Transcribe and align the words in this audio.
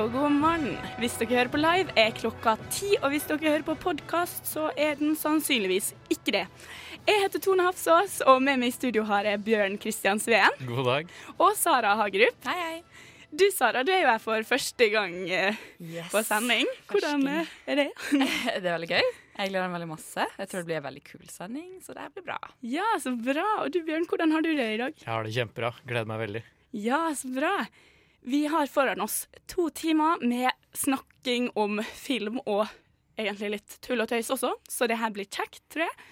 Og 0.00 0.10
god 0.12 0.32
morgen. 0.34 0.74
Hvis 0.98 1.14
dere 1.20 1.36
hører 1.38 1.50
på 1.52 1.60
live, 1.60 1.92
er 1.98 2.14
klokka 2.16 2.56
ti, 2.72 2.94
og 3.00 3.12
hvis 3.12 3.26
dere 3.28 3.52
hører 3.52 3.64
på 3.66 3.76
podkast, 3.84 4.46
så 4.50 4.68
er 4.80 4.96
den 4.98 5.14
sannsynligvis 5.18 5.92
ikke 6.12 6.34
det. 6.34 6.44
Jeg 7.04 7.20
heter 7.22 7.42
Tone 7.44 7.66
Hafsås, 7.66 8.18
og 8.26 8.40
med 8.42 8.58
meg 8.62 8.72
i 8.72 8.74
studio 8.74 9.04
har 9.08 9.26
jeg 9.28 9.42
Bjørn 9.46 9.76
Kristian 9.82 10.20
Sveen 10.22 10.54
God 10.66 10.86
dag. 10.88 11.10
og 11.36 11.52
Sara 11.58 11.92
Hagerup. 12.00 12.38
Hei, 12.48 12.56
hei. 12.60 12.78
Du 13.34 13.44
Sara, 13.50 13.82
du 13.86 13.90
er 13.92 14.04
jo 14.04 14.10
her 14.12 14.22
for 14.22 14.46
første 14.46 14.86
gang 14.92 15.14
eh, 15.26 15.56
Yes. 15.82 16.10
på 16.12 16.22
sending. 16.26 16.68
Hvordan 16.90 17.24
eh, 17.30 17.54
er 17.66 17.80
det? 17.82 17.88
Det 18.14 18.62
er 18.62 18.68
veldig 18.76 18.90
gøy. 18.94 19.08
Jeg 19.34 19.50
gleder 19.50 19.66
meg 19.66 19.74
veldig 19.80 19.90
masse. 19.90 20.26
Jeg 20.38 20.48
tror 20.50 20.60
det 20.62 20.68
blir 20.68 20.78
en 20.78 20.86
veldig 20.86 21.02
kul 21.08 21.24
sending, 21.34 21.70
så 21.82 21.96
det 21.98 22.06
blir 22.14 22.26
bra. 22.28 22.38
Ja, 22.62 22.86
så 23.02 23.10
bra. 23.18 23.46
Og 23.64 23.72
du 23.74 23.80
Bjørn, 23.86 24.06
hvordan 24.10 24.30
har 24.36 24.46
du 24.46 24.52
det 24.54 24.68
i 24.76 24.78
dag? 24.84 24.94
Jeg 25.02 25.10
har 25.10 25.26
det 25.26 25.34
kjempebra. 25.34 25.72
Gleder 25.86 26.10
meg 26.12 26.22
veldig. 26.28 26.44
Ja, 26.86 27.00
så 27.18 27.30
bra. 27.34 27.56
Vi 28.26 28.46
har 28.46 28.66
foran 28.66 29.00
oss 29.00 29.28
to 29.46 29.70
timer 29.70 30.26
med 30.26 30.50
snakking 30.72 31.50
om 31.54 31.82
film 31.84 32.38
og 32.46 32.66
egentlig 33.20 33.50
litt 33.52 33.74
tull 33.84 34.00
og 34.00 34.08
tøys 34.08 34.30
også, 34.32 34.54
så 34.64 34.88
det 34.88 34.96
her 34.96 35.12
blir 35.12 35.28
kjekt, 35.28 35.60
tror 35.68 35.84
jeg. 35.84 36.06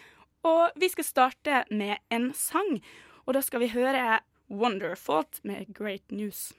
Og 0.44 0.76
vi 0.76 0.90
skal 0.92 1.06
starte 1.08 1.62
med 1.70 1.96
en 2.12 2.28
sang, 2.36 2.82
og 3.24 3.32
da 3.32 3.40
skal 3.40 3.64
vi 3.64 3.70
høre 3.72 4.20
Wonderfault 4.52 5.40
med 5.48 5.72
Great 5.72 6.12
News. 6.12 6.52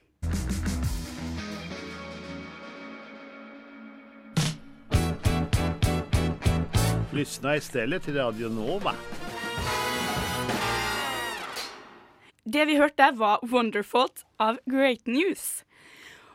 Lyssna 7.12 7.56
istället 7.56 8.02
till 8.02 8.14
Radio 8.14 8.48
Nova. 8.48 8.94
Det 12.44 12.66
vi 12.68 12.76
hørte, 12.76 13.10
var 13.16 13.40
Wonderfault 13.48 14.24
av 14.42 14.58
Great 14.68 15.06
News. 15.08 15.62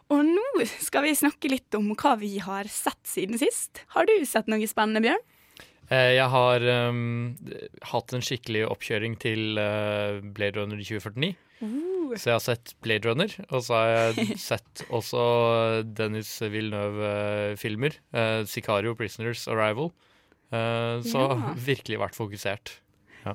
Og 0.09 0.23
nå 0.25 0.63
skal 0.81 1.05
vi 1.05 1.11
snakke 1.17 1.51
litt 1.51 1.75
om 1.77 1.91
hva 1.93 2.15
vi 2.17 2.39
har 2.41 2.65
sett 2.73 3.01
siden 3.05 3.37
sist. 3.37 3.83
Har 3.93 4.07
du 4.09 4.15
sett 4.25 4.49
noe 4.49 4.65
spennende, 4.69 5.03
Bjørn? 5.05 5.21
Eh, 5.91 6.15
Jeg 6.17 6.25
har 6.33 6.65
um, 6.89 7.35
hatt 7.91 8.13
en 8.17 8.25
skikkelig 8.25 8.63
oppkjøring 8.71 9.19
til 9.21 9.61
uh, 9.61 10.17
Blade 10.33 10.57
Runner 10.57 10.81
2049. 10.81 11.35
Så 12.17 12.25
jeg 12.31 12.33
har 12.33 12.41
sett 12.41 12.71
Blade 12.81 13.05
Runner, 13.05 13.29
og 13.53 13.61
så 13.67 13.75
har 13.77 13.89
jeg 14.15 14.37
sett 14.49 14.81
også 14.89 15.21
Dennis 15.93 16.31
Villeneuve-filmer. 16.41 17.99
Uh, 18.15 18.41
Sicario, 18.49 18.95
Prisoners, 18.97 19.45
Arrival. 19.51 19.91
Så 20.49 21.21
Ja. 21.21 21.51
virkelig 21.61 21.99
vært 22.01 22.15
fokusert. 22.17 22.71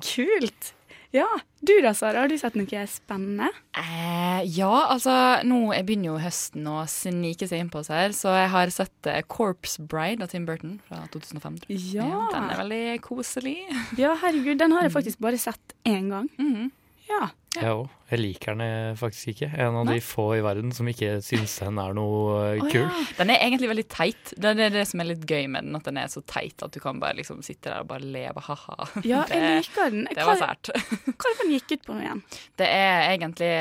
Kult. 0.03 0.73
Ja, 1.15 1.27
Du 1.65 1.71
da, 1.81 1.93
Sara, 1.97 2.19
har 2.25 2.29
du 2.29 2.35
sett 2.37 2.57
noe 2.59 2.81
spennende? 2.91 3.47
Eh, 3.79 4.41
ja, 4.57 4.71
altså 4.91 5.13
nå 5.47 5.71
jeg 5.73 5.85
begynner 5.87 6.11
jo 6.11 6.17
høsten 6.21 6.67
å 6.69 6.81
snike 6.91 7.47
seg 7.49 7.63
inn 7.63 7.71
på 7.73 7.79
oss 7.81 7.89
her, 7.93 8.11
så 8.13 8.33
jeg 8.35 8.51
har 8.53 8.73
sett 8.75 9.09
uh, 9.09 9.21
Corpse 9.31 9.81
Bride 9.81 10.21
av 10.25 10.33
Tim 10.33 10.45
Burton 10.45 10.75
fra 10.85 11.05
2005. 11.13 11.61
tror 11.63 11.71
jeg. 11.73 11.95
Ja. 11.95 12.19
Den 12.35 12.49
er 12.51 12.61
veldig 12.61 12.83
koselig. 13.05 13.55
Ja, 13.97 14.13
herregud, 14.21 14.59
den 14.61 14.75
har 14.75 14.85
jeg 14.85 14.93
faktisk 14.97 15.23
bare 15.23 15.39
sett 15.41 15.73
én 15.87 16.11
gang. 16.13 16.29
Mhm. 16.37 16.69
Ja. 17.09 17.29
Jeg 17.61 17.77
òg. 17.77 17.85
Jeg 18.05 18.21
liker 18.21 18.53
den 18.53 18.97
faktisk 18.99 19.31
ikke. 19.31 19.47
En 19.57 19.79
av 19.79 19.87
Nei. 19.87 19.95
de 19.97 20.03
få 20.05 20.27
i 20.37 20.41
verden 20.45 20.69
som 20.75 20.85
ikke 20.85 21.15
syns 21.25 21.55
den 21.63 21.79
er 21.81 21.95
noe 21.97 22.59
kul. 22.67 22.83
ja. 22.83 23.05
Den 23.17 23.31
er 23.33 23.41
egentlig 23.41 23.71
veldig 23.71 23.85
teit. 23.89 24.33
Det 24.37 24.51
er 24.53 24.73
det 24.75 24.83
som 24.85 25.01
er 25.01 25.09
litt 25.09 25.25
gøy 25.25 25.47
med 25.49 25.65
den, 25.65 25.79
at 25.79 25.89
den 25.89 25.97
er 25.97 26.11
så 26.13 26.21
teit 26.29 26.61
at 26.61 26.75
du 26.75 26.79
kan 26.83 27.01
bare 27.01 27.17
liksom 27.17 27.41
sitte 27.45 27.71
der 27.71 27.81
og 27.81 27.89
bare 27.89 28.05
leve, 28.05 28.43
ha-ha. 28.45 28.89
ja, 29.01 29.23
jeg 29.31 29.63
liker 29.63 29.89
den. 29.95 30.05
det 30.11 30.27
var 30.27 30.37
sært. 30.41 30.69
hva 31.09 31.31
er 31.31 31.33
det 31.33 31.41
den 31.41 31.53
gikk 31.55 31.73
ut 31.73 31.87
på 31.87 31.97
nå 31.97 32.05
igjen? 32.05 32.23
Det 32.61 32.69
er 32.69 33.09
egentlig 33.15 33.53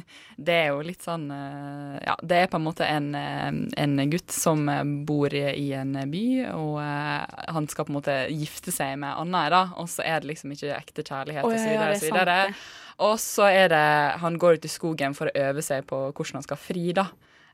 Det 0.40 0.54
er 0.56 0.70
jo 0.70 0.80
litt 0.84 1.04
sånn 1.04 1.26
eh, 1.34 1.96
Ja, 2.06 2.14
det 2.24 2.38
er 2.42 2.50
på 2.50 2.56
en 2.60 2.64
måte 2.64 2.86
en, 2.88 3.10
eh, 3.18 3.50
en 3.82 3.96
gutt 4.12 4.32
som 4.32 4.62
eh, 4.72 4.84
bor 5.06 5.34
i, 5.34 5.72
en 5.76 5.98
by, 6.10 6.24
og 6.56 6.78
han 6.80 7.68
skal 7.70 7.86
på 7.86 7.92
en 7.92 7.98
måte 7.98 8.16
gifte 8.32 8.72
seg 8.74 8.96
med 9.02 9.12
Anna, 9.20 9.44
da, 9.52 9.62
og 9.80 9.90
så 9.92 10.04
er 10.06 10.22
det 10.22 10.32
liksom 10.32 10.54
ikke 10.54 10.72
ekte 10.76 11.04
kjærlighet, 11.04 11.44
og 11.44 11.54
så 11.54 11.66
videre, 11.66 11.90
det 11.90 11.98
og 11.98 12.00
så 12.00 12.08
videre. 12.08 12.38
sant, 12.48 12.89
Og 13.00 13.16
så 13.20 13.48
er 13.48 13.70
det 13.72 13.86
Han 14.20 14.38
går 14.38 14.60
ut 14.60 14.68
i 14.68 14.70
skogen 14.70 15.16
for 15.16 15.30
å 15.30 15.44
øve 15.48 15.64
seg 15.64 15.86
på 15.88 16.02
hvordan 16.10 16.40
han 16.40 16.46
skal 16.46 16.60
fri, 16.60 16.90
da. 16.96 17.08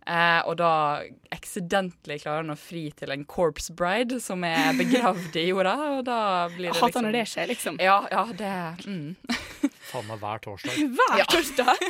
Eh, 0.06 0.40
og 0.46 0.54
da 0.60 1.02
accidentally 1.34 2.20
klarer 2.22 2.44
han 2.44 2.54
å 2.54 2.58
fri 2.58 2.84
til 2.94 3.10
en 3.10 3.24
corpse 3.26 3.74
bride 3.74 4.20
som 4.22 4.44
er 4.46 4.76
begravd 4.80 5.34
i 5.40 5.48
jorda, 5.48 5.74
og 5.96 6.04
da 6.06 6.18
blir 6.52 6.68
det 6.68 6.76
liksom 6.76 6.84
Hater 6.86 7.06
når 7.06 7.16
det 7.16 7.24
skjer, 7.32 7.48
liksom. 7.50 7.80
Ja, 7.82 7.96
ja, 8.12 8.22
det 8.38 8.52
mm. 8.86 9.16
Faen 9.90 10.06
meg 10.06 10.22
hver 10.22 10.42
torsdag. 10.42 10.78
Hver 10.98 11.26
torsdag 11.30 11.82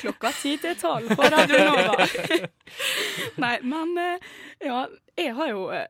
klokka 0.00 0.32
ti 0.36 0.54
til 0.60 0.76
tolv 0.80 1.12
på 1.16 1.28
Radio 1.32 1.62
Nova. 1.64 2.08
Nei, 3.40 3.54
men 3.64 3.92
eh, 4.00 4.32
ja, 4.68 4.82
jeg 5.16 5.36
har 5.36 5.52
jo 5.52 5.68
eh, 5.72 5.88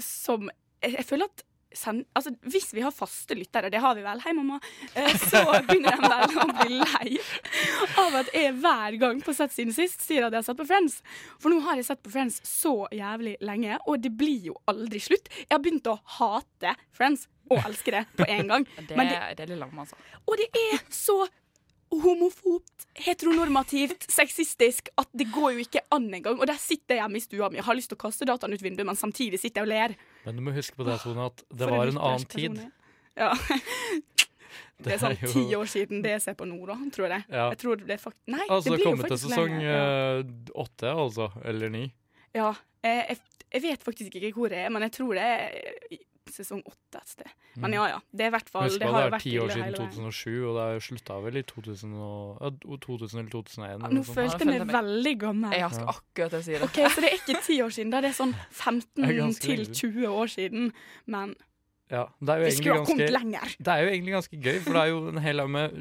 som 0.00 0.50
Jeg, 0.84 0.98
jeg 0.98 1.06
føler 1.08 1.28
at 1.28 1.45
sen, 1.76 2.02
altså, 2.16 2.32
hvis 2.48 2.70
vi 2.74 2.82
har 2.84 2.94
faste 2.94 3.36
lyttere, 3.36 3.70
det 3.72 3.80
har 3.82 3.94
vi 3.98 4.04
vel, 4.04 4.20
hei 4.24 4.32
mamma, 4.36 4.58
eh, 4.94 5.12
så 5.20 5.42
begynner 5.68 5.96
de 5.96 6.10
vel 6.10 6.36
å 6.42 6.46
bli 6.62 6.80
lei 6.80 7.14
av 8.02 8.18
at 8.22 8.32
jeg 8.34 8.56
hver 8.62 8.98
gang 9.02 9.22
på 9.24 9.34
Sett 9.36 9.52
siden 9.52 9.74
sist 9.76 10.00
sier 10.00 10.24
at 10.24 10.32
jeg 10.32 10.40
har 10.40 10.46
sett 10.48 10.58
på 10.58 10.68
Friends. 10.68 11.00
For 11.42 11.52
nå 11.52 11.60
har 11.66 11.76
jeg 11.76 11.88
sett 11.90 12.02
på 12.04 12.12
Friends 12.14 12.40
så 12.48 12.74
jævlig 12.94 13.36
lenge, 13.44 13.76
og 13.84 14.00
det 14.00 14.14
blir 14.16 14.50
jo 14.50 14.56
aldri 14.70 15.02
slutt. 15.02 15.28
Jeg 15.44 15.52
har 15.52 15.62
begynt 15.64 15.90
å 15.92 15.98
hate 16.18 16.72
Friends 16.96 17.26
og 17.52 17.60
elske 17.60 17.92
det 17.94 18.04
på 18.16 18.26
en 18.26 18.48
gang. 18.54 18.64
Det, 18.78 18.96
Men 18.96 19.10
det, 19.12 19.20
det 19.38 19.50
er 19.50 19.58
lam, 19.60 19.76
altså. 19.84 19.98
og 20.24 20.40
det 20.40 20.48
er 20.66 20.80
så 20.90 21.20
homofobt, 21.92 22.86
heteronormativt, 23.06 24.06
sexistisk 24.10 24.88
at 24.98 25.08
det 25.16 25.28
går 25.34 25.52
jo 25.56 25.64
ikke 25.66 25.82
an 25.94 26.08
engang. 26.14 26.40
Og 26.40 26.46
der 26.50 26.58
sitter 26.60 26.96
jeg 26.96 27.02
hjemme 27.04 27.20
i 27.20 27.24
stua 27.24 27.50
mi 27.52 27.60
og 27.62 27.68
har 27.68 27.78
lyst 27.78 27.92
til 27.92 27.98
å 27.98 28.02
kaste 28.06 28.26
dataen 28.28 28.54
ut 28.56 28.64
vinduet, 28.64 28.86
men 28.88 28.98
samtidig 28.98 29.40
sitter 29.42 29.62
jeg 29.62 29.68
og 29.68 29.72
ler. 29.72 29.96
Men 30.26 30.38
du 30.40 30.44
må 30.46 30.54
huske 30.56 30.76
på 30.78 30.86
det, 30.88 30.98
Tone, 31.04 31.28
at 31.30 31.44
det 31.50 31.68
For 31.68 31.76
var 31.76 31.92
en 31.92 31.96
en 31.96 32.02
annen 32.10 32.28
tid. 32.32 32.62
Ja. 33.16 33.32
Det 34.76 34.92
er 34.92 34.98
sånn 35.00 35.14
ti 35.32 35.42
år 35.56 35.68
siden 35.72 36.02
det 36.04 36.10
jeg 36.10 36.20
ser 36.20 36.34
på 36.36 36.44
nå, 36.44 36.58
da, 36.68 36.74
tror 36.92 37.08
jeg. 37.08 37.24
Ja. 37.32 37.46
Jeg 37.54 37.58
tror 37.62 37.80
det 37.80 37.96
fakt 37.96 38.18
Nei, 38.28 38.42
Altså, 38.44 38.68
det 38.68 38.74
blir 38.74 38.82
jo 38.84 38.90
kommet 38.90 39.06
til 39.08 39.14
faktisk 39.14 39.30
sesong 39.30 39.54
lenger. 39.54 39.70
Ja. 39.70 39.86
eh, 40.20 40.50
åtte, 40.64 40.90
altså. 40.92 41.28
Eller 41.48 41.72
ni. 41.72 41.84
ja. 42.36 42.50
Jeg, 42.84 43.06
jeg, 43.08 43.46
jeg 43.56 43.62
vet 43.64 43.86
faktisk 43.86 44.18
ikke 44.20 44.30
hvor 44.36 44.52
det 44.52 44.58
er, 44.66 44.68
men 44.70 44.84
jeg 44.84 44.92
tror 44.98 45.16
det 45.16 45.24
er 45.24 45.96
sesong 46.32 46.62
åtte 46.66 47.00
et 47.00 47.10
sted. 47.10 47.30
Men 47.62 47.74
ja 47.76 47.86
ja. 47.88 47.98
Det 48.12 48.26
er 48.26 48.30
i 48.30 48.34
hvert 48.34 48.50
fall 48.52 48.66
Husk 48.66 48.80
Det 48.82 48.88
det 48.90 49.02
er 49.06 49.22
ti 49.22 49.32
år 49.40 49.52
siden 49.54 49.76
2007, 49.76 50.28
og 50.48 50.56
det 50.56 50.64
har 50.66 50.84
slutta 50.86 51.18
vel 51.24 51.40
i 51.40 51.42
2000, 51.46 51.94
og, 52.06 52.42
ja, 52.42 52.50
2000 52.86 53.20
eller 53.22 53.30
2001. 53.32 53.74
eller 53.76 53.96
Nå 53.96 54.04
følte 54.08 54.40
jeg 54.42 54.50
meg 54.50 54.74
veldig 54.74 55.14
gammel. 55.22 55.56
Jeg 55.56 55.72
skal 55.76 55.92
akkurat 55.94 56.38
si 56.44 56.52
det. 56.56 56.62
Ok, 56.66 56.80
Så 56.92 57.04
det 57.04 57.10
er 57.10 57.18
ikke 57.20 57.42
ti 57.46 57.58
år 57.64 57.74
siden, 57.78 57.94
da 57.94 58.02
det 58.04 58.12
er 58.12 58.18
sånn 58.18 58.36
15 58.50 58.84
Det 58.96 59.08
er 59.08 59.20
ganske 59.22 59.46
til 59.46 59.62
lenge 59.62 59.80
20 59.80 60.06
år 60.12 60.32
siden. 60.36 60.70
Men 61.06 61.34
Ja, 61.90 62.04
det 62.20 62.34
er 62.34 62.42
jo 62.42 62.50
vi 62.50 62.54
skulle 62.58 62.78
ha 62.80 62.86
kommet 62.86 63.14
lenger. 63.14 63.56
Det 63.58 63.72
er 63.74 63.84
jo 63.84 63.90
egentlig 63.94 64.16
ganske 64.18 64.40
gøy, 64.42 64.56
for 64.64 64.72
det 64.74 64.80
er 64.82 64.88
jo 64.90 65.02
en 65.14 65.22
hel 65.22 65.42
haug 65.44 65.52
med 65.54 65.76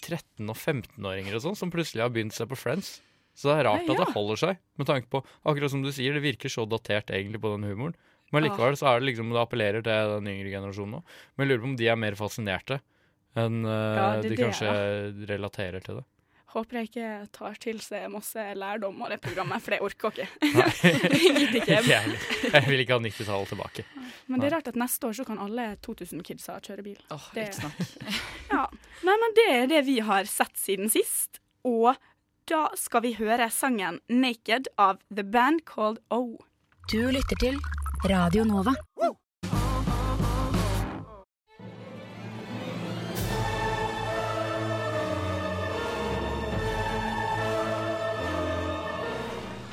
13- 0.00 0.48
og 0.48 0.56
15-åringer 0.56 1.36
og 1.36 1.42
sånn 1.44 1.56
som 1.56 1.72
plutselig 1.72 2.04
har 2.04 2.12
begynt 2.12 2.36
seg 2.36 2.48
på 2.50 2.58
Friends. 2.58 3.00
Så 3.36 3.48
det 3.48 3.60
er 3.60 3.68
rart 3.70 3.86
Nei, 3.86 3.94
ja. 3.94 3.96
at 3.96 4.08
det 4.08 4.14
holder 4.16 4.40
seg, 4.40 4.58
med 4.76 4.88
tanke 4.90 5.08
på 5.12 5.22
Akkurat 5.48 5.72
som 5.72 5.84
du 5.84 5.90
sier, 5.94 6.12
det 6.16 6.24
virker 6.24 6.52
så 6.52 6.66
datert 6.68 7.12
egentlig 7.14 7.40
på 7.40 7.52
den 7.54 7.64
humoren. 7.70 7.94
Men 8.30 8.46
likevel 8.46 8.76
så 8.78 8.86
er 8.92 9.00
det 9.00 9.08
liksom 9.10 9.32
det 9.34 9.40
appellerer 9.42 9.82
til 9.82 10.14
den 10.16 10.30
yngre 10.30 10.52
generasjonen 10.54 10.98
nå. 10.98 11.02
Men 11.36 11.44
jeg 11.46 11.50
lurer 11.50 11.64
på 11.64 11.70
om 11.72 11.76
de 11.80 11.88
er 11.90 11.98
mer 11.98 12.16
fascinerte 12.18 12.80
enn 13.38 13.60
uh, 13.66 13.74
Ja, 13.74 14.06
det 14.20 14.30
de 14.30 14.36
det, 14.36 14.40
kanskje 14.44 15.26
relaterer 15.30 15.82
til 15.84 16.00
det. 16.00 16.06
Håper 16.50 16.80
jeg 16.80 16.88
ikke 16.88 17.08
tar 17.30 17.58
til 17.62 17.78
seg 17.78 18.08
masse 18.10 18.42
lærdom 18.58 18.96
av 19.06 19.12
det 19.12 19.20
programmet, 19.22 19.62
for 19.62 19.70
det 19.70 19.78
orker 19.86 20.16
jeg 20.18 20.26
ikke. 20.26 20.48
Nei. 20.58 21.60
Jeg 21.70 21.84
jeg. 21.92 22.16
Jeg 22.50 22.64
vil 22.66 22.82
ikke 22.82 22.96
ha 22.96 23.02
90-tallet 23.04 23.52
tilbake. 23.52 23.84
Men 24.26 24.42
det 24.42 24.48
er 24.48 24.56
rart 24.56 24.70
at 24.72 24.78
neste 24.82 25.06
år 25.06 25.14
så 25.20 25.26
kan 25.28 25.38
alle 25.42 25.68
2000 25.86 26.24
kidsa 26.26 26.56
kjøre 26.66 26.82
bil. 26.88 26.98
Åh, 27.14 27.28
Det- 27.36 27.46
ikke 27.46 27.60
snakk. 27.60 28.16
Ja. 28.54 28.64
Nei, 29.06 29.14
men 29.22 29.36
det 29.38 29.46
er 29.54 29.68
det 29.70 29.84
vi 29.86 30.00
har 30.02 30.26
sett 30.26 30.58
siden 30.58 30.90
sist. 30.90 31.38
Og 31.62 31.94
da 32.50 32.64
skal 32.74 33.04
vi 33.06 33.12
høre 33.14 33.46
sangen 33.54 34.00
'Naked' 34.10 34.66
av 34.76 34.98
The 35.14 35.22
Band 35.22 35.62
Called 35.70 36.02
O. 36.10 36.40
Du 36.90 36.98
lytter 37.14 37.38
til 37.38 37.62
Radio 38.04 38.44
Nova. 38.44 38.74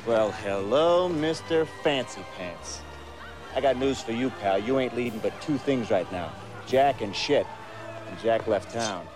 Well, 0.06 0.30
hello, 0.30 1.08
Mr. 1.08 1.66
Fancy 1.82 2.20
Pants. 2.36 2.82
I 3.56 3.60
got 3.62 3.78
news 3.78 4.00
for 4.02 4.12
you, 4.12 4.28
pal. 4.40 4.58
You 4.58 4.78
ain't 4.78 4.94
leading 4.94 5.20
but 5.20 5.32
two 5.40 5.56
things 5.56 5.90
right 5.90 6.10
now 6.12 6.30
Jack 6.66 7.00
and 7.00 7.16
shit. 7.16 7.46
And 8.08 8.18
Jack 8.20 8.46
left 8.46 8.74
town. 8.74 9.06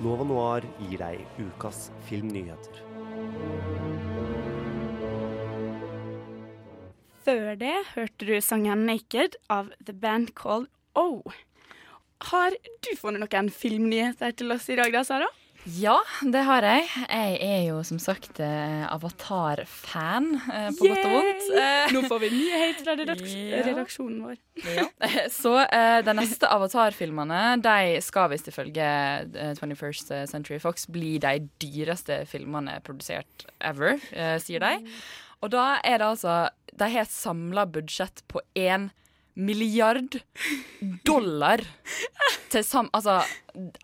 Nova 0.00 0.24
Noir 0.24 0.62
gir 0.90 0.98
deg 0.98 1.26
ukas 1.38 1.90
filmnyheter. 2.08 3.75
Før 7.26 7.56
det 7.58 7.74
hørte 7.96 8.26
du 8.28 8.36
sangen 8.44 8.86
'Naked' 8.86 9.34
av 9.50 9.72
The 9.84 9.92
Band 9.94 10.34
Called 10.38 10.68
O. 10.94 11.22
Har 12.30 12.54
du 12.84 12.92
funnet 12.96 13.20
noen 13.24 13.50
filmnyheter 13.52 14.32
til 14.38 14.54
oss 14.54 14.68
i 14.72 14.76
dag, 14.78 14.92
da, 14.94 15.02
Sara? 15.04 15.26
Ja, 15.66 15.96
det 16.22 16.44
har 16.46 16.62
jeg. 16.62 16.84
Jeg 17.10 17.38
er 17.42 17.62
jo 17.72 17.80
som 17.82 17.98
sagt 17.98 18.38
eh, 18.38 18.84
Avatar-fan, 18.86 20.28
eh, 20.46 20.68
på 20.78 20.86
godt 20.86 21.02
og 21.08 21.14
vondt. 21.16 21.48
Eh, 21.58 21.90
Nå 21.96 22.02
får 22.06 22.20
vi 22.22 22.28
mye 22.36 22.60
hate 22.62 22.84
fra 22.86 22.94
redaks 23.00 23.34
Ja. 23.50 23.64
redaksjonen 23.66 24.20
vår. 24.22 24.38
ja. 24.62 24.86
Så 25.40 25.56
de 26.06 26.14
neste 26.20 26.46
Avatar-filmene 26.54 27.40
de 27.66 27.98
skal 28.06 28.30
visst 28.30 28.46
ifølge 28.54 28.86
eh, 28.86 29.52
21st 29.58 30.14
Century 30.30 30.60
Fox 30.62 30.86
bli 30.86 31.16
de 31.18 31.34
dyreste 31.58 32.22
filmene 32.30 32.78
produsert 32.86 33.48
ever, 33.58 33.98
sier 34.38 34.62
de. 34.62 34.92
Og 35.44 35.52
da 35.52 35.76
er 35.84 36.00
det 36.00 36.06
altså 36.06 36.36
De 36.76 36.88
har 36.92 37.04
et 37.06 37.12
samla 37.12 37.66
budsjett 37.68 38.22
på 38.30 38.40
én 38.56 38.90
milliard 39.36 40.16
dollar 41.04 41.60
til 42.48 42.64
sam... 42.64 42.88
Altså, 42.96 43.18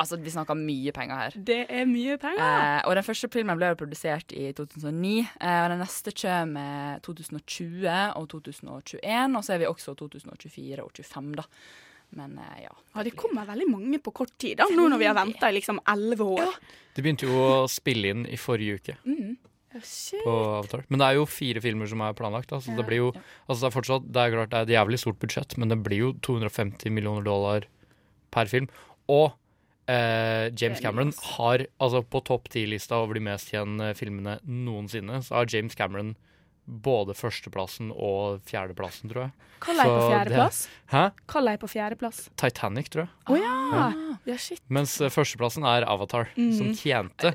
altså 0.01 0.17
vi 0.21 0.33
snakker 0.33 0.57
mye 0.57 0.95
penger 0.97 1.19
her. 1.19 1.37
Det 1.37 1.59
er 1.69 1.85
mye 1.89 2.17
penger. 2.21 2.41
Eh, 2.41 2.79
og 2.89 2.97
den 2.97 3.05
første 3.05 3.29
filmen 3.33 3.61
ble 3.61 3.73
produsert 3.77 4.33
i 4.33 4.49
2009, 4.57 5.13
eh, 5.21 5.59
og 5.65 5.69
den 5.75 5.83
neste 5.85 6.15
kommer 6.17 7.03
2020 7.05 7.85
og 8.17 8.29
2021, 8.33 9.37
og 9.37 9.45
så 9.45 9.57
er 9.57 9.63
vi 9.65 9.69
også 9.69 9.97
2024 10.01 10.81
og 10.87 10.93
2025, 10.97 11.33
da. 11.43 11.47
Men 12.17 12.37
eh, 12.41 12.59
ja. 12.65 12.73
Ja, 12.97 13.05
det 13.05 13.15
kommer 13.21 13.49
veldig 13.49 13.69
mange 13.73 14.01
på 14.05 14.13
kort 14.23 14.33
tid, 14.41 14.57
da, 14.61 14.69
nå 14.73 14.89
når 14.93 15.01
vi 15.05 15.09
har 15.11 15.17
venta 15.21 15.53
i 15.53 15.57
liksom 15.61 15.81
elleve 15.93 16.33
år. 16.39 16.57
De 16.97 17.05
begynte 17.05 17.29
jo 17.29 17.37
å 17.41 17.65
spille 17.73 18.13
inn 18.13 18.25
i 18.29 18.41
forrige 18.41 18.81
uke 18.81 18.99
Mm. 19.05 19.37
Ja, 19.75 19.81
shit. 19.85 20.21
på 20.25 20.33
Avatar. 20.59 20.85
Men 20.89 20.99
det 21.03 21.07
er 21.09 21.15
jo 21.21 21.27
fire 21.27 21.61
filmer 21.65 21.89
som 21.89 22.01
er 22.05 22.13
planlagt. 22.19 22.49
Da, 22.53 22.59
så 22.61 22.75
det 22.77 22.85
blir 22.89 22.99
jo 23.03 23.13
altså 23.49 23.61
det 23.65 23.69
er 23.71 23.77
fortsatt, 23.81 24.09
det 24.13 24.25
er 24.27 24.35
klart 24.37 24.51
det 24.53 24.59
er 24.59 24.67
et 24.69 24.75
jævlig 24.77 24.99
stort 25.01 25.19
budsjett, 25.23 25.57
men 25.59 25.69
det 25.73 25.79
blir 25.87 25.99
jo 26.07 26.11
250 26.21 26.91
millioner 26.93 27.23
dollar 27.25 27.65
per 28.33 28.47
film. 28.53 28.69
Og 29.09 29.33
eh, 29.89 30.51
James 30.61 30.81
Cameron 30.81 31.13
har 31.37 31.67
altså 31.83 32.03
på 32.05 32.21
topp 32.29 32.49
ti-lista 32.53 33.01
over 33.03 33.15
de 33.19 33.25
mest 33.25 33.51
tjenende 33.53 33.95
filmene 33.99 34.39
noensinne, 34.45 35.23
så 35.25 35.41
har 35.41 35.49
James 35.53 35.75
Cameron 35.79 36.15
både 36.63 37.17
førsteplassen 37.19 37.89
og 37.91 38.39
fjerdeplassen, 38.47 39.11
tror 39.11 39.25
jeg. 39.25 39.33
Hva 39.63 39.73
er 39.75 39.89
på 39.91 40.05
fjerdeplass? 40.13 40.59
Hæ? 40.93 41.01
Hva 41.33 41.41
er 41.51 41.59
på 41.59 41.69
fjerdeplass? 41.71 42.21
Titanic, 42.39 42.89
tror 42.95 43.03
jeg. 43.05 43.11
Oh, 43.31 43.39
ja. 43.41 43.89
ja! 44.31 44.37
Shit. 44.39 44.63
Mens 44.71 44.95
eh, 45.03 45.11
førsteplassen 45.11 45.67
er 45.67 45.83
Avatar, 45.91 46.29
som 46.37 46.69
Mhm. 46.71 46.77
tjente 46.79 47.33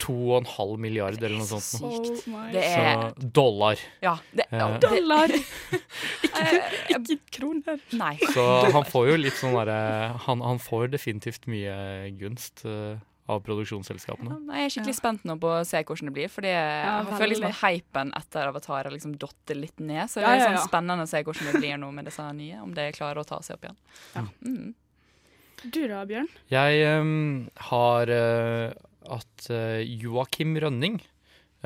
2,5 0.00 0.76
milliarder 0.80 1.26
eller 1.28 1.38
noe 1.42 1.48
sånt. 1.50 1.66
Sykt. 1.66 2.24
Oh 2.30 2.46
Det 2.52 2.62
er 2.64 3.02
Så 3.10 3.28
dollar. 3.40 3.82
Ja. 4.02 4.16
Det, 4.32 4.46
ja, 4.50 4.68
Eh, 4.74 4.78
Dollar! 4.82 5.34
ikke, 6.24 6.96
ikke 6.98 7.18
kroner. 7.38 7.78
nei. 7.98 8.14
Så 8.32 8.44
han 8.72 8.86
får 8.88 9.10
jo 9.12 9.18
litt 9.20 9.36
sånn 9.38 9.54
derre 9.58 9.78
han, 10.26 10.42
han 10.44 10.58
får 10.62 10.90
definitivt 10.94 11.46
mye 11.50 12.10
gunst 12.20 12.64
eh, 12.68 12.98
av 13.30 13.42
produksjonsselskapene. 13.46 14.40
Jeg 14.56 14.66
er 14.66 14.72
skikkelig 14.74 14.96
spent 14.98 15.24
nå 15.28 15.36
på 15.38 15.52
å 15.60 15.62
se 15.68 15.82
hvordan 15.86 16.08
det 16.10 16.14
blir. 16.16 16.30
Fordi 16.32 16.50
jeg 16.50 17.06
føler 17.12 17.30
liksom 17.34 17.48
at 17.52 17.60
hypen 17.62 18.12
etter 18.18 18.50
Avatar 18.50 18.88
har 18.88 18.94
liksom 18.94 19.14
datt 19.22 19.52
litt 19.54 19.78
ned. 19.78 20.08
Så 20.10 20.18
det 20.18 20.26
Ja, 20.26 20.34
er 20.34 20.46
sånn 20.48 20.58
ja. 20.58 20.64
spennende 20.66 21.06
å 21.06 21.10
se 21.12 21.22
hvordan 21.22 21.50
det 21.52 21.60
blir 21.62 21.78
nå 21.78 21.90
med 21.94 22.08
disse 22.10 22.26
nye. 22.34 22.58
Om 22.64 22.74
det 22.74 22.88
klarer 22.98 23.22
å 23.22 23.28
ta 23.28 23.38
seg 23.46 23.60
opp 23.60 23.68
igjen. 23.68 24.30
Mm. 24.42 24.70
Du 25.70 25.82
da, 25.86 26.02
Bjørn? 26.08 26.28
Jeg 26.50 27.00
um, 27.04 27.48
har 27.70 28.08
eh, 28.16 28.72
at 29.10 29.50
uh, 29.50 29.80
Joakim 29.82 30.56
Rønning, 30.62 31.00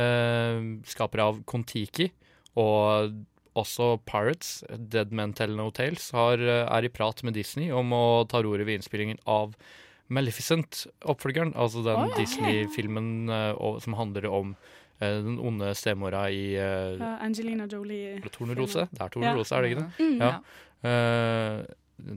eh, 0.00 0.61
skaper 0.88 1.23
av 1.23 1.41
Kon-Tiki, 1.49 2.11
og 2.61 3.14
også 3.58 3.94
Pirates, 4.06 4.62
Dead 4.91 5.12
Men 5.14 5.32
Tell 5.35 5.55
No 5.56 5.70
Tales, 5.70 6.11
har, 6.14 6.38
eh, 6.38 6.67
er 6.67 6.85
i 6.85 6.88
prat 6.93 7.23
med 7.23 7.35
Disney 7.35 7.70
om 7.70 7.93
å 7.94 8.26
ta 8.29 8.43
roret 8.43 8.67
ved 8.67 8.81
innspillingen 8.81 9.19
av 9.26 9.55
Maleficent, 10.08 10.87
oppfølgeren. 11.08 11.55
Altså 11.56 11.85
den 11.85 11.96
oh, 11.96 12.08
ja. 12.11 12.17
Disney-filmen 12.19 13.31
eh, 13.31 13.79
som 13.81 13.97
handler 13.97 14.26
om 14.29 14.52
uh, 15.00 15.20
den 15.25 15.38
onde 15.40 15.70
stemora 15.75 16.26
i 16.31 16.58
uh, 16.58 16.99
Ja, 16.99 17.14
Angelina 17.25 17.67
Jolie. 17.70 18.19
Tornerose. 18.35 18.88
Det 18.90 19.00
er 19.00 19.23
Ja. 19.23 19.32
Er 19.38 19.62
det 19.62 19.70
ikke 19.70 19.81
det? 19.81 19.93
Mm. 19.99 20.19
Ja. 20.20 20.35
Eh, 20.85 21.64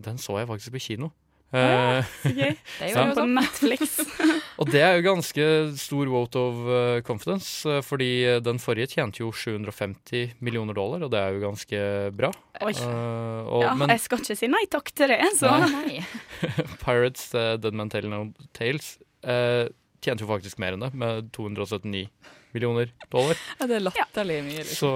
den 0.03 0.17
så 0.17 0.39
jeg 0.39 0.49
faktisk 0.49 0.73
på 0.73 0.83
kino. 0.83 1.11
ja, 1.53 2.03
okay. 2.25 2.57
Det 2.79 2.81
er 2.81 2.91
jo 2.91 2.97
Ja. 2.97 3.13
På. 3.13 3.25
Netflix. 3.25 3.99
og 4.57 4.69
det 4.73 4.81
er 4.81 4.97
jo 4.97 5.05
ganske 5.05 5.45
stor 5.77 6.09
vote 6.11 6.41
of 6.41 6.61
eh, 6.73 6.99
confidence, 7.05 7.61
eh, 7.69 7.81
fordi 7.85 8.09
den 8.43 8.61
forrige 8.61 8.89
tjente 8.95 9.21
jo 9.21 9.31
750 9.31 10.37
millioner 10.43 10.77
dollar, 10.77 11.05
og 11.05 11.13
det 11.13 11.21
er 11.21 11.35
jo 11.35 11.43
ganske 11.43 11.81
bra. 12.17 12.31
Oi. 12.65 12.73
Uh, 12.81 13.41
og, 13.45 13.65
Ja, 13.67 13.73
men 13.77 13.93
jeg 13.93 14.01
skal 14.05 14.23
ikke 14.23 14.37
si 14.39 14.49
nei 14.49 14.63
takk 14.73 14.89
til 14.97 15.13
det, 15.13 15.21
så 15.37 15.51
Nei. 15.69 16.01
Pirates, 16.83 17.29
uh, 17.37 17.53
Dead 17.61 17.77
Man 17.77 17.93
Tell 17.93 18.09
No 18.09 18.23
Tales, 18.57 18.95
uh, 19.27 19.69
tjente 20.01 20.25
jo 20.25 20.31
faktisk 20.31 20.61
mer 20.61 20.77
enn 20.77 20.85
det, 20.87 20.93
med 20.97 21.29
279 21.37 22.07
millioner 22.55 22.91
dollar. 23.11 23.37
Ja, 23.59 23.67
det 23.69 23.77
er 23.77 23.83
latterlig 23.85 24.37
mye. 24.45 24.63
Liksom. 24.63 24.79
Så, 24.79 24.91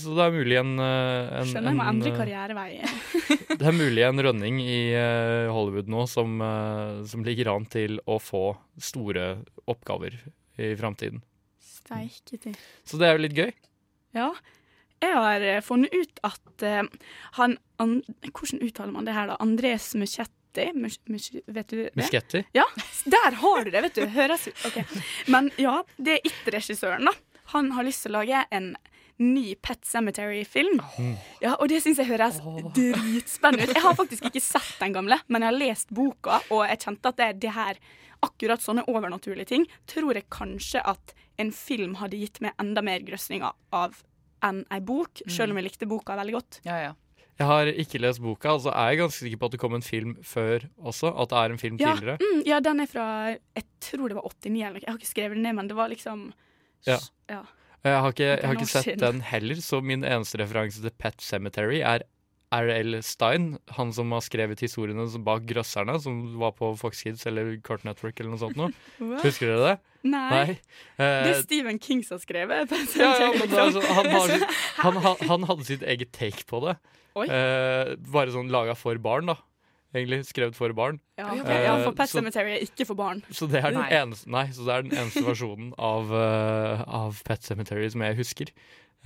så 0.00 0.16
det 0.16 0.26
er 0.26 0.34
mulig 0.36 0.58
en, 0.60 0.72
eh, 0.82 1.36
en, 1.40 1.50
skjønner 1.50 1.72
jeg 1.72 1.78
må 1.78 1.84
en, 1.84 1.92
endre 1.92 2.12
eh, 2.12 2.18
karrierevei. 2.20 2.70
Det 3.56 3.70
er 3.70 3.72
mulig 3.72 4.02
en 4.04 4.20
rønning 4.26 4.58
i 4.60 4.80
eh, 4.92 5.46
Hollywood 5.48 5.88
nå 5.88 6.02
som, 6.10 6.42
som 7.08 7.22
ligger 7.24 7.54
an 7.54 7.64
til 7.72 7.96
å 8.04 8.18
få 8.20 8.50
store 8.76 9.30
oppgaver 9.64 10.18
i 10.60 10.74
framtiden. 10.76 11.22
Steike. 11.62 12.52
Så 12.84 13.00
det 13.00 13.08
er 13.08 13.16
jo 13.16 13.24
litt 13.24 13.38
gøy. 13.38 13.54
Ja. 14.16 14.30
Jeg 15.00 15.12
har 15.12 15.64
funnet 15.64 15.92
ut 15.92 16.20
at 16.24 16.64
uh, 16.64 17.08
han 17.36 17.58
an, 17.82 17.98
Hvordan 18.30 18.62
uttaler 18.64 18.94
man 18.94 19.04
det 19.08 19.12
her, 19.12 19.28
da? 19.28 19.36
Andres 19.44 19.90
Muschetti? 20.56 20.80
Mus, 20.80 20.98
mus, 21.12 21.30
vet 21.46 21.68
du 21.68 21.76
det? 21.82 21.90
Muschetti. 21.98 22.44
Ja, 22.56 22.64
der 23.04 23.38
har 23.42 23.64
du 23.64 23.70
det, 23.70 23.82
vet 23.82 23.94
du. 23.94 24.06
Høres 24.16 24.48
ut 24.48 24.66
Okay. 24.66 24.84
Men 25.28 25.50
ja, 25.60 25.82
det 25.96 26.18
er 26.18 26.28
ikke-regissøren, 26.30 27.04
da. 27.06 27.12
Han 27.52 27.70
har 27.76 27.86
lyst 27.86 28.02
til 28.06 28.14
å 28.14 28.18
lage 28.22 28.40
en 28.50 28.72
ny 29.22 29.54
Pet 29.62 29.84
Cemetery-film. 29.86 30.80
Ja, 31.40 31.54
og 31.54 31.68
det 31.70 31.78
syns 31.84 32.00
jeg 32.02 32.10
høres 32.10 32.40
dritspennende 32.76 33.68
ut. 33.68 33.76
Jeg 33.76 33.84
har 33.84 33.94
faktisk 33.96 34.26
ikke 34.28 34.42
sett 34.44 34.74
den 34.80 34.96
gamle, 34.96 35.20
men 35.28 35.44
jeg 35.44 35.52
har 35.52 35.58
lest 35.60 35.94
boka, 35.94 36.40
og 36.50 36.66
jeg 36.66 36.82
kjente 36.82 37.12
at 37.12 37.22
det, 37.22 37.30
det 37.46 37.54
her 37.56 37.80
Akkurat 38.24 38.62
sånne 38.64 38.80
overnaturlige 38.88 39.50
ting 39.50 39.66
tror 39.86 40.16
jeg 40.16 40.24
kanskje 40.32 40.80
at 40.88 41.12
en 41.36 41.50
film 41.52 41.98
hadde 42.00 42.16
gitt 42.16 42.40
meg 42.40 42.56
enda 42.58 42.80
mer 42.82 43.02
grøsninger 43.04 43.52
av 43.76 43.98
enn 44.42 44.62
ei 44.72 44.80
bok, 44.80 45.20
selv 45.28 45.52
om 45.52 45.60
jeg 45.60 45.66
likte 45.68 45.88
boka 45.90 46.16
veldig 46.16 46.34
godt. 46.34 46.58
Ja, 46.64 46.78
ja. 46.80 46.94
Jeg 47.38 47.46
har 47.46 47.68
ikke 47.68 47.98
lest 48.00 48.22
boka, 48.24 48.48
altså 48.56 48.70
er 48.72 48.88
jeg 48.94 48.98
ganske 49.02 49.20
sikker 49.26 49.36
på 49.42 49.48
at 49.50 49.52
det 49.52 49.60
kom 49.60 49.74
en 49.76 49.82
film 49.84 50.14
før 50.24 50.64
også. 50.80 51.10
At 51.20 51.28
det 51.30 51.36
er 51.42 51.52
en 51.52 51.58
film 51.60 51.76
Ja, 51.80 51.92
tidligere. 51.94 52.16
mm, 52.22 52.42
ja, 52.48 52.60
den 52.64 52.80
er 52.80 52.86
fra 52.88 53.06
Jeg 53.36 53.64
tror 53.80 54.08
det 54.08 54.16
var 54.16 54.24
89 54.24 54.62
eller 54.62 54.72
noe. 54.78 54.80
Jeg 54.86 54.88
har 54.92 54.98
ikke 54.98 55.10
skrevet 55.10 55.36
den 55.36 55.42
ned, 55.44 55.52
men 55.58 55.68
det 55.68 55.76
var 55.76 55.88
liksom 55.92 56.32
Ja. 56.86 56.96
ja. 57.28 57.42
Jeg 57.84 58.00
har 58.02 58.08
ikke, 58.10 58.24
jeg 58.24 58.46
har 58.48 58.54
ikke 58.56 58.66
sett 58.66 58.98
den 58.98 59.20
heller, 59.20 59.54
så 59.62 59.80
min 59.84 60.02
eneste 60.02 60.38
referanse 60.40 60.80
til 60.82 60.90
Pet 60.98 61.20
Cemetery 61.22 61.78
er 61.84 62.02
R.L. 62.54 63.00
Stein, 63.02 63.58
han 63.74 63.90
som 63.92 64.12
har 64.14 64.20
skrevet 64.22 64.60
historiene 64.62 65.06
bak 65.26 65.42
'Grøsserne', 65.48 65.98
som 66.00 66.38
var 66.38 66.52
på 66.52 66.72
Fox 66.78 67.02
Kids 67.02 67.26
eller 67.26 67.56
Cart 67.64 67.82
Network 67.84 68.20
eller 68.20 68.30
noe 68.30 68.38
sånt 68.38 68.56
noe. 68.56 68.70
Husker 69.24 69.46
dere 69.50 69.64
det? 69.66 69.76
Nei. 70.06 70.44
Det 70.46 71.02
Eh, 71.02 71.30
er 71.32 71.42
Stephen 71.42 71.80
King 71.82 72.04
som 72.06 72.16
har 72.16 72.22
skrevet 72.22 72.70
ja, 72.94 73.10
ja, 73.18 73.32
men 73.34 73.48
det 73.50 73.58
altså, 73.58 73.80
han, 73.82 74.06
har, 74.06 74.28
sitt- 74.30 74.54
han, 74.78 75.00
han 75.28 75.42
hadde 75.50 75.64
sitt 75.66 75.82
eget 75.82 76.12
take 76.14 76.46
på 76.46 76.62
det. 76.68 76.76
Eh, 77.16 77.96
bare 78.12 78.30
sånn 78.30 78.48
laga 78.52 78.76
for 78.78 78.94
barn, 79.02 79.26
da. 79.26 79.36
Egentlig 79.96 80.26
skrevet 80.28 80.54
for 80.54 80.70
barn. 80.76 80.98
Ja, 81.16 81.30
ok, 81.32 81.48
ja, 81.48 81.74
for 81.82 81.90
Eh, 81.90 81.96
Pet 81.96 82.10
så- 82.10 82.18
Cemetery 82.20 82.52
er 82.58 82.62
ikke 82.66 82.84
for 82.86 82.94
barn. 82.94 83.22
Så 83.32 83.48
det 83.50 83.64
er 83.64 83.70
den 83.72 83.80
Nei. 83.80 83.90
eneste, 83.90 84.26
nei, 84.28 84.46
så 84.52 84.66
det 84.66 84.74
er 84.74 84.82
den 84.82 84.92
eneste 84.98 85.22
versjonen 85.30 85.72
av, 85.78 86.10
uh, 86.12 86.84
av 86.86 87.22
Pet 87.24 87.42
Cemetery 87.42 87.88
som 87.90 88.02
jeg 88.02 88.16
husker. 88.18 88.46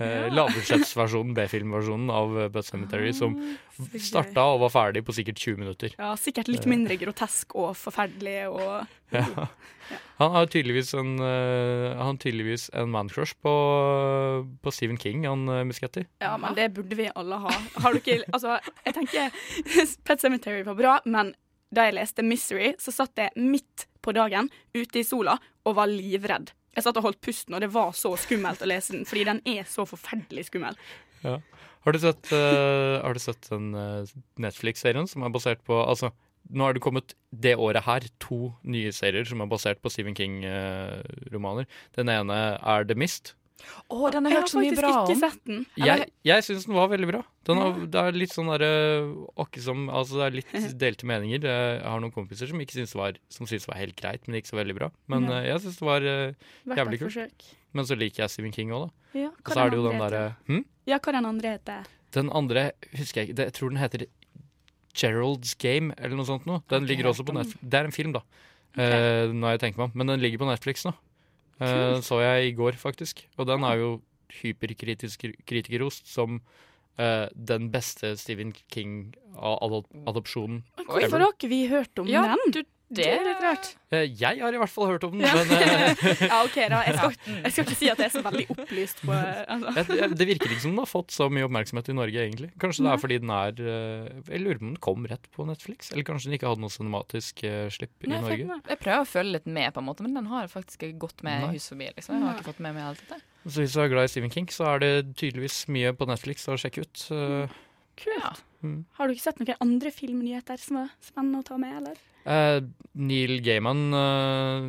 Ja. 0.01 0.29
Lavbudsjettsversjonen, 0.35 1.33
B-filmversjonen 1.37 2.09
av 2.13 2.35
eh, 2.41 2.49
Pet 2.53 2.67
Cemetery, 2.67 3.11
som 3.17 3.35
så 3.77 4.01
starta 4.11 4.43
og 4.53 4.61
var 4.65 4.73
ferdig 4.73 5.03
på 5.07 5.13
sikkert 5.15 5.39
20 5.41 5.61
minutter. 5.61 5.95
Ja, 5.97 6.11
Sikkert 6.19 6.49
litt 6.51 6.65
Eh. 6.65 6.69
mindre 6.73 6.97
grotesk 7.01 7.55
og 7.55 7.73
forferdelig 7.79 8.49
og 8.51 8.87
Ja. 9.11 9.47
Han 10.21 10.31
har 10.31 10.45
tydeligvis 10.47 10.93
en, 10.95 11.17
uh, 11.19 11.97
han 11.99 12.17
tydeligvis 12.21 12.69
en 12.77 12.91
mancrush 12.93 13.33
på, 13.43 13.51
på 14.63 14.71
Stephen 14.71 14.97
King, 15.01 15.25
han 15.27 15.43
uh, 15.49 15.63
Musketti. 15.67 16.05
Ja, 16.21 16.37
men 16.39 16.55
det 16.55 16.69
burde 16.75 16.95
vi 16.95 17.09
alle 17.15 17.39
ha. 17.43 17.51
Har 17.83 17.91
du 17.91 17.99
ikke 17.99 18.21
Altså, 18.31 18.59
jeg 18.85 18.95
tenker 18.95 19.33
Pet 20.07 20.21
Cemetery 20.23 20.61
var 20.67 20.77
bra, 20.79 20.93
men 21.05 21.33
da 21.71 21.87
jeg 21.89 21.95
leste 21.97 22.23
Misery, 22.23 22.73
så 22.79 22.91
satt 22.93 23.17
jeg 23.19 23.31
midt 23.39 23.85
på 24.03 24.13
dagen 24.15 24.49
ute 24.75 24.99
i 25.01 25.05
sola 25.07 25.37
og 25.67 25.75
var 25.77 25.87
livredd 25.91 26.51
Jeg 26.75 26.85
satt 26.85 26.99
og 27.01 27.07
holdt 27.09 27.21
pusten, 27.23 27.55
og 27.55 27.63
det 27.63 27.71
var 27.73 27.91
så 27.97 28.13
skummelt 28.19 28.63
å 28.63 28.69
lese 28.69 28.95
den, 28.95 29.05
fordi 29.07 29.25
den 29.27 29.41
er 29.49 29.67
så 29.67 29.85
forferdelig 29.89 30.47
skummel. 30.47 30.77
Ja. 31.25 31.39
Har 31.81 31.95
du 31.95 31.99
sett, 31.99 32.29
uh, 32.31 33.01
har 33.01 33.17
du 33.17 33.21
sett 33.21 33.49
den 33.49 33.71
uh, 33.75 34.11
Netflix-serien 34.41 35.09
som 35.09 35.25
er 35.25 35.33
basert 35.33 35.63
på 35.65 35.79
Altså, 35.81 36.11
nå 36.53 36.67
er 36.67 36.77
det 36.77 36.83
kommet 36.83 37.15
det 37.33 37.55
året 37.59 37.85
her 37.87 38.05
to 38.21 38.53
nye 38.63 38.93
serier 38.95 39.25
som 39.27 39.41
er 39.43 39.49
basert 39.49 39.81
på 39.81 39.91
Stephen 39.93 40.15
King-romaner. 40.17 41.67
den 41.97 42.09
ene 42.09 42.39
er 42.57 42.87
The 42.87 42.97
Mist. 42.97 43.35
Å, 43.91 44.09
den 44.13 44.25
har 44.25 44.33
jeg 44.33 44.39
hørt 44.41 44.51
så 44.51 44.61
mye 44.61 44.75
bra 44.77 44.91
om. 45.03 45.19
sett 45.19 45.41
den. 45.47 45.63
Jeg, 45.79 46.07
jeg 46.25 46.45
syns 46.47 46.65
den 46.67 46.75
var 46.77 46.89
veldig 46.91 47.09
bra. 47.09 47.21
Den 47.47 47.59
har, 47.61 47.77
det 47.93 48.01
er 48.01 48.17
litt 48.17 48.33
sånn 48.33 48.49
derre 48.51 48.69
åkke 49.41 49.61
som 49.63 49.83
Altså, 49.91 50.19
det 50.19 50.25
er 50.27 50.37
litt 50.39 50.77
delte 50.83 51.09
meninger. 51.09 51.45
Jeg 51.45 51.81
har 51.85 52.03
noen 52.03 52.13
kompiser 52.15 52.49
som 52.49 52.61
ikke 52.63 52.77
syns 52.79 52.95
var 52.97 53.19
Som 53.33 53.49
syns 53.49 53.67
var 53.69 53.79
helt 53.81 53.97
greit, 53.99 54.25
men 54.27 54.39
ikke 54.39 54.53
så 54.53 54.59
veldig 54.61 54.77
bra. 54.77 54.91
Men 55.11 55.27
Ja. 55.29 55.41
eh, 55.41 55.49
jeg 55.51 55.65
syns 55.65 55.81
det 55.81 55.87
var 55.89 56.07
uh, 56.07 56.77
jævlig 56.81 57.01
kult. 57.03 57.49
Men 57.77 57.87
så 57.87 57.97
liker 57.99 58.25
jeg 58.25 58.33
Stephen 58.33 58.55
King 58.55 58.73
òg, 58.75 58.87
da. 58.87 59.19
Ja, 59.25 59.29
Og 59.31 59.51
så 59.51 59.59
er 59.65 59.71
det 59.71 59.79
jo 59.79 59.85
den 59.89 60.01
derre 60.01 60.23
hm? 60.47 60.63
Ja, 60.89 60.97
hva 60.97 61.13
den 61.15 61.27
andre 61.27 61.53
heter? 61.57 61.91
Den 62.15 62.31
andre 62.35 62.71
husker 62.97 63.21
jeg 63.21 63.31
ikke. 63.31 63.45
Jeg 63.47 63.55
tror 63.55 63.71
den 63.71 63.79
heter 63.79 64.07
Gerald's 64.97 65.53
Game, 65.59 65.93
eller 65.97 66.17
noe 66.19 66.27
sånt 66.27 66.47
noe. 66.49 66.63
Den 66.67 66.83
okay, 66.83 66.91
ligger 66.91 67.11
også 67.11 67.23
på. 67.27 67.35
Netflix. 67.35 67.61
Det 67.63 67.79
er 67.79 67.87
en 67.87 67.95
film, 67.95 68.15
da. 68.17 68.23
Eh, 68.79 69.31
når 69.31 69.55
jeg 69.55 69.61
tenkt 69.63 69.79
meg 69.79 69.89
om. 69.89 69.93
Men 69.95 70.11
den 70.13 70.23
ligger 70.23 70.41
på 70.41 70.49
Netflix 70.49 70.83
nå. 70.87 70.93
Kult. 71.67 72.05
så 72.07 72.19
jeg 72.23 72.49
i 72.49 72.55
går, 72.57 72.77
faktisk. 72.79 73.27
Og 73.37 73.47
den 73.49 73.63
er 73.67 73.75
jo 73.81 73.89
hyperkritikerrost 74.41 76.07
som 76.07 76.39
uh, 76.99 77.27
den 77.35 77.71
beste 77.73 78.13
Stephen 78.19 78.53
King-adopsjonen 78.71 80.61
Hvorfor 80.87 81.19
har 81.19 81.33
ikke 81.35 81.49
vi 81.51 81.67
hørt 81.71 81.99
om 81.99 82.07
Ja, 82.07 82.35
den? 82.53 82.65
Det 82.91 83.05
er 83.07 83.21
litt 83.23 83.39
rart. 83.43 83.67
Eh, 83.95 84.03
jeg 84.19 84.39
har 84.43 84.55
i 84.55 84.59
hvert 84.59 84.71
fall 84.71 84.87
hørt 84.89 85.03
om 85.07 85.13
den, 85.15 85.21
Ja. 85.23 85.33
men 85.39 85.51
eh, 85.55 86.21
ja, 86.29 86.39
OK, 86.43 86.57
da. 86.71 86.81
Jeg 86.87 86.95
skal, 86.97 87.13
jeg 87.37 87.51
skal 87.55 87.65
ikke 87.67 87.77
si 87.79 87.89
at 87.91 88.01
jeg 88.03 88.09
er 88.09 88.13
så 88.13 88.21
veldig 88.25 88.45
opplyst 88.55 89.01
på 89.07 89.13
altså. 89.15 89.73
jeg, 89.77 89.97
jeg, 90.01 90.17
Det 90.19 90.27
virker 90.29 90.51
ikke 90.55 90.63
som 90.65 90.73
den 90.75 90.81
har 90.83 90.89
fått 90.91 91.15
så 91.15 91.27
mye 91.31 91.47
oppmerksomhet 91.47 91.91
i 91.93 91.95
Norge, 91.97 92.25
egentlig. 92.25 92.49
Kanskje 92.61 92.85
det 92.85 92.91
er 92.93 93.01
fordi 93.05 93.19
den 93.23 93.33
er 93.35 93.63
eh, 93.63 94.11
Jeg 94.33 94.43
lurer 94.43 94.59
på 94.61 94.65
om 94.67 94.73
den 94.73 94.81
kom 94.89 95.07
rett 95.13 95.31
på 95.35 95.47
Netflix? 95.47 95.91
Eller 95.95 96.07
kanskje 96.11 96.29
den 96.31 96.37
ikke 96.39 96.51
hadde 96.51 96.65
noe 96.65 96.75
cinematisk 96.75 97.43
eh, 97.47 97.65
slipp 97.73 98.07
i 98.07 98.11
Nei, 98.11 98.21
Norge? 98.27 98.59
jeg 98.73 98.81
prøver 98.83 99.03
å 99.07 99.09
følge 99.15 99.37
litt 99.39 99.49
med, 99.59 99.71
på 99.75 99.83
en 99.83 99.89
måte, 99.89 100.05
men 100.07 100.19
den 100.19 100.29
har 100.31 100.51
faktisk 100.51 100.85
gått 101.01 101.23
med 101.27 101.47
Nei. 101.47 101.55
hus 101.55 101.71
forbi. 101.71 101.89
Liksom. 101.95 102.19
Jeg 102.19 102.27
har 102.27 102.37
ikke 102.39 102.49
fått 102.51 102.63
med 102.67 102.75
meg 102.77 102.89
alt 102.91 103.03
dette. 103.07 103.23
Så 103.47 103.63
hvis 103.63 103.73
du 103.73 103.81
er 103.81 103.89
glad 103.95 104.05
i 104.05 104.13
Stephen 104.13 104.31
King, 104.35 104.51
så 104.53 104.67
er 104.75 104.83
det 104.83 104.93
tydeligvis 105.17 105.63
mye 105.73 105.95
på 105.97 106.05
Netflix 106.11 106.45
å 106.51 106.59
sjekke 106.61 106.83
ut. 106.85 107.07
Kult. 107.09 107.59
Kult. 108.05 108.45
Mm. 108.61 108.85
Har 108.97 109.07
du 109.07 109.15
ikke 109.15 109.25
sett 109.25 109.41
noen 109.41 109.57
andre 109.63 109.91
filmnyheter 109.93 110.61
som 110.61 110.81
var 110.81 110.95
spennende 111.03 111.41
å 111.41 111.47
ta 111.47 111.57
med, 111.61 111.75
eller? 111.81 111.99
eh, 112.29 112.59
Neil 113.01 113.39
Gaiman 113.41 113.79
eh, 113.97 114.65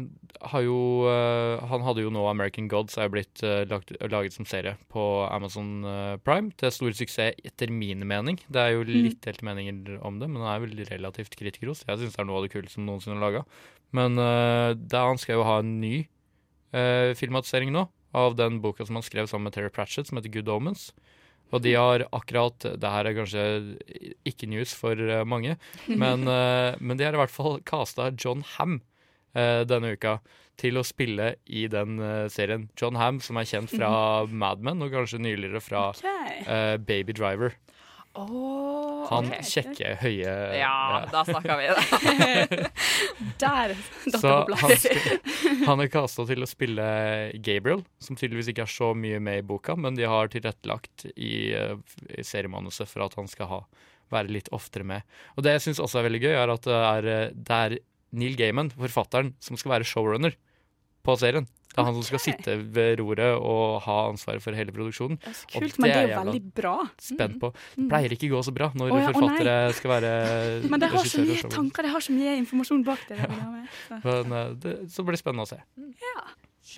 har 0.49 0.63
jo 0.65 0.77
eh, 1.11 1.61
Han 1.69 1.85
hadde 1.85 2.01
jo 2.07 2.11
nå 2.15 2.23
American 2.31 2.69
Gods 2.73 2.97
er 2.97 3.11
blitt 3.13 3.43
eh, 3.45 3.67
lagt, 3.69 3.93
laget 4.01 4.33
som 4.33 4.47
serie 4.49 4.79
på 4.93 5.05
Amazon 5.29 5.85
eh, 5.85 6.17
Prime. 6.25 6.51
Til 6.57 6.73
stor 6.73 6.97
suksess, 6.97 7.37
etter 7.45 7.71
min 7.71 8.07
mening. 8.09 8.41
Det 8.49 8.63
er 8.65 8.73
jo 8.77 8.87
litt 8.89 9.21
delte 9.27 9.45
meninger 9.45 9.99
om 10.01 10.19
det, 10.23 10.31
men 10.33 10.41
det 10.43 10.51
er 10.55 10.65
vel 10.65 10.85
relativt 10.95 11.37
kritikerros. 11.37 11.85
Jeg 11.87 12.01
syns 12.01 12.17
det 12.17 12.25
er 12.25 12.31
noe 12.31 12.41
av 12.41 12.49
det 12.49 12.55
kuleste 12.55 12.79
som 12.79 12.89
noensinne 12.89 13.19
er 13.21 13.27
laga. 13.27 13.45
Men 13.93 14.17
eh, 14.17 14.73
det, 14.79 14.99
han 15.05 15.21
skal 15.21 15.41
jo 15.43 15.49
ha 15.49 15.59
en 15.61 15.77
ny 15.83 15.97
eh, 16.73 17.13
filmatisering 17.19 17.73
nå 17.77 17.87
av 18.17 18.35
den 18.37 18.61
boka 18.65 18.85
som 18.89 18.97
han 18.99 19.05
skrev 19.05 19.29
sammen 19.29 19.49
med 19.49 19.55
Terry 19.57 19.71
Pratchett, 19.73 20.09
som 20.09 20.19
heter 20.19 20.33
Good 20.33 20.49
Omens. 20.53 20.91
Og 21.53 21.61
de 21.65 21.75
har 21.77 22.07
akkurat 22.17 22.65
Det 22.81 22.91
her 22.95 23.09
er 23.11 23.17
kanskje 23.19 23.43
ikke 24.29 24.49
news 24.49 24.73
for 24.79 24.97
eh, 24.97 25.25
mange, 25.29 25.57
men, 25.89 26.27
eh, 26.29 26.77
men 26.81 26.97
de 26.97 27.05
har 27.05 27.15
i 27.17 27.21
hvert 27.21 27.35
fall 27.35 27.61
casta 27.69 28.11
John 28.17 28.43
Ham 28.57 28.81
eh, 29.37 29.63
denne 29.69 29.95
uka 29.97 30.19
til 30.61 30.77
å 30.79 30.85
spille 30.85 31.31
i 31.49 31.65
den 31.73 31.97
serien. 32.31 32.67
John 32.79 32.95
Ham, 33.01 33.21
som 33.25 33.39
er 33.41 33.47
kjent 33.49 33.73
fra 33.73 33.89
Mad 34.43 34.61
Men, 34.63 34.83
og 34.85 34.93
kanskje 34.93 35.19
nyligere 35.25 35.63
fra 35.65 35.87
Ok. 35.95 36.05
eh, 36.47 36.77
Baby 36.79 37.15
Driver. 37.17 37.57
Oh, 38.12 39.07
Han 39.09 39.31
kjekke, 39.40 39.95
høye 40.02 40.33
Ja, 40.59 41.07
da 41.09 41.23
snakker 41.25 41.57
vi. 41.57 41.69
Der 43.40 43.73
datt 43.73 44.04
det 44.04 44.19
Så 44.21 44.21
på 44.21 44.35
han, 44.37 44.49
plass. 44.50 44.85
han 45.64 45.81
er 45.85 45.88
kasta 45.92 46.26
til 46.28 46.45
å 46.45 46.49
spille 46.50 46.85
Gabriel, 47.45 47.81
som 48.04 48.19
tydeligvis 48.21 48.50
ikke 48.52 48.66
er 48.66 48.75
så 48.75 48.90
mye 48.99 49.21
med 49.23 49.40
i 49.40 49.47
boka, 49.49 49.78
men 49.81 49.97
de 49.97 50.04
har 50.09 50.28
tilrettelagt 50.33 51.07
i, 51.16 51.54
eh, 51.57 51.73
i 52.12 52.25
seriemanuset 52.26 52.90
for 52.90 53.07
at 53.07 53.16
han 53.16 53.31
skal 53.33 53.49
ha, 53.49 53.61
være 54.12 54.35
litt 54.37 54.52
oftere 54.52 54.85
med. 54.85 55.09
Og 55.38 55.47
det 55.47 55.57
jeg 55.57 55.66
syns 55.71 55.81
også 55.81 56.02
er 56.02 56.09
veldig 56.11 56.23
gøy, 56.26 56.35
er 56.37 56.52
at 56.52 56.69
det 56.69 56.78
er, 56.83 57.11
eh, 57.16 57.26
det 57.33 57.61
er 57.64 57.78
Neil 58.12 58.37
Gaiman, 58.37 58.69
forfatteren, 58.76 59.33
som 59.40 59.57
skal 59.57 59.78
være 59.78 59.88
showrunner 59.88 60.37
på 61.02 61.16
serien. 61.19 61.49
Det 61.73 61.81
er 61.81 61.87
han 61.88 61.97
som 61.97 62.05
skal 62.05 62.21
sitte 62.21 62.55
ved 62.76 62.99
roret 63.00 63.38
og 63.41 63.79
ha 63.87 63.99
ansvaret 64.11 64.45
for 64.45 64.57
hele 64.57 64.75
produksjonen. 64.76 65.17
Det 65.23 65.31
er 65.33 65.38
Og 65.41 65.62
kult, 65.64 65.79
men 65.81 65.88
det 65.88 65.97
er 65.97 66.11
jo 66.11 66.19
veldig 66.21 66.43
bra. 66.61 66.75
Spent 67.00 67.38
på. 67.41 67.52
Mm. 67.52 67.79
Det 67.79 67.88
pleier 67.95 68.17
ikke 68.19 68.29
gå 68.33 68.43
så 68.45 68.52
bra 68.52 68.69
når 68.76 68.93
oh, 68.93 69.00
ja, 69.00 69.09
forfattere 69.09 69.33
forfattere 69.33 69.73
skal 69.79 69.91
være 69.91 70.12
Men 70.73 70.81
det 70.81 70.91
har 70.93 71.09
så 71.09 71.25
mye 71.25 71.50
tanker, 71.57 71.87
det 71.87 71.93
har 71.95 72.05
så 72.05 72.12
mye 72.12 72.37
informasjon 72.43 72.85
bak 72.85 73.05
det. 73.09 73.19
det 73.19 73.29
med. 73.31 73.67
Så. 73.88 74.00
Men 74.05 74.33
eh, 74.38 74.55
det, 74.62 74.75
så 74.93 75.05
blir 75.05 75.17
det 75.17 75.23
spennende 75.23 75.47
å 75.47 75.52
se. 75.52 75.61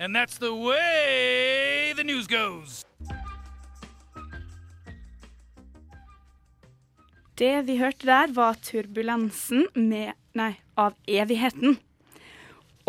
And 0.01 0.15
that's 0.15 0.39
the 0.39 0.51
way 0.51 1.93
the 1.95 2.03
news 2.03 2.27
goes. 2.27 2.83
Det 7.35 7.65
vi 7.67 7.77
hørte 7.77 8.07
der, 8.07 8.31
var 8.31 8.55
turbulensen 8.63 9.67
med 9.75 10.15
Nei, 10.35 10.53
av 10.75 10.95
evigheten. 11.07 11.77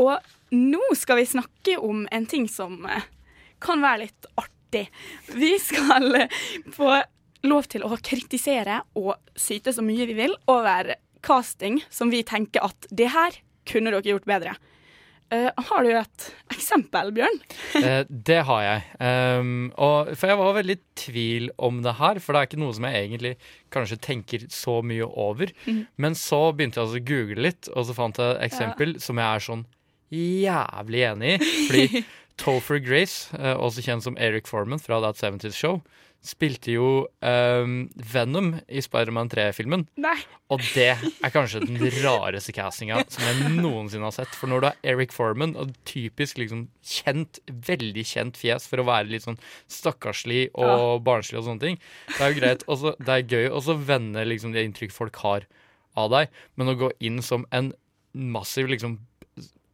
Og 0.03 0.17
nå 0.55 0.83
skal 0.97 1.21
vi 1.21 1.29
snakke 1.29 1.79
om 1.83 2.07
en 2.13 2.27
ting 2.29 2.47
som 2.51 2.79
eh, 2.87 3.09
kan 3.63 3.83
være 3.83 4.05
litt 4.05 4.29
artig. 4.37 4.87
Vi 5.33 5.57
skal 5.63 6.23
eh, 6.23 6.39
få 6.77 7.01
lov 7.47 7.69
til 7.71 7.87
å 7.87 7.97
kritisere 8.03 8.83
og 8.99 9.17
syte 9.39 9.75
så 9.75 9.85
mye 9.85 10.09
vi 10.09 10.17
vil 10.19 10.35
over 10.51 10.95
casting 11.27 11.81
som 11.91 12.11
vi 12.13 12.23
tenker 12.27 12.65
at 12.67 12.89
det 12.91 13.11
her 13.15 13.37
kunne 13.67 13.93
dere 13.93 14.15
gjort 14.15 14.29
bedre. 14.29 14.57
Uh, 15.27 15.51
har 15.59 15.83
du 15.83 15.91
et 15.91 16.25
eksempel, 16.55 17.09
Bjørn? 17.11 17.41
uh, 17.83 18.05
det 18.07 18.37
har 18.47 18.61
jeg. 18.63 18.83
Um, 19.03 19.73
og, 19.75 20.13
for 20.15 20.31
jeg 20.31 20.39
var 20.39 20.53
veldig 20.55 20.77
i 20.77 20.83
tvil 21.03 21.49
om 21.59 21.81
det 21.83 21.97
her, 21.99 22.21
for 22.23 22.31
det 22.31 22.39
er 22.39 22.47
ikke 22.47 22.61
noe 22.63 22.77
som 22.77 22.87
jeg 22.87 23.01
egentlig 23.01 23.33
kanskje 23.75 23.99
tenker 24.07 24.45
så 24.55 24.77
mye 24.87 25.09
over. 25.11 25.51
Mm. 25.67 25.81
Men 25.99 26.15
så 26.15 26.45
begynte 26.55 26.79
jeg 26.79 26.87
altså 26.87 27.03
å 27.03 27.07
google 27.11 27.47
litt, 27.49 27.73
og 27.75 27.89
så 27.89 27.97
fant 27.99 28.23
jeg 28.23 28.37
et 28.37 28.47
eksempel 28.47 28.95
som 29.03 29.19
jeg 29.19 29.27
er 29.27 29.47
sånn 29.49 29.67
jævlig 30.13 31.05
enig 31.11 31.37
i. 31.37 31.53
Fordi 31.69 32.05
Topher 32.41 32.81
Grace, 32.85 33.31
eh, 33.39 33.57
også 33.57 33.85
kjent 33.85 34.05
som 34.05 34.19
Eric 34.21 34.49
Foreman 34.51 34.83
fra 34.83 35.01
That 35.01 35.21
70's 35.21 35.57
Show, 35.57 35.81
spilte 36.27 36.73
jo 36.75 36.87
um, 37.23 37.75
Venom 38.13 38.49
i 38.67 38.81
Spiderman 38.83 39.29
3-filmen. 39.31 39.85
Og 40.51 40.63
det 40.75 40.89
er 40.97 41.33
kanskje 41.35 41.63
den 41.63 41.79
rareste 42.03 42.55
castinga 42.57 43.03
som 43.13 43.25
jeg 43.27 43.53
noensinne 43.61 44.09
har 44.09 44.15
sett. 44.15 44.35
For 44.35 44.51
når 44.51 44.63
du 44.63 44.69
har 44.69 44.81
Eric 44.95 45.15
Foreman, 45.15 45.55
og 45.59 45.75
typisk 45.89 46.41
liksom 46.43 46.67
kjent, 46.83 47.41
veldig 47.47 48.07
kjent 48.09 48.41
fjes 48.41 48.67
for 48.71 48.83
å 48.83 48.89
være 48.89 49.11
litt 49.13 49.27
sånn 49.27 49.41
stakkarslig 49.71 50.49
og 50.59 51.05
barnslig 51.07 51.41
og 51.41 51.49
sånne 51.51 51.63
ting, 51.63 51.81
det 52.17 52.21
er 52.21 52.33
jo 52.33 52.41
greit. 52.41 52.67
Også, 52.71 52.97
det 52.99 53.17
er 53.17 53.37
gøy 53.37 53.51
å 53.53 53.63
så 53.69 53.79
vende 53.79 54.27
liksom 54.27 54.55
det 54.57 54.67
inntrykk 54.67 54.95
folk 54.95 55.23
har 55.23 55.47
av 55.97 56.11
deg, 56.13 56.33
men 56.59 56.73
å 56.73 56.79
gå 56.79 56.91
inn 57.07 57.23
som 57.25 57.47
en 57.55 57.71
massiv 58.17 58.69
liksom 58.73 58.99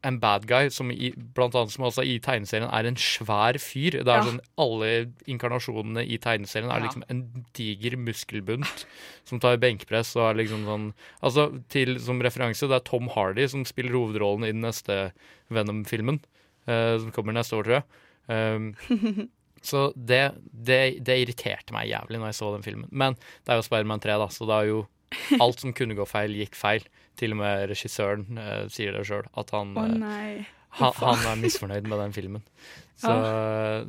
en 0.05 0.19
bad 0.19 0.47
guy, 0.51 0.69
som 0.75 0.91
i, 0.91 1.13
blant 1.35 1.55
annet 1.55 1.71
som 1.75 1.85
altså 1.87 2.03
i 2.03 2.17
tegneserien 2.19 2.69
er 2.73 2.89
en 2.89 2.97
svær 2.99 3.59
fyr. 3.63 3.99
Det 4.03 4.09
er 4.09 4.19
Ja. 4.19 4.25
sånn 4.27 4.41
Alle 4.59 5.13
inkarnasjonene 5.31 6.03
i 6.07 6.19
tegneserien 6.19 6.71
er 6.71 6.81
Ja. 6.81 6.87
liksom 6.89 7.05
en 7.09 7.45
diger 7.55 7.97
muskelbunt 7.97 8.85
som 9.25 9.39
tar 9.41 9.57
benkpress 9.63 10.17
og 10.17 10.31
er 10.31 10.43
liksom 10.43 10.65
sånn 10.67 10.93
Altså, 11.23 11.63
til, 11.69 11.99
som 12.01 12.21
referanse, 12.21 12.67
det 12.67 12.75
er 12.81 12.85
Tom 12.89 13.09
Hardy 13.09 13.47
som 13.49 13.65
spiller 13.65 13.93
hovedrollen 13.93 14.45
i 14.45 14.53
den 14.53 14.63
neste 14.63 15.13
Venom-filmen, 15.51 16.21
Uh, 16.69 16.95
som 16.99 17.11
kommer 17.11 17.33
neste 17.35 17.57
år, 17.59 17.65
tror 17.65 17.83
jeg. 17.83 17.85
Um, 18.31 18.77
så 19.63 19.93
det, 19.97 20.33
det, 20.55 21.03
det 21.03 21.17
irriterte 21.27 21.73
meg 21.75 21.89
jævlig 21.91 22.21
når 22.21 22.31
jeg 22.31 22.39
så 22.39 22.53
den 22.55 22.63
filmen. 22.63 22.89
Men 22.93 23.15
det 23.45 23.51
er 23.51 23.57
jo 23.59 23.65
Spiderman 23.67 23.99
3, 24.01 24.15
da, 24.19 24.29
så 24.31 24.47
det 24.47 24.55
er 24.61 24.69
jo 24.71 24.87
alt 25.45 25.63
som 25.63 25.75
kunne 25.77 25.97
gå 25.99 26.07
feil, 26.09 26.35
gikk 26.43 26.59
feil. 26.59 26.87
Til 27.21 27.35
og 27.35 27.43
med 27.43 27.67
regissøren 27.69 28.41
uh, 28.41 28.65
sier 28.73 28.95
det 28.97 29.05
sjøl, 29.05 29.27
at 29.37 29.51
han, 29.53 29.75
nei. 30.01 30.47
han, 30.79 30.95
han 30.97 31.27
er 31.29 31.41
misfornøyd 31.43 31.89
med 31.91 32.01
den 32.07 32.17
filmen. 32.17 32.47
Så, 33.03 33.11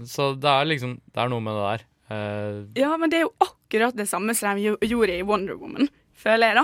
så 0.10 0.24
det 0.42 0.50
er 0.50 0.64
liksom 0.66 0.96
Det 1.14 1.22
er 1.22 1.28
noe 1.30 1.44
med 1.44 1.54
det 1.54 1.66
der. 1.68 1.82
Uh, 2.10 2.56
Ja, 2.80 2.96
men 2.98 3.12
det 3.12 3.20
er 3.20 3.28
jo 3.28 3.36
akkurat 3.44 3.94
det 3.94 4.08
samme 4.10 4.34
som 4.34 4.58
de 4.58 4.72
gjorde 4.90 5.14
i 5.14 5.26
Wonder 5.28 5.60
Woman, 5.60 5.90
føler 6.18 6.50
jeg, 6.50 6.64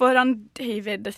For 0.00 0.16
han 0.16 0.32
David 0.56 1.10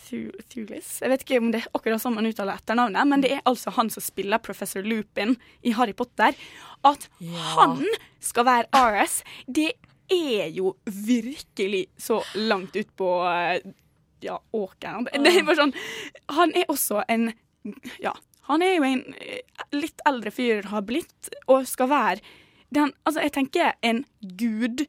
Thulis 0.50 0.96
Jeg 1.04 1.12
vet 1.12 1.22
ikke 1.22 1.38
om 1.38 1.52
det 1.54 1.60
er 1.62 1.70
akkurat 1.78 2.02
sånn 2.02 2.16
man 2.16 2.26
uttaler 2.26 2.58
etternavnet, 2.58 3.08
men 3.12 3.22
det 3.22 3.30
er 3.36 3.46
altså 3.46 3.70
han 3.76 3.92
som 3.94 4.02
spiller 4.02 4.42
professor 4.42 4.82
Lupin 4.82 5.36
i 5.62 5.76
Harry 5.78 5.94
Potter. 5.94 6.34
At 6.82 7.06
han 7.54 7.84
skal 8.18 8.48
være 8.48 8.74
RS, 8.74 9.20
det 9.46 9.70
er 10.10 10.48
jo 10.54 10.74
virkelig 10.84 11.86
så 11.98 12.22
langt 12.34 12.76
ut 12.76 12.90
på 12.96 13.08
eh, 13.28 13.60
ja, 14.22 14.38
åkeren. 14.52 15.04
Det 15.10 15.22
det 15.24 15.32
er 15.40 15.46
bare 15.48 15.56
sånn 15.62 15.72
Han 16.36 16.52
er 16.54 16.64
også 16.70 17.02
en 17.10 17.32
ja, 18.02 18.12
Han 18.50 18.62
er 18.62 18.76
jo 18.76 18.82
en 18.86 19.02
eh, 19.20 19.40
litt 19.74 20.00
eldre 20.06 20.30
fyr, 20.34 20.62
har 20.70 20.82
blitt, 20.86 21.30
og 21.46 21.66
skal 21.66 21.88
være 21.90 22.20
den 22.72 22.92
Altså, 23.04 23.20
jeg 23.22 23.32
tenker 23.32 23.72
en 23.84 24.04
gud 24.38 24.86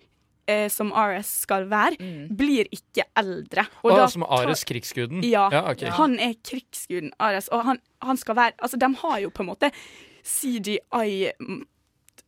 eh, 0.47 0.69
som 0.71 0.93
Ares 0.93 1.29
skal 1.43 1.65
være, 1.71 1.97
blir 2.29 2.67
ikke 2.71 3.03
eldre. 3.19 3.65
Å, 3.83 3.91
da 3.95 4.07
som 4.11 4.23
tar- 4.23 4.45
Ares 4.47 4.63
krigsguden? 4.67 5.23
Ja. 5.23 5.49
Ja, 5.51 5.65
okay. 5.71 5.89
Han 5.97 6.17
er 6.19 6.33
krigsguden 6.43 7.11
Ares, 7.19 7.49
og 7.51 7.63
han, 7.67 7.79
han 8.03 8.17
skal 8.19 8.35
være 8.39 8.53
Altså, 8.59 8.77
de 8.79 8.89
har 9.03 9.19
jo 9.23 9.29
på 9.35 9.43
en 9.43 9.51
måte 9.53 9.69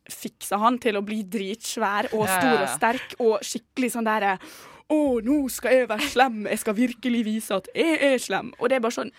CGI-fiksa 0.06 0.58
han 0.62 0.78
til 0.82 0.96
å 0.96 1.04
bli 1.04 1.22
dritsvær 1.24 2.10
og 2.14 2.26
stor 2.28 2.62
og 2.62 2.72
sterk 2.74 3.14
og 3.18 3.36
skikkelig 3.44 3.92
sånn 3.94 4.08
derre 4.08 4.38
Å, 4.86 5.18
nå 5.18 5.48
skal 5.50 5.72
jeg 5.74 5.88
være 5.90 6.06
slem, 6.12 6.44
jeg 6.46 6.58
skal 6.62 6.76
virkelig 6.76 7.24
vise 7.26 7.56
at 7.56 7.66
jeg 7.74 7.96
er 8.06 8.20
slem. 8.22 8.52
Og 8.60 8.68
det 8.70 8.76
er 8.76 8.84
bare 8.84 8.94
sånn 8.94 9.10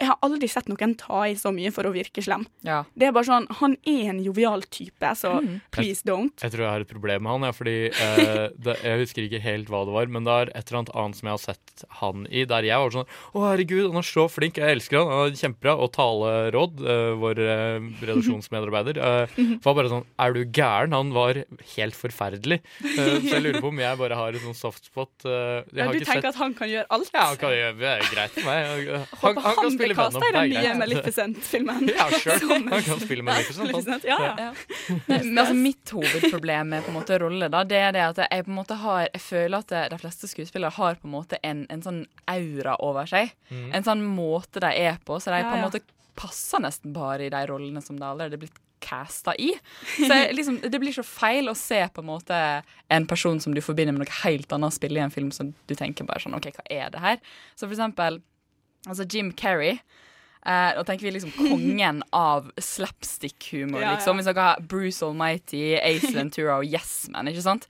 Jeg 0.00 0.08
har 0.08 0.16
aldri 0.24 0.48
sett 0.48 0.68
noen 0.70 0.94
ta 0.96 1.22
i 1.28 1.34
så 1.36 1.52
mye 1.52 1.70
for 1.74 1.84
å 1.84 1.92
virke 1.92 2.22
slem. 2.24 2.46
Ja. 2.64 2.82
Det 2.96 3.06
er 3.10 3.12
bare 3.12 3.28
sånn 3.28 3.46
Han 3.60 3.76
er 3.84 4.08
en 4.14 4.22
jovial 4.24 4.62
type, 4.72 5.10
så 5.16 5.34
Mm. 5.40 5.60
please 5.70 6.02
don't. 6.02 6.32
Jeg 6.42 6.52
tror 6.52 6.64
jeg 6.64 6.70
har 6.72 6.80
et 6.80 6.88
problem 6.90 7.22
med 7.22 7.30
han, 7.32 7.42
ja, 7.48 7.52
fordi 7.52 7.74
eh, 7.92 8.48
det, 8.64 8.74
jeg 8.82 8.98
husker 9.04 9.26
ikke 9.28 9.40
helt 9.44 9.68
hva 9.68 9.84
det 9.86 9.92
var, 9.94 10.06
men 10.08 10.24
det 10.24 10.32
er 10.32 10.50
et 10.56 10.64
eller 10.70 10.78
annet 10.80 10.94
annet 10.96 11.16
som 11.20 11.28
jeg 11.28 11.36
har 11.36 11.42
sett 11.44 11.84
han 12.00 12.26
i, 12.30 12.44
der 12.48 12.62
jeg 12.66 12.80
var 12.80 12.90
sånn 12.96 13.06
Å, 13.36 13.44
herregud, 13.50 13.86
han 13.92 14.00
er 14.00 14.08
så 14.08 14.24
flink, 14.32 14.56
jeg 14.56 14.76
elsker 14.78 14.98
han, 14.98 15.12
han 15.12 15.30
er 15.30 15.38
kjempebra. 15.40 15.76
Og 15.80 15.92
Taleråd, 15.94 16.80
eh, 16.80 17.12
vår 17.20 17.42
eh, 17.44 17.88
redaksjonsmedarbeider, 18.24 19.00
eh, 19.00 19.38
var 19.64 19.76
bare 19.78 19.90
sånn 19.92 20.04
Er 20.20 20.32
du 20.36 20.40
gæren? 20.46 20.92
Han 20.96 21.12
var 21.14 21.42
helt 21.76 21.96
forferdelig. 21.98 22.60
Eh, 22.80 23.20
så 23.20 23.36
jeg 23.36 23.42
lurer 23.44 23.60
på 23.62 23.70
om 23.72 23.80
jeg 23.82 23.98
bare 24.00 24.18
har 24.18 24.36
en 24.36 24.44
sånn 24.48 24.56
softspot. 24.58 25.12
Jeg 25.24 25.64
Ja, 25.76 25.86
har 25.86 25.92
du 25.92 25.98
ikke 26.00 26.08
tenker 26.08 26.20
sett 26.20 26.30
at 26.32 26.40
han 26.40 26.54
kan 26.56 26.68
gjøre 26.70 26.86
alt? 26.90 27.10
Ja, 27.14 27.24
han 27.32 27.40
kan 27.40 27.54
gjøre 27.54 27.76
det 27.80 27.90
er 27.90 28.06
greit 28.12 28.34
for 28.36 28.48
meg. 28.48 28.60
Han, 28.70 28.86
han, 28.90 29.06
han, 29.24 29.42
han 29.46 29.58
kan 29.60 29.74
spille 29.76 29.89
det 29.96 30.30
er 30.30 30.38
nye 30.38 30.62
greit. 30.62 30.78
Maleficent-filmen. 30.80 31.90
Ja, 32.00 32.06
sure. 32.14 32.38
Han 32.40 32.82
kan 32.86 33.00
spille 33.02 33.24
Maleficent, 33.26 34.04
Ja, 34.08 34.18
ja. 34.20 34.34
Ja. 34.38 34.98
Men 35.06 35.38
altså, 35.38 35.54
mitt 35.54 35.90
hovedproblem 35.94 36.72
med 36.74 36.84
på 36.86 36.92
en 36.92 36.98
måte 37.00 37.18
rolle 37.20 37.50
da, 37.52 37.62
det 37.68 37.82
er 37.88 37.94
det 37.96 38.04
at 38.08 38.22
jeg 38.24 38.46
på 38.46 38.52
en 38.52 38.58
måte 38.60 38.78
har 38.80 39.06
Jeg 39.08 39.22
føler 39.24 39.64
at 39.64 39.76
de 39.92 40.00
fleste 40.00 40.30
skuespillere 40.30 40.74
har 40.76 40.98
på 41.00 41.08
en 41.08 41.14
måte 41.14 41.40
en, 41.46 41.66
en 41.70 41.84
sånn 41.84 42.02
aura 42.30 42.76
over 42.84 43.08
seg. 43.10 43.32
Mm. 43.50 43.70
En 43.78 43.86
sånn 43.86 44.04
måte 44.06 44.62
de 44.62 44.72
er 44.86 45.00
på, 45.04 45.20
så 45.20 45.34
de 45.34 45.42
Ja, 45.42 45.50
på 45.50 45.58
en 45.58 45.66
måte 45.68 45.82
passer 46.20 46.60
nesten 46.60 46.92
bare 46.92 47.28
i 47.28 47.32
de 47.32 47.40
rollene 47.48 47.80
som 47.82 47.96
de 47.98 48.04
allerede 48.06 48.36
er 48.36 48.44
blitt 48.44 48.58
casta 48.80 49.34
i. 49.36 49.50
Så 49.96 50.08
jeg, 50.08 50.32
liksom, 50.34 50.58
det 50.64 50.80
blir 50.80 50.94
så 50.96 51.04
feil 51.04 51.50
å 51.52 51.56
se 51.58 51.82
på 51.92 52.02
en 52.02 52.08
måte 52.08 52.36
en 52.88 53.06
person 53.08 53.40
som 53.40 53.54
du 53.54 53.60
forbinder 53.64 53.92
med 53.94 54.06
noe 54.06 54.18
helt 54.22 54.52
annet, 54.56 54.76
spille 54.76 55.00
i 55.00 55.04
en 55.04 55.12
film 55.12 55.30
som 55.36 55.52
du 55.68 55.74
tenker 55.76 56.08
bare 56.08 56.22
sånn 56.24 56.36
OK, 56.38 56.48
hva 56.56 56.64
er 56.72 56.92
det 56.94 57.02
her? 57.04 57.20
Så 57.54 57.66
for 57.66 57.76
eksempel 57.76 58.20
altså 58.86 59.06
Jim 59.08 59.32
Carrey. 59.32 59.78
Uh, 60.40 60.72
da 60.78 60.84
tenker 60.88 61.04
vi 61.04 61.10
liksom 61.18 61.32
kongen 61.50 62.02
av 62.16 62.48
slapstick-humor, 62.56 63.82
Ja, 63.82 63.94
liksom. 63.94 64.16
Hvis 64.16 64.28
dere 64.30 64.46
har 64.52 64.62
Bruce 64.64 65.04
Almighty, 65.04 65.74
Ace 65.76 66.14
Ventura 66.16 66.60
og 66.62 66.64
Yes 66.64 67.10
Man, 67.12 67.28
ikke 67.28 67.44
sant? 67.44 67.68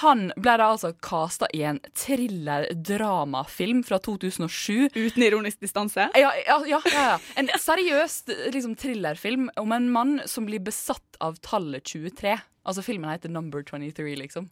Han 0.00 0.32
ble 0.34 0.56
da 0.58 0.72
altså 0.72 0.90
casta 1.02 1.46
i 1.54 1.60
en 1.66 1.78
thriller-dramafilm 1.94 3.84
fra 3.86 3.98
2007. 4.02 4.88
Uten 4.96 5.22
ironisk 5.22 5.60
distanse? 5.62 6.08
Ja, 6.18 6.32
ja, 6.42 6.56
ja, 6.66 6.80
ja, 6.90 7.04
ja. 7.12 7.18
En 7.38 7.50
seriøs 7.60 8.24
liksom, 8.54 8.74
thrillerfilm 8.78 9.48
om 9.62 9.74
en 9.76 9.90
mann 9.94 10.18
som 10.26 10.48
blir 10.48 10.62
besatt 10.66 11.20
av 11.22 11.38
tallet 11.42 11.86
23. 11.86 12.34
Altså 12.66 12.82
Filmen 12.82 13.12
heter 13.12 13.30
Number 13.30 13.62
23, 13.62 14.16
liksom. 14.18 14.50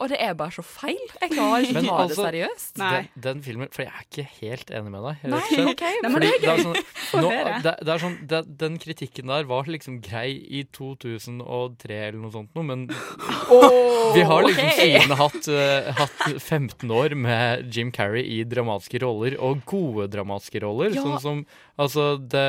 Og 0.00 0.08
det 0.08 0.16
er 0.24 0.32
bare 0.36 0.52
så 0.54 0.62
feil. 0.64 1.00
Jeg 1.20 1.32
klarer 1.34 1.66
ikke 1.66 1.82
å 1.82 1.84
ta 1.84 1.96
altså, 2.06 2.22
det 2.22 2.28
seriøst. 2.30 2.70
Den, 2.80 3.08
den 3.26 3.42
filmen 3.44 3.68
For 3.74 3.84
jeg 3.84 3.92
er 3.92 4.06
ikke 4.06 4.24
helt 4.38 4.70
enig 4.78 4.92
med 4.94 5.04
deg. 5.04 5.24
Nei, 5.34 5.40
slett. 5.50 5.72
ok. 5.74 5.82
Fordi 6.14 6.30
det 6.30 6.50
er 6.52 6.62
sånn, 6.64 6.78
nå, 7.26 7.32
det, 7.66 7.74
det 7.84 7.92
er 7.94 8.02
sånn, 8.04 8.14
det, 8.30 8.40
Den 8.62 8.78
kritikken 8.80 9.32
der 9.32 9.48
var 9.50 9.68
liksom 9.68 9.98
grei 10.04 10.30
i 10.40 10.62
2003 10.72 11.98
eller 12.06 12.20
noe 12.22 12.32
sånt 12.32 12.56
noe, 12.56 12.64
men 12.70 12.86
vi 12.88 14.22
har 14.24 14.46
liksom 14.46 14.70
okay. 14.70 14.78
siden 14.78 15.16
hatt, 15.20 15.50
uh, 15.52 15.90
hatt 16.00 16.22
15 16.38 16.94
år 16.96 17.16
med 17.18 17.68
Jim 17.74 17.92
Carrey 17.94 18.24
i 18.38 18.40
dramatiske 18.48 19.02
roller, 19.04 19.36
og 19.36 19.60
gode 19.68 20.08
dramatiske 20.14 20.64
roller. 20.64 20.94
Ja. 20.96 21.04
Sånn 21.04 21.20
som 21.20 21.44
Altså, 21.80 22.18
det 22.20 22.48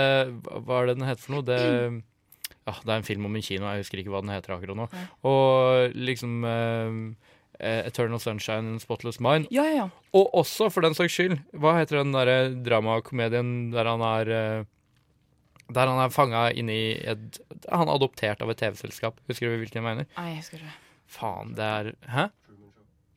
Hva 0.65 0.81
er 0.81 0.89
det 0.89 0.97
den 0.97 1.07
heter 1.07 1.23
for 1.23 1.37
noe? 1.37 1.45
Det 1.47 1.59
ja, 2.61 2.75
det 2.85 2.91
er 2.91 2.99
en 2.99 3.05
film 3.05 3.25
om 3.25 3.35
en 3.35 3.43
kino, 3.43 3.65
jeg 3.71 3.81
husker 3.81 4.01
ikke 4.01 4.11
hva 4.13 4.21
den 4.21 4.33
heter 4.33 4.53
akkurat 4.53 4.77
nå. 4.77 4.87
Og 5.27 5.95
liksom 5.97 6.43
eh, 6.45 6.99
Eternal 7.61 8.19
Sunshine 8.19 8.73
and 8.75 8.81
Spotless 8.83 9.19
Mind. 9.23 9.47
Ja, 9.53 9.63
ja, 9.69 9.75
ja. 9.83 9.87
Og 10.17 10.33
også, 10.41 10.69
for 10.73 10.81
den 10.85 10.95
saks 10.97 11.13
skyld, 11.15 11.37
hva 11.53 11.77
heter 11.79 12.01
den 12.01 12.13
derre 12.15 12.37
dramakomedien 12.65 13.71
der 13.73 13.89
han 13.89 14.03
er 14.05 14.31
eh, 14.35 14.69
Der 15.71 15.87
han 15.87 16.01
er 16.03 16.11
fanga 16.11 16.49
inni 16.51 16.97
et 16.99 17.39
Han 17.69 17.87
er 17.87 17.95
adoptert 17.95 18.41
av 18.43 18.49
et 18.51 18.59
TV-selskap. 18.59 19.21
Husker 19.29 19.47
du 19.47 19.61
hvilken 19.61 19.79
jeg 19.79 19.87
mener? 19.87 20.09
Nei, 20.17 20.29
jeg 20.33 20.41
husker 20.41 20.59
ikke. 20.59 20.75
Faen, 21.11 21.55
det 21.55 21.63
er 21.67 21.91
Hæ? 22.11 22.27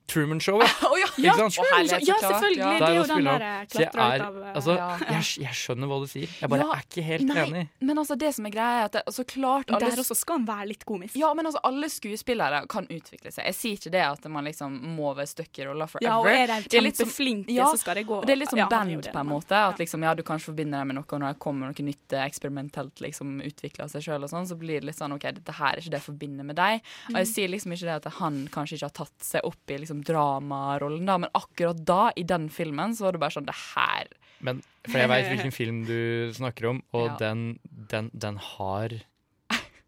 Truman 0.09 0.41
Show, 0.41 0.61
ja. 0.61 0.69
Ja, 1.19 1.33
Ikke 1.35 1.51
sant? 1.51 1.55
Show. 1.55 1.65
Ja, 1.65 2.17
selvfølgelig. 2.21 2.79
Det 2.79 2.89
er 2.89 2.95
jo 2.97 3.05
den 3.11 3.25
der, 3.25 3.43
eh, 3.45 3.67
klatra 3.71 4.07
ut 4.15 4.21
av, 4.25 4.37
eh, 4.43 4.53
Altså, 4.55 4.77
ja. 4.77 4.89
jeg, 5.15 5.23
jeg 5.45 5.55
skjønner 5.55 5.91
hva 5.91 5.99
du 6.03 6.07
sier. 6.11 6.29
Jeg 6.41 6.51
bare 6.51 6.61
Ja, 6.65 6.71
er 6.75 6.83
ikke 6.89 7.05
helt 7.07 7.27
nei, 7.29 7.45
enig. 7.45 7.65
Men 7.81 7.99
altså, 8.03 8.17
det 8.19 8.35
som 8.35 8.47
er 8.47 8.51
greia, 8.51 8.81
er 8.81 8.85
at 8.89 8.93
det, 8.93 9.03
altså, 9.07 9.25
klart 9.25 9.71
alle 9.71 9.91
der 9.91 10.03
også 10.05 10.17
skal 10.17 10.39
han 10.39 10.47
være 10.47 10.69
litt 10.73 10.85
komisk. 10.85 11.17
Ja, 11.17 11.33
men 11.35 11.47
altså, 11.47 11.61
alle 11.65 11.89
skuespillere 11.93 12.65
kan 12.69 12.87
utvikle 12.91 13.33
seg. 13.33 13.45
Jeg 13.51 13.55
sier 13.55 13.79
ikke 13.79 13.93
det 13.95 14.05
at 14.05 14.25
man 14.31 14.45
liksom 14.45 14.81
må 14.97 15.15
være 15.15 15.27
stuck 15.31 15.59
i 15.59 15.65
rolla 15.69 15.87
forever. 15.87 16.09
Ja, 16.09 16.19
og 16.19 16.27
er 16.27 16.47
de 16.47 16.69
Det 16.69 17.55
ja, 17.55 17.67
så 17.71 17.79
skal 17.79 17.95
det 17.97 18.07
gå. 18.07 18.21
Det 18.25 18.33
er 18.35 18.37
litt 18.41 18.51
som 18.51 18.59
Ja, 18.59 18.69
band, 18.69 18.91
det, 19.03 19.13
på 19.13 19.19
en 19.21 19.27
måte. 19.29 19.53
At 19.55 19.79
liksom, 19.79 20.03
ja, 20.03 20.15
du 20.15 20.23
kanskje 20.23 20.51
forbinder 20.53 20.79
deg 20.83 20.87
med 20.91 20.97
noe, 20.97 21.05
og 21.09 21.21
når 21.21 21.35
det 21.35 21.39
kommer 21.39 21.71
noe 21.71 21.85
nytt 21.87 22.13
eh, 22.13 22.25
eksperimentelt 22.27 23.01
liksom 23.05 23.41
utvikler 23.45 23.89
seg 23.91 24.03
sjøl, 24.03 24.27
sånn, 24.29 24.47
så 24.49 24.57
blir 24.59 24.81
det 24.81 24.89
litt 24.91 24.99
sånn 24.99 25.13
OK, 25.15 25.23
dette 25.39 25.53
her 25.59 25.75
er 25.75 25.83
ikke 25.83 25.91
det 25.95 26.01
jeg 26.01 26.09
forbinder 26.09 26.45
med 26.45 26.57
deg. 26.57 26.81
Og 27.11 27.19
jeg 27.21 27.25
Mm. 27.25 27.33
sier 27.35 27.49
liksom 27.49 27.73
ikke 27.73 27.87
det 27.89 28.07
at 28.07 28.13
han 28.21 28.49
kanskje 28.53 28.77
ikke 28.79 28.89
har 28.89 28.97
tatt 29.05 29.21
seg 29.25 29.41
opp 29.45 29.71
i 29.71 29.79
liksom 29.79 30.03
dramarollen, 30.05 31.04
da, 31.07 31.17
men 31.19 31.31
akkurat 31.35 31.81
da, 31.87 32.11
i 32.17 32.23
den 32.29 32.49
filmen, 32.51 32.95
så 32.97 33.05
var 33.09 33.13
det 33.17 33.23
bare 33.25 33.37
sånn 33.39 33.47
Det 33.49 33.57
her 33.75 34.09
Men 34.45 34.63
For 34.89 34.99
jeg 35.01 35.09
veit 35.13 35.27
hvilken 35.33 35.53
film 35.55 35.83
du 35.89 36.31
snakker 36.37 36.71
om, 36.75 36.83
og 36.93 37.11
Ja. 37.15 37.17
den, 37.29 37.59
den, 37.91 38.11
den 38.15 38.37
har 38.37 38.93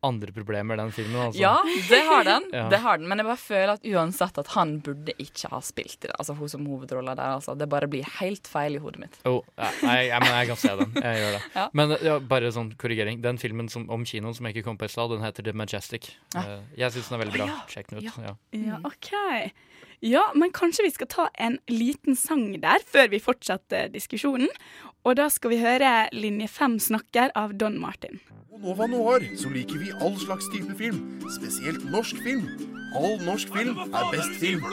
andre 0.06 0.30
problemer, 0.30 0.76
den 0.78 0.92
filmen. 0.94 1.16
Altså. 1.18 1.40
Ja, 1.40 1.56
det 1.88 1.98
har 2.06 2.22
den. 2.22 2.44
Ja. 2.54 2.68
Det 2.70 2.78
har 2.78 2.98
den. 3.00 3.08
Men 3.10 3.18
jeg 3.18 3.26
bare 3.26 3.40
føler 3.40 3.72
at 3.74 3.86
uansett 3.90 4.36
at 4.38 4.50
han 4.54 4.76
burde 4.84 5.10
ikke 5.18 5.48
ha 5.50 5.58
spilt 5.64 5.96
i 6.04 6.06
det. 6.06 6.12
Altså 6.20 6.36
hun 6.38 6.48
som 6.52 6.66
hovedrolla 6.68 7.16
der. 7.18 7.32
Altså. 7.40 7.56
Det 7.58 7.66
bare 7.72 7.88
blir 7.90 8.06
helt 8.20 8.46
feil 8.46 8.76
i 8.76 8.82
hodet 8.84 9.00
mitt. 9.02 9.16
Oh, 9.26 9.40
jeg, 9.58 9.72
nei, 9.82 9.96
ja, 10.06 10.20
men 10.22 10.30
jeg 10.36 10.50
kan 10.52 10.60
se 10.62 10.74
den. 10.78 10.92
Jeg 11.00 11.22
gjør 11.24 11.34
det. 11.38 11.42
Ja. 11.58 11.64
Men 11.80 11.96
ja, 12.06 12.18
bare 12.32 12.52
sånn 12.54 12.70
korrigering. 12.78 13.18
Den 13.24 13.40
filmen 13.42 13.68
som, 13.72 13.88
om 13.90 14.04
kinoen 14.06 14.36
som 14.36 14.46
jeg 14.46 14.54
ikke 14.58 14.68
kom 14.68 14.78
på 14.78 14.86
i 14.86 14.92
stad, 14.94 15.10
den 15.16 15.24
heter 15.26 15.42
The 15.48 15.56
Majestic. 15.56 16.12
Ja. 16.36 16.44
Eh, 16.44 16.62
jeg 16.84 16.94
syns 16.94 17.10
den 17.10 17.18
er 17.18 17.24
veldig 17.24 17.40
bra. 17.42 17.58
Sjekk 17.72 17.90
den 17.90 18.04
ut. 18.04 18.20
Ja. 18.22 18.36
Ja, 18.62 18.78
OK. 18.86 19.10
Ja, 20.04 20.32
men 20.34 20.52
kanskje 20.52 20.84
vi 20.84 20.90
skal 20.92 21.08
ta 21.08 21.28
en 21.40 21.58
liten 21.68 22.16
sang 22.16 22.60
der 22.60 22.82
før 22.84 23.08
vi 23.08 23.20
fortsetter 23.22 23.88
diskusjonen. 23.92 24.48
Og 25.06 25.16
da 25.16 25.28
skal 25.32 25.50
vi 25.54 25.60
høre 25.62 26.08
Linje 26.12 26.48
5 26.50 26.78
snakker 26.90 27.30
av 27.34 27.54
Don 27.56 27.78
Martin. 27.80 28.20
På 28.50 28.58
Nova 28.58 28.86
Noir 28.90 29.24
så 29.38 29.48
liker 29.52 29.78
vi 29.78 29.92
all 30.00 30.16
slags 30.18 30.48
type 30.52 30.74
film, 30.78 31.20
spesielt 31.38 31.84
norsk 31.90 32.16
film. 32.24 32.48
All 32.96 33.20
norsk 33.24 33.48
film 33.52 33.78
er 33.86 34.10
best 34.12 34.36
film. 34.40 34.64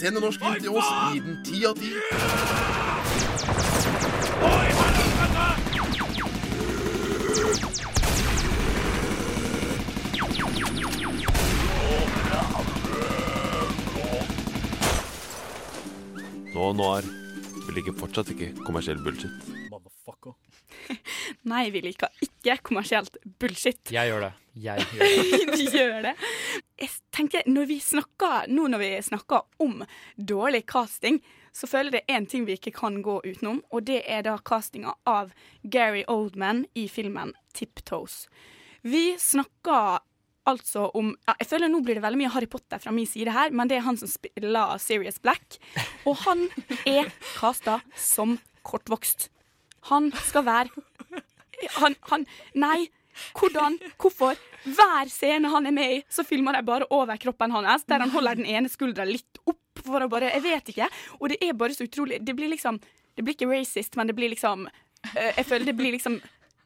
Send 0.00 0.16
en 0.16 0.22
norsk 0.22 0.40
film 0.44 0.60
til 0.60 0.70
oss, 0.76 0.88
gi 1.12 1.20
den 1.24 1.40
ti 1.44 1.64
av 1.64 1.74
ti. 1.80 1.92
Nå, 16.54 16.72
Noir. 16.74 17.06
Vi 17.66 17.74
liker 17.76 17.94
fortsatt 17.94 18.32
ikke 18.32 18.48
kommersiell 18.66 18.98
bullshit. 19.04 19.50
Motherfucker. 19.70 20.34
Nei, 21.50 21.68
vi 21.70 21.82
liker 21.84 22.10
ikke 22.26 22.56
kommersielt 22.66 23.18
bullshit. 23.38 23.78
Jeg 23.94 24.10
gjør 24.10 24.24
det. 24.26 24.30
Jeg 24.64 24.86
gjør 24.90 25.52
det. 25.54 25.60
gjør 25.76 26.00
det. 26.08 26.14
Jeg 26.82 26.90
tenker, 27.14 27.46
når 27.46 27.68
vi 27.70 27.78
snakker, 27.84 28.50
Nå 28.50 28.66
når 28.72 28.82
vi 28.82 28.90
snakker 29.06 29.46
om 29.62 29.84
dårlig 30.16 30.64
casting, 30.66 31.20
så 31.54 31.70
føler 31.70 31.94
jeg 31.94 32.00
det 32.00 32.02
er 32.08 32.18
én 32.18 32.28
ting 32.30 32.46
vi 32.48 32.58
ikke 32.58 32.74
kan 32.74 32.98
gå 33.02 33.20
utenom, 33.26 33.62
og 33.70 33.86
det 33.86 34.02
er 34.10 34.26
da 34.26 34.36
castinga 34.42 34.96
av 35.06 35.30
Gary 35.62 36.02
Oldman 36.10 36.64
i 36.74 36.88
filmen 36.90 37.34
Tiptoes. 37.54 38.24
Vi 38.82 39.12
snakker 39.22 40.02
altså 40.48 40.86
om 40.96 41.10
ja, 41.26 41.34
Jeg 41.40 41.48
føler 41.50 41.70
nå 41.70 41.80
blir 41.84 41.98
det 41.98 42.04
veldig 42.04 42.20
mye 42.22 42.32
Harry 42.34 42.48
Potter 42.50 42.80
fra 42.82 42.92
min 42.94 43.08
side 43.08 43.32
her, 43.34 43.50
men 43.50 43.68
det 43.68 43.78
er 43.78 43.86
han 43.86 43.98
som 44.00 44.10
spiller 44.10 44.78
Sirius 44.82 45.20
Black, 45.22 45.58
og 46.08 46.16
han 46.24 46.46
er 46.88 47.10
casta 47.36 47.80
som 47.96 48.38
kortvokst. 48.66 49.28
Han 49.90 50.10
skal 50.28 50.44
være 50.46 50.86
Han, 51.76 51.94
han 52.08 52.26
Nei. 52.54 52.88
Hvordan? 53.36 53.74
Hvorfor? 54.00 54.38
Hver 54.64 55.10
scene 55.12 55.50
han 55.52 55.66
er 55.68 55.74
med 55.76 55.92
i, 55.92 55.98
så 56.08 56.24
filmer 56.24 56.56
de 56.56 56.62
bare 56.64 56.86
over 56.94 57.18
kroppen 57.20 57.52
hans, 57.52 57.84
der 57.88 58.00
han 58.00 58.12
holder 58.14 58.38
den 58.38 58.48
ene 58.48 58.70
skuldra 58.70 59.04
litt 59.04 59.40
opp 59.44 59.82
for 59.84 60.04
å 60.04 60.08
bare 60.08 60.30
Jeg 60.34 60.44
vet 60.44 60.70
ikke. 60.72 60.88
Og 61.18 61.32
det 61.32 61.40
er 61.44 61.56
bare 61.58 61.76
så 61.76 61.84
utrolig 61.88 62.20
Det 62.24 62.36
blir 62.36 62.52
liksom 62.52 62.78
Det 63.16 63.24
blir 63.24 63.36
ikke 63.36 63.50
racist, 63.50 63.96
men 63.96 64.08
det 64.08 64.16
blir 64.16 64.32
liksom 64.32 64.68
eh, 65.16 65.32
Jeg 65.36 65.46
føler 65.48 65.68
det 65.68 65.76
blir 65.76 65.92
liksom 65.96 66.20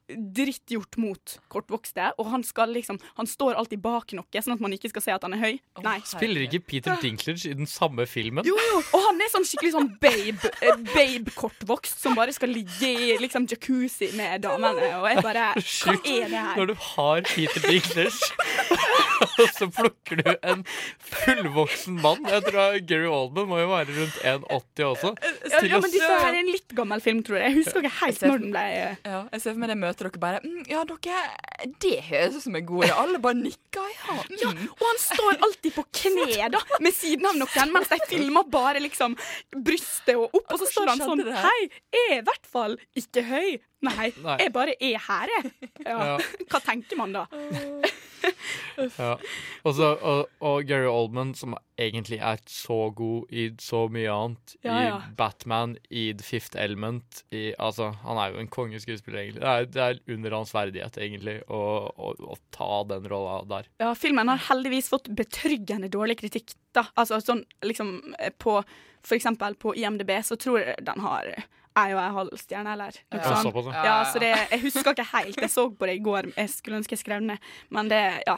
dritt 0.09 0.69
gjort 0.69 0.99
mot 1.01 1.35
kortvokste, 1.49 2.11
og 2.21 2.29
han 2.29 2.43
skal 2.45 2.73
liksom 2.75 2.99
Han 3.17 3.29
står 3.29 3.57
alltid 3.57 3.81
bak 3.81 4.13
noe, 4.17 4.27
sånn 4.37 4.57
at 4.57 4.63
man 4.63 4.75
ikke 4.77 4.91
skal 4.93 5.05
se 5.05 5.13
at 5.15 5.23
han 5.25 5.33
er 5.37 5.41
høy. 5.41 5.55
Nei. 5.85 5.97
Spiller 6.07 6.45
ikke 6.45 6.61
Peter 6.69 6.99
Dinklage 7.01 7.49
i 7.49 7.55
den 7.57 7.69
samme 7.71 8.05
filmen? 8.11 8.45
Jo, 8.47 8.57
jo, 8.59 8.81
og 8.97 9.05
han 9.09 9.23
er 9.25 9.33
sånn 9.33 9.47
skikkelig 9.49 9.73
sånn 9.77 9.91
babe-kortvokst, 10.03 10.93
babe-kortvokst 10.95 12.05
som 12.05 12.19
bare 12.19 12.35
skal 12.37 12.53
ligge 12.53 12.91
i 12.91 13.17
liksom 13.23 13.49
jacuzzi 13.51 14.11
med 14.19 14.45
damene, 14.45 14.91
og 15.01 15.09
jeg 15.09 15.25
bare 15.25 15.47
Hva 15.55 15.97
er 15.97 16.29
det 16.29 16.43
her? 16.43 16.59
Når 16.59 16.73
du 16.73 16.75
har 16.91 17.25
Peter 17.31 17.65
Dinklage, 17.65 18.31
og 19.41 19.49
så 19.57 19.71
plukker 19.73 20.21
du 20.21 20.31
en 20.35 20.65
fullvoksen 21.01 21.97
mann 22.05 22.27
Jeg 22.29 22.45
tror 22.49 22.79
Gary 22.89 23.09
Oldman 23.09 23.49
må 23.51 23.61
jo 23.63 23.71
være 23.71 23.97
rundt 23.97 24.21
1,80 24.21 24.85
også. 24.91 25.15
Ja, 25.49 25.63
ja, 25.65 25.81
men 25.81 25.93
dette 25.93 26.13
er 26.29 26.39
en 26.41 26.51
litt 26.51 26.75
gammel 26.77 27.03
film, 27.05 27.23
tror 27.25 27.41
jeg. 27.41 27.51
Jeg 27.51 27.59
husker 27.63 27.85
ikke 27.85 27.95
helt 28.03 28.25
når 28.25 28.43
den 28.45 28.55
ble 28.55 28.65
Ja, 28.75 29.21
jeg 29.33 29.41
ser 29.43 29.55
for 29.55 29.63
meg 29.63 29.73
det 29.73 29.79
møter 29.95 30.11
dere 30.11 30.21
bare 30.23 30.41
mm, 30.43 30.65
Ja, 30.71 30.83
dere 30.89 31.71
Det 31.81 31.95
høres 32.09 32.39
ut 32.39 32.45
som 32.45 32.57
en 32.59 32.67
god 32.67 32.85
idé. 32.85 32.95
Alle 32.95 33.21
bare 33.23 33.39
nikker. 33.39 33.91
Ja. 33.95 34.17
Ja, 34.43 34.51
og 34.51 34.85
han 34.85 35.01
står 35.01 35.39
alltid 35.47 35.75
på 35.77 35.85
kne 36.01 36.49
da, 36.53 36.61
med 36.83 36.95
siden 36.97 37.29
av 37.29 37.39
noen, 37.39 37.73
mens 37.75 37.91
de 37.93 37.99
filmer 38.11 38.47
bare 38.51 38.83
liksom 38.83 39.15
brystet 39.55 40.17
og 40.19 40.35
opp, 40.35 40.51
og 40.51 40.61
så 40.61 40.69
står 40.71 40.93
han 40.93 41.03
sånn 41.05 41.23
det? 41.25 41.37
Hei, 41.45 41.61
jeg 41.95 42.11
er 42.11 42.19
i 42.21 42.27
hvert 42.27 42.51
fall 42.51 42.77
ikke 42.99 43.25
høy. 43.29 43.55
Nei, 43.85 44.09
Nei. 44.25 44.37
jeg 44.41 44.53
bare 44.55 44.75
er 44.81 45.01
her, 45.09 45.33
jeg. 45.39 45.53
Ja. 45.85 45.97
Ja. 46.15 46.45
Hva 46.49 46.61
tenker 46.65 46.97
man 46.97 47.13
da? 47.13 47.27
Ja. 48.99 49.15
Også, 49.63 49.87
og, 50.03 50.31
og 50.43 50.65
Gary 50.69 50.89
Oldman, 50.91 51.33
som 51.39 51.55
egentlig 51.81 52.19
er 52.19 52.41
så 52.51 52.91
god 52.95 53.31
i 53.35 53.47
så 53.63 53.85
mye 53.93 54.11
annet. 54.11 54.55
Ja, 54.67 54.79
ja. 54.83 54.97
I 54.99 55.15
Batman, 55.19 55.77
i 55.91 56.07
The 56.13 56.27
Fifth 56.27 56.59
Element. 56.61 57.23
I, 57.35 57.53
altså, 57.59 57.93
han 58.03 58.21
er 58.21 58.35
jo 58.35 58.43
en 58.43 58.51
kongeskuespiller, 58.53 59.21
egentlig. 59.21 59.43
Det 59.45 59.53
er, 59.53 59.69
det 59.71 59.85
er 59.87 60.17
under 60.17 60.39
hans 60.39 60.55
verdighet, 60.55 60.99
egentlig, 61.07 61.37
å, 61.49 61.63
å, 61.95 62.15
å 62.35 62.39
ta 62.55 62.71
den 62.91 63.09
rolla 63.11 63.41
der. 63.51 63.71
Ja, 63.83 63.95
filmen 63.99 64.31
har 64.33 64.43
heldigvis 64.51 64.91
fått 64.93 65.11
betryggende 65.17 65.91
dårlig 65.93 66.19
kritikk. 66.23 66.57
da. 66.75 66.89
Altså 66.99 67.21
sånn 67.23 67.45
liksom 67.63 68.01
eh, 68.19 68.35
på 68.35 68.59
For 69.05 69.19
eksempel 69.19 69.55
på 69.61 69.75
IMDb 69.77 70.11
så 70.25 70.37
tror 70.41 70.63
jeg 70.63 70.81
den 70.87 71.03
har 71.05 71.29
ei 71.81 71.91
jo 71.91 71.99
jeg 71.99 72.15
halvstjerne, 72.19 72.73
eller 72.77 72.99
noe 73.11 73.21
Ja, 73.21 73.41
sånt. 73.43 73.73
Ja, 73.75 73.97
så 74.13 74.21
det, 74.23 74.31
jeg 74.53 74.61
husker 74.63 74.95
ikke 74.95 75.09
helt. 75.11 75.41
Jeg 75.41 75.51
så 75.51 75.65
på 75.71 75.89
det 75.91 75.97
i 75.99 76.05
går. 76.05 76.31
Jeg 76.37 76.51
skulle 76.53 76.79
ønske 76.79 76.95
jeg 76.95 77.03
skrev 77.03 77.21
det 77.25 77.33
ned. 77.35 77.51
Men 77.75 77.91
det, 77.91 78.03
ja. 78.29 78.37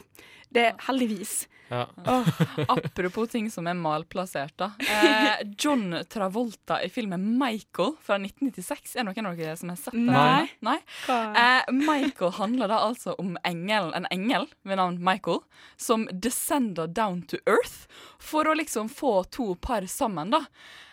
Det 0.52 0.66
er 0.70 0.74
heldigvis. 0.86 1.46
Ja. 1.68 1.80
Oh, 2.06 2.28
apropos 2.68 3.26
ting 3.32 3.48
som 3.50 3.66
er 3.66 3.74
malplassert, 3.74 4.54
da. 4.56 4.68
Eh, 5.06 5.42
John 5.58 5.96
Travolta 6.08 6.78
i 6.82 6.88
filmen 6.88 7.24
'Michael' 7.38 7.96
fra 8.02 8.14
1996. 8.20 8.94
Er 8.96 9.02
det 9.04 9.16
noen 9.16 9.26
av 9.32 9.36
dere 9.36 9.56
som 9.58 9.68
har 9.72 9.76
sett 9.80 9.92
den? 9.96 10.06
Nei. 10.06 10.46
Nei? 10.64 10.76
Eh, 11.10 11.72
Michael 11.74 12.32
handler 12.38 12.70
da 12.70 12.78
altså 12.86 13.16
om 13.18 13.34
engel, 13.44 13.90
en 13.98 14.06
engel 14.14 14.46
ved 14.62 14.78
navn 14.78 15.02
Michael, 15.04 15.42
som 15.76 16.06
descender 16.12 16.86
down 16.86 17.22
to 17.22 17.36
earth 17.46 17.86
for 18.22 18.46
å 18.46 18.54
liksom 18.56 18.88
få 18.88 19.24
to 19.30 19.54
par 19.60 19.82
sammen, 19.90 20.30
da. 20.30 20.44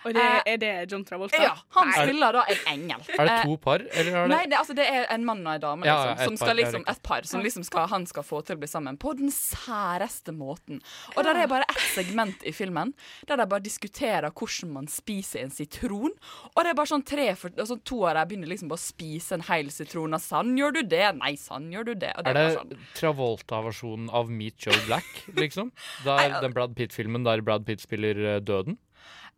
Og 0.04 0.12
det, 0.14 0.20
Eh, 0.24 0.42
er 0.54 0.58
det 0.58 0.92
John 0.92 1.06
Travolta? 1.06 1.40
Ja, 1.42 1.54
han 1.78 1.88
Nei. 1.88 2.02
spiller 2.04 2.34
da 2.34 2.44
en 2.50 2.66
engel. 2.74 3.06
Er 3.14 3.24
det 3.26 3.32
Eh, 3.38 3.44
to 3.46 3.58
par, 3.58 3.80
eller 3.94 4.12
er 4.18 4.28
det 4.28 4.36
Nei, 4.36 4.46
det, 4.52 4.58
altså, 4.60 4.76
det 4.76 4.88
er 4.90 5.06
en 5.14 5.24
mann 5.26 5.46
og 5.48 5.54
en 5.54 5.62
dame, 5.62 5.86
Ja, 5.86 5.96
liksom, 5.96 6.12
et 6.20 6.26
som 6.28 6.38
par, 6.38 6.46
skal 6.48 6.58
liksom, 6.58 6.84
et 6.90 7.04
par 7.04 7.22
som 7.24 7.42
liksom 7.42 7.64
skal, 7.64 7.88
han 7.88 8.06
skal 8.06 8.24
få 8.24 8.42
til 8.46 8.58
å 8.58 8.60
bli 8.60 8.68
sammen 8.68 8.98
på 8.98 9.14
den 9.16 9.32
særeste 9.44 10.34
måten. 10.36 10.82
Og 11.16 11.24
der 11.28 11.42
er 11.44 11.50
bare 11.52 11.68
ett 11.70 11.84
segment 11.94 12.44
i 12.48 12.54
filmen 12.56 12.94
der 13.28 13.40
de 13.40 13.48
bare 13.50 13.64
diskuterer 13.64 14.32
hvordan 14.32 14.72
man 14.74 14.88
spiser 14.92 15.44
en 15.44 15.54
sitron. 15.54 16.14
Og 16.54 16.60
det 16.64 16.72
er 16.74 16.80
bare 16.80 16.92
sånn 16.94 17.06
tre 17.08 17.30
altså, 17.34 17.78
To 17.84 18.04
av 18.08 18.16
dem 18.18 18.32
begynner 18.32 18.52
liksom 18.54 18.72
bare 18.72 18.82
å 18.82 18.86
spise 18.86 19.38
en 19.38 19.46
hel 19.50 19.72
sitron. 19.74 20.16
Og 20.16 20.24
sann 20.24 20.56
gjør 20.60 20.78
du 20.78 20.82
det? 20.96 21.06
Nei, 21.20 21.34
sann 21.40 21.70
gjør 21.74 21.92
du 21.92 21.94
det. 22.06 22.14
Og 22.18 22.26
det 22.26 22.34
Er 22.34 22.42
er 22.44 22.58
sånn. 22.58 22.74
Travolta-versjonen 23.00 24.10
av 24.14 24.32
Meet 24.32 24.68
Joe 24.68 24.80
Black, 24.88 25.10
liksom? 25.40 25.74
Der, 26.08 26.40
den 26.44 26.56
Brad 26.56 26.76
Pitt-filmen 26.78 27.26
der 27.28 27.44
Brad 27.46 27.68
Pitt 27.68 27.84
spiller 27.84 28.20
eh, 28.36 28.40
døden? 28.44 28.80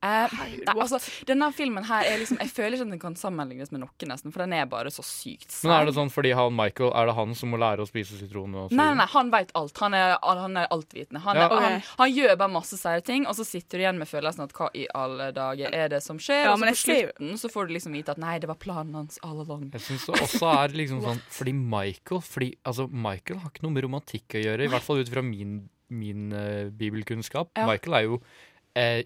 Eh, 0.05 0.33
nei, 0.37 0.75
altså, 0.75 0.99
denne 1.25 1.47
filmen 1.55 1.85
her 1.87 2.05
er 2.05 2.19
liksom 2.21 2.37
Jeg 2.43 2.51
føler 2.53 2.75
ikke 2.77 2.85
at 2.85 2.91
den 2.93 2.99
kan 3.01 3.15
sammenlignes 3.17 3.71
med 3.73 3.81
noe, 3.81 3.89
nesten, 4.09 4.33
for 4.35 4.43
den 4.43 4.53
er 4.53 4.67
bare 4.69 4.91
så 4.93 5.01
sykt 5.05 5.55
Men 5.65 5.73
er 5.79 5.87
det 5.89 5.95
sånn 5.97 6.11
fordi 6.13 6.33
han 6.37 6.53
Michael 6.53 6.91
Er 6.93 7.09
det 7.09 7.15
han 7.17 7.33
som 7.39 7.49
må 7.55 7.57
lære 7.61 7.81
å 7.81 7.89
spise 7.89 8.19
sitron? 8.19 8.53
Nei, 8.53 8.67
nei, 8.75 8.89
nei, 8.99 9.07
han 9.15 9.31
veit 9.33 9.53
alt. 9.57 9.73
Han 9.81 9.95
er, 9.97 10.15
han 10.21 10.59
er 10.61 10.67
altvitende. 10.75 11.23
Han, 11.25 11.39
Ja. 11.39 11.47
er- 11.49 11.63
han, 11.65 11.81
han 12.03 12.11
gjør 12.13 12.35
bare 12.43 12.53
masse 12.53 12.77
sære 12.77 13.01
ting, 13.07 13.25
og 13.25 13.33
så 13.39 13.45
sitter 13.47 13.79
du 13.79 13.83
igjen 13.85 13.97
med 13.97 14.07
følelsen 14.11 14.45
at 14.45 14.53
hva 14.53 14.69
i 14.77 14.85
alle 14.93 15.31
dager 15.35 15.73
er 15.73 15.89
det 15.95 16.01
som 16.05 16.19
skjer? 16.21 16.43
Ja, 16.45 16.53
og 16.53 16.59
så 16.61 16.69
på 16.69 16.79
slutten 16.83 17.37
så 17.41 17.51
får 17.51 17.67
du 17.67 17.73
liksom 17.75 17.95
vite 17.97 18.13
at 18.13 18.21
nei, 18.21 18.37
det 18.39 18.47
var 18.51 18.59
planen 18.61 18.93
hans 18.99 19.17
all 19.25 19.41
along. 19.43 19.69
Jeg 19.73 19.81
syns 19.87 20.05
det 20.05 20.19
også 20.21 20.51
er 20.53 20.75
liksom 20.77 21.01
sånn 21.03 21.21
Fordi 21.33 21.53
Michael 21.57 22.21
fordi, 22.21 22.51
altså 22.65 22.85
Michael 22.91 23.39
har 23.41 23.49
ikke 23.51 23.65
noe 23.65 23.75
med 23.75 23.83
romantikk 23.87 24.37
å 24.37 24.43
gjøre, 24.45 24.67
i 24.67 24.71
hvert 24.75 24.85
fall 24.85 25.01
ut 25.01 25.09
fra 25.11 25.23
min, 25.25 25.63
min 25.89 26.27
uh, 26.33 26.69
bibelkunnskap. 26.69 27.49
Ja. 27.57 27.65
Michael 27.69 27.97
er 27.99 28.05
jo 28.11 28.19
eh, 28.75 29.05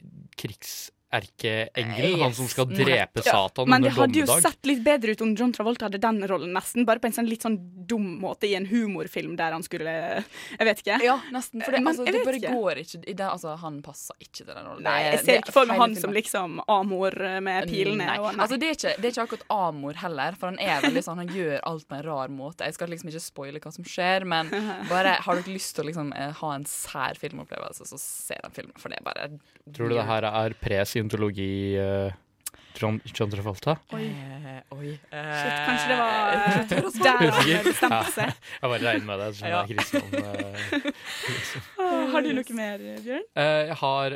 krigserkeengel, 1.10 2.22
han 2.22 2.34
som 2.34 2.48
skal 2.48 2.69
drepe 2.69 3.22
Satan 3.22 3.34
Ja, 3.34 3.48
Satan 3.50 3.69
Men 3.69 3.82
det 3.82 3.91
under 3.91 4.02
hadde 4.02 4.19
jo 4.19 4.39
sett 4.41 4.65
litt 4.69 4.84
bedre 4.86 5.12
ut 5.12 5.22
om 5.26 5.36
John 5.36 5.54
Travolta 5.54 5.89
hadde 5.89 6.02
den 6.02 6.22
rollen, 6.30 6.54
nesten. 6.56 6.86
Bare 6.88 7.02
på 7.02 7.10
en 7.10 7.17
sånn 7.19 7.30
litt 7.30 7.43
sånn 7.45 7.58
dum 7.89 8.19
måte 8.22 8.48
i 8.48 8.56
en 8.56 8.67
humorfilm 8.69 9.36
der 9.39 9.56
han 9.56 9.65
skulle 9.65 9.91
Jeg 9.91 10.67
vet 10.69 10.84
ikke. 10.84 11.00
Ja, 11.04 11.19
nesten. 11.36 11.63
For 11.65 11.76
det, 11.76 11.84
Men 11.84 11.91
altså, 11.93 12.06
det 12.08 12.24
bare 12.26 12.39
ikke. 12.39 12.56
går 12.56 12.84
ikke 12.86 13.04
i 13.04 13.13
det, 13.13 13.26
altså, 13.28 13.56
Han 13.60 13.82
passer 13.86 14.15
ikke 14.19 14.45
til 14.45 14.52
den 14.54 14.63
rollen. 14.63 14.84
Nei, 14.86 14.98
jeg 15.10 15.22
ser 15.26 15.34
er 15.34 15.43
ikke 15.43 15.56
for 15.60 15.69
meg 15.69 15.82
han 15.82 15.89
han 15.89 16.02
som 16.02 16.13
liksom 16.13 16.62
Amor 16.67 17.15
med 17.41 17.69
pilene. 17.69 18.06
Nei. 18.06 18.17
Og 18.19 18.32
nei. 18.34 18.43
Altså, 18.43 18.60
det, 18.60 18.69
er 18.69 18.78
ikke, 18.78 18.93
det 19.00 19.10
er 19.10 19.15
ikke 19.15 19.26
akkurat 19.28 19.45
amor 19.54 20.00
heller, 20.00 20.38
for 20.39 20.52
han 20.52 20.60
er 20.62 20.84
veldig 20.86 21.04
sånn, 21.06 21.22
han 21.24 21.34
gjør 21.34 21.63
alt 21.69 21.88
på 21.89 21.98
en 21.98 22.04
rar 22.06 22.34
måte. 22.34 22.67
Jeg 22.67 22.78
skal 22.78 22.91
liksom 22.93 23.12
ikke 23.12 23.24
spoile 23.24 23.63
hva 23.63 23.74
som 23.74 23.88
skjer, 23.88 24.26
men 24.30 24.52
bare 24.91 25.17
har 25.26 25.39
dere 25.39 25.56
lyst 25.56 25.76
til 25.78 25.86
å 25.86 25.89
liksom, 25.89 26.12
eh, 26.17 26.34
ha 26.41 26.52
en 26.56 26.67
sær 26.69 27.19
filmopplevelse, 27.19 27.88
så 27.89 28.00
se 28.02 28.38
den 28.43 28.56
filmen, 28.56 28.76
for 28.80 28.93
det 28.93 29.02
er 29.02 29.08
bare 29.08 29.30
Tror 29.69 29.91
du 29.91 29.95
det 30.00 30.06
her 30.08 30.26
er 30.26 30.56
pre-scientologi 31.03 31.77
uh, 31.77 32.12
John, 32.79 33.01
John 33.13 33.29
Travolta? 33.29 33.77
Oi. 33.93 34.05
Eh, 34.05 34.62
oi. 34.71 34.99
Shit, 35.09 35.53
kanskje 35.65 35.88
det 35.89 35.97
var 35.99 36.09
Eh, 36.29 36.62
eh, 36.62 36.67
der 36.69 36.75
han 37.17 37.33
bestemte 37.65 38.12
seg. 38.13 38.29
Jeg 38.62 38.69
bare 38.69 38.79
regner 38.85 39.05
med 39.05 39.19
det, 39.19 39.35
Sånn 39.35 39.49
Ja. 39.49 39.59
er 39.63 39.67
kristen. 39.67 40.01
eh, 40.13 40.23
liksom. 41.35 41.62
Har 42.13 42.21
du 42.21 42.29
noe 42.33 42.53
mer, 42.55 42.77
Bjørn? 43.03 43.23
Uh, 43.35 43.65
jeg 43.67 43.75
har 43.81 44.09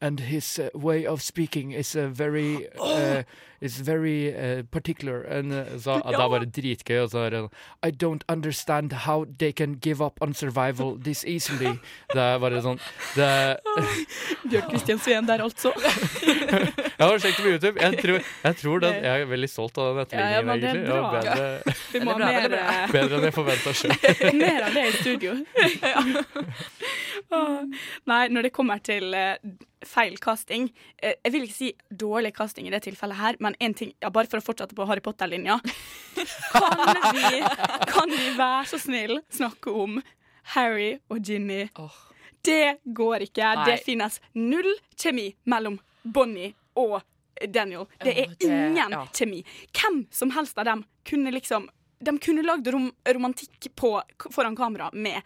And 0.00 0.20
his 0.20 0.58
uh, 0.58 0.68
way 0.74 1.06
of 1.06 1.22
speaking 1.22 1.72
is 1.72 1.96
uh, 1.96 2.08
very 2.12 2.66
uh, 2.80 3.22
is 3.60 3.76
very 3.80 4.34
uh, 4.36 4.62
particular. 4.70 5.22
And, 5.22 5.52
uh, 5.52 5.64
så 5.80 5.90
Ja. 6.04 6.10
det 6.10 6.14
er 6.20 6.28
bare 6.28 6.44
dritgøy. 6.44 6.98
Og 7.02 7.10
så 7.10 7.18
er 7.18 7.30
det 7.30 7.48
I 7.86 7.90
don't 8.04 8.20
understand 8.28 8.92
how 8.92 9.24
they 9.38 9.52
can 9.52 9.74
give 9.82 10.04
up 10.04 10.12
on 10.20 10.34
survival 10.34 10.98
this 11.04 11.24
easily. 11.26 11.72
Det 12.12 12.20
er 12.20 12.38
bare 12.38 12.60
sånn 12.62 12.78
det, 13.16 13.56
Bjørn 14.50 14.68
Kristian 14.70 14.98
Sveen 14.98 15.26
der, 15.28 15.40
altså. 15.42 15.72
Jeg 16.98 17.06
har 17.08 17.18
sjekket 17.18 17.40
på 17.44 17.50
YouTube. 17.50 17.80
Jeg 17.80 17.98
tror, 18.02 18.20
jeg 18.44 18.56
tror 18.56 18.78
den, 18.84 18.94
jeg 19.04 19.20
er 19.20 19.24
veldig 19.26 19.48
stolt 19.50 19.78
av 19.78 19.96
den 19.96 20.18
Ja, 20.18 20.28
ja, 20.30 20.40
etterligningen, 20.40 20.46
men 20.46 20.60
det 20.60 20.68
er 20.68 20.74
egentlig. 20.74 20.94
Ja, 20.94 21.10
bra. 21.10 21.20
bedre, 21.20 21.74
Vi 21.92 21.98
må 22.04 22.10
ha 22.12 22.18
bra, 22.18 22.26
mer, 22.26 22.48
bra. 22.48 22.58
eh, 22.84 22.92
bedre 22.92 23.16
enn 23.18 23.24
jeg 23.24 23.34
forventa 23.34 23.72
sjøl. 23.74 23.96
mer 24.44 24.62
av 24.68 24.74
det 24.76 24.84
i 24.86 24.92
studio. 25.00 25.34
Åh. 25.82 26.14
Nei, 28.10 28.22
når 28.32 28.48
det 28.48 28.52
kommer 28.56 28.82
til 28.84 29.14
uh, 29.14 29.36
feil 29.84 30.16
casting 30.22 30.68
uh, 30.70 31.12
Jeg 31.12 31.32
vil 31.34 31.46
ikke 31.46 31.56
si 31.56 31.70
dårlig 32.04 32.34
casting 32.36 32.68
i 32.68 32.72
det 32.74 32.82
tilfellet 32.86 33.20
her, 33.20 33.38
men 33.44 33.56
en 33.60 33.76
ting, 33.76 33.94
ja, 34.02 34.10
bare 34.14 34.30
for 34.30 34.42
å 34.42 34.46
fortsette 34.46 34.76
på 34.76 34.86
Harry 34.88 35.04
Potter-linja 35.04 35.58
kan, 36.54 37.14
vi, 37.16 37.40
kan 37.90 38.12
vi 38.12 38.28
være 38.38 38.66
så 38.70 38.80
snill 38.82 39.18
snakke 39.32 39.72
om 39.72 39.98
Harry 40.54 40.94
og 41.08 41.24
Ginny? 41.24 41.64
Det 42.44 42.76
går 42.84 43.24
ikke. 43.28 43.54
Nei. 43.56 43.64
Det 43.70 43.78
finnes 43.86 44.20
null 44.36 44.68
kjemi 45.00 45.30
mellom 45.48 45.78
Bonnie 46.02 46.52
og 46.76 47.00
Daniel. 47.48 47.86
Det 48.02 48.12
er 48.12 48.34
ingen 48.44 48.76
ja. 48.76 49.06
kjemi. 49.14 49.40
Hvem 49.72 50.04
som 50.12 50.30
helst 50.36 50.58
av 50.58 50.68
dem 50.68 50.84
kunne 51.08 51.32
liksom 51.34 51.70
De 52.04 52.12
kunne 52.20 52.42
lagd 52.44 52.68
rom 52.68 52.90
romantikk 53.06 53.70
på, 53.74 53.94
foran 54.30 54.56
kamera 54.56 54.90
med 54.92 55.22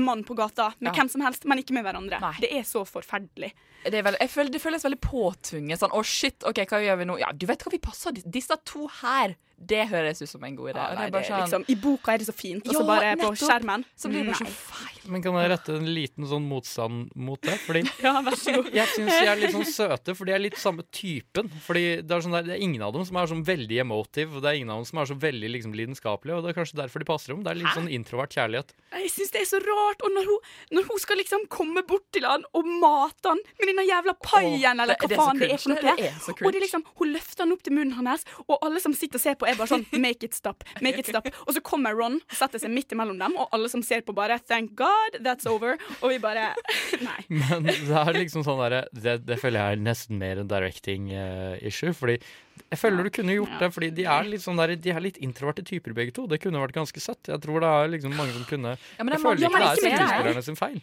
mann 0.00 0.24
på 0.24 0.34
gata, 0.38 0.72
med 0.78 0.92
Ja. 0.92 0.96
hvem 1.02 1.10
som 1.10 1.20
helst, 1.20 1.44
men 1.44 1.58
ikke 1.58 1.74
med 1.76 1.84
hverandre. 1.84 2.20
Det 2.40 2.50
er 2.52 2.62
så 2.68 2.84
forferdelig. 2.88 3.52
Det, 3.84 3.94
er 3.94 4.02
vel, 4.06 4.16
føler, 4.30 4.50
det 4.54 4.60
føles 4.62 4.84
veldig 4.84 5.00
påtvunget. 5.00 5.78
Sånn, 5.80 5.90
å 5.92 6.02
shit, 6.06 6.42
ok, 6.46 6.62
hva 6.70 6.78
gjør 6.84 6.98
vi 6.98 7.04
nå? 7.10 7.18
Ja, 7.20 7.32
du 7.32 7.46
vet 7.46 7.62
hva 7.64 7.72
vi 7.72 7.78
passer 7.82 8.12
Disse 8.12 8.56
to 8.64 8.86
her, 9.02 9.34
det 9.68 9.84
høres 9.90 10.22
ut 10.22 10.30
som 10.30 10.42
en 10.44 10.56
god 10.58 10.72
idé. 10.72 10.80
Ah, 10.82 10.94
nei, 10.98 11.08
det 11.12 11.22
sånn, 11.28 11.42
liksom, 11.44 11.64
I 11.70 11.76
boka 11.82 12.14
er 12.14 12.22
det 12.22 12.28
så 12.28 12.34
fint, 12.36 12.66
og 12.66 12.76
så 12.76 12.84
bare 12.88 13.12
på 13.20 13.30
skjermen 13.38 13.84
Så 13.98 14.10
blir 14.10 14.24
det 14.24 14.32
bare 14.32 14.40
så 14.42 14.50
feil. 14.50 14.98
Men 15.12 15.22
kan 15.24 15.36
jeg 15.38 15.50
rette 15.50 15.76
en 15.78 15.88
liten 15.90 16.26
sånn 16.30 16.44
motstand 16.46 17.12
mot 17.18 17.40
det? 17.42 17.56
Fordi 17.66 17.82
Ja, 18.04 18.14
vær 18.24 18.36
så 18.38 18.54
god. 18.58 18.70
jeg 18.74 18.90
syns 18.94 19.12
de 19.12 19.30
er 19.32 19.40
litt 19.40 19.54
sånn 19.54 19.68
søte, 19.68 20.14
for 20.18 20.28
de 20.28 20.34
er 20.36 20.42
litt 20.42 20.58
samme 20.60 20.84
typen. 20.94 21.50
Fordi 21.66 21.84
det 22.02 22.16
er, 22.16 22.24
sånn 22.24 22.36
der, 22.36 22.46
det 22.50 22.56
er 22.56 22.64
ingen 22.66 22.84
av 22.86 22.94
dem 22.96 23.06
som 23.08 23.18
er 23.18 23.30
sånn 23.30 23.44
veldig 23.46 23.80
emotive, 23.84 24.36
og 24.38 24.44
det 24.44 24.52
er 24.52 24.60
ingen 24.60 24.72
av 24.74 24.82
dem 24.82 24.88
som 24.90 25.02
er 25.02 25.10
så 25.10 25.18
veldig 25.22 25.52
liksom, 25.56 25.76
lidenskapelige, 25.78 26.38
og 26.38 26.46
det 26.46 26.52
er 26.52 26.58
kanskje 26.60 26.80
derfor 26.82 27.02
de 27.02 27.08
passer 27.10 27.34
om. 27.34 27.42
Det 27.44 27.52
er 27.54 27.60
litt 27.62 27.74
sånn 27.76 27.90
introvert 27.92 28.36
kjærlighet. 28.36 28.74
Jeg 28.98 29.12
syns 29.16 29.34
det 29.34 29.42
er 29.42 29.48
så 29.50 29.62
rart. 29.64 30.02
Og 30.06 30.14
når 30.14 30.28
hun, 30.30 30.50
når 30.78 30.88
hun 30.90 31.02
skal 31.02 31.20
liksom 31.20 31.46
komme 31.52 31.84
bort 31.88 32.06
til 32.14 32.26
han 32.28 32.46
og 32.56 32.68
mate 32.82 33.32
han 33.32 33.42
med 33.58 33.68
denne 33.72 33.86
jævla 33.88 34.14
paien, 34.22 34.82
eller 34.82 34.98
hva 34.98 35.10
det 35.10 35.18
så 35.18 35.22
faen 35.22 35.42
det 35.42 35.50
er 35.50 35.62
for 35.62 35.74
noe. 35.74 35.82
Det 35.82 36.08
er 36.08 36.18
så 36.22 36.34
og 36.42 36.48
det 36.50 36.58
er 36.58 36.64
liksom, 36.66 36.84
hun 37.00 37.12
løfter 37.14 37.44
han 37.44 37.54
opp 37.54 37.62
til 37.66 37.76
munnen 37.76 37.94
hans, 37.98 38.24
og 38.46 38.56
alle 38.62 38.82
som 38.82 38.94
sitter 38.96 39.20
og 39.20 39.24
ser 39.24 39.36
på, 39.38 39.48
er 39.54 39.58
bare 39.60 39.70
sånn 39.70 39.86
Make 40.02 40.26
it 40.28 40.34
stop. 40.36 40.64
Make 40.84 41.00
it 41.02 41.08
stop. 41.10 41.28
Og 41.46 41.52
så 41.56 41.62
kommer 41.64 41.96
Ron 41.98 42.18
og 42.20 42.36
setter 42.38 42.62
seg 42.62 42.72
midt 42.74 42.92
imellom 42.94 43.18
dem, 43.20 43.36
og 43.40 43.52
alle 43.56 43.70
som 43.72 43.82
ser 43.86 44.04
på, 44.06 44.14
bare 44.16 44.38
Thank 44.48 44.74
God, 44.78 45.18
that's 45.24 45.48
over. 45.50 45.76
Og 46.00 46.12
vi 46.12 46.18
bare 46.22 46.50
Nei. 47.06 47.18
Men 47.28 47.68
det 47.68 47.98
er 48.02 48.12
liksom 48.18 48.44
sånn 48.46 48.60
derre 48.62 48.84
det, 48.92 49.18
det 49.26 49.38
føler 49.40 49.60
jeg 49.62 49.78
er 49.78 49.84
nesten 49.84 50.18
mer 50.20 50.40
en 50.42 50.50
directing 50.50 51.10
uh, 51.14 51.54
issue. 51.64 51.92
Fordi 51.96 52.18
jeg 52.72 52.80
føler 52.80 53.06
du 53.08 53.12
kunne 53.14 53.36
gjort 53.36 53.58
det, 53.60 53.70
fordi 53.74 53.90
de 53.96 54.04
er 54.08 54.28
litt 54.28 54.44
sånn 54.44 54.60
der, 54.60 54.74
De 54.80 54.92
er 54.92 55.04
litt 55.04 55.20
introverte 55.22 55.64
typer 55.66 55.94
begge 55.96 56.14
to. 56.16 56.26
Det 56.30 56.40
kunne 56.42 56.60
vært 56.62 56.76
ganske 56.76 57.00
søtt. 57.02 57.28
Jeg 57.30 57.40
tror 57.44 57.62
det 57.64 57.70
er 57.70 57.92
liksom 57.96 58.16
mange 58.16 58.34
som 58.36 58.44
kunne 58.48 58.74
Ja, 58.76 59.04
men 59.04 59.12
det 59.12 59.18
er 59.18 59.20
Jeg 59.20 59.26
føler 59.28 59.28
mange- 59.28 59.44
ja, 59.46 59.52
men 59.52 59.62
ikke 59.62 59.82
det 59.82 59.92
er 59.92 60.08
skuespillerne 60.08 60.44
sin 60.48 60.60
feil. 60.60 60.82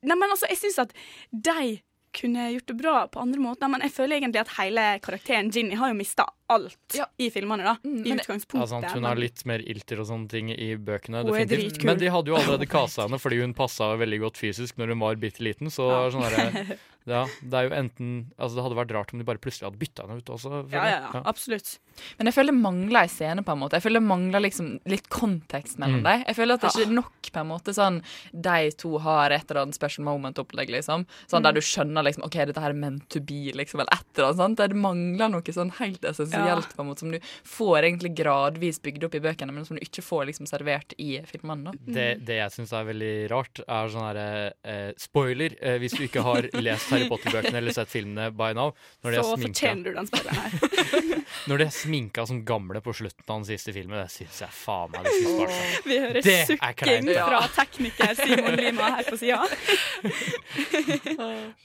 Nei, 0.00 0.16
men 0.16 0.32
altså, 0.32 0.48
jeg 0.48 0.56
syns 0.62 0.78
at 0.80 0.92
de 1.30 1.80
kunne 2.12 2.48
gjort 2.52 2.66
det 2.66 2.74
bra 2.78 2.94
på 3.12 3.20
andre 3.22 3.40
måter, 3.42 3.70
men 3.70 3.82
jeg 3.84 3.92
føler 3.94 4.18
egentlig 4.18 4.40
at 4.42 4.52
hele 4.58 4.84
karakteren 5.04 5.50
Ginny 5.54 5.76
har 5.78 5.92
jo 5.92 5.96
mista 5.98 6.26
alt 6.50 6.96
i 7.22 7.28
filmene, 7.30 7.62
da. 7.62 7.76
I 7.84 7.88
Mm, 7.90 8.06
i 8.06 8.14
utgangspunktet. 8.16 8.60
Altså, 8.72 8.94
hun 8.96 9.06
har 9.06 9.16
litt 9.20 9.44
mer 9.46 9.62
ilter 9.62 10.00
og 10.02 10.08
sånne 10.08 10.28
ting 10.28 10.50
i 10.50 10.74
bøkene. 10.76 11.22
Hun 11.22 11.34
er 11.34 11.44
definitivt. 11.46 11.76
dritkul. 11.78 11.86
Men 11.86 11.98
de 12.02 12.10
hadde 12.10 12.32
jo 12.32 12.36
allerede 12.40 12.66
kasta 12.76 13.06
henne 13.06 13.20
fordi 13.22 13.40
hun 13.40 13.54
passa 13.54 13.92
veldig 14.00 14.20
godt 14.26 14.40
fysisk 14.40 14.76
når 14.80 14.94
hun 14.94 15.04
var 15.04 15.20
bitte 15.22 15.44
liten. 15.46 15.70
Så 15.70 15.86
er 15.86 16.10
sånn 16.10 16.26
der, 16.26 16.74
ja, 17.14 17.22
det 17.42 17.54
er 17.60 17.68
jo 17.68 17.74
enten 17.78 18.10
Altså 18.38 18.56
Det 18.58 18.64
hadde 18.66 18.78
vært 18.80 18.92
rart 18.98 19.14
om 19.14 19.22
de 19.22 19.24
bare 19.24 19.38
plutselig 19.42 19.70
hadde 19.70 19.80
bytta 19.80 20.06
henne 20.08 20.18
ut 20.18 20.34
også. 20.34 20.64
Ja, 20.74 20.84
ja, 20.90 20.98
ja, 21.14 21.22
absolutt. 21.24 21.78
Men 22.18 22.26
jeg 22.30 22.34
føler 22.34 22.52
det 22.52 22.60
mangler 22.62 23.02
en 23.02 23.08
scene, 23.08 23.42
på 23.44 23.52
en 23.52 23.58
måte. 23.60 23.72
Jeg 23.78 23.82
føler 23.82 24.00
det 24.00 24.08
mangler 24.08 24.40
liksom 24.46 24.80
litt 24.86 25.08
kontekst 25.08 25.78
mellom 25.78 26.00
Mm. 26.00 26.04
dem. 26.04 26.24
Jeg 26.26 26.36
føler 26.36 26.54
at 26.54 26.60
det 26.60 26.70
ikke 26.70 26.86
er 26.88 26.94
nok 26.94 27.12
på 27.32 27.40
en 27.40 27.48
måte 27.48 27.74
sånn 27.74 28.02
de 28.32 28.70
to 28.72 28.98
har 28.98 29.30
et 29.30 29.50
eller 29.50 29.62
annet 29.62 29.74
special 29.74 30.04
moment-opplegg, 30.04 30.70
liksom. 30.70 31.06
Sånn 31.28 31.40
Mm. 31.40 31.42
der 31.42 31.52
du 31.52 31.60
skjønner 31.60 32.02
liksom 32.04 32.24
OK, 32.24 32.36
dette 32.46 32.60
her 32.60 32.70
er 32.70 32.74
meant 32.74 33.08
to 33.08 33.20
be, 33.20 33.52
liksom, 33.52 33.80
eller 33.80 33.92
et 33.92 34.06
eller 34.18 34.28
annet 34.32 34.36
sånt. 34.38 34.56
Det 34.70 34.76
mangler 34.76 35.30
noe 35.30 35.42
sånn 35.42 35.72
helt 35.78 36.00
essensielt, 36.02 36.46
Ja. 36.68 36.74
på 36.76 36.80
en 36.80 36.86
måte, 36.88 36.98
som 37.00 37.10
du 37.10 37.18
får 37.44 37.82
egentlig 37.84 38.14
gradvis 38.16 38.78
bygd 38.80 39.04
opp 39.04 39.14
i 39.14 39.20
bøkene, 39.20 39.52
men 39.52 39.64
som 39.64 39.76
du 39.76 39.80
ikke 39.84 40.02
får 40.02 40.26
liksom 40.26 40.46
servert 40.46 40.92
i 40.98 41.20
filmene, 41.26 41.64
da. 41.64 41.72
Det, 41.86 42.24
det 42.24 42.36
jeg 42.38 42.50
syns 42.50 42.72
er 42.72 42.84
veldig 42.84 43.30
rart, 43.30 43.60
er 43.68 43.88
sånn 43.88 44.06
herre 44.14 44.52
eh, 44.64 44.92
Spoiler, 44.96 45.54
eh, 45.60 45.78
hvis 45.78 45.92
du 45.96 46.06
ikke 46.08 46.22
har 46.22 46.42
lest 46.60 46.88
Harry 46.90 47.08
Potter-bøkene 47.08 47.54
eller 47.54 47.72
sett 47.72 47.88
filmene 47.88 48.30
by 48.34 48.52
now. 48.52 48.74
Når 49.04 49.10
de 49.12 49.16
Så 49.22 49.36
sminka, 49.36 49.54
fortjener 49.54 49.84
du 49.84 49.92
den 49.94 50.06
spoileren 50.06 50.34
her. 50.36 51.24
når 51.48 51.58
de 51.58 51.64
er 51.64 51.70
sminka 51.90 52.26
som 52.26 52.44
gamle 52.44 52.80
på 52.80 52.92
slutten 52.92 53.24
av 53.26 53.40
den 53.40 53.46
siste 53.48 53.72
filmen, 53.74 53.98
det 53.98 54.10
syns 54.14 54.40
jeg 54.44 54.54
faen 54.54 54.92
meg 54.94 55.06
de 55.06 55.14
skulle 55.14 55.34
spart 55.38 55.54
seg. 55.56 55.88
Vi 55.88 55.96
hører 55.98 56.20
Det 56.26 56.36
sukking 56.46 57.08
fra 57.16 57.40
tekniker 57.56 58.12
Simon 58.20 58.58
Lima 58.60 58.90
her 58.94 59.08
på 59.08 59.18
sida. 59.18 59.40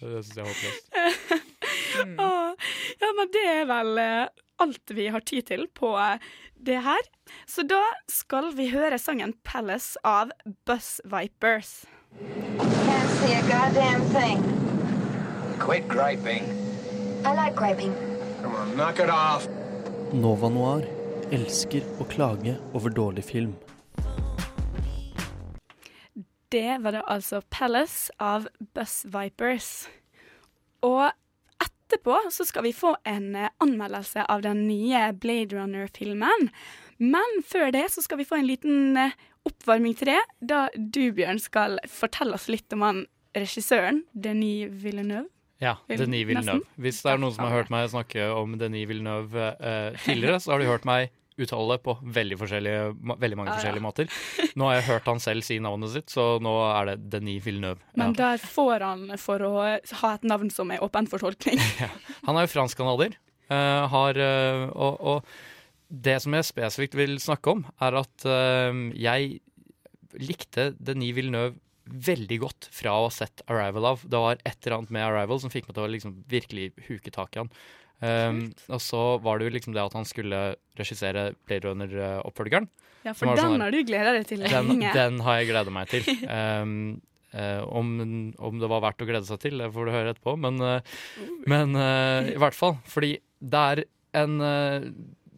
Det 0.02 0.24
syns 0.26 0.32
jeg 0.34 0.42
er 0.42 0.50
håpløst. 0.50 0.86
Ja, 1.96 3.12
men 3.16 3.30
det 3.32 3.44
er 3.48 3.68
vel 3.70 4.00
eh, 4.02 4.28
alt 4.64 4.92
vi 4.98 5.06
har 5.14 5.24
tid 5.24 5.46
til 5.48 5.68
på 5.72 5.94
eh, 6.00 6.24
det 6.68 6.82
her. 6.84 7.08
Så 7.48 7.64
da 7.68 7.82
skal 8.12 8.50
vi 8.58 8.68
høre 8.74 9.00
sangen 9.00 9.34
'Palace' 9.46 9.96
av 10.04 10.34
Buzz 10.68 11.00
Vipers. 11.06 11.86
Can't 12.20 13.12
see 13.22 13.34
a 13.36 13.44
goddamn 13.48 14.04
thing. 14.16 14.44
Quit 15.60 15.88
griping. 15.88 16.52
I 17.24 17.32
like 17.34 17.56
griping. 17.56 17.96
Come 18.42 18.56
on, 18.56 18.76
knock 18.76 19.00
it 19.00 19.10
off. 19.10 19.48
Nova 20.16 20.48
Noir 20.48 20.86
elsker 21.36 21.84
å 22.00 22.06
klage 22.08 22.54
over 22.78 22.94
dårlig 22.94 23.26
film. 23.28 23.52
Det 26.54 26.78
var 26.80 26.96
det 26.96 27.02
altså 27.12 27.42
'Palace' 27.42 28.14
av 28.20 28.48
Buzz 28.74 29.04
Vipers. 29.12 29.90
Og 30.82 31.12
etterpå 31.60 32.16
så 32.32 32.46
skal 32.48 32.64
vi 32.64 32.74
få 32.74 32.96
en 33.04 33.36
eh, 33.36 33.52
anmeldelse 33.60 34.24
av 34.32 34.46
den 34.46 34.68
nye 34.70 35.12
Blade 35.14 35.58
Runner-filmen. 35.58 36.50
Men 36.98 37.42
før 37.44 37.74
det 37.76 37.90
så 37.92 38.02
skal 38.06 38.22
vi 38.22 38.30
få 38.30 38.40
en 38.40 38.48
liten 38.48 38.98
eh, 38.98 39.18
oppvarming 39.46 39.98
til 40.00 40.14
det, 40.14 40.22
da 40.40 40.70
du, 40.78 41.12
Bjørn, 41.12 41.40
skal 41.44 41.80
fortelle 41.92 42.40
oss 42.40 42.48
litt 42.48 42.72
om 42.74 42.86
han 42.88 43.06
regissøren, 43.36 44.06
Denis 44.14 44.72
Villeneuve. 44.72 45.35
Ja, 45.64 45.78
Denis 45.88 46.26
Villeneuve. 46.28 46.66
Hvis 46.82 46.98
det 47.06 47.14
er 47.14 47.22
noen 47.22 47.36
som 47.36 47.46
har 47.48 47.54
hørt 47.62 47.70
meg 47.74 47.88
snakke 47.94 48.26
om 48.36 48.58
Denis 48.60 48.90
Villeneuve 48.90 49.54
eh, 49.56 50.02
tidligere, 50.04 50.42
så 50.44 50.52
har 50.56 50.64
de 50.64 50.68
hørt 50.68 50.88
meg 50.88 51.14
uttale 51.36 51.76
det 51.76 51.84
på 51.84 51.94
veldig, 52.16 52.36
forskjellige, 52.40 52.84
veldig 53.20 53.38
mange 53.40 53.50
Ja, 53.52 53.56
ja. 53.56 53.60
forskjellige 53.60 53.84
måter. 53.84 54.12
Nå 54.56 54.70
har 54.70 54.78
jeg 54.78 54.86
hørt 54.88 55.10
han 55.12 55.20
selv 55.24 55.44
si 55.48 55.58
navnet 55.64 55.92
sitt, 55.92 56.12
så 56.14 56.28
nå 56.44 56.54
er 56.70 56.92
det 56.94 56.98
Denis 57.12 57.44
Villeneuve. 57.44 57.84
Men 58.00 58.16
der 58.16 58.40
får 58.40 58.86
han 58.88 59.04
for 59.20 59.44
å 59.44 59.52
ha 59.64 60.14
et 60.14 60.28
navn 60.28 60.52
som 60.54 60.72
er 60.72 60.84
åpen 60.86 61.10
for 61.12 61.24
tolkning. 61.24 61.60
Han 62.28 62.40
er 62.40 62.48
jo 62.48 62.54
fransk-canadier, 62.56 63.18
eh, 63.52 63.82
har, 63.92 64.18
eh, 64.18 64.64
og, 64.72 64.96
og 65.04 65.28
det 65.92 66.18
som 66.24 66.34
jeg 66.40 66.48
spesifikt 66.48 66.96
vil 66.98 67.20
snakke 67.22 67.52
om, 67.52 67.66
er 67.84 68.00
at 68.00 68.26
eh, 68.32 68.80
jeg 68.96 69.36
likte 70.16 70.70
Denis 70.80 71.16
Villeneuve 71.18 71.60
veldig 71.86 72.38
godt 72.42 72.70
fra 72.74 72.94
å 72.98 73.08
ha 73.08 73.14
sett 73.14 73.44
'Arrival' 73.46 73.90
av. 73.92 74.04
Det 74.04 74.22
var 74.22 74.38
et 74.44 74.60
eller 74.66 74.78
annet 74.78 74.92
med 74.92 75.06
'Arrival' 75.06 75.42
som 75.42 75.54
fikk 75.54 75.68
meg 75.68 75.76
til 75.76 75.86
å 75.86 75.92
liksom 75.94 76.16
virkelig 76.28 76.72
huke 76.88 77.12
tak 77.12 77.36
i 77.36 77.44
han. 77.44 77.52
Um, 78.04 78.54
og 78.68 78.82
så 78.84 79.18
var 79.24 79.40
det 79.40 79.48
jo 79.48 79.56
liksom 79.56 79.74
det 79.74 79.86
at 79.86 79.94
han 79.96 80.06
skulle 80.06 80.56
regissere 80.78 81.34
Blade 81.48 81.70
Runner-oppfølgeren. 81.70 82.68
Ja, 83.06 83.14
for 83.14 83.32
den 83.32 83.40
sånn 83.40 83.62
har 83.62 83.72
du 83.72 83.84
gleda 83.86 84.16
deg 84.18 84.26
til 84.28 84.42
den, 84.42 84.80
den 84.82 85.20
har 85.22 85.40
jeg 85.40 85.52
gleda 85.54 85.72
meg 85.72 85.92
til. 85.94 86.04
Um, 86.26 87.02
eh, 87.38 87.62
om, 87.62 88.34
om 88.36 88.60
det 88.60 88.70
var 88.72 88.82
verdt 88.82 89.06
å 89.06 89.08
glede 89.08 89.30
seg 89.30 89.40
til, 89.44 89.62
det 89.62 89.70
får 89.72 89.86
du 89.86 89.94
høre 89.94 90.16
etterpå. 90.16 90.36
Men, 90.42 90.58
uh, 90.60 90.82
men 91.46 91.78
uh, 91.78 92.26
i 92.34 92.40
hvert 92.42 92.58
fall. 92.58 92.80
Fordi 92.90 93.14
det 93.46 93.62
er 93.62 93.84
en 94.16 94.40
eh, 94.42 94.90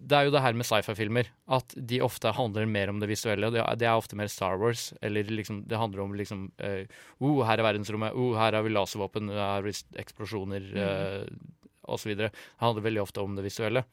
Det 0.08 0.16
er 0.16 0.28
jo 0.28 0.32
det 0.32 0.42
her 0.44 0.56
med 0.56 0.68
sci-fi-filmer. 0.68 1.30
At 1.58 1.74
de 1.90 2.00
ofte 2.06 2.32
handler 2.36 2.68
mer 2.70 2.92
om 2.92 3.02
det 3.02 3.10
visuelle. 3.12 3.50
Det 3.52 3.60
er, 3.60 3.80
det 3.80 3.90
er 3.90 4.00
ofte 4.00 4.16
mer 4.20 4.32
Star 4.32 4.56
Wars. 4.62 4.90
Eller 5.04 5.28
liksom, 5.28 5.66
det 5.68 5.80
handler 5.82 6.06
om 6.06 6.16
liksom 6.16 6.48
uh, 6.64 6.84
oh, 7.20 7.42
her 7.48 7.60
er 7.60 7.68
verdensrommet. 7.68 8.16
Oh, 8.16 8.38
her 8.40 8.56
har 8.56 8.64
vi 8.64 8.72
laservåpen. 8.72 9.34
Her 9.34 9.58
har 9.58 9.68
vi 9.68 9.76
eksplosjoner. 10.00 10.72
Uh, 10.78 11.68
og 11.88 12.00
så 12.00 12.12
videre. 12.12 12.32
Det 12.32 12.64
handler 12.64 12.88
veldig 12.88 13.04
ofte 13.04 13.24
om 13.24 13.36
det 13.36 13.46
visuelle. 13.48 13.84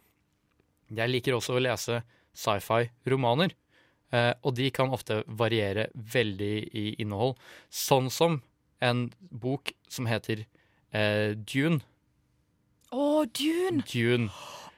Jeg 0.95 1.11
liker 1.11 1.37
også 1.37 1.57
å 1.57 1.63
lese 1.63 2.03
sci-fi-romaner. 2.37 3.55
Uh, 4.15 4.33
og 4.47 4.55
de 4.59 4.69
kan 4.75 4.93
ofte 4.95 5.23
variere 5.27 5.89
veldig 5.95 6.55
i 6.71 6.87
innhold. 7.03 7.35
Sånn 7.75 8.11
som 8.15 8.43
en 8.85 9.09
bok 9.31 9.73
som 9.91 10.07
heter 10.11 10.45
uh, 10.95 11.35
Dune. 11.35 11.81
Å, 12.95 13.25
Dune! 13.35 13.83
Dune. 13.91 14.31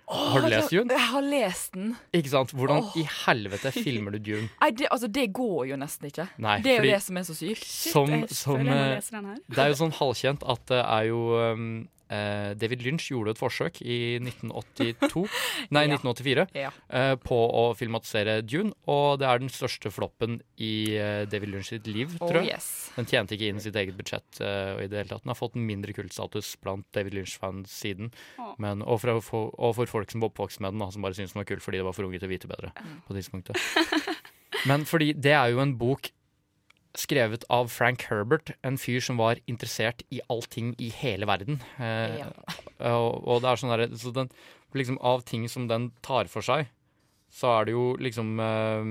Åh, 0.07 0.27
Har 0.33 0.45
du 0.45 0.47
lest 0.53 0.71
Dune? 0.71 0.95
Jeg 0.95 1.03
har 1.11 1.25
lest 1.27 1.73
den. 1.75 1.89
Ikke 2.15 2.31
sant? 2.31 2.53
Hvordan 2.55 2.85
oh. 2.85 2.99
i 2.99 3.03
helvete 3.27 3.73
filmer 3.75 4.15
du 4.15 4.21
Dune? 4.23 4.47
Nei, 4.61 4.71
det, 4.79 4.87
altså, 4.95 5.11
det 5.11 5.27
går 5.35 5.65
jo 5.73 5.79
nesten 5.81 6.07
ikke. 6.13 6.29
Nei, 6.39 6.61
det 6.63 6.77
er 6.77 6.79
fordi- 6.79 6.93
jo 6.93 6.95
det 6.95 7.03
som 7.03 7.17
er 7.17 7.27
så 7.27 7.35
sykt. 7.35 7.67
Som, 7.67 8.15
som, 8.31 8.61
eh, 8.61 9.01
her. 9.03 9.41
det 9.51 9.59
er 9.59 9.73
jo 9.73 9.79
sånn 9.83 9.97
halvkjent 9.99 10.47
at 10.47 10.67
det 10.71 10.83
er 10.85 11.09
jo 11.11 11.21
um, 11.35 11.89
eh, 12.11 12.55
David 12.59 12.83
Lynch 12.87 13.09
gjorde 13.13 13.33
et 13.35 13.41
forsøk 13.41 13.81
i 13.83 14.17
1982 14.23 15.27
Nei, 15.75 15.85
Ja. 15.87 15.97
1984 15.99 16.47
Ja. 16.57 16.71
Uh, 16.91 17.15
på 17.21 17.37
å 17.37 17.65
filmatisere 17.79 18.39
Dune, 18.47 18.73
og 18.91 19.19
det 19.21 19.27
er 19.31 19.43
den 19.43 19.51
største 19.53 19.91
floppen 19.95 20.39
i 20.63 20.73
uh, 20.99 21.25
David 21.31 21.53
Lynch 21.55 21.71
sitt 21.73 21.87
liv, 21.91 22.15
Oh, 22.21 22.29
tror 22.31 22.43
jeg. 22.45 22.57
yes. 22.57 22.69
Den 22.97 23.07
tjente 23.11 23.35
ikke 23.37 23.51
inn 23.53 23.61
sitt 23.61 23.77
eget 23.77 23.97
budsjett 23.99 24.41
eh, 24.41 24.75
og 24.77 24.83
i 24.85 24.89
det 24.89 25.01
hele 25.03 25.11
tatt. 25.11 25.25
Den 25.27 25.33
har 25.35 25.39
fått 25.39 25.57
en 25.59 25.67
mindre 25.69 25.93
kultstatus 25.97 26.55
blant 26.63 26.87
David 26.97 27.17
Lynch-fans 27.19 27.69
siden. 27.83 28.09
Oh. 28.41 28.55
Men, 28.63 28.81
og, 28.87 29.01
for, 29.03 29.21
for, 29.25 29.51
og 29.59 29.75
for 29.77 29.91
folk 29.91 30.11
som 30.15 30.23
var 30.25 30.31
oppvokst 30.33 30.63
med 30.65 30.73
den, 30.77 30.87
som 30.95 31.05
bare 31.05 31.17
syntes 31.19 31.35
den 31.35 31.43
var 31.43 31.49
kul 31.51 31.61
fordi 31.61 31.83
det 31.83 31.87
var 31.89 31.97
for 31.97 32.09
unge 32.09 32.21
til 32.23 32.29
å 32.31 32.33
vite 32.33 32.49
bedre. 32.51 32.73
på 33.07 33.13
det 33.17 33.25
tidspunktet. 33.25 33.61
Men 34.67 34.87
fordi 34.89 35.13
det 35.13 35.35
er 35.37 35.53
jo 35.53 35.61
en 35.63 35.75
bok 35.79 36.09
skrevet 36.99 37.45
av 37.53 37.69
Frank 37.73 38.07
Herbert, 38.11 38.55
en 38.67 38.79
fyr 38.81 39.03
som 39.05 39.19
var 39.21 39.41
interessert 39.47 40.03
i 40.15 40.21
allting 40.33 40.75
i 40.83 40.91
hele 41.03 41.29
verden. 41.29 41.61
Eh, 41.79 42.21
Ja. 42.23 42.31
og, 42.97 43.23
og 43.27 43.43
det 43.43 43.51
er 43.51 43.61
sånn 43.61 43.73
der, 43.75 43.87
Så 43.97 44.13
den 44.15 44.31
liksom 44.77 44.99
av 45.01 45.23
ting 45.25 45.47
som 45.49 45.69
den 45.69 45.91
tar 46.05 46.29
for 46.29 46.45
seg, 46.45 46.69
så 47.33 47.53
er 47.59 47.69
det 47.69 47.73
jo 47.73 47.85
liksom 48.01 48.37
eh, 48.41 48.91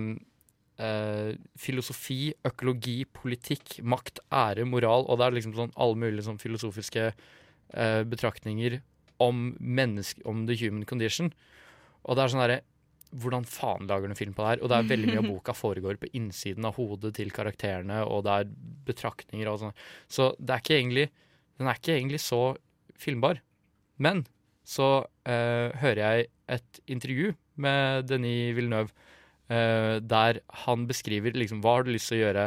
eh, 0.85 1.31
filosofi, 1.57 2.33
økologi, 2.45 3.05
politikk, 3.05 3.79
makt, 3.85 4.19
ære, 4.33 4.65
moral, 4.65 5.05
og 5.07 5.19
det 5.19 5.27
er 5.27 5.37
liksom 5.37 5.55
sånn 5.57 5.73
alle 5.75 5.99
mulige 6.01 6.25
sånn 6.27 6.41
filosofiske 6.41 7.07
eh, 7.11 8.01
betraktninger 8.03 8.79
om 9.23 9.53
menneske, 9.59 10.21
om 10.27 10.45
the 10.49 10.57
human 10.59 10.85
condition. 10.89 11.31
Og 12.03 12.17
det 12.17 12.25
er 12.25 12.33
sånn 12.33 12.43
derre 12.43 12.61
hvordan 13.11 13.45
faen 13.47 13.87
lager 13.89 14.11
du 14.11 14.17
film 14.17 14.33
på 14.35 14.43
det 14.43 14.53
her? 14.53 14.63
Og 14.63 14.71
det 14.71 14.77
er 14.77 14.89
veldig 14.89 15.11
mye 15.11 15.21
av 15.21 15.29
boka 15.33 15.55
foregår 15.55 15.99
på 16.01 16.09
innsiden 16.17 16.67
av 16.67 16.77
hodet 16.79 17.13
til 17.17 17.31
karakterene, 17.35 18.01
og 18.03 18.25
det 18.27 18.37
er 18.39 18.53
betraktninger 18.87 19.49
og 19.51 19.61
sånn. 19.61 19.75
Så 20.11 20.33
det 20.39 20.55
er 20.55 20.63
ikke 20.63 20.79
egentlig 20.79 21.09
Den 21.55 21.69
er 21.71 21.77
ikke 21.79 21.93
egentlig 21.95 22.19
så 22.19 22.57
filmbar. 22.99 23.37
Men 23.95 24.25
så 24.67 25.05
eh, 25.23 25.71
hører 25.79 26.01
jeg 26.01 26.27
et 26.51 26.79
intervju 26.91 27.29
med 27.63 28.09
Denis 28.09 28.55
Villeneuve 28.57 28.91
eh, 29.47 30.01
der 30.03 30.41
han 30.65 30.83
beskriver 30.89 31.37
liksom 31.37 31.61
hva 31.63 31.77
har 31.77 31.87
du 31.87 31.93
lyst 31.93 32.11
til 32.11 32.19
å 32.19 32.23
gjøre 32.25 32.45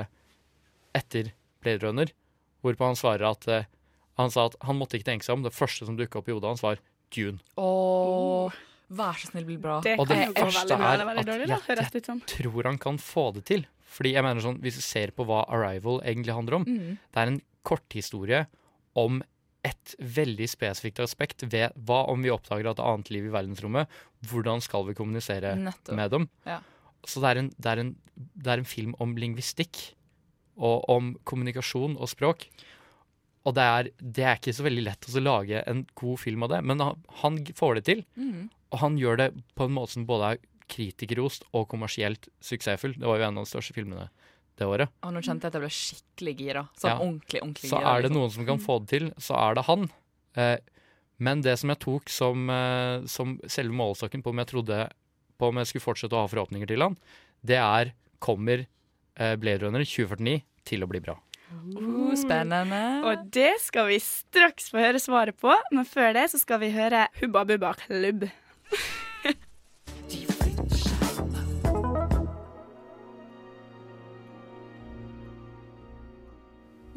etter 0.99 1.33
Blade 1.63 1.87
Runner, 1.87 2.13
hvorpå 2.61 2.91
han 2.91 2.99
svarer 2.99 3.31
at 3.31 3.49
eh, 3.49 3.69
han 4.19 4.33
sa 4.35 4.49
at 4.51 4.59
han 4.67 4.77
måtte 4.77 4.99
ikke 4.99 5.13
tenke 5.13 5.27
seg 5.27 5.39
om. 5.39 5.45
Det 5.47 5.55
første 5.55 5.87
som 5.87 5.97
dukka 5.99 6.21
opp 6.21 6.29
i 6.29 6.35
hodet 6.35 6.51
hans, 6.51 6.65
var 6.65 6.83
Dune. 7.15 7.39
Åh, 7.57 8.57
vær 8.91 9.19
så 9.21 9.29
snill, 9.31 9.45
bli 9.49 9.57
bra. 9.61 9.81
Det 9.85 9.99
Og 9.99 10.09
det 10.09 10.29
verste 10.35 10.73
er 10.73 11.83
at 11.83 11.93
jeg- 11.93 12.05
som. 12.05 12.21
tror 12.21 12.65
han 12.65 12.79
kan 12.79 12.99
få 12.99 13.35
det 13.35 13.45
til. 13.45 13.67
Fordi 13.85 14.13
jeg 14.13 14.23
mener 14.23 14.41
sånn, 14.41 14.61
Hvis 14.61 14.77
du 14.77 14.81
ser 14.83 15.11
på 15.11 15.25
hva 15.27 15.45
Arrival 15.49 16.01
egentlig 16.03 16.35
handler 16.35 16.55
om, 16.55 16.65
mm. 16.65 16.99
det 17.13 17.17
er 17.17 17.27
en 17.27 17.43
korthistorie 17.65 18.47
om 18.97 19.23
et 19.65 19.95
veldig 20.01 20.49
spesifikt 20.49 21.01
aspekt 21.01 21.43
ved 21.51 21.73
hva 21.85 22.09
om 22.09 22.23
vi 22.23 22.31
oppdager 22.31 22.71
at 22.71 22.77
det 22.77 22.85
er 22.85 22.93
annet 22.95 23.11
liv 23.11 23.25
i 23.27 23.33
verdensrommet, 23.35 23.89
hvordan 24.27 24.63
skal 24.63 24.85
vi 24.87 24.95
kommunisere 24.95 25.57
Nettopp. 25.57 25.95
med 25.97 26.11
dem? 26.11 26.29
Ja. 26.47 26.61
Så 27.05 27.21
det 27.21 27.29
er, 27.37 27.39
en, 27.39 27.49
det, 27.59 27.67
er 27.67 27.79
en, 27.83 27.97
det 28.37 28.47
er 28.47 28.59
en 28.59 28.65
film 28.65 28.95
om 29.01 29.15
lingvistikk, 29.17 29.95
og 30.59 30.89
om 30.91 31.17
kommunikasjon 31.25 31.97
og 31.99 32.09
språk. 32.11 32.47
Og 33.47 33.55
det 33.55 33.63
er, 33.63 33.91
det 34.03 34.25
er 34.25 34.37
ikke 34.41 34.55
så 34.57 34.65
veldig 34.67 34.85
lett 34.85 35.07
å 35.07 35.23
lage 35.23 35.63
en 35.71 35.85
god 35.95 36.19
film 36.19 36.43
av 36.43 36.51
det, 36.51 36.63
men 36.65 36.81
han, 36.83 37.05
han 37.23 37.39
får 37.47 37.79
det 37.79 37.85
til. 37.85 38.05
Mhm. 38.19 38.49
Og 38.73 38.83
han 38.83 38.99
gjør 39.01 39.21
det 39.23 39.29
på 39.57 39.69
en 39.69 39.75
måte 39.77 39.97
som 39.97 40.07
både 40.09 40.35
er 40.35 40.43
kritikerrost 40.69 41.47
og 41.57 41.69
kommersielt 41.71 42.29
suksessfull. 42.45 42.97
Det 42.99 43.09
var 43.09 43.21
jo 43.21 43.29
en 43.29 43.41
av 43.41 43.47
de 43.47 43.53
største 43.53 43.77
filmene 43.77 44.09
det 44.59 44.67
året. 44.67 44.91
Og 45.07 45.15
nå 45.15 45.23
kjente 45.23 45.47
jeg 45.47 45.53
at 45.53 45.59
jeg 45.59 45.65
ble 45.65 45.75
skikkelig 45.75 46.35
gira. 46.41 46.65
Sånn 46.77 46.91
Ja. 46.91 46.99
ordentlig, 46.99 47.41
ordentlig 47.43 47.71
Så 47.71 47.79
er 47.79 48.03
det 48.03 48.11
liksom. 48.11 48.19
noen 48.19 48.31
som 48.35 48.47
kan 48.47 48.59
få 48.59 48.79
det 48.81 48.89
til, 48.89 49.11
så 49.17 49.35
er 49.39 49.55
det 49.55 49.65
han. 49.65 49.91
Eh, 50.37 50.59
men 51.19 51.41
det 51.43 51.59
som 51.59 51.71
jeg 51.71 51.79
tok 51.79 52.09
som, 52.09 52.51
eh, 52.51 53.07
som 53.07 53.39
selve 53.47 53.73
målestokken 53.73 54.23
på 54.23 54.31
om 54.31 54.39
jeg 54.39 54.47
trodde 54.49 54.91
på 55.39 55.49
om 55.49 55.57
jeg 55.57 55.67
skulle 55.67 55.87
fortsette 55.87 56.13
å 56.13 56.27
ha 56.27 56.27
forhåpninger 56.27 56.67
til 56.67 56.83
han, 56.83 56.97
det 57.45 57.57
er 57.57 57.93
kommer 58.21 58.67
eh, 59.17 59.37
Blade 59.37 59.63
Runner 59.63 59.85
2049 59.85 60.43
til 60.65 60.83
å 60.83 60.89
bli 60.89 61.01
bra. 61.01 61.17
Uh, 61.49 62.13
spennende. 62.15 63.03
Og 63.09 63.31
det 63.33 63.55
skal 63.63 63.87
vi 63.89 63.99
straks 63.99 64.69
få 64.71 64.83
høre 64.83 65.01
svaret 65.01 65.39
på, 65.41 65.55
men 65.73 65.87
før 65.89 66.13
det 66.13 66.31
så 66.31 66.39
skal 66.39 66.61
vi 66.61 66.71
høre 66.75 67.09
Hubba 67.23 67.45
Bubba 67.49 67.73
Klubb. 67.87 68.29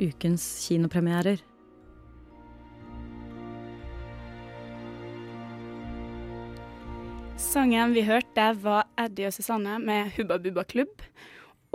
Ukens 0.01 0.67
kinopremierer. 0.67 1.37
Sangen 7.41 7.93
vi 7.93 8.01
hørte 8.07 8.47
var 8.63 8.87
Eddie 9.01 9.27
og 9.27 9.33
Susanne 9.35 9.75
med 9.83 10.13
Hubba 10.15 10.37
Bubba 10.39 10.63
Klubb. 10.63 11.01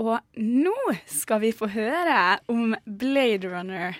Og 0.00 0.18
nå 0.40 0.74
skal 1.08 1.40
vi 1.42 1.52
få 1.54 1.68
høre 1.72 2.38
om 2.48 2.74
Blade 2.84 3.48
Runner. 3.48 3.96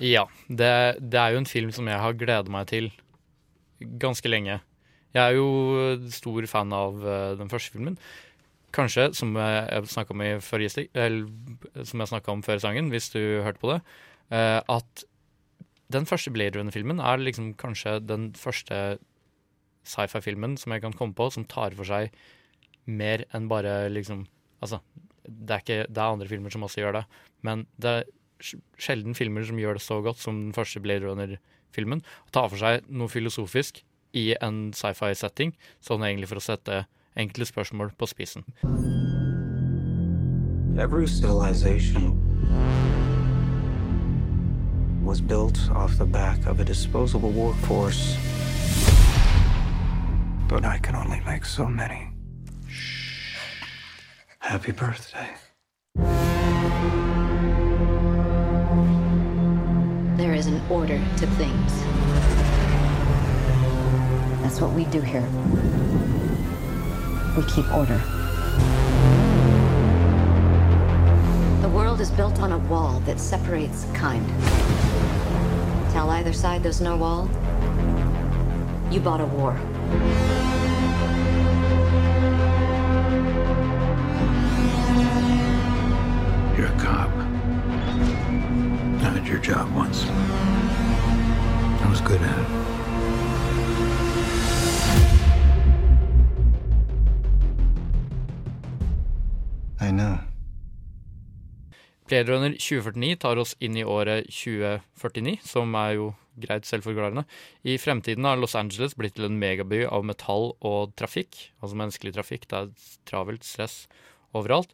Ja, 0.00 0.24
det, 0.48 0.72
det 0.98 1.20
er 1.20 1.34
jo 1.34 1.42
en 1.42 1.48
film 1.48 1.72
som 1.74 1.88
jeg 1.90 2.00
har 2.00 2.16
gledet 2.18 2.52
meg 2.52 2.66
til 2.70 2.90
ganske 4.00 4.28
lenge. 4.30 4.58
Jeg 5.12 5.22
er 5.22 5.36
jo 5.36 6.08
stor 6.10 6.46
fan 6.48 6.72
av 6.72 7.02
eh, 7.04 7.34
den 7.40 7.50
første 7.52 7.74
filmen. 7.74 7.98
Kanskje, 8.72 9.10
som 9.14 9.34
jeg- 9.36 9.68
snakka 9.92 10.14
om 10.14 10.20
om 12.32 12.42
før 12.42 12.60
sangen, 12.60 12.88
hvis 12.90 13.10
du 13.12 13.20
hørte 13.44 13.60
på 13.60 13.74
det, 13.74 13.82
eh, 14.30 14.60
at 14.68 15.04
den 15.92 16.06
første 16.06 16.32
Blade 16.32 16.56
Runner-filmen 16.56 17.00
er 17.00 17.18
liksom 17.18 17.54
kanskje 17.54 17.98
den 18.06 18.32
første 18.32 18.98
sci-fi-filmen 19.84 20.56
som 20.56 20.72
jeg 20.72 20.80
kan 20.82 20.92
komme 20.92 21.14
på 21.14 21.30
som 21.32 21.44
tar 21.44 21.74
for 21.76 21.84
seg 21.84 22.10
mer 22.86 23.24
enn 23.34 23.48
bare 23.48 23.90
liksom 23.92 24.26
Altså, 24.62 24.78
det 25.26 25.50
er, 25.50 25.58
ikke, 25.58 25.86
det 25.90 25.98
er 25.98 26.12
andre 26.12 26.28
filmer 26.30 26.52
som 26.54 26.62
også 26.62 26.78
gjør 26.84 26.92
det, 27.00 27.00
men 27.42 27.64
det 27.82 27.90
er 27.90 28.04
sjelden 28.78 29.12
filmer 29.12 29.42
som 29.42 29.58
gjør 29.58 29.74
det 29.74 29.82
så 29.82 29.96
godt 30.04 30.20
som 30.22 30.36
den 30.38 30.52
første 30.54 30.78
Blade 30.78 31.02
Runner-filmen. 31.02 31.98
Tar 32.30 32.46
for 32.48 32.60
seg 32.62 32.86
noe 32.86 33.10
filosofisk 33.10 33.82
i 34.12 34.34
en 34.40 34.72
sci-fi-setting, 34.76 35.54
sånn 35.80 36.02
er 36.02 36.12
egentlig 36.12 36.30
for 36.32 36.40
å 36.40 36.44
sette 36.44 36.84
enkle 37.16 37.46
spørsmål 37.48 37.92
på 37.98 38.08
spissen. 38.08 38.46
Every 40.78 41.06
civilization 41.06 42.16
was 45.04 45.20
built 45.20 45.58
off 45.74 45.98
the 45.98 46.06
back 46.06 46.46
of 46.46 46.60
a 46.60 46.64
disposable 46.64 47.30
workforce. 47.30 48.16
But 50.48 50.64
I 50.64 50.78
can 50.78 50.94
only 50.94 51.20
make 51.26 51.44
so 51.44 51.66
many. 51.66 52.08
Happy 54.38 54.72
birthday. 54.72 55.28
There 60.16 60.34
is 60.34 60.46
an 60.46 60.60
order 60.70 60.98
to 61.18 61.26
things. 61.26 62.01
That's 64.52 64.60
what 64.60 64.74
we 64.74 64.84
do 64.84 65.00
here. 65.00 65.26
We 67.34 67.42
keep 67.44 67.72
order. 67.72 67.96
The 71.62 71.70
world 71.70 72.02
is 72.02 72.10
built 72.10 72.38
on 72.38 72.52
a 72.52 72.58
wall 72.58 73.00
that 73.06 73.18
separates 73.18 73.86
kind. 73.94 74.28
Tell 75.94 76.10
either 76.10 76.34
side 76.34 76.62
there's 76.62 76.82
no 76.82 76.98
wall, 76.98 77.30
you 78.90 79.00
bought 79.00 79.22
a 79.22 79.24
war. 79.24 79.54
You're 86.58 86.66
a 86.66 86.78
cop. 86.78 87.08
I 89.00 89.14
had 89.14 89.26
your 89.26 89.38
job 89.38 89.74
once. 89.74 90.04
I 90.04 91.86
was 91.88 92.02
good 92.02 92.20
at 92.20 92.38
it. 92.38 92.71
I 99.82 99.90
know. 99.90 100.18
Blade 102.08 102.28
Runner 102.28 102.52
2049 102.54 103.16
tar 103.18 103.38
oss 103.40 103.56
inn 103.58 103.76
i 103.76 103.84
året 103.84 104.28
2049, 104.30 105.38
som 105.48 105.74
er 105.80 105.96
jo 105.96 106.10
greit 106.42 106.66
selvforklarende. 106.68 107.24
I 107.66 107.78
fremtiden 107.80 108.26
har 108.28 108.38
Los 108.38 108.54
Angeles 108.58 108.94
blitt 108.98 109.16
til 109.16 109.26
en 109.28 109.38
megaby 109.40 109.82
av 109.88 110.04
metall 110.06 110.52
og 110.60 110.94
trafikk, 110.98 111.48
altså 111.60 111.78
menneskelig 111.80 112.14
trafikk. 112.16 112.46
Det 112.50 112.58
er 112.60 112.70
travelt, 113.08 113.46
stress 113.48 113.86
overalt. 114.36 114.72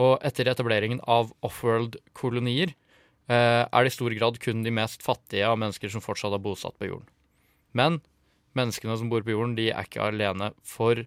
Og 0.00 0.16
etter 0.26 0.48
etableringen 0.50 1.00
av 1.08 1.32
offworld-kolonier 1.46 2.72
eh, 2.72 3.62
er 3.64 3.86
det 3.86 3.92
i 3.92 3.96
stor 3.96 4.16
grad 4.16 4.40
kun 4.42 4.64
de 4.64 4.74
mest 4.74 5.04
fattige 5.04 5.48
av 5.48 5.60
mennesker 5.60 5.92
som 5.92 6.04
fortsatt 6.04 6.36
er 6.36 6.44
bosatt 6.44 6.76
på 6.80 6.90
jorden. 6.90 7.08
Men 7.76 8.00
menneskene 8.56 8.96
som 8.96 9.12
bor 9.12 9.24
på 9.24 9.34
jorden, 9.34 9.56
de 9.56 9.70
er 9.72 9.88
ikke 9.88 10.04
alene. 10.04 10.52
For 10.64 11.04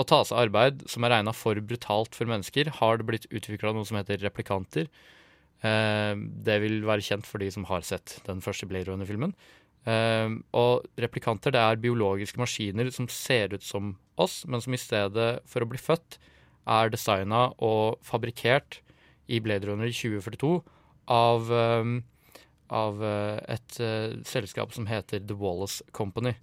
å 0.00 0.06
ta 0.08 0.22
seg 0.24 0.46
arbeid 0.46 0.84
som 0.90 1.04
er 1.04 1.14
regna 1.14 1.34
for 1.36 1.58
brutalt 1.60 2.16
for 2.16 2.30
mennesker, 2.30 2.72
har 2.80 2.98
det 2.98 3.08
blitt 3.08 3.28
utvikla 3.30 3.74
noe 3.76 3.88
som 3.88 3.98
heter 4.00 4.20
replikanter. 4.24 4.88
Eh, 5.60 6.14
det 6.16 6.60
vil 6.62 6.80
være 6.88 7.04
kjent 7.04 7.28
for 7.28 7.42
de 7.42 7.50
som 7.52 7.66
har 7.68 7.84
sett 7.86 8.18
den 8.26 8.40
første 8.44 8.68
Blade 8.70 8.88
Runner-filmen. 8.88 9.34
Eh, 9.88 10.28
og 10.56 10.88
replikanter 11.00 11.54
det 11.54 11.60
er 11.60 11.80
biologiske 11.80 12.40
maskiner 12.40 12.90
som 12.94 13.08
ser 13.12 13.56
ut 13.56 13.64
som 13.64 13.94
oss, 14.20 14.42
men 14.48 14.64
som 14.64 14.76
i 14.76 14.80
stedet 14.80 15.30
for 15.48 15.64
å 15.64 15.68
bli 15.68 15.80
født, 15.80 16.20
er 16.70 16.92
designa 16.92 17.48
og 17.64 17.98
fabrikkert 18.04 18.80
i 19.32 19.40
Blade 19.42 19.68
Runner 19.68 19.88
2042 19.88 20.60
av, 21.10 21.52
eh, 21.52 21.92
av 22.76 23.04
eh, 23.04 23.38
et 23.56 23.80
eh, 23.80 24.16
selskap 24.28 24.72
som 24.76 24.88
heter 24.88 25.24
The 25.26 25.36
Wallace 25.36 25.84
Company. 25.96 26.36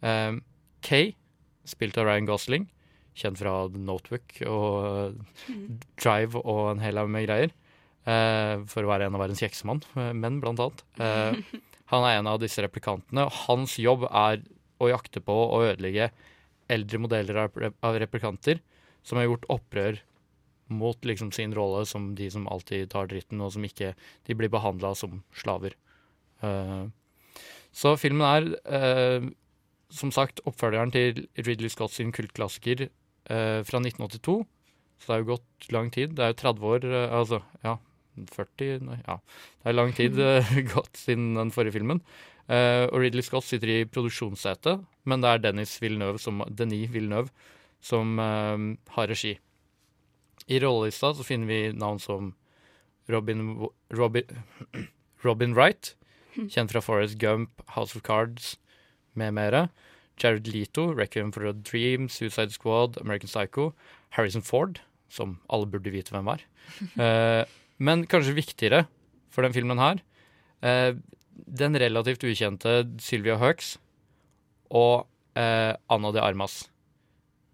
Eh, 0.00 0.32
Kay, 0.86 1.14
spilt 1.66 1.98
av 1.98 2.06
Ryan 2.06 2.28
Gosling, 2.28 2.68
kjent 3.16 3.40
fra 3.40 3.54
The 3.72 3.80
Notebook 3.82 4.40
og 4.46 5.16
Mm. 5.48 5.78
Drive 6.00 6.40
og 6.42 6.70
en 6.72 6.82
hel 6.82 6.98
haug 7.00 7.08
med 7.10 7.26
greier. 7.28 7.50
eh, 8.06 8.62
for 8.70 8.84
å 8.84 8.90
være 8.92 9.06
en 9.08 9.16
av 9.16 9.20
verdens 9.24 9.40
kjekkeste 9.42 9.66
mann, 9.66 9.80
eh, 9.96 10.12
menn 10.14 10.40
blant 10.40 10.60
annet. 10.62 10.82
Eh, 11.02 11.34
han 11.90 12.04
er 12.06 12.18
en 12.20 12.28
av 12.30 12.38
disse 12.38 12.62
replikantene, 12.62 13.24
og 13.26 13.32
hans 13.48 13.76
jobb 13.82 14.04
er 14.06 14.44
å 14.78 14.90
jakte 14.92 15.18
på 15.20 15.34
og 15.34 15.64
ødelegge 15.72 16.12
eldre 16.70 17.00
modeller 17.02 17.36
av, 17.48 17.96
replikanter 17.98 18.60
som 19.02 19.18
har 19.18 19.26
gjort 19.26 19.48
opprør 19.50 19.98
mot 20.68 20.98
liksom 21.02 21.32
sin 21.32 21.52
rolle 21.54 21.84
som 21.86 22.14
de 22.14 22.28
som 22.30 22.46
alltid 22.46 22.90
tar 22.90 23.06
dritten, 23.10 23.40
og 23.40 23.52
som 23.52 23.66
ikke 23.66 23.94
de 24.26 24.34
blir 24.34 24.50
behandla 24.50 24.94
som 24.94 25.22
slaver. 25.34 25.74
Så 27.72 27.96
filmen 27.98 28.22
er 28.22 29.30
som 29.90 30.10
sagt 30.10 30.42
oppfølgeren 30.46 30.90
til 30.94 31.28
Ridley 31.38 31.70
Scott 31.70 31.94
sin 31.94 32.10
kultklassiker 32.12 32.88
fra 33.26 33.80
1982. 33.80 34.36
Så 35.00 35.10
det 35.10 35.16
er 35.16 35.22
jo 35.22 35.32
gått 35.34 35.68
lang 35.74 35.90
tid. 35.92 36.14
Det 36.16 36.24
er 36.24 36.32
jo 36.32 36.40
30 36.40 36.70
år, 36.70 36.86
eh, 36.88 37.16
altså 37.18 37.40
ja, 37.64 37.76
40 38.32 38.86
Nei, 38.86 38.96
ja. 39.04 39.18
Det 39.60 39.70
er 39.70 39.76
lang 39.76 39.92
tid 39.96 40.20
eh, 40.24 40.54
gått 40.74 41.00
siden 41.00 41.34
den 41.38 41.52
forrige 41.54 41.76
filmen. 41.76 42.02
Eh, 42.46 42.86
og 42.86 43.00
Ridley 43.02 43.24
Scott 43.26 43.46
sitter 43.46 43.72
i 43.72 43.84
produksjonssetet, 43.90 44.84
men 45.04 45.22
det 45.22 45.32
er 45.32 45.44
Dennis 45.44 45.76
Villeneuve 45.82 46.22
som, 46.22 46.44
Denis 46.48 46.92
Villeneuve 46.94 47.32
som 47.84 48.16
eh, 48.22 48.66
har 48.96 49.12
regi. 49.12 49.36
I 50.46 50.60
rollelista 50.62 51.12
så 51.16 51.26
finner 51.26 51.50
vi 51.50 51.60
navn 51.74 51.98
som 52.02 52.34
Robin, 53.10 53.68
Robin, 53.94 54.44
Robin 55.26 55.56
Wright, 55.58 55.94
kjent 56.52 56.72
fra 56.72 56.84
Forest 56.84 57.18
Gump, 57.22 57.62
House 57.74 57.98
of 57.98 58.06
Cards 58.06 58.54
med 59.14 59.34
mere. 59.36 59.66
Jared 60.16 60.48
Leto, 60.48 60.90
Requiem 60.96 61.32
for 61.32 61.44
a 61.46 61.52
Dream, 61.52 62.08
Suicide 62.08 62.52
Squad, 62.52 62.96
American 63.00 63.28
Psycho. 63.28 63.72
Harrison 64.16 64.44
Ford, 64.44 64.80
som 65.12 65.36
alle 65.52 65.68
burde 65.70 65.92
vite 65.94 66.14
hvem 66.14 66.32
var. 66.32 66.44
Eh, 66.98 67.44
men 67.78 68.06
kanskje 68.10 68.34
viktigere 68.34 68.86
for 69.30 69.46
den 69.46 69.54
filmen 69.54 69.78
her, 69.78 70.00
eh, 70.66 70.96
den 71.46 71.78
relativt 71.78 72.24
ukjente 72.26 72.80
Sylvia 72.98 73.36
Hux 73.38 73.76
og 74.74 75.06
eh, 75.38 75.76
Anna 75.92 76.10
de 76.10 76.22
Armas. 76.24 76.64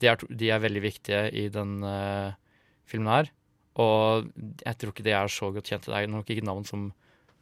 De 0.00 0.08
er, 0.08 0.22
de 0.30 0.48
er 0.48 0.62
veldig 0.62 0.82
viktige 0.84 1.26
i 1.36 1.48
den 1.52 1.82
eh, 1.84 2.32
filmen 2.88 3.12
her. 3.12 3.32
Og 3.82 4.30
jeg 4.62 4.78
tror 4.78 4.94
ikke 4.94 5.04
de 5.04 5.14
er 5.16 5.32
så 5.32 5.50
godt 5.52 5.68
kjente. 5.68 5.90
Det 5.90 5.98
er 5.98 6.10
nok 6.12 6.30
ikke 6.32 6.46
navn 6.46 6.64
som, 6.68 6.88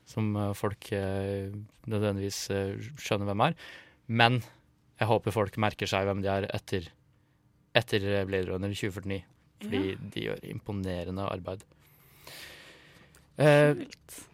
som 0.08 0.32
eh, 0.34 0.54
folk 0.58 0.90
eh, 0.96 1.54
nødvendigvis 1.86 2.48
skjønner 2.98 3.30
hvem 3.30 3.46
er. 3.46 3.58
Men 4.10 4.42
jeg 5.00 5.08
håper 5.08 5.32
folk 5.34 5.56
merker 5.62 5.88
seg 5.88 6.04
hvem 6.06 6.20
de 6.22 6.28
er 6.28 6.46
etter, 6.54 6.88
etter 7.74 8.04
Blade 8.28 8.50
Runner 8.52 8.68
2049. 8.74 9.22
Fordi 9.60 9.80
Ja. 9.90 9.96
de 10.14 10.20
gjør 10.26 10.44
imponerende 10.54 11.26
arbeid. 11.28 11.64
Eh, 13.40 13.74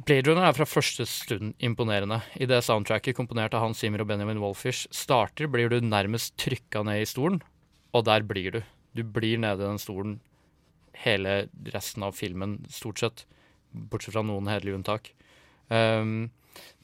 Blade 0.07 0.27
Runner 0.27 0.49
er 0.49 0.57
fra 0.57 0.67
første 0.67 1.07
stund 1.07 1.55
imponerende. 1.63 2.21
I 2.43 2.47
det 2.51 2.59
soundtracket 2.67 3.15
komponert 3.15 3.55
av 3.55 3.63
Hans 3.63 3.79
Zimmer 3.83 4.03
og 4.03 4.09
Benjamin 4.11 4.41
Wolfish 4.43 4.87
starter, 4.91 5.47
blir 5.51 5.71
du 5.71 5.79
nærmest 5.81 6.35
trykka 6.43 6.83
ned 6.87 7.03
i 7.05 7.07
stolen, 7.11 7.41
og 7.95 8.05
der 8.09 8.25
blir 8.27 8.51
du. 8.57 8.63
Du 8.97 9.05
blir 9.05 9.39
nede 9.39 9.63
i 9.63 9.69
den 9.69 9.79
stolen 9.79 10.19
hele 11.05 11.49
resten 11.75 12.03
av 12.03 12.15
filmen, 12.17 12.65
stort 12.73 12.99
sett. 12.99 13.25
Bortsett 13.77 14.15
fra 14.17 14.23
noen 14.25 14.49
hederlige 14.49 14.79
unntak. 14.81 15.11
Um, 15.71 16.31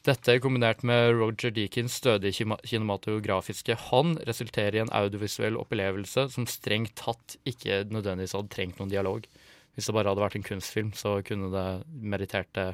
dette 0.02 0.34
kombinert 0.42 0.80
med 0.82 1.12
Roger 1.14 1.52
Deakins 1.54 1.94
stødige 2.00 2.48
kinematografiske 2.66 3.76
hånd 3.88 4.16
resulterer 4.26 4.74
i 4.74 4.82
en 4.82 4.90
audiovisuell 4.90 5.58
opplevelse 5.60 6.24
som 6.34 6.48
strengt 6.50 6.96
tatt 6.98 7.36
ikke 7.46 7.84
nødvendigvis 7.86 8.34
hadde 8.34 8.50
trengt 8.50 8.80
noen 8.80 8.90
dialog. 8.90 9.28
Hvis 9.76 9.86
det 9.88 9.94
bare 9.94 10.10
hadde 10.10 10.24
vært 10.24 10.36
en 10.40 10.48
kunstfilm, 10.48 10.90
så 10.98 11.20
kunne 11.24 11.52
det 11.54 11.66
meritert 12.02 12.50
det 12.58 12.66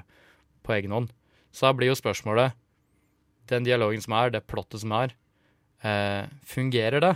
på 0.65 0.73
egen 0.79 0.95
hånd. 0.97 1.13
Så 1.53 1.69
da 1.69 1.75
blir 1.77 1.93
jo 1.93 1.99
spørsmålet 1.99 2.57
Den 3.49 3.65
dialogen 3.65 4.03
som 4.05 4.13
er, 4.13 4.29
det 4.29 4.45
plottet 4.45 4.83
som 4.83 4.93
er, 4.93 5.15
eh, 5.81 6.27
fungerer 6.45 7.01
det? 7.01 7.15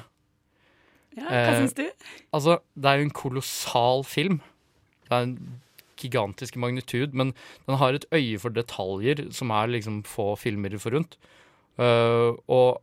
Ja, 1.12 1.26
hva 1.28 1.40
Eh, 1.52 1.58
syns 1.60 1.74
du? 1.76 1.84
Altså, 2.32 2.60
det 2.74 2.88
er 2.88 2.96
jo 2.96 3.04
en 3.04 3.10
kolossal 3.10 4.04
film. 4.04 4.40
Det 5.04 5.12
er 5.12 5.26
en 5.26 5.60
gigantisk 6.02 6.58
magnitud, 6.60 7.14
men 7.16 7.32
den 7.68 7.78
har 7.80 7.96
et 7.96 8.08
øye 8.12 8.40
for 8.42 8.54
detaljer 8.54 9.28
som 9.34 9.52
er 9.54 9.72
liksom 9.72 10.02
få 10.08 10.32
filmer 10.40 10.74
forunt. 10.82 11.18
Uh, 11.80 12.36
og 12.52 12.82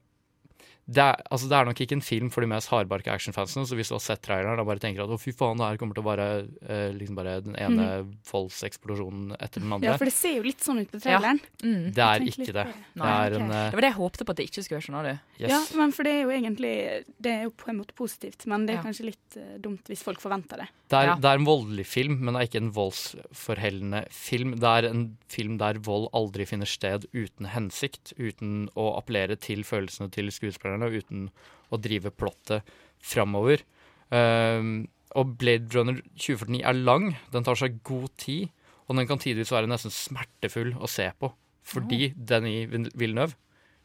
det 0.89 1.03
er, 1.03 1.19
altså 1.29 1.47
det 1.51 1.57
er 1.59 1.67
nok 1.69 1.79
ikke 1.83 1.95
en 1.99 2.01
film 2.01 2.29
for 2.33 2.41
de 2.41 2.47
mest 2.49 2.71
hardbarka 2.73 3.13
actionfansene, 3.13 3.67
så 3.69 3.77
hvis 3.77 3.91
du 3.91 3.95
har 3.97 4.01
sett 4.01 4.21
traileren 4.25 4.59
og 4.61 4.65
bare 4.69 4.81
tenker 4.81 5.03
at 5.05 5.11
å 5.13 5.19
fy 5.21 5.31
faen, 5.37 5.59
det 5.61 5.67
her 5.69 5.77
kommer 5.81 5.93
til 5.97 6.01
å 6.01 6.09
være 6.09 6.27
eh, 6.65 6.89
liksom 6.97 7.19
bare 7.19 7.35
den 7.45 7.55
ene 7.61 7.85
voldseksplosjonen 8.31 9.35
etter 9.37 9.61
den 9.63 9.73
andre 9.75 9.91
Ja, 9.91 9.97
for 9.99 10.09
det 10.09 10.15
ser 10.15 10.37
jo 10.39 10.45
litt 10.47 10.63
sånn 10.65 10.81
ut 10.81 10.89
på 10.91 11.01
traileren. 11.03 11.39
Mm. 11.63 11.91
Det 11.95 12.05
er 12.05 12.25
ikke 12.25 12.47
det. 12.49 12.53
det. 12.57 12.65
Det 12.95 13.11
er 13.13 13.37
en 13.39 13.45
eh, 13.51 13.65
Det 13.69 13.77
var 13.79 13.85
det 13.85 13.91
jeg 13.91 13.97
håpte 13.99 14.25
på 14.27 14.35
at 14.35 14.41
det 14.41 14.47
ikke 14.49 14.63
skulle 14.65 14.79
være, 14.79 14.87
skjønner 14.87 15.07
du. 15.09 15.29
yes. 15.43 15.53
Ja, 15.53 15.61
men 15.81 15.93
for 15.95 16.07
det 16.09 16.13
er 16.15 16.21
jo 16.25 16.33
egentlig 16.35 16.73
Det 17.19 17.31
er 17.35 17.43
jo 17.47 17.53
på 17.59 17.69
en 17.73 17.79
måte 17.81 17.95
positivt, 17.97 18.45
men 18.49 18.65
det 18.65 18.75
er 18.75 18.79
Ja. 18.79 18.85
kanskje 18.87 19.09
litt 19.11 19.37
uh, 19.37 19.57
dumt 19.61 19.89
hvis 19.91 20.03
folk 20.05 20.21
forventer 20.23 20.63
det. 20.63 20.69
Det 20.89 20.97
er, 20.97 21.05
Ja. 21.11 21.15
det 21.21 21.29
er 21.29 21.37
en 21.37 21.45
voldelig 21.45 21.85
film, 21.85 22.15
men 22.23 22.33
det 22.33 22.41
er 22.41 22.47
ikke 22.49 22.63
en 22.63 22.71
voldsforhellende 22.73 24.03
film. 24.11 24.55
Det 24.57 24.69
er 24.69 24.87
en 24.89 25.03
film 25.29 25.57
der 25.61 25.77
vold 25.85 26.07
aldri 26.17 26.47
finner 26.49 26.65
sted 26.65 27.05
uten 27.13 27.45
hensikt, 27.53 28.13
uten 28.17 28.69
å 28.75 28.97
appellere 28.97 29.37
til 29.37 29.61
følelsene 29.67 30.09
til 30.11 30.31
skuespillerne, 30.79 30.87
og 30.87 30.95
uten 30.95 31.29
å 31.69 31.79
drive 31.81 32.11
plottet 32.15 32.71
framover. 32.99 33.63
Um, 34.09 34.87
og 35.17 35.35
Blade 35.41 35.69
Runner 35.73 35.99
2049 36.15 36.63
er 36.63 36.77
lang, 36.77 37.11
den 37.33 37.45
tar 37.45 37.57
seg 37.57 37.81
god 37.83 38.09
tid, 38.17 38.49
og 38.87 38.97
den 38.97 39.09
kan 39.09 39.21
tidvis 39.21 39.51
være 39.53 39.69
nesten 39.69 39.93
smertefull 39.93 40.75
å 40.77 40.89
se 40.89 41.09
på. 41.19 41.31
Fordi 41.69 42.11
Denny 42.15 42.65
Villeneuve, 42.69 43.37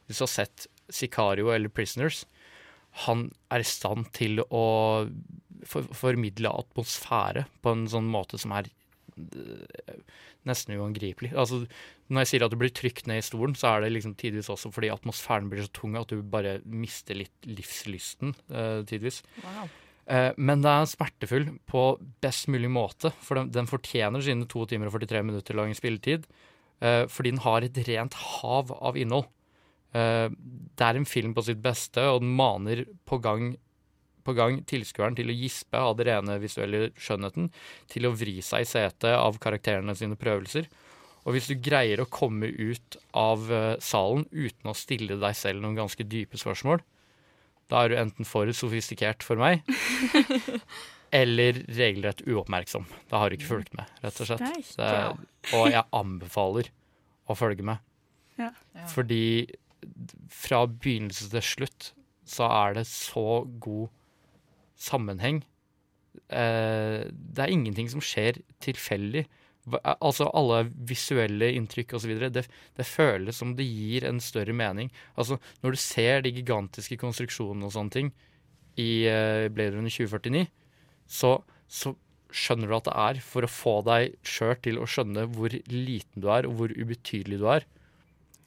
hvis 0.05 0.21
du 0.21 0.25
har 0.25 0.31
sett 0.31 0.67
Sicario 0.89 1.51
eller 1.53 1.69
Prisoners, 1.69 2.23
han 3.05 3.27
er 3.51 3.61
i 3.61 3.67
stand 3.67 4.07
til 4.15 4.39
å 4.45 4.65
for, 5.67 5.85
formidle 5.93 6.53
atmosfære 6.61 7.45
på 7.61 7.73
en 7.73 7.85
sånn 7.91 8.07
måte 8.09 8.39
som 8.41 8.53
er 8.55 8.69
nesten 10.45 10.75
uangripelig. 10.77 11.31
Altså, 11.37 11.63
når 12.09 12.23
jeg 12.23 12.31
sier 12.31 12.45
at 12.45 12.53
du 12.53 12.59
blir 12.59 12.73
trykt 12.75 13.09
ned 13.09 13.21
i 13.21 13.25
stolen, 13.25 13.55
så 13.57 13.73
er 13.73 13.85
det 13.85 13.93
liksom 13.95 14.15
tidvis 14.19 14.51
også 14.53 14.71
fordi 14.75 14.91
atmosfæren 14.93 15.49
blir 15.51 15.65
så 15.65 15.73
tung 15.75 15.97
at 15.99 16.11
du 16.11 16.21
bare 16.21 16.59
mister 16.65 17.17
litt 17.17 17.49
livslysten 17.49 18.35
uh, 18.53 18.81
tidvis. 18.87 19.21
Wow. 19.43 19.71
Uh, 20.05 20.31
men 20.37 20.61
det 20.61 20.73
er 20.73 20.89
smertefull 20.91 21.47
på 21.69 21.85
best 22.21 22.49
mulig 22.53 22.69
måte, 22.69 23.13
for 23.25 23.39
den, 23.39 23.53
den 23.55 23.69
fortjener 23.71 24.21
sine 24.25 24.49
2 24.51 24.67
timer 24.73 24.91
og 24.91 24.99
43 24.99 25.23
minutter 25.25 25.57
lang 25.57 25.73
spilletid. 25.77 26.27
Uh, 26.83 27.05
fordi 27.09 27.33
den 27.33 27.45
har 27.45 27.65
et 27.65 27.81
rent 27.87 28.19
hav 28.19 28.75
av 28.75 28.99
innhold. 28.99 29.29
Eh, 29.95 30.27
det 30.75 30.83
er 30.83 30.99
en 30.99 31.07
film 31.07 31.35
på 31.35 31.43
sitt 31.47 31.61
beste, 31.63 32.03
og 32.11 32.23
den 32.23 32.33
maner 32.35 32.83
på 33.07 33.19
gang, 33.23 33.53
på 34.25 34.33
gang 34.37 34.59
tilskueren 34.67 35.15
til 35.17 35.29
å 35.29 35.37
gispe 35.37 35.79
av 35.79 35.95
det 35.99 36.07
rene 36.09 36.39
visuelle 36.41 36.89
skjønnheten, 36.97 37.51
til 37.91 38.09
å 38.09 38.13
vri 38.15 38.39
seg 38.45 38.65
i 38.65 38.69
setet 38.69 39.13
av 39.13 39.39
karakterene 39.41 39.95
sine 39.97 40.17
prøvelser. 40.19 40.67
Og 41.25 41.33
hvis 41.33 41.49
du 41.49 41.55
greier 41.57 42.01
å 42.01 42.09
komme 42.09 42.49
ut 42.49 42.97
av 43.17 43.47
eh, 43.49 43.71
salen 43.81 44.27
uten 44.31 44.69
å 44.69 44.77
stille 44.77 45.17
deg 45.21 45.37
selv 45.37 45.63
noen 45.63 45.77
ganske 45.79 46.05
dype 46.05 46.37
spørsmål, 46.41 46.83
da 47.71 47.81
er 47.81 47.89
du 47.89 47.97
enten 47.97 48.27
for 48.29 48.49
sofistikert 48.53 49.25
for 49.25 49.41
meg, 49.41 49.65
eller 51.21 51.63
regelrett 51.77 52.21
uoppmerksom. 52.29 52.85
Da 53.09 53.21
har 53.21 53.31
du 53.31 53.39
ikke 53.39 53.55
fulgt 53.55 53.73
med, 53.77 53.89
rett 54.05 54.21
og 54.21 54.29
slett. 54.29 54.45
Det, 54.77 54.93
og 55.57 55.69
jeg 55.73 55.85
anbefaler 55.97 56.69
å 57.25 57.37
følge 57.37 57.65
med. 57.65 57.81
Ja. 58.37 58.51
Fordi 58.91 59.47
fra 60.33 60.65
begynnelse 60.69 61.29
til 61.31 61.45
slutt 61.45 61.91
så 62.25 62.49
er 62.49 62.77
det 62.79 62.85
så 62.89 63.43
god 63.61 63.93
sammenheng. 64.79 65.41
Eh, 66.29 67.07
det 67.09 67.43
er 67.43 67.51
ingenting 67.51 67.89
som 67.91 68.03
skjer 68.03 68.39
tilfeldig. 68.63 69.25
Altså 69.95 70.27
alle 70.37 70.67
visuelle 70.89 71.49
inntrykk 71.57 71.95
osv. 71.97 72.13
Det, 72.29 72.45
det 72.45 72.87
føles 72.87 73.41
som 73.41 73.55
det 73.57 73.65
gir 73.65 74.05
en 74.05 74.21
større 74.21 74.53
mening. 74.53 74.91
Altså 75.17 75.39
Når 75.63 75.75
du 75.75 75.81
ser 75.81 76.21
de 76.21 76.33
gigantiske 76.35 76.99
konstruksjonene 77.01 77.65
og 77.65 77.73
sånne 77.73 77.95
ting 77.95 78.13
i 78.77 79.07
uh, 79.09 79.47
Blade 79.49 79.77
Runner 79.77 79.89
2049, 79.89 80.45
så, 81.07 81.37
så 81.65 81.95
skjønner 82.35 82.69
du 82.69 82.75
at 82.77 82.89
det 82.89 82.95
er 83.05 83.21
for 83.23 83.45
å 83.45 83.51
få 83.51 83.75
deg 83.87 84.17
sjøl 84.27 84.57
til 84.65 84.81
å 84.81 84.89
skjønne 84.89 85.25
hvor 85.33 85.53
liten 85.71 86.21
du 86.21 86.29
er, 86.33 86.45
og 86.49 86.59
hvor 86.59 86.73
ubetydelig 86.75 87.39
du 87.41 87.47
er. 87.53 87.65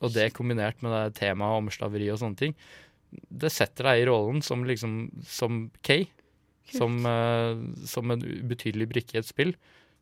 Og 0.05 0.13
det 0.15 0.31
kombinert 0.37 0.83
med 0.85 0.95
det 0.95 1.19
temaet 1.19 1.63
om 1.63 1.73
slaveri 1.75 2.11
og 2.13 2.21
sånne 2.21 2.39
ting, 2.39 2.55
det 3.11 3.51
setter 3.55 3.89
deg 3.89 4.03
i 4.03 4.07
rollen 4.11 4.43
som 4.45 4.67
liksom 4.69 5.01
som 5.27 5.63
Kay. 5.87 6.07
Som, 6.75 7.01
eh, 7.09 7.61
som 7.89 8.11
en 8.13 8.23
ubetydelig 8.25 8.89
brikke 8.91 9.17
i 9.17 9.23
et 9.23 9.29
spill. 9.29 9.55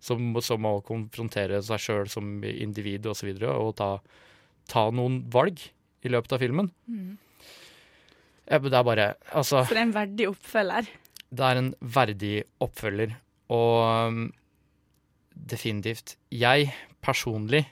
Som, 0.03 0.35
som 0.45 0.61
må 0.61 0.77
konfrontere 0.87 1.63
seg 1.65 1.81
sjøl 1.83 2.11
som 2.13 2.43
individ 2.45 3.07
osv. 3.07 3.13
Og, 3.13 3.17
så 3.19 3.29
videre, 3.31 3.55
og 3.55 3.77
ta, 3.79 3.91
ta 4.71 4.89
noen 4.95 5.23
valg 5.33 5.63
i 6.07 6.13
løpet 6.13 6.37
av 6.37 6.43
filmen. 6.43 6.71
Mm. 6.91 7.15
Ja, 8.47 8.61
det 8.63 8.77
er 8.79 8.85
bare 8.87 9.07
Altså 9.35 9.65
Så 9.67 9.75
det 9.75 9.81
er 9.81 9.87
en 9.89 9.95
verdig 9.97 10.27
oppfølger. 10.31 10.91
det 11.35 11.47
er 11.47 11.59
en 11.59 11.73
verdig 11.81 12.35
oppfølger, 12.63 13.17
og 13.51 13.73
um, 14.07 14.21
definitivt 15.35 16.15
Jeg 16.31 16.71
personlig 17.03 17.65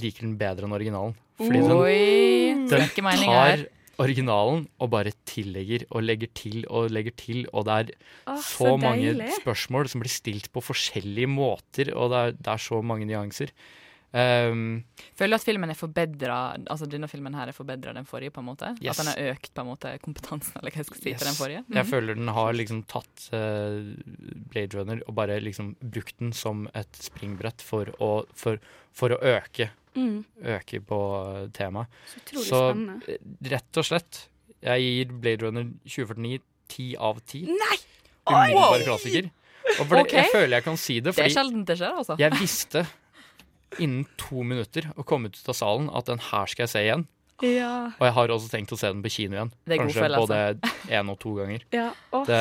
liker 0.00 0.24
den 0.24 0.38
bedre 0.40 0.64
enn 0.64 0.72
originalen. 0.72 1.14
Fordi 1.36 1.60
Oi, 1.60 2.66
den, 2.70 2.88
den 2.94 3.24
tar. 3.26 3.66
Originalen 4.00 4.64
og 4.80 4.90
bare 4.94 5.12
tillegger 5.28 5.84
og 5.90 6.06
legger 6.06 6.30
til 6.38 6.64
og 6.70 6.92
legger 6.94 7.14
til, 7.18 7.44
og 7.52 7.66
det 7.68 7.74
er 7.74 7.92
Åh, 8.30 8.38
så, 8.40 8.72
så 8.72 8.76
mange 8.80 9.12
spørsmål 9.40 9.90
som 9.92 10.02
blir 10.02 10.12
stilt 10.12 10.48
på 10.52 10.64
forskjellige 10.64 11.30
måter, 11.30 11.92
og 11.94 12.12
det 12.12 12.22
er, 12.22 12.36
det 12.38 12.52
er 12.54 12.62
så 12.62 12.80
mange 12.82 13.08
nyanser. 13.10 13.52
Um, 14.12 14.84
Føler 15.16 15.32
du 15.32 15.38
at 15.38 15.44
filmen 15.46 15.70
er 15.72 15.76
forbedra 15.78 16.34
Altså 16.68 16.84
denne 16.84 17.08
filmen 17.08 17.32
her 17.32 17.48
er 17.48 17.54
forbedra 17.56 17.94
den 17.96 18.04
forrige, 18.04 18.28
på 18.34 18.42
en 18.42 18.48
måte? 18.50 18.68
Yes. 18.84 18.98
At 18.98 19.06
den 19.06 19.08
har 19.08 19.30
økt 19.32 19.48
på 19.56 19.62
en 19.64 19.70
måte 19.70 19.92
kompetansen 20.04 20.58
eller 20.60 20.70
hva 20.74 20.82
jeg 20.82 20.88
skal 20.90 20.98
si, 21.00 21.14
til 21.14 21.26
den 21.30 21.38
forrige? 21.38 21.62
Jeg 21.64 21.78
Mhm. 21.86 21.90
føler 21.94 22.14
den 22.20 22.28
har 22.28 22.52
liksom 22.52 22.82
tatt 22.92 23.24
uh, 23.32 23.94
Blade 24.52 24.76
Runner 24.76 25.00
og 25.08 25.14
bare 25.16 25.40
liksom 25.40 25.74
brukt 25.80 26.18
den 26.20 26.32
som 26.36 26.68
et 26.74 26.92
springbrett 27.00 27.62
for 27.64 27.86
å, 28.04 28.10
for, 28.36 28.60
for 28.92 29.16
å 29.16 29.20
øke. 29.32 29.70
Mm. 29.96 30.24
Øke 30.44 30.80
på 30.84 31.00
temaet. 31.56 31.88
Så 32.12 32.20
utrolig 32.20 32.46
Så 32.48 32.60
spennende. 32.68 33.02
eh, 33.08 33.50
rett 33.56 33.76
og 33.80 33.84
slett, 33.84 34.22
jeg 34.62 34.80
gir 34.90 35.12
Blade 35.24 35.42
Runner 35.48 35.64
2049 35.88 36.40
ti 36.68 36.94
av 36.96 37.18
ti. 37.28 37.46
Nei! 37.48 37.78
Umiddelbar 38.28 38.84
klassiker. 38.86 39.30
Og 39.80 39.86
for 39.86 39.96
det, 39.96 40.04
Ok. 40.06 40.12
jeg 40.20 40.30
føler 40.32 40.56
jeg 40.58 40.64
kan 40.64 40.76
si 40.76 41.00
det, 41.00 41.04
Det 41.04 41.18
er 41.18 41.22
fordi 41.22 41.34
sjelden 41.34 41.64
det 41.64 41.78
skjer, 41.78 41.96
altså. 41.96 42.16
jeg 42.18 42.30
visste 42.40 42.86
innen 43.80 44.04
to 44.20 44.42
minutter 44.44 44.90
å 44.98 45.04
komme 45.08 45.28
ut 45.32 45.48
av 45.48 45.54
salen 45.56 45.88
at 45.94 46.06
den 46.10 46.18
her 46.30 46.46
skal 46.50 46.64
jeg 46.66 46.72
se 46.74 46.82
igjen. 46.84 47.06
Ja. 47.42 47.90
Og 47.98 48.04
jeg 48.06 48.14
har 48.14 48.28
også 48.30 48.50
tenkt 48.52 48.70
å 48.74 48.78
se 48.78 48.86
den 48.92 49.00
på 49.02 49.10
kino 49.10 49.34
igjen. 49.34 49.48
Det 49.66 49.74
er 49.74 49.80
god 49.80 49.88
Kanskje 49.88 50.02
følelse. 50.04 50.20
både 50.28 50.94
én 51.00 51.10
og 51.10 51.18
to 51.24 51.32
ganger. 51.40 51.64
Ja, 51.74 51.88
Oh, 52.12 52.22
det, 52.28 52.38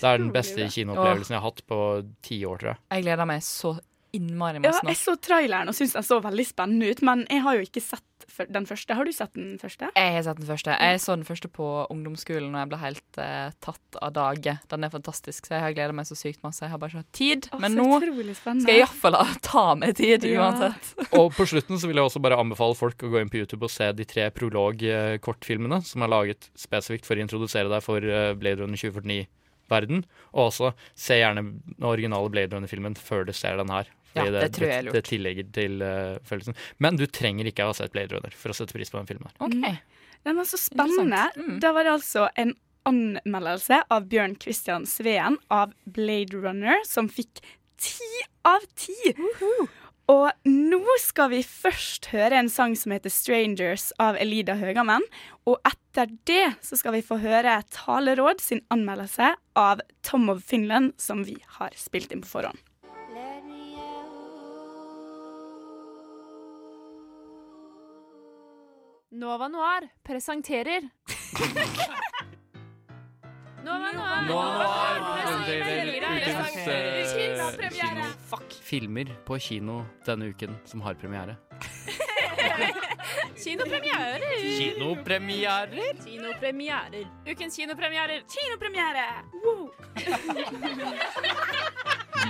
det 0.00 0.08
er 0.08 0.18
den 0.18 0.32
beste 0.34 0.66
kinoopplevelsen 0.74 1.36
jeg 1.36 1.40
har 1.42 1.46
hatt 1.50 1.62
på 1.68 1.78
ti 2.24 2.40
år, 2.48 2.58
tror 2.58 2.72
jeg. 2.72 2.80
Jeg 2.96 3.04
gleder 3.06 3.28
meg 3.30 3.42
så 3.46 3.76
innmari 4.12 4.60
masse 4.62 4.82
nå. 4.84 4.88
Ja, 4.90 4.94
jeg 4.94 5.00
så 5.02 5.16
traileren 5.20 5.68
og 5.72 5.76
syntes 5.78 5.94
den 5.98 6.06
så 6.08 6.20
veldig 6.24 6.44
spennende 6.48 6.90
ut, 6.92 7.02
men 7.06 7.26
jeg 7.30 7.42
har 7.44 7.58
jo 7.58 7.66
ikke 7.68 7.80
sett 7.84 8.08
den 8.48 8.64
første. 8.64 8.94
Har 8.96 9.04
du 9.04 9.12
sett 9.12 9.34
den 9.36 9.58
første? 9.60 9.88
Jeg 9.98 10.12
har 10.14 10.22
sett 10.24 10.38
den 10.40 10.46
første. 10.48 10.72
Jeg 10.80 11.00
så 11.02 11.16
den 11.18 11.24
første 11.28 11.48
på 11.52 11.66
ungdomsskolen, 11.92 12.54
og 12.54 12.60
jeg 12.62 12.70
ble 12.70 12.78
helt 12.80 13.18
eh, 13.20 13.50
tatt 13.60 13.98
av 14.00 14.12
dage. 14.16 14.54
Den 14.72 14.86
er 14.86 14.92
fantastisk, 14.94 15.48
så 15.50 15.56
jeg 15.58 15.64
har 15.66 15.74
gleda 15.76 15.96
meg 15.98 16.06
så 16.08 16.16
sykt 16.16 16.40
masse. 16.46 16.62
Jeg 16.64 16.72
har 16.72 16.80
bare 16.80 16.94
ikke 16.94 17.02
hatt 17.02 17.18
tid. 17.18 17.48
Å, 17.52 17.60
Men 17.60 17.76
nå 17.76 17.88
skal 18.38 18.62
jeg 18.62 18.78
iallfall 18.84 19.18
ta 19.44 19.64
meg 19.76 19.96
tid, 19.98 20.24
Ja. 20.30 20.46
uansett. 20.48 20.92
Og 21.18 21.28
på 21.36 21.44
slutten 21.50 21.76
så 21.82 21.90
vil 21.90 22.00
jeg 22.00 22.08
også 22.08 22.22
bare 22.24 22.38
anbefale 22.40 22.78
folk 22.78 23.04
å 23.04 23.10
gå 23.12 23.20
inn 23.20 23.32
på 23.32 23.42
YouTube 23.42 23.66
og 23.68 23.74
se 23.74 23.90
de 23.92 24.06
tre 24.08 24.30
prolog-kortfilmene 24.32 25.82
som 25.84 26.02
er 26.06 26.12
laget 26.12 26.48
spesifikt 26.58 27.06
for 27.08 27.18
å 27.18 27.24
introdusere 27.26 27.68
deg 27.72 27.84
for 27.84 28.02
eh, 28.04 28.32
Blade 28.38 28.62
Runner 28.62 28.78
2049-verden. 28.80 30.04
Og 30.32 30.46
også 30.48 30.72
se 30.98 31.18
gjerne 31.20 31.44
den 31.50 31.84
originale 31.88 32.32
Blade 32.32 32.54
Runner-filmen 32.56 32.96
før 32.98 33.26
du 33.28 33.34
ser 33.36 33.60
den 33.60 33.72
her. 33.72 33.90
Ja, 34.12 34.26
det 34.28 34.50
tror 34.56 34.68
jeg 34.68 34.76
er 34.76 34.82
det, 34.82 34.86
lurt. 34.88 34.98
det 34.98 35.04
tillegger 35.08 35.48
til 35.56 35.84
uh, 35.84 36.18
følelsen. 36.28 36.58
Men 36.84 36.98
du 37.00 37.06
trenger 37.06 37.48
ikke 37.48 37.64
å 37.66 37.72
ha 37.72 37.78
sett 37.78 37.94
Blade 37.94 38.16
Runner 38.16 38.36
for 38.36 38.52
å 38.52 38.56
sette 38.56 38.76
pris 38.76 38.92
på 38.92 39.00
den 39.00 39.08
filmen. 39.08 39.32
her. 39.32 39.46
Ok. 39.48 40.02
Den 40.22 40.38
var 40.38 40.46
så 40.46 40.60
spennende. 40.60 41.24
Mm. 41.36 41.56
Da 41.62 41.72
var 41.74 41.88
det 41.88 41.96
altså 41.96 42.28
en 42.38 42.54
anmeldelse 42.88 43.82
av 43.94 44.08
Bjørn 44.10 44.36
Christian 44.42 44.86
Sveen 44.86 45.38
av 45.50 45.74
Blade 45.84 46.38
Runner 46.38 46.82
som 46.86 47.10
fikk 47.10 47.42
ti 47.82 48.10
av 48.46 48.64
ti. 48.78 49.14
Og 50.10 50.48
nå 50.48 50.96
skal 51.00 51.30
vi 51.32 51.42
først 51.46 52.10
høre 52.12 52.40
en 52.40 52.50
sang 52.50 52.74
som 52.76 52.92
heter 52.92 53.10
'Strangers' 53.10 53.92
av 54.02 54.18
Elida 54.18 54.58
Høgamen. 54.58 55.02
Og 55.46 55.58
etter 55.64 56.10
det 56.26 56.56
så 56.60 56.76
skal 56.76 56.98
vi 56.98 57.06
få 57.06 57.20
høre 57.22 57.62
Taleråd 57.70 58.40
sin 58.40 58.60
anmeldelse 58.70 59.34
av 59.56 59.80
Tom 60.02 60.28
of 60.28 60.42
Finland, 60.42 60.92
som 60.98 61.24
vi 61.24 61.38
har 61.58 61.70
spilt 61.76 62.12
inn 62.12 62.22
på 62.22 62.28
forhånd. 62.28 62.58
Nova 69.22 69.46
Noir 69.48 69.88
presenterer 70.02 70.82
Nova 73.64 73.92
Noir, 73.92 74.24
presenterer 75.22 75.86
ukens, 76.16 76.56
eh, 76.66 77.06
Kinopremiere. 77.12 78.04
Fuck. 78.30 78.52
Filmer 78.62 79.12
på 79.24 79.38
kino 79.38 79.84
denne 80.06 80.32
uken 80.32 80.56
som 80.64 80.80
har 80.82 80.94
premiere. 80.94 81.36
Kinopremierer. 83.44 84.58
Kinopremierer? 84.58 85.94
Kinopremierer. 86.04 87.06
Ukens 87.26 87.56
kinopremierer. 87.56 88.22
Kinopremiere! 88.26 89.06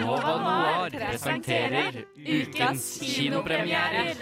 Nova 0.00 0.36
Noir 0.44 0.90
presenterer 0.90 2.04
ukens 2.16 3.00
kinopremierer. 3.00 4.16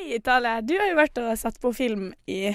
Hei, 0.00 0.14
Italia! 0.14 0.62
Du 0.64 0.72
har 0.80 0.86
jo 0.88 0.96
vært 0.96 1.18
og 1.20 1.34
sett 1.36 1.58
på 1.60 1.70
film 1.76 2.06
i 2.24 2.54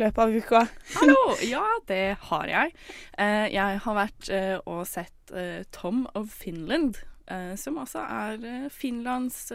løpet 0.00 0.20
av 0.22 0.30
uka. 0.32 0.62
Hallo! 0.94 1.34
Ja, 1.44 1.64
det 1.90 2.16
har 2.30 2.48
jeg. 2.48 2.72
Eh, 3.20 3.52
jeg 3.52 3.82
har 3.84 3.96
vært 3.98 4.30
eh, 4.32 4.54
og 4.64 4.80
sett 4.88 5.34
eh, 5.36 5.66
Tom 5.76 6.06
of 6.16 6.32
Finland, 6.32 6.96
som 7.60 7.76
altså 7.82 8.00
er 8.00 8.70
Finlands 8.72 9.50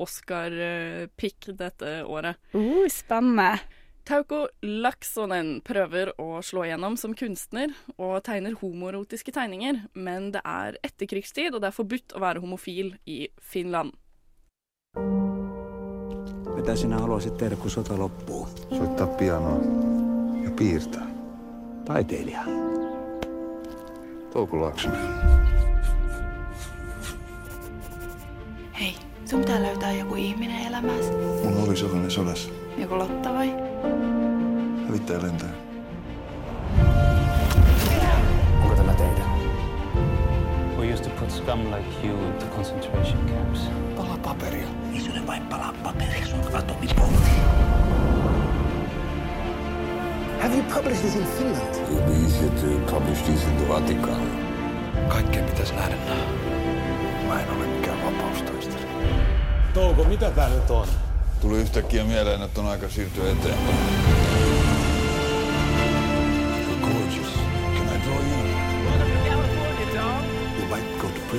Oscar-pick 0.00 1.50
dette 1.60 1.94
året. 2.08 2.40
Uh, 2.56 2.88
spennende. 2.90 3.60
Tauko 4.08 4.46
Laksonen 4.64 5.60
prøver 5.62 6.10
å 6.18 6.40
slå 6.42 6.64
igjennom 6.66 6.96
som 6.98 7.14
kunstner 7.14 7.76
og 8.00 8.22
tegner 8.26 8.56
homoerotiske 8.58 9.36
tegninger, 9.36 9.84
men 9.94 10.32
det 10.34 10.42
er 10.42 10.80
etterkrigstid, 10.80 11.52
og 11.52 11.60
det 11.62 11.70
er 11.70 11.82
forbudt 11.82 12.16
å 12.16 12.24
være 12.24 12.42
homofil 12.42 12.96
i 13.04 13.26
Finland. 13.38 13.94
Mitä 16.60 16.76
sinä 16.76 16.98
haluaisit 16.98 17.36
tehdä, 17.36 17.56
kun 17.56 17.70
sota 17.70 17.98
loppuu? 17.98 18.48
Soittaa 18.78 19.06
pianoa 19.06 19.60
ja 20.44 20.50
piirtää. 20.50 21.06
Taiteilija. 21.84 22.40
Touko 24.32 24.60
Laaksonen. 24.60 25.00
Hei, 28.80 28.94
sun 29.24 29.40
pitää 29.40 29.62
löytää 29.62 29.92
joku 29.92 30.14
ihminen 30.14 30.66
elämääsi. 30.66 31.12
Mun 31.44 31.68
oli 31.68 31.76
sellainen 31.76 32.10
sodassa. 32.10 32.50
Joku 32.78 32.98
Lotta 32.98 33.32
vai? 33.32 33.54
Hävittäjä 34.86 35.22
lentää. 35.22 35.69
We 40.80 40.88
used 40.88 41.04
to 41.04 41.10
put 41.10 41.30
scum 41.30 41.70
like 41.70 41.84
you 42.02 42.16
into 42.16 42.46
concentration 42.56 43.28
camps. 43.28 43.60
Palaa 43.96 44.16
paperia. 44.16 44.66
Ei 44.94 45.00
se 45.00 45.10
ole 45.10 45.26
vain 45.26 45.42
palaa 45.42 45.74
paperia, 45.82 46.26
se 46.26 46.34
on 46.34 46.56
atomipommi. 46.56 47.18
Have 50.42 50.56
you 50.56 50.62
published 50.74 51.02
this 51.02 51.16
in 51.16 51.26
Finland? 51.26 51.74
It'd 51.74 52.06
be 52.06 52.12
easier 52.12 52.50
to 52.50 52.92
publish 52.92 53.22
these 53.22 53.48
in 53.48 53.56
the 53.56 53.68
Vatican. 53.68 54.22
Kaikkea 55.08 55.42
pitäisi 55.42 55.74
nähdä 55.74 55.96
nää. 55.96 56.26
Mä 57.28 57.42
en 57.42 57.50
ole 57.50 57.66
mikään 57.66 57.98
vapaustaistelija. 58.04 58.88
Touko, 59.74 60.04
mitä 60.04 60.30
tää 60.30 60.48
nyt 60.48 60.70
on? 60.70 60.88
Tuli 61.40 61.58
yhtäkkiä 61.58 62.04
mieleen, 62.04 62.42
että 62.42 62.60
on 62.60 62.66
aika 62.66 62.88
siirtyä 62.88 63.32
eteenpäin. 63.32 64.19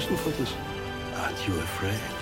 Prison 0.02 0.18
for 0.18 0.32
this. 0.32 0.54
Aren't 1.16 1.48
you 1.48 1.60
afraid? 1.60 2.18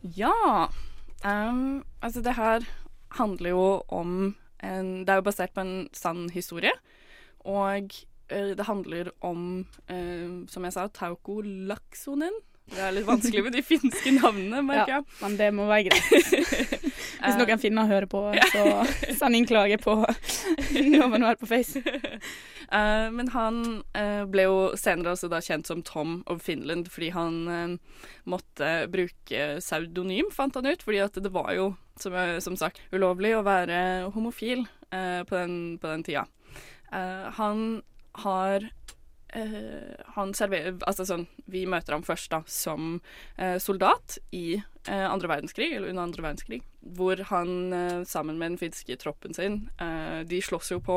Ja, 0.00 0.70
Um, 1.24 1.84
altså 2.02 2.20
det 2.20 2.32
her 2.34 2.64
handler 3.14 3.50
jo 3.50 3.82
om 3.88 4.34
en 4.62 5.04
Det 5.06 5.08
er 5.08 5.14
jo 5.14 5.22
basert 5.22 5.52
på 5.54 5.60
en 5.60 5.88
sann 5.92 6.30
historie. 6.30 6.72
Og 7.46 7.94
eh, 8.28 8.56
det 8.58 8.66
handler 8.66 9.10
om, 9.20 9.66
eh, 9.88 10.48
som 10.48 10.64
jeg 10.64 10.72
sa, 10.72 10.88
Tauko 10.88 11.40
Laksonen. 11.44 12.34
Det 12.70 12.80
er 12.82 12.90
litt 12.96 13.06
vanskelig 13.06 13.44
med 13.44 13.54
de 13.54 13.62
finske 13.62 14.14
navnene, 14.16 14.62
merker 14.72 14.96
Ja, 14.96 15.00
men 15.20 15.36
det 15.38 15.52
må 15.54 15.68
være 15.70 15.90
greit. 15.90 16.82
Hvis 17.22 17.38
noen 17.38 17.62
finner 17.62 17.84
og 17.84 17.92
hører 17.92 18.08
på, 18.10 18.22
så 18.50 19.16
send 19.18 19.38
inn 19.38 19.46
klage 19.46 19.78
på 19.82 19.94
når 20.96 21.10
man 21.12 21.26
er 21.30 21.38
på 21.38 21.46
Face. 21.46 21.82
Eh, 22.72 23.08
men 23.12 23.28
han 23.34 23.58
uh, 23.92 24.24
ble 24.32 24.46
jo 24.46 24.58
senere 24.80 25.12
også 25.12 25.28
da 25.28 25.42
kjent 25.44 25.68
som 25.68 25.82
Tom 25.84 26.22
of 26.30 26.40
Finland 26.46 26.88
fordi 26.92 27.10
han 27.12 27.34
uh, 27.44 28.04
måtte 28.24 28.70
bruke 28.92 29.58
pseudonym, 29.60 30.30
fant 30.32 30.56
han 30.56 30.70
ut. 30.70 30.84
Fordi 30.84 31.02
at 31.04 31.18
det 31.20 31.32
var 31.34 31.52
jo, 31.56 31.72
som, 32.00 32.16
som 32.40 32.56
sagt, 32.56 32.80
ulovlig 32.94 33.34
å 33.36 33.44
være 33.46 34.08
homofil 34.14 34.64
på, 34.92 35.32
den, 35.32 35.54
på 35.80 35.88
den 35.88 36.02
tida. 36.04 36.26
Han 37.38 37.80
har 38.20 38.66
eh, 39.36 39.92
han 40.16 40.32
serverer, 40.36 40.76
altså 40.88 41.06
sånn, 41.08 41.26
Vi 41.50 41.64
møter 41.68 41.96
ham 41.96 42.04
først 42.06 42.30
da 42.32 42.42
som 42.50 42.98
uh, 43.38 43.56
soldat 43.62 44.18
i 44.34 44.58
uh, 44.88 45.06
andre 45.08 45.30
verdenskrig, 45.30 45.70
eller 45.72 45.92
under 45.92 46.06
andre 46.06 46.24
verdenskrig, 46.26 46.60
hvor 46.96 47.20
han 47.30 48.04
sammen 48.08 48.38
med 48.40 48.52
den 48.52 48.60
finske 48.60 48.96
troppen 48.98 49.34
sin 49.36 49.68
De 50.26 50.40
slåss 50.42 50.72
jo 50.72 50.80
på 50.82 50.96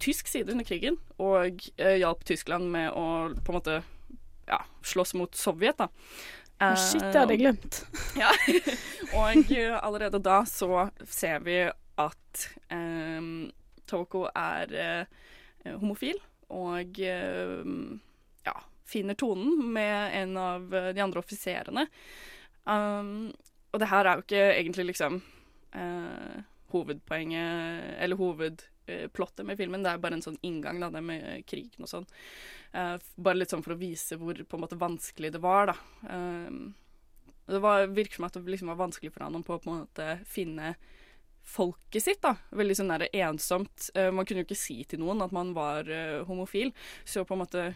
tysk 0.00 0.30
side 0.30 0.48
under 0.52 0.64
krigen 0.64 0.96
og 1.20 1.60
hjalp 1.76 2.22
Tyskland 2.24 2.70
med 2.72 2.88
å 2.96 3.34
på 3.44 3.52
en 3.52 3.58
måte 3.58 3.74
ja, 4.48 4.62
slåss 4.80 5.12
mot 5.18 5.36
Sovjet, 5.36 5.76
da. 5.76 5.90
Å, 6.64 6.70
shit, 6.80 7.04
det 7.04 7.20
hadde 7.20 7.36
jeg 7.36 7.42
glemt. 7.42 7.82
Ja. 8.22 8.32
og 9.12 9.52
allerede 9.82 10.22
da 10.24 10.40
så 10.48 10.88
ser 11.04 11.44
vi 11.44 11.60
at 11.68 12.48
Toko 13.92 14.24
er 14.32 14.72
homofil, 15.82 16.16
og 16.54 17.00
eh, 17.04 17.68
ja, 18.48 18.54
finner 18.88 19.18
tonen 19.18 19.68
med 19.74 20.16
en 20.22 20.36
av 20.40 20.70
de 20.94 21.04
andre 21.04 21.20
offiserene. 21.20 21.86
Um, 22.68 23.30
og 23.72 23.80
det 23.80 23.88
her 23.90 24.06
er 24.08 24.18
jo 24.18 24.24
ikke 24.24 24.44
egentlig 24.46 24.86
liksom 24.90 25.20
uh, 25.76 26.40
hovedpoenget, 26.72 27.96
eller 28.00 28.20
hovedplottet 28.20 29.46
med 29.46 29.60
filmen. 29.60 29.84
Det 29.84 29.92
er 29.92 30.02
bare 30.02 30.18
en 30.18 30.24
sånn 30.24 30.40
inngang, 30.44 30.80
da, 30.82 30.90
det 30.92 31.04
med 31.04 31.46
krigen 31.48 31.84
og 31.84 31.92
sånn. 31.92 32.08
Uh, 32.72 32.96
bare 33.16 33.40
litt 33.40 33.52
sånn 33.52 33.64
for 33.64 33.76
å 33.76 33.80
vise 33.80 34.18
hvor 34.20 34.36
på 34.36 34.58
en 34.58 34.64
måte 34.64 34.80
vanskelig 34.80 35.32
det 35.36 35.42
var, 35.44 35.72
da. 35.72 35.76
Um, 36.08 36.72
det 37.48 37.60
var, 37.64 37.86
virker 37.96 38.18
som 38.18 38.28
at 38.28 38.36
det 38.36 38.52
liksom 38.52 38.68
var 38.68 38.82
vanskelig 38.82 39.14
for 39.14 39.24
han 39.24 39.38
å 39.38 39.44
på, 39.44 39.56
på 39.64 39.72
en 39.72 39.84
måte 39.86 40.08
finne 40.28 40.74
folket 41.48 42.04
sitt, 42.04 42.20
da. 42.24 42.34
Veldig 42.52 42.76
sånn 42.76 42.92
der 42.92 43.06
ensomt. 43.24 43.88
Eh, 43.96 44.10
man 44.12 44.28
kunne 44.28 44.42
jo 44.44 44.48
ikke 44.50 44.58
si 44.60 44.82
til 44.88 45.00
noen 45.00 45.22
at 45.24 45.32
man 45.32 45.54
var 45.56 45.88
eh, 45.88 46.20
homofil, 46.28 46.72
så 47.08 47.24
på 47.28 47.36
en 47.38 47.44
måte 47.46 47.68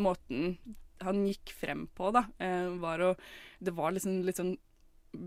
Måten 0.00 0.54
han 1.04 1.18
gikk 1.26 1.50
frem 1.52 1.82
på, 1.92 2.08
da, 2.14 2.22
eh, 2.40 2.68
var 2.80 3.02
å 3.04 3.14
Det 3.60 3.74
var 3.76 3.92
liksom 3.92 4.22
litt 4.24 4.38
sånn 4.38 4.54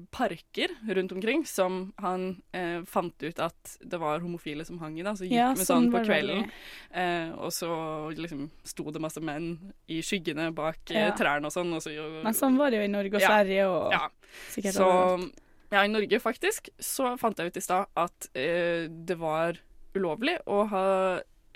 parker 0.10 0.72
rundt 0.90 1.12
omkring 1.14 1.44
som 1.46 1.94
han 2.02 2.42
eh, 2.58 2.82
fant 2.90 3.22
ut 3.22 3.38
at 3.40 3.76
det 3.86 4.00
var 4.02 4.24
homofile 4.24 4.66
som 4.66 4.80
hang 4.82 4.96
i, 4.98 5.04
da. 5.06 5.14
Så 5.14 5.28
gikk 5.28 5.36
Ja, 5.38 5.52
med 5.54 5.62
sånn 5.62 5.86
sånn 5.86 5.92
på 5.94 6.02
kvelden. 6.08 6.48
Eh, 6.90 7.30
og 7.38 7.54
så 7.54 7.70
liksom 8.18 8.48
sto 8.66 8.90
det 8.90 9.04
masse 9.04 9.22
menn 9.22 9.52
i 9.88 10.00
skyggene 10.02 10.50
bak 10.58 10.90
eh, 10.90 11.06
Ja. 11.12 11.14
trærne 11.16 11.46
og 11.52 11.54
sånn. 11.54 11.70
Og 11.78 11.84
så, 11.86 11.94
Men 12.24 12.34
sånn 12.34 12.58
var 12.58 12.72
det 12.74 12.82
jo 12.82 12.88
i 12.90 12.94
Norge 12.96 13.14
og 13.14 13.22
Ja. 13.22 13.28
Sverige 13.30 13.68
og 13.70 13.92
ja. 13.94 14.08
sikkert 14.50 14.74
Så 14.80 14.88
overalt. 14.90 15.42
Ja, 15.72 15.84
i 15.84 15.92
Norge 15.92 16.20
faktisk 16.22 16.70
så 16.80 17.16
fant 17.22 17.40
jeg 17.40 17.52
ut 17.52 17.60
i 17.60 17.64
stad 17.64 17.90
at 18.00 18.30
eh, 18.38 18.86
det 18.90 19.18
var 19.22 19.60
ulovlig 19.96 20.38
å 20.46 20.64
ha 20.72 20.88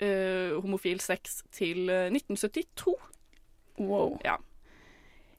eh, 0.00 0.56
homofil 0.56 1.00
sex 1.04 1.42
til 1.54 1.90
eh, 1.92 2.08
1972. 2.10 2.96
Wow. 3.80 4.16
Ja. 4.24 4.38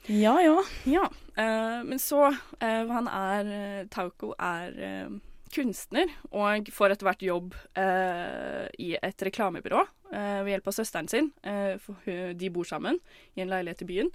Ja, 0.09 0.35
ja. 0.41 0.61
Ja, 0.89 1.03
eh, 1.37 1.81
men 1.85 1.99
så 2.01 2.23
eh, 2.31 2.87
Han 2.89 3.09
er 3.11 3.51
eh, 3.53 3.83
Tauko 3.93 4.33
er 4.39 4.79
eh, 4.81 5.11
kunstner 5.51 6.09
og 6.31 6.69
får 6.71 6.93
etter 6.95 7.09
hvert 7.09 7.25
jobb 7.25 7.55
eh, 7.77 8.65
i 8.81 8.93
et 8.97 9.25
reklamebyrå 9.27 9.81
eh, 9.83 10.39
ved 10.45 10.53
hjelp 10.55 10.69
av 10.71 10.77
søsteren 10.77 11.11
sin. 11.11 11.31
Eh, 11.43 11.75
for 11.83 12.07
de 12.33 12.49
bor 12.53 12.65
sammen 12.65 13.01
i 13.35 13.43
en 13.43 13.51
leilighet 13.51 13.83
i 13.83 13.89
byen. 13.91 14.13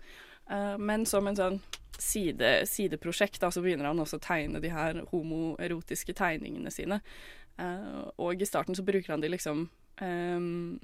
Eh, 0.50 0.74
men 0.80 1.06
som 1.06 1.28
en 1.28 1.38
sånn 1.38 1.60
side, 2.02 2.52
sideprosjekt 2.70 3.40
da, 3.42 3.50
så 3.52 3.62
begynner 3.64 3.90
han 3.90 4.00
også 4.02 4.20
å 4.20 4.24
tegne 4.24 4.62
de 4.62 4.72
her 4.72 5.02
homoerotiske 5.12 6.16
tegningene 6.16 6.72
sine. 6.74 7.00
Uh, 7.56 8.08
og 8.20 8.42
i 8.42 8.48
starten 8.48 8.76
så 8.76 8.84
bruker 8.84 9.14
han 9.14 9.22
de 9.22 9.30
liksom 9.32 9.68
um, 10.02 10.78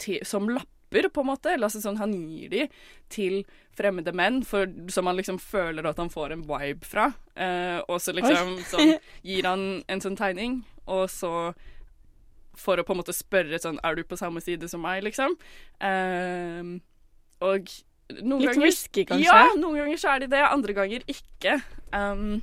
til, 0.00 0.22
som 0.26 0.48
lapper, 0.48 1.08
på 1.12 1.24
en 1.24 1.28
måte. 1.28 1.52
Eller 1.52 1.68
altså 1.68 1.82
sånn, 1.82 2.00
han 2.00 2.14
gir 2.14 2.52
de 2.52 2.66
til 3.12 3.42
fremmede 3.76 4.14
menn 4.16 4.42
for, 4.48 4.70
som 4.92 5.08
han 5.08 5.18
liksom 5.20 5.40
føler 5.40 5.86
at 5.88 6.00
han 6.00 6.12
får 6.12 6.36
en 6.36 6.46
vibe 6.48 6.88
fra. 6.88 7.10
Uh, 7.36 7.80
og 7.86 8.00
så 8.02 8.16
liksom 8.16 8.58
sånn, 8.72 8.96
gir 9.24 9.48
han 9.48 9.66
en 9.92 10.04
sånn 10.04 10.18
tegning, 10.18 10.62
og 10.86 11.08
så 11.12 11.52
for 12.58 12.76
å 12.76 12.84
på 12.84 12.92
en 12.92 12.98
måte 13.00 13.14
spørre 13.16 13.56
sånn 13.56 13.78
Er 13.80 13.94
du 13.96 14.02
på 14.04 14.18
samme 14.20 14.42
side 14.44 14.68
som 14.68 14.82
meg, 14.84 15.00
liksom? 15.06 15.38
Uh, 15.80 16.76
og 17.42 17.70
noen 18.20 18.42
Litt 18.42 18.52
ganger 18.52 18.66
risky, 18.68 19.04
kanskje? 19.08 19.26
Ja, 19.26 19.54
noen 19.58 19.80
ganger 19.82 20.00
så 20.00 20.12
er 20.14 20.24
de 20.24 20.30
det, 20.32 20.42
andre 20.46 20.76
ganger 20.76 21.06
ikke. 21.10 21.58
Um, 21.94 22.42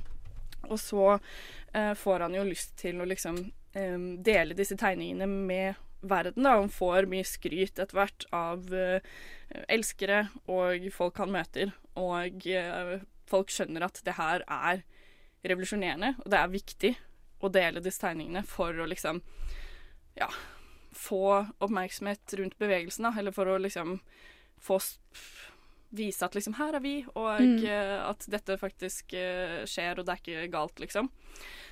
og 0.68 0.78
så 0.82 1.06
uh, 1.16 1.94
får 1.98 2.26
han 2.26 2.36
jo 2.36 2.46
lyst 2.48 2.76
til 2.80 3.00
å 3.00 3.08
liksom 3.08 3.38
um, 3.76 4.08
dele 4.24 4.56
disse 4.58 4.78
tegningene 4.80 5.28
med 5.30 5.80
verden. 6.00 6.46
da. 6.46 6.56
Han 6.60 6.72
får 6.72 7.08
mye 7.10 7.26
skryt 7.28 7.78
etter 7.78 7.96
hvert 7.96 8.26
av 8.34 8.70
uh, 8.72 9.00
elskere 9.68 10.26
og 10.50 10.88
folk 10.94 11.20
han 11.22 11.34
møter. 11.34 11.74
Og 12.00 12.46
uh, 12.54 12.96
folk 13.30 13.52
skjønner 13.52 13.86
at 13.86 14.00
det 14.06 14.16
her 14.18 14.46
er 14.46 14.84
revolusjonerende, 15.46 16.16
og 16.20 16.32
det 16.32 16.38
er 16.38 16.52
viktig 16.52 16.94
å 17.40 17.48
dele 17.48 17.80
disse 17.80 18.02
tegningene 18.02 18.42
for 18.44 18.76
å 18.76 18.88
liksom 18.88 19.22
ja, 20.18 20.28
få 20.92 21.46
oppmerksomhet 21.62 22.34
rundt 22.40 22.58
bevegelsen, 22.60 23.06
da. 23.08 23.14
Eller 23.18 23.32
for 23.32 23.48
å 23.48 23.60
liksom 23.62 24.00
få 24.60 24.76
vise 25.92 26.22
at 26.26 26.36
liksom 26.38 26.54
her 26.58 26.76
er 26.78 26.82
vi, 26.84 26.96
og 27.14 27.40
Mm. 27.40 27.64
eh, 27.66 28.08
at 28.08 28.26
dette 28.30 28.56
faktisk 28.60 29.14
eh, 29.14 29.64
skjer, 29.66 29.98
og 29.98 30.06
det 30.06 30.12
er 30.14 30.20
ikke 30.22 30.50
galt, 30.52 30.78
liksom. 30.82 31.08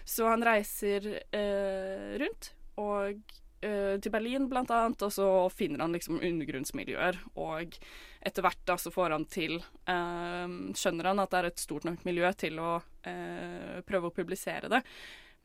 Så 0.04 0.26
han 0.28 0.42
reiser 0.42 1.06
eh, 1.32 2.16
rundt, 2.18 2.52
og 2.78 3.20
eh, 3.62 3.98
til 4.00 4.10
Berlin 4.14 4.48
blant 4.50 4.70
annet, 4.70 5.02
og 5.02 5.12
så 5.12 5.28
finner 5.54 5.80
han 5.84 5.92
liksom 5.94 6.18
undergrunnsmiljøer, 6.22 7.18
og 7.36 7.76
etter 8.22 8.42
hvert 8.42 8.64
da 8.66 8.76
så 8.76 8.90
får 8.90 9.10
han 9.14 9.24
til 9.30 9.58
eh, 9.86 10.48
Skjønner 10.74 11.10
han 11.12 11.20
at 11.22 11.30
det 11.30 11.38
er 11.38 11.50
et 11.52 11.62
stort 11.62 11.84
nok 11.86 12.02
miljø 12.08 12.30
til 12.38 12.58
å 12.58 12.80
eh, 13.06 13.78
prøve 13.86 14.10
å 14.10 14.14
publisere 14.16 14.68
det. 14.72 14.82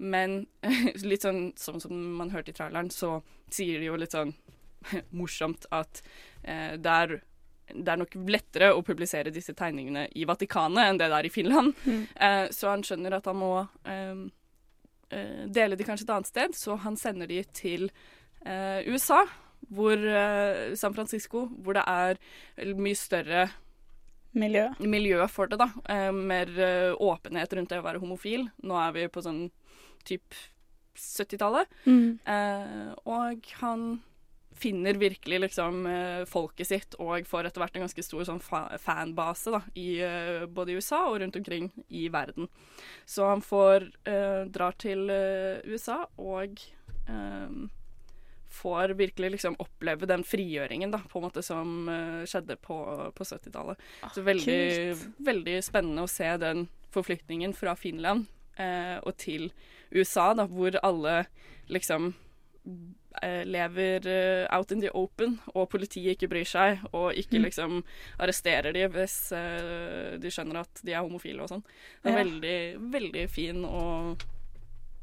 Men 0.02 0.48
litt 1.06 1.22
sånn 1.22 1.52
sånn 1.60 1.80
som 1.84 1.94
man 2.18 2.32
hørte 2.34 2.50
i 2.50 2.58
traileren, 2.58 2.90
så 2.90 3.20
sier 3.54 3.78
de 3.80 3.92
jo 3.92 4.00
litt 4.02 4.16
sånn 4.18 4.34
morsomt 5.20 5.68
at 5.72 6.02
eh, 6.44 6.74
det 6.82 6.96
er 7.06 7.20
det 7.74 7.94
er 7.94 8.00
nok 8.02 8.16
lettere 8.30 8.72
å 8.76 8.84
publisere 8.86 9.34
disse 9.34 9.56
tegningene 9.58 10.06
i 10.16 10.26
Vatikanet 10.30 10.90
enn 10.90 11.00
det 11.02 11.10
det 11.12 11.20
er 11.20 11.30
i 11.30 11.34
Finland. 11.34 11.74
Mm. 11.86 12.04
Eh, 12.16 12.46
så 12.54 12.70
han 12.72 12.86
skjønner 12.86 13.18
at 13.18 13.30
han 13.30 13.40
må 13.40 13.54
eh, 13.90 14.22
eh, 15.14 15.42
dele 15.50 15.80
de 15.80 15.88
kanskje 15.88 16.08
et 16.08 16.14
annet 16.16 16.30
sted, 16.30 16.56
så 16.58 16.78
han 16.86 17.00
sender 17.00 17.32
de 17.32 17.42
til 17.56 17.90
eh, 18.46 18.86
USA, 18.88 19.24
hvor 19.74 19.98
eh, 19.98 20.74
San 20.80 20.96
Francisco, 20.96 21.48
hvor 21.64 21.80
det 21.80 21.86
er 21.88 22.22
mye 22.78 23.00
større 23.00 23.50
Miljø. 24.34 24.70
miljø 24.80 25.26
for 25.30 25.50
det, 25.50 25.60
da. 25.62 25.70
Eh, 25.90 26.10
mer 26.14 26.50
åpenhet 26.98 27.54
rundt 27.54 27.70
det 27.70 27.82
å 27.82 27.86
være 27.86 28.02
homofil. 28.02 28.48
Nå 28.66 28.80
er 28.82 28.96
vi 28.96 29.10
på 29.14 29.22
sånn 29.22 29.46
typ 30.08 30.34
70-tallet. 30.98 31.70
Mm. 31.86 32.20
Eh, 32.26 32.90
og 33.10 33.54
han 33.62 33.86
finner 34.64 34.98
virkelig 35.00 35.40
liksom 35.44 35.86
eh, 35.90 36.24
folket 36.30 36.70
sitt 36.70 36.98
og 37.04 37.28
får 37.28 37.50
etter 37.50 37.64
hvert 37.64 37.78
en 37.78 37.86
ganske 37.86 38.06
stor 38.06 38.24
sånn 38.28 38.42
fa 38.44 38.66
fanbase 38.82 39.54
da, 39.54 39.62
i 39.80 39.88
eh, 40.06 40.46
både 40.48 40.74
i 40.74 40.80
USA 40.80 41.04
og 41.10 41.20
rundt 41.22 41.38
omkring 41.40 41.70
i 41.90 42.08
verden. 42.14 42.50
Så 43.06 43.28
han 43.28 43.44
får 43.44 43.90
eh, 44.10 44.44
drar 44.54 44.78
til 44.80 45.10
eh, 45.12 45.64
USA 45.68 46.04
og 46.22 46.62
eh, 47.08 47.58
får 48.54 48.96
virkelig 49.00 49.34
liksom 49.36 49.58
oppleve 49.62 50.08
den 50.10 50.24
frigjøringen 50.28 50.94
da, 50.94 51.02
på 51.10 51.20
en 51.20 51.26
måte 51.26 51.42
som 51.42 51.90
skjedde 52.30 52.60
på, 52.62 52.78
på 53.18 53.26
70-tallet. 53.26 53.82
Så 54.14 54.22
veldig, 54.22 54.60
veldig 55.26 55.56
spennende 55.66 56.06
å 56.06 56.12
se 56.12 56.30
den 56.38 56.68
forflytningen 56.94 57.56
fra 57.58 57.74
Finland 57.76 58.28
eh, 58.62 59.00
og 59.02 59.18
til 59.18 59.50
USA, 59.90 60.32
da, 60.38 60.46
hvor 60.50 60.78
alle 60.86 61.24
liksom 61.72 62.14
lever 63.46 64.08
eh, 64.08 64.48
out 64.58 64.72
in 64.72 64.82
the 64.82 64.90
open, 64.98 65.40
og 65.54 65.70
politiet 65.70 66.16
ikke 66.18 66.30
bryr 66.32 66.48
seg, 66.50 66.80
og 66.94 67.14
ikke 67.14 67.38
Mm. 67.40 67.44
liksom 67.46 67.84
arresterer 68.20 68.74
de 68.74 68.88
hvis 68.90 69.32
eh, 69.38 70.18
de 70.18 70.32
skjønner 70.34 70.62
at 70.64 70.82
de 70.84 70.94
er 70.94 71.04
homofile 71.04 71.44
og 71.44 71.50
sånn. 71.50 71.64
Det 72.04 72.12
er 72.12 72.18
Ja. 72.18 72.24
veldig, 72.24 72.92
veldig 72.92 73.30
fin 73.30 73.64
og 73.66 74.24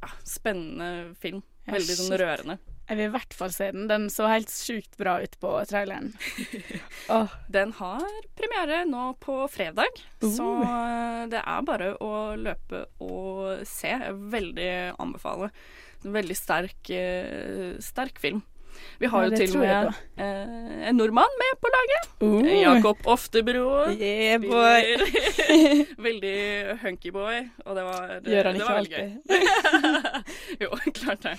ja, 0.03 0.09
spennende 0.25 1.15
film. 1.21 1.43
Veldig 1.69 1.97
sånn 2.01 2.19
rørende. 2.19 2.59
Jeg 2.89 2.97
vil 2.99 3.07
i 3.07 3.13
hvert 3.15 3.35
fall 3.39 3.51
se 3.55 3.71
den. 3.71 3.87
Den 3.87 4.09
så 4.11 4.27
helt 4.27 4.49
sjukt 4.51 4.97
bra 4.99 5.21
ut 5.23 5.37
på 5.39 5.51
traileren. 5.71 6.09
Den 7.51 7.73
har 7.79 8.03
premiere 8.35 8.81
nå 8.89 9.13
på 9.23 9.45
fredag, 9.51 10.01
så 10.21 10.49
eh, 10.65 11.27
det 11.31 11.39
er 11.45 11.63
bare 11.63 11.93
å 12.03 12.35
løpe 12.35 12.87
og 13.01 13.63
se. 13.69 13.93
Jeg 13.95 14.15
veldig 14.33 14.97
anbefaler. 14.99 15.51
En 16.05 16.15
veldig 16.15 16.37
sterk, 16.39 16.91
eh, 16.97 17.75
sterk 17.85 18.19
film. 18.23 18.43
Vi 19.01 19.09
har 19.13 19.25
Ja, 19.27 19.29
jo 19.29 19.37
til 19.37 19.51
og 19.59 19.61
med 19.61 19.89
eh, 20.25 20.89
en 20.89 20.97
nordmann 20.97 21.35
med 21.37 21.59
på 21.61 21.69
laget. 21.75 22.07
Uh. 22.23 22.47
Jakob 22.63 23.03
Oftebro. 23.13 23.67
Yeah, 24.01 24.39
boy. 24.41 24.97
veldig 26.07 26.79
hunky 26.81 27.11
boy, 27.13 27.43
og 27.67 27.77
det 27.77 27.85
var 27.85 28.15
det, 28.25 28.33
Gjør 28.33 28.49
han 28.49 28.57
ikke 28.57 28.95
gøy. 28.95 29.11
jo, 30.65 30.71
klart 30.97 31.27
det. 31.27 31.35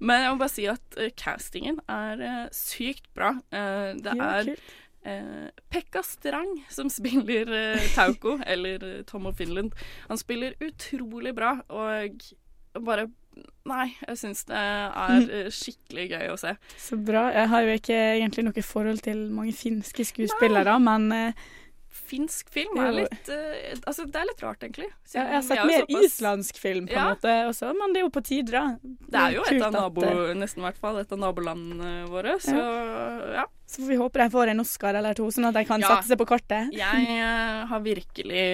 Men 0.00 0.20
jeg 0.26 0.34
må 0.34 0.36
bare 0.42 0.52
si 0.52 0.66
at 0.68 0.98
uh, 1.00 1.08
castingen 1.16 1.80
er 1.88 2.20
uh, 2.26 2.44
sykt 2.52 3.08
bra. 3.16 3.32
Det 3.50 4.12
Ja, 4.18 4.28
er 4.42 4.50
kult. 4.52 4.68
eh, 5.08 5.48
Pekka 5.72 6.02
Strang 6.06 6.52
som 6.72 6.90
spiller 6.92 7.48
eh, 7.56 7.88
Tauko, 7.96 8.36
eller 8.46 9.02
Tom 9.08 9.26
of 9.32 9.36
Finland. 9.40 9.72
Han 10.10 10.20
spiller 10.20 10.58
utrolig 10.60 11.32
bra, 11.38 11.56
og 11.72 12.20
bare 12.84 13.08
Nei, 13.64 13.92
jeg 14.08 14.18
syns 14.18 14.44
det 14.48 14.58
er 14.58 15.26
eh, 15.30 15.48
skikkelig 15.54 16.08
gøy 16.10 16.30
å 16.32 16.38
se. 16.40 16.56
Så 16.82 16.96
bra. 16.98 17.28
Jeg 17.32 17.48
har 17.52 17.62
jo 17.62 17.74
ikke 17.78 17.98
egentlig 18.18 18.44
noe 18.48 18.64
forhold 18.66 19.02
til 19.04 19.20
mange 19.30 19.54
finske 19.54 20.04
skuespillere, 20.08 20.74
men 20.82 21.12
uh, 21.14 21.50
Finsk 21.92 22.48
film 22.52 22.78
er 22.80 22.90
litt 22.96 23.28
uh, 23.28 23.78
Altså, 23.86 24.04
det 24.08 24.18
er 24.18 24.26
litt 24.28 24.42
rart, 24.42 24.64
egentlig. 24.64 24.88
ja, 25.12 25.22
jeg 25.28 25.34
har 25.36 25.44
sett 25.46 25.60
er 25.62 25.68
mer 25.68 25.84
såpass- 25.84 26.06
islandsk 26.08 26.58
film, 26.60 26.86
på 26.88 26.96
en 26.96 26.98
Ja. 26.98 27.04
måte, 27.14 27.34
også, 27.52 27.70
men 27.78 27.92
det 27.94 28.00
er 28.00 28.04
jo 28.06 28.10
på 28.12 28.24
tide, 28.24 28.50
da. 28.52 28.62
Det 28.82 29.20
er 29.22 29.36
jo 29.36 29.44
et 29.48 29.62
av 29.62 29.72
nabo, 29.76 30.04
nesten 30.36 30.64
hvert 30.66 30.80
fall, 30.80 30.98
et 31.00 31.12
av 31.12 31.20
nabolandene 31.22 31.92
våre, 32.10 32.34
så 32.42 32.56
ja. 33.38 33.46
Så 33.68 33.80
får 33.84 33.88
vi 33.94 34.00
håpe 34.02 34.20
de 34.20 34.28
får 34.34 34.52
en 34.52 34.60
Oscar 34.64 34.98
eller 34.98 35.14
to, 35.16 35.30
sånn 35.32 35.48
at 35.48 35.54
de 35.56 35.64
kan 35.68 35.80
Ja. 35.80 35.94
sette 35.94 36.10
seg 36.10 36.18
på 36.20 36.26
kartet. 36.34 36.72
Jeg 36.76 37.08
uh, 37.22 37.64
har 37.70 37.80
virkelig, 37.80 38.44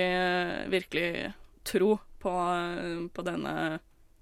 virkelig 0.70 1.32
tro 1.66 1.96
på, 2.22 2.34
på 3.14 3.24
denne 3.26 3.54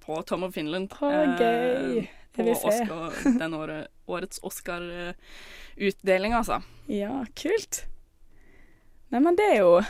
På 0.06 0.22
Tom 0.22 0.46
of 0.46 0.54
Finland. 0.54 0.92
Å, 1.02 1.10
gøy. 1.40 1.98
eh, 1.98 2.08
På 2.36 2.44
vil 2.46 2.56
se. 2.56 2.68
Oscar, 2.70 3.38
den 3.40 3.54
året, 3.58 3.88
årets 4.14 4.40
Oscar-utdeling, 4.46 6.34
altså. 6.38 6.60
Ja, 6.86 7.24
kult. 7.34 7.84
Nei, 9.10 9.20
men 9.22 9.36
det 9.38 9.46
er 9.54 9.60
jo 9.62 9.80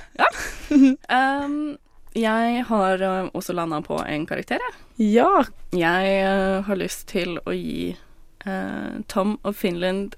Um, 1.09 1.77
jeg 2.17 2.65
har 2.69 3.03
eh, 3.05 3.29
også 3.37 3.55
landa 3.55 3.79
på 3.85 3.99
en 4.03 4.25
karakter, 4.27 4.61
jeg. 4.65 4.75
Ja. 5.13 5.45
Jeg 5.77 6.17
uh, 6.25 6.65
har 6.67 6.81
lyst 6.81 7.07
til 7.13 7.37
å 7.45 7.53
gi 7.55 7.93
uh, 8.47 8.97
Tom 9.13 9.37
of 9.45 9.57
Finland 9.61 10.17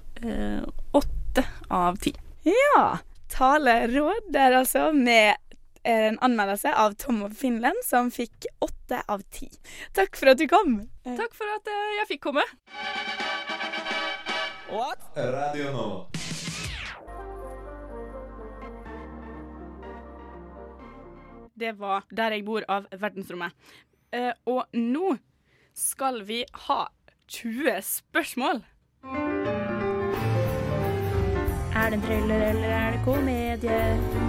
åtte 0.95 1.43
uh, 1.43 1.51
av 1.69 1.99
ti. 2.01 2.15
Ja. 2.47 2.99
Taleråd 3.29 4.31
der, 4.33 4.55
altså, 4.63 4.89
med 4.95 5.35
en 5.83 6.19
anmeldelse 6.19 6.73
av 6.75 6.95
Tom 6.99 7.23
of 7.23 7.37
Finland, 7.37 7.75
som 7.85 8.11
fikk 8.11 8.49
åtte 8.59 9.01
av 9.07 9.23
ti. 9.31 9.49
Takk 9.95 10.17
for 10.19 10.33
at 10.33 10.41
du 10.41 10.47
kom. 10.49 10.79
Takk 11.05 11.35
for 11.37 11.55
at 11.55 11.69
eh, 11.69 11.97
jeg 11.99 12.09
fikk 12.13 12.23
komme. 12.29 12.45
Radio 15.15 15.71
nå. 15.73 15.87
Det 21.59 21.73
var 21.79 22.05
Der 22.09 22.31
jeg 22.31 22.45
bor 22.45 22.63
av 22.69 22.85
Verdensrommet. 22.91 23.51
Eh, 24.13 24.31
og 24.45 24.65
nå 24.73 25.17
skal 25.75 26.23
vi 26.25 26.43
ha 26.67 26.85
20 27.27 27.81
spørsmål. 27.81 28.63
Er 31.75 31.89
det 31.89 31.93
en 31.93 32.01
thriller 32.01 32.49
eller 32.49 32.69
er 32.69 32.91
det 32.91 33.01
komedie? 33.05 34.28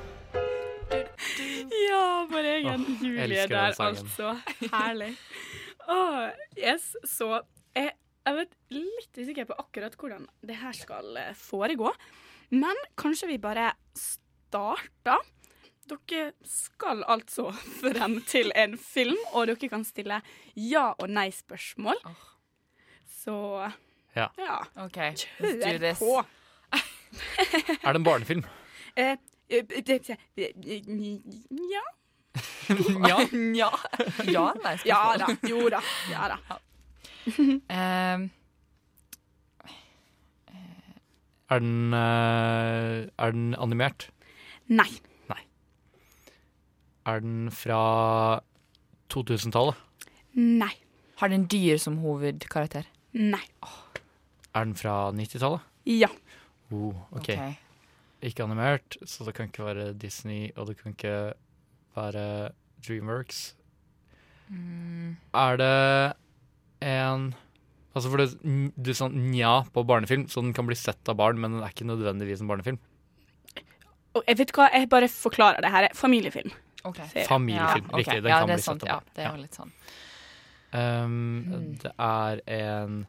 Julie 3.01 3.47
der, 3.47 3.75
altså. 3.79 4.35
Herlig. 4.71 5.15
Oh, 5.91 6.29
yes, 6.55 6.91
så 7.09 7.41
jeg, 7.75 7.89
jeg 8.27 8.35
vet 8.37 8.51
litt 8.69 9.17
usikker 9.17 9.47
på 9.49 9.55
akkurat 9.59 9.95
hvordan 9.97 10.27
det 10.45 10.55
her 10.61 10.75
skal 10.77 11.17
eh, 11.17 11.31
foregå. 11.35 11.89
Men 12.53 12.77
kanskje 13.01 13.27
vi 13.31 13.37
bare 13.41 13.71
starter. 13.97 15.17
Dere 15.89 16.27
skal 16.47 17.01
altså 17.09 17.49
frem 17.81 18.19
til 18.29 18.53
en 18.55 18.77
film, 18.77 19.17
og 19.33 19.49
dere 19.49 19.71
kan 19.73 19.83
stille 19.83 20.21
ja- 20.55 20.93
og 21.01 21.09
nei-spørsmål. 21.09 21.97
Så 23.23 23.35
Ja. 24.15 24.27
ja. 24.37 24.59
OK, 24.85 24.99
Kjør 25.17 25.95
på. 25.99 26.13
Er 27.83 27.89
det 27.91 27.95
en 27.99 28.03
barnefilm? 28.07 28.45
Eh, 28.95 29.17
eh, 29.49 29.65
det- 29.65 30.17
det- 30.37 30.53
ja. 31.73 31.83
ja. 33.09 33.17
Nja. 33.31 33.71
Ja, 34.27 34.45
nei. 34.63 34.75
Ja 34.87 35.01
da. 35.19 35.31
Jo 35.47 35.69
da. 35.69 35.81
Ja 36.11 36.27
da. 36.35 36.59
Ehm, 37.69 38.29
Er 41.51 41.59
den, 41.59 41.91
eh, 41.93 43.09
er 43.19 43.31
den 43.35 43.55
animert? 43.59 44.05
Nei. 44.71 44.87
Nei. 45.27 45.41
Er 47.05 47.19
den 47.19 47.49
fra 47.51 48.39
2000-tallet? 49.11 49.75
Nei. 50.39 50.71
har 51.19 51.27
den 51.27 51.43
dyr 51.51 51.77
som 51.77 51.97
hovedkarakter? 52.01 52.87
Nei. 53.11 53.43
Er 54.55 54.63
den 54.63 54.75
fra 54.79 55.11
90-tallet? 55.11 55.59
Ja. 55.85 56.07
Oh, 56.71 56.95
okay. 57.11 57.35
Ok. 57.35 57.57
Ikke 58.31 58.43
animert, 58.47 58.97
så 59.05 59.25
det 59.27 59.35
kan 59.35 59.51
ikke 59.51 59.65
være 59.65 59.93
Disney, 59.93 60.51
og 60.55 60.67
det 60.69 60.77
kan 60.79 60.95
ikke 60.95 61.33
være 61.95 62.51
Dreamworks. 62.85 63.41
Mm. 64.51 65.15
Er 65.33 65.57
det 65.61 65.73
en 66.81 67.33
Altså, 67.91 68.07
for 68.07 68.21
det, 68.23 68.71
du 68.79 68.93
sa 68.95 69.09
nja 69.11 69.65
på 69.75 69.81
barnefilm, 69.83 70.23
så 70.31 70.39
den 70.39 70.53
kan 70.55 70.63
bli 70.63 70.77
sett 70.79 71.09
av 71.11 71.17
barn, 71.19 71.35
men 71.43 71.51
den 71.57 71.63
er 71.65 71.73
ikke 71.73 71.83
nødvendigvis 71.89 72.39
en 72.39 72.47
barnefilm. 72.47 72.77
Og 74.15 74.23
jeg 74.29 74.37
vet 74.39 74.53
hva, 74.55 74.69
jeg 74.71 74.87
bare 74.91 75.09
forklarer 75.11 75.59
det 75.65 75.71
her. 75.73 75.87
Familiefilm. 75.99 76.53
Okay. 76.87 77.25
Familiefilm, 77.27 77.89
Ja, 77.91 77.97
riktig. 77.99 78.07
Okay. 78.07 78.21
Den 78.23 78.31
ja, 78.31 78.37
kan 78.39 78.47
bli 78.47 78.63
sant. 78.63 78.81
sett 78.81 78.89
av 78.89 79.03
Ja, 79.03 79.11
det 79.17 79.25
er 79.25 79.35
jo 79.35 79.41
litt 79.43 79.59
sånn. 79.59 79.73
Um, 80.71 81.43
Mm. 81.51 81.77
Det 81.83 81.91
er 81.99 82.41
en 82.47 83.07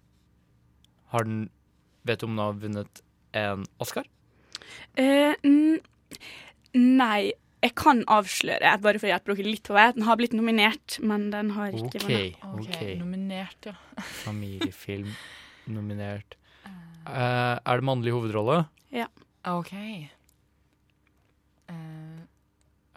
Har 1.13 1.25
den 1.25 1.51
Vet 2.05 2.19
du 2.19 2.27
om 2.27 2.35
den 2.35 2.45
har 2.45 2.53
vunnet 2.59 3.03
en 3.39 3.65
Oscar? 3.79 4.03
Uh, 4.99 5.35
n- 5.47 5.79
nei, 6.75 7.33
jeg 7.63 7.75
kan 7.79 8.03
avsløre, 8.11 8.73
bare 8.83 8.99
for 8.99 9.07
å 9.07 9.13
hjelpe 9.13 9.37
dere 9.37 9.53
litt 9.53 9.67
på 9.69 9.77
vei, 9.77 9.87
den 9.95 10.07
har 10.09 10.19
blitt 10.19 10.35
nominert, 10.35 10.97
men 11.03 11.29
den 11.31 11.53
har 11.57 11.75
ikke 11.77 12.01
OK. 12.01 12.07
vunnet. 12.09 12.47
ok 12.49 12.81
Nominert, 12.99 13.69
ja. 13.71 13.75
Familiefilm 14.25 15.13
nominert. 15.71 16.35
Uh, 17.07 17.59
er 17.59 17.79
det 17.79 17.87
mannlig 17.87 18.15
hovedrolle? 18.15 18.65
Ja. 18.95 19.07
OK. 19.51 19.73
Uh, 21.71 22.27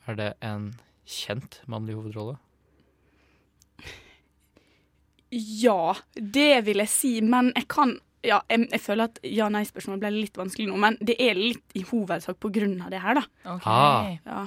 Er 0.06 0.18
det 0.18 0.32
en 0.46 0.74
kjent 1.10 1.62
mannlig 1.70 1.98
hovedrolle? 1.98 2.38
Ja, 5.36 5.96
det 6.14 6.66
vil 6.68 6.82
jeg 6.84 6.90
si, 6.90 7.14
men 7.26 7.52
jeg 7.56 7.68
kan 7.74 7.98
ja, 8.26 8.42
jeg, 8.52 8.68
jeg 8.72 8.82
føler 8.84 9.10
at 9.12 9.20
ja-nei-spørsmålet 9.30 10.04
ble 10.04 10.14
litt 10.18 10.38
vanskelig 10.40 10.68
nå, 10.72 10.78
men 10.82 11.00
det 11.02 11.16
er 11.22 11.38
litt 11.38 11.78
i 11.78 11.86
hovedsak 11.88 12.40
på 12.42 12.52
grunn 12.56 12.78
av 12.86 12.94
det 12.94 13.02
her, 13.04 13.20
da. 13.22 13.26
Okay. 13.56 13.72
Ah. 13.72 14.14
Ja. 14.26 14.46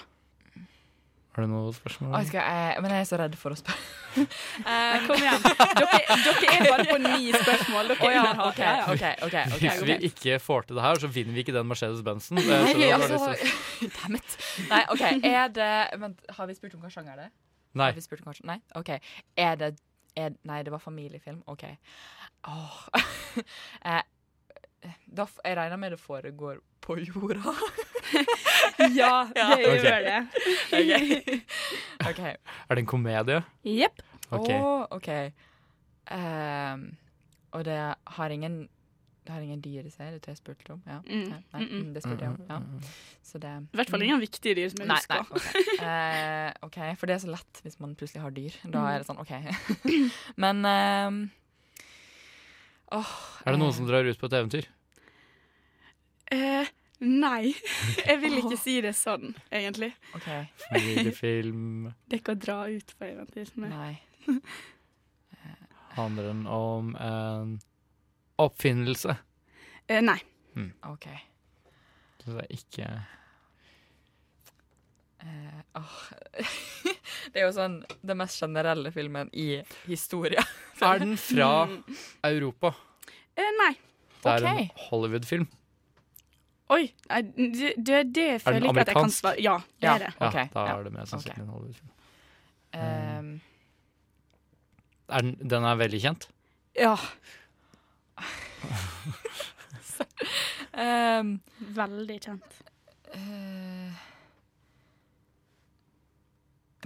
Har 1.39 1.45
du 1.47 1.53
noe 1.53 1.71
spørsmål? 1.71 2.15
Oh, 2.19 2.23
skal 2.27 2.41
jeg, 2.43 2.79
men 2.83 2.93
jeg 2.97 3.05
er 3.05 3.07
så 3.07 3.19
redd 3.21 3.35
for 3.39 3.55
å 3.55 3.57
spørre. 3.61 4.25
Nei, 4.65 4.97
kom 5.07 5.21
igjen. 5.23 5.45
Dere, 5.47 6.17
dere 6.25 6.49
er 6.57 6.65
bare 6.67 6.87
på 6.89 6.97
ni 7.05 7.29
spørsmål. 7.31 7.93
Dere 7.93 8.09
oh, 8.09 8.15
ja, 8.17 8.33
okay, 8.49 8.81
okay, 8.97 9.13
okay, 9.23 9.45
Hvis 9.63 9.85
vi 9.87 9.97
ikke 10.09 10.41
får 10.43 10.67
til 10.67 10.81
det 10.81 10.87
her, 10.89 10.99
så 10.99 11.11
vinner 11.15 11.37
vi 11.37 11.45
ikke 11.45 11.55
den 11.55 11.69
Mercedes-Benzen. 11.71 12.41
Det- 12.43 12.59
Nei, 12.83 12.89
altså. 12.97 13.31
Nei, 14.73 14.83
OK. 14.91 15.05
Er 15.31 15.55
det 15.55 15.71
Vent, 16.03 16.27
har 16.41 16.51
vi 16.51 16.59
spurt 16.59 16.75
om 16.75 16.83
hva 16.83 16.91
sjanger 16.91 17.15
det 17.23 17.29
er? 17.29 17.33
Nei. 17.79 17.93
Har 17.93 18.01
vi 18.01 18.07
spurt 18.09 18.27
om 18.27 18.33
hva 18.33 18.35
sjanger? 18.35 18.57
Nei? 18.57 18.59
OK. 18.83 19.15
Er 19.47 19.63
det 19.63 19.71
er, 20.19 20.35
Nei, 20.49 20.63
det 20.67 20.73
var 20.75 20.83
familiefilm. 20.83 21.43
OK. 21.47 21.65
Åh. 22.51 22.79
eh, 23.91 24.03
da, 25.07 25.27
jeg 25.45 25.57
regner 25.59 25.81
med 25.81 25.95
det 25.95 26.01
foregår 26.03 26.61
på 26.85 26.99
jorda. 27.03 27.55
Ja, 28.95 29.27
det 29.35 29.67
Ok. 29.67 29.85
gjør 29.85 30.05
det. 30.07 30.19
OK. 30.79 31.41
okay. 32.11 32.35
Er 32.69 32.75
det 32.75 32.83
en 32.85 32.87
komedie? 32.87 33.41
Jepp. 33.67 34.03
Ok. 34.31 34.49
Oh, 34.55 34.87
okay. 34.91 35.31
Um, 36.11 36.97
og 37.53 37.65
det 37.67 37.79
har 38.07 38.31
ingen 38.31 38.69
har 39.35 39.43
ingen 39.45 39.61
dyr 39.65 39.87
i 39.87 39.91
seg, 39.93 40.13
det 40.15 40.21
tror 40.25 40.33
jeg 40.35 40.41
spurte 40.41 40.73
om. 40.75 40.81
Ja. 40.87 40.99
Mm. 41.05 41.25
Nei, 41.29 41.41
nei, 41.53 41.61
Mm, 41.61 41.69
mm. 41.69 41.83
mm, 41.83 41.91
det 41.95 42.03
spurte 42.05 42.25
jeg 42.25 42.33
om. 42.35 42.39
Ja. 42.49 42.93
Så 43.29 43.41
det 43.43 43.53
I 43.73 43.77
hvert 43.81 43.91
fall 43.93 44.03
ingen 44.07 44.21
viktige 44.23 44.55
dyr 44.59 44.69
som 44.73 44.81
jeg 44.85 44.89
Nei, 44.89 44.99
husker. 45.01 45.15
nei, 45.15 45.27
ok. 45.39 45.83
Uh, 45.83 46.49
OK, 46.69 46.79
for 47.01 47.07
det 47.11 47.15
er 47.19 47.23
så 47.27 47.31
lett 47.35 47.61
hvis 47.65 47.79
man 47.83 47.95
plutselig 47.99 48.23
har 48.25 48.35
dyr. 48.37 48.57
Da 48.75 48.87
er 48.93 49.03
det 49.03 49.09
sånn 49.11 49.21
OK. 49.23 49.33
Men 50.45 50.65
uh, 50.65 51.19
oh, 52.99 53.13
Er 53.45 53.53
det 53.55 53.61
noen 53.61 53.73
eh, 53.73 53.79
som 53.79 53.89
drar 53.91 54.09
ut 54.09 54.19
på 54.21 54.31
et 54.31 54.39
eventyr? 54.41 54.69
Uh, 56.33 56.67
nei, 57.01 57.55
jeg 58.09 58.19
vil 58.21 58.41
ikke 58.43 58.59
si 58.61 58.79
det 58.85 58.95
sånn, 58.99 59.31
egentlig. 59.55 59.93
Okay. 60.19 60.49
Familiefilm? 60.69 61.93
Det 62.09 62.19
er 62.19 62.23
ikke 62.25 62.35
å 62.37 62.43
dra 62.43 62.59
ut 62.69 62.97
på 62.99 63.09
eventyr. 63.09 63.53
Nei. 63.61 63.71
Nei. 64.29 64.41
Handler 65.99 66.29
den 66.31 66.45
om 66.47 66.93
en 67.03 67.55
oppfinnelse? 68.39 69.17
Eh, 69.89 70.01
nei. 70.05 70.19
Mm. 70.57 70.73
OK. 70.93 71.07
Så 72.25 72.35
det 72.37 72.45
er 72.45 72.57
ikke 72.59 72.89
Eh, 75.19 75.63
oh. 75.75 75.95
det 77.33 77.41
er 77.41 77.47
jo 77.49 77.53
sånn 77.57 77.81
den 78.07 78.19
mest 78.21 78.39
generelle 78.39 78.93
filmen 78.95 79.31
i 79.35 79.57
historia. 79.89 80.45
Er 80.87 81.01
den 81.03 81.17
fra 81.19 81.49
Mm. 81.67 81.81
Europa? 82.29 82.71
Eh, 83.35 83.49
nei. 83.59 83.73
Det 84.23 84.31
er 84.31 84.45
okay. 84.47 84.63
en 84.69 84.85
Hollywood-film. 84.89 85.49
Oi, 86.71 86.85
nei, 87.09 87.19
det, 87.35 87.73
det, 87.81 87.99
det 88.15 88.27
Er 88.37 88.39
føler 88.45 88.61
jeg 88.69 88.71
ikke 88.75 88.83
at 88.85 88.91
jeg 88.93 88.99
kan 89.01 89.11
svare. 89.15 89.41
Ja, 89.43 89.57
det 89.81 89.89
Ja. 89.89 89.95
er 89.95 90.05
det. 90.05 90.13
Ja, 90.21 90.31
da 90.55 90.65
er 90.77 90.83
det 90.87 90.93
mest 90.95 91.15
sannsynlig 91.15 91.43
en 91.43 91.51
Hollywood-film. 91.55 91.91
Um. 92.79 93.31
Er 95.09 95.25
den, 95.25 95.35
den 95.49 95.65
er 95.65 95.79
veldig 95.81 96.01
kjent? 96.05 96.29
Ja. 96.79 96.95
Ehm, 100.85 101.35
Veldig 101.77 102.19
kjent. 102.25 102.63
Uh, 103.09 103.93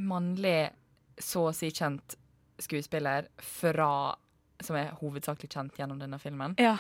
mannlig, 0.02 0.70
så 1.18 1.48
å 1.50 1.54
si 1.56 1.70
kjent 1.74 2.16
skuespiller 2.62 3.26
fra 3.42 4.14
Som 4.62 4.76
er 4.78 4.92
hovedsakelig 5.00 5.50
kjent 5.50 5.78
gjennom 5.80 5.98
denne 5.98 6.18
filmen. 6.22 6.54
Ja. 6.62 6.76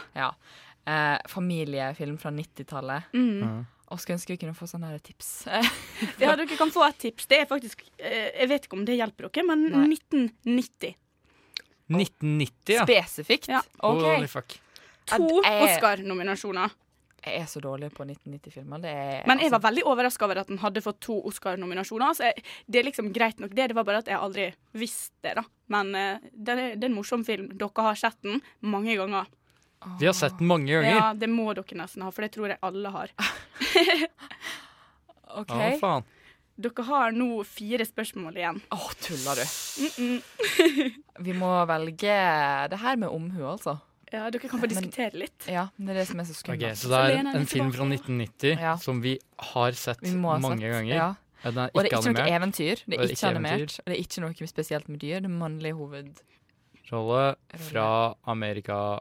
Eh, 0.86 1.18
familiefilm 1.28 2.18
fra 2.18 2.30
90-tallet. 2.30 3.02
Mm. 3.14 3.64
Og 3.92 4.00
skulle 4.00 4.16
ønske 4.16 4.34
vi 4.34 4.40
kunne 4.40 4.54
få 4.54 4.68
sånne 4.70 4.94
tips. 5.04 5.32
Ja, 6.22 6.36
dere 6.38 6.46
kan 6.58 6.70
få 6.74 6.84
et 6.86 6.98
tips. 7.02 7.28
Det 7.30 7.42
er 7.42 7.48
faktisk 7.50 7.84
eh, 7.98 8.32
Jeg 8.40 8.48
vet 8.50 8.66
ikke 8.66 8.78
om 8.78 8.86
det 8.86 8.96
hjelper 8.98 9.28
dere, 9.28 9.46
men 9.50 9.66
Nei. 9.70 9.84
1990. 9.98 10.94
1990, 11.92 12.74
ja. 12.78 12.86
Spesifikt? 12.86 13.50
Ja. 13.50 13.60
OK. 13.82 14.02
Holy 14.06 14.30
fuck. 14.30 14.56
To 15.10 15.42
Oscar-nominasjoner. 15.42 16.78
Jeg 17.22 17.38
er 17.38 17.46
så 17.46 17.60
dårlig 17.62 17.92
på 17.94 18.02
1990-filmer. 18.02 18.82
Er 18.82 19.26
Men 19.28 19.38
jeg 19.38 19.50
var 19.50 19.58
altså- 19.58 19.68
veldig 19.68 19.84
overraska 19.86 20.24
over 20.24 20.40
at 20.40 20.48
den 20.48 20.58
hadde 20.58 20.82
fått 20.82 21.00
to 21.00 21.22
Oscar-nominasjoner. 21.22 22.14
Så 22.14 22.24
jeg, 22.26 22.42
det 22.66 22.80
er 22.80 22.84
liksom 22.84 23.12
greit 23.12 23.38
nok, 23.38 23.54
det. 23.54 23.68
Det 23.68 23.76
var 23.76 23.84
bare 23.84 23.98
at 23.98 24.08
jeg 24.10 24.18
aldri 24.18 24.54
visste 24.72 25.14
det, 25.22 25.36
da. 25.36 25.44
Men 25.68 25.94
uh, 25.94 26.18
det, 26.32 26.52
er, 26.52 26.74
det 26.74 26.84
er 26.84 26.90
en 26.90 26.98
morsom 26.98 27.24
film. 27.24 27.52
Dere 27.54 27.86
har 27.86 27.94
sett 27.94 28.18
den 28.22 28.42
mange 28.60 28.96
ganger. 28.96 29.26
Vi 30.00 30.06
har 30.06 30.14
sett 30.14 30.38
den 30.38 30.48
mange 30.50 30.72
ganger. 30.72 30.90
Ja, 30.90 31.12
det 31.14 31.30
må 31.30 31.54
dere 31.54 31.78
nesten 31.78 32.02
ha, 32.02 32.10
for 32.10 32.22
det 32.22 32.32
tror 32.34 32.48
jeg 32.48 32.58
alle 32.60 32.90
har. 32.90 33.08
OK. 35.42 35.54
Å, 35.54 35.78
faen. 35.78 36.04
Dere 36.62 36.84
har 36.90 37.14
nå 37.16 37.44
fire 37.48 37.86
spørsmål 37.86 38.36
igjen. 38.36 38.58
Å, 38.74 38.90
tuller 39.00 39.40
du? 39.40 39.46
Mm 39.78 39.90
-mm. 39.96 40.20
Vi 41.26 41.32
må 41.32 41.66
velge 41.66 42.18
det 42.68 42.78
her 42.82 42.96
med 42.96 43.08
omhu, 43.08 43.46
altså. 43.46 43.78
Ja, 44.12 44.26
dere 44.30 44.48
kan 44.48 44.60
få 44.60 44.68
diskutere 44.68 45.16
litt. 45.16 45.46
Ja, 45.48 45.66
det 45.78 45.88
er 45.94 45.94
det 46.02 46.06
som 46.10 46.20
er 46.20 46.24
så 46.28 46.34
Ok, 46.42 46.54
Okay, 46.58 46.74
så 46.76 46.88
det 46.92 46.98
er 47.00 47.18
er 47.22 47.36
en 47.40 47.46
film 47.48 47.72
fra 47.72 47.84
1990 47.88 48.58
Ja. 48.60 48.76
som 48.76 49.00
vi 49.00 49.18
har 49.52 49.72
sett 49.72 49.98
Vi 50.02 50.10
ha 50.10 50.38
mange 50.38 50.60
sett, 50.60 50.70
ganger. 50.72 50.94
ja. 50.94 51.14
Den 51.42 51.58
er 51.58 51.70
Og 51.74 51.82
det 51.82 51.92
er 51.92 51.98
ikke 51.98 52.12
noe 52.14 52.30
eventyr. 52.36 52.76
Det 52.86 52.98
Og 52.98 53.04
er 53.04 53.08
ikke 53.16 53.26
animert. 53.26 53.52
eventyr. 53.52 53.78
Og 53.80 53.84
det 53.86 53.94
er 53.96 54.02
ikke 54.04 54.20
noe 54.20 54.46
spesielt 54.46 54.88
med 54.88 55.00
dyr. 55.00 55.20
Det 55.20 55.24
er 55.24 55.38
mannlig 55.40 55.72
hovedrolle 55.74 57.36
fra 57.70 58.14
Amerika, 58.26 59.00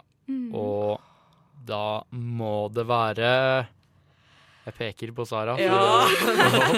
og 0.54 1.02
da 1.68 2.02
må 2.12 2.72
det 2.74 2.88
være 2.88 3.68
Jeg 4.64 4.74
peker 4.78 5.12
på 5.18 5.26
Sara. 5.26 5.56
Ja. 5.58 6.06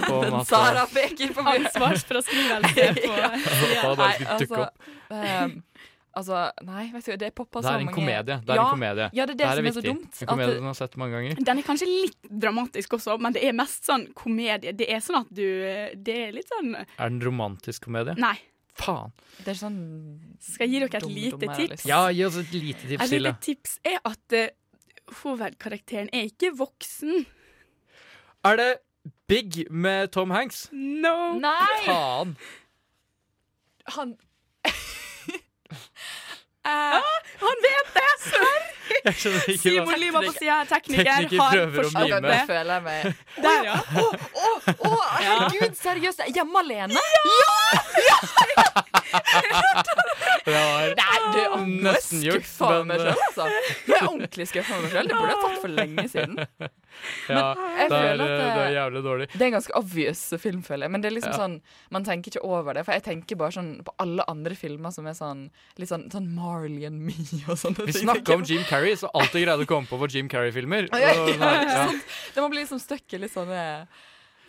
På 0.08 0.44
Sara 0.48 0.86
peker 0.88 1.34
på 1.36 1.44
min 1.44 1.66
Ansvarsfraskrivelse 1.68 2.86
Ja. 3.04 3.30
håpa 3.84 3.90
det 3.90 3.98
bare 3.98 4.14
skulle 4.14 4.40
dukke 4.40 4.62
opp. 4.64 4.74
ehm, 5.12 5.64
altså, 6.16 6.51
nei, 6.66 6.86
vet 6.93 7.05
du, 7.05 7.16
det 7.18 7.30
poppa 7.36 7.61
Det 7.61 7.72
er 7.74 7.84
en 7.84 7.91
komedie. 7.93 8.24
Det 8.45 8.53
er 8.53 8.55
ja, 8.59 8.64
en 8.68 8.72
komedie. 8.78 9.09
Ja, 9.14 9.26
det 9.26 9.34
er 9.34 9.36
det, 9.36 9.38
det 9.43 9.49
som 9.57 9.66
er 9.66 9.76
så 9.78 9.84
dumt. 9.88 10.22
En 10.22 10.28
komedie 10.32 10.53
at- 10.55 10.61
du 10.61 10.68
har 10.70 10.74
sett 10.80 10.97
mange 11.01 11.14
ganger. 11.18 11.43
Den 11.49 11.57
er 11.57 11.68
kanskje 11.68 11.88
litt 11.89 12.32
dramatisk 12.45 12.95
også, 12.99 13.18
men 13.20 13.34
det 13.34 13.43
er 13.49 13.53
mest 13.57 13.86
sånn 13.89 14.07
komedie. 14.14 14.74
Det 14.78 14.89
er 14.89 14.99
sånn 15.03 15.20
at 15.22 15.30
du 15.34 15.43
Det 16.03 16.18
er 16.28 16.32
litt 16.32 16.49
sånn 16.49 16.74
Er 16.76 17.09
den 17.09 17.22
romantisk 17.22 17.86
komedie? 17.89 18.16
Nei. 18.18 18.36
Faen. 18.74 19.11
Det 19.43 19.51
er 19.53 19.59
sånn 19.59 19.78
Skal 20.41 20.66
jeg 20.68 20.72
gi 20.74 20.80
dere 20.80 20.97
et 20.97 21.03
Dum- 21.03 21.14
lite 21.14 21.38
dummere, 21.38 21.57
tips? 21.57 21.70
liksom. 21.76 21.89
Ja, 21.89 22.07
gi 22.09 22.24
oss 22.26 22.38
et 22.41 22.51
lite 22.53 22.88
tips 22.89 23.03
Et 23.11 23.22
lite 23.22 23.39
tips 23.41 23.80
er 23.86 23.99
at 24.05 24.34
uh, 24.34 24.47
hovedkarakteren 25.24 26.09
er 26.14 26.26
ikke 26.32 26.49
voksen. 26.57 27.26
Er 28.45 28.57
det 28.57 28.72
Big 29.28 29.68
med 29.70 30.11
Tom 30.11 30.32
Hanks? 30.32 30.70
No! 30.72 31.38
Nei! 31.39 31.84
Faen. 31.86 32.36
Han 33.97 34.16
Ah, 36.64 37.02
han 37.40 37.64
vet 37.68 37.94
det! 37.94 38.04
Jeg 39.04 39.14
ikke 39.36 39.58
Simon 39.60 40.00
Lima 40.00 40.22
på 40.24 40.32
sida, 40.32 40.66
tekniker, 40.70 41.04
Tekniker 41.04 41.42
har 41.44 41.72
forstått 41.76 42.14
det. 42.24 42.38
Føler 42.48 42.74
jeg 42.74 42.84
meg 42.86 43.00
Der, 43.44 43.66
ja. 43.68 43.74
Å, 44.00 44.06
å, 44.08 44.52
å, 44.88 44.92
herregud, 45.18 45.76
seriøst! 45.80 46.24
Hjemme 46.36 46.62
alene? 46.64 47.04
Det 50.44 50.54
var 50.54 50.96
Nei, 51.00 51.18
du, 51.34 51.42
jeg 51.42 51.68
nesten 51.88 52.24
men 52.88 53.04
sjøl, 53.04 53.12
altså. 53.28 53.50
Er 53.88 54.08
ordentlig 54.08 54.48
skuffa 54.52 54.80
over 54.80 54.88
meg 54.88 54.96
sjøl. 54.96 55.12
Det 55.12 55.20
burde 55.20 55.36
jeg 55.36 55.44
tatt 55.44 55.60
for 55.64 55.76
lenge 55.82 56.08
siden. 56.12 56.34
Ja, 57.30 57.54
jeg 57.78 57.89
det 57.89 57.98
er, 58.00 58.18
det 58.18 58.28
det- 58.28 58.64
er 58.64 58.72
jævlig 58.78 59.02
dårlig. 59.04 59.28
Det 59.34 59.41
er 59.41 59.46
en 59.50 59.56
ganske 59.58 59.76
obvious 59.80 60.22
film, 60.39 60.62
føler 60.64 60.86
jeg. 60.88 60.91
Men 60.91 61.02
det 61.02 61.12
er 61.12 61.16
liksom 61.18 61.34
Ja. 61.34 61.39
sånn 61.39 61.62
man 61.91 62.04
tenker 62.06 62.32
ikke 62.32 62.44
over 62.46 62.74
det. 62.74 62.86
For 62.86 62.94
jeg 62.94 63.04
tenker 63.04 63.36
bare 63.36 63.52
sånn 63.52 63.84
på 63.84 63.91
alle 64.00 64.24
andre 64.28 64.56
filmer 64.56 64.91
som 64.91 65.08
er 65.08 65.14
sånn 65.18 65.50
litt 65.78 65.89
sånn, 65.89 66.10
sånn 66.12 66.30
Marley 66.36 66.86
and 66.86 67.02
Me 67.02 67.14
og 67.48 67.58
sånne 67.58 67.86
Vi 67.86 67.91
snakker 67.94 68.24
snakka 68.24 68.34
om 68.36 68.44
Jim 68.52 68.64
Carrey, 68.70 68.96
så 68.96 69.10
alt 69.14 69.32
jeg 69.34 69.46
greide 69.48 69.64
å 69.66 69.68
komme 69.68 69.88
på, 69.88 69.98
var 70.00 70.08
Jim 70.08 70.30
Carrey-filmer. 70.30 70.89
Ja, 70.91 71.14
ja. 71.28 71.88
Det 72.34 72.41
må 72.41 72.50
bli 72.50 72.64
liksom 72.64 72.80
stuck 72.80 73.14
i 73.14 73.18
litt 73.18 73.32
sånne 73.34 73.88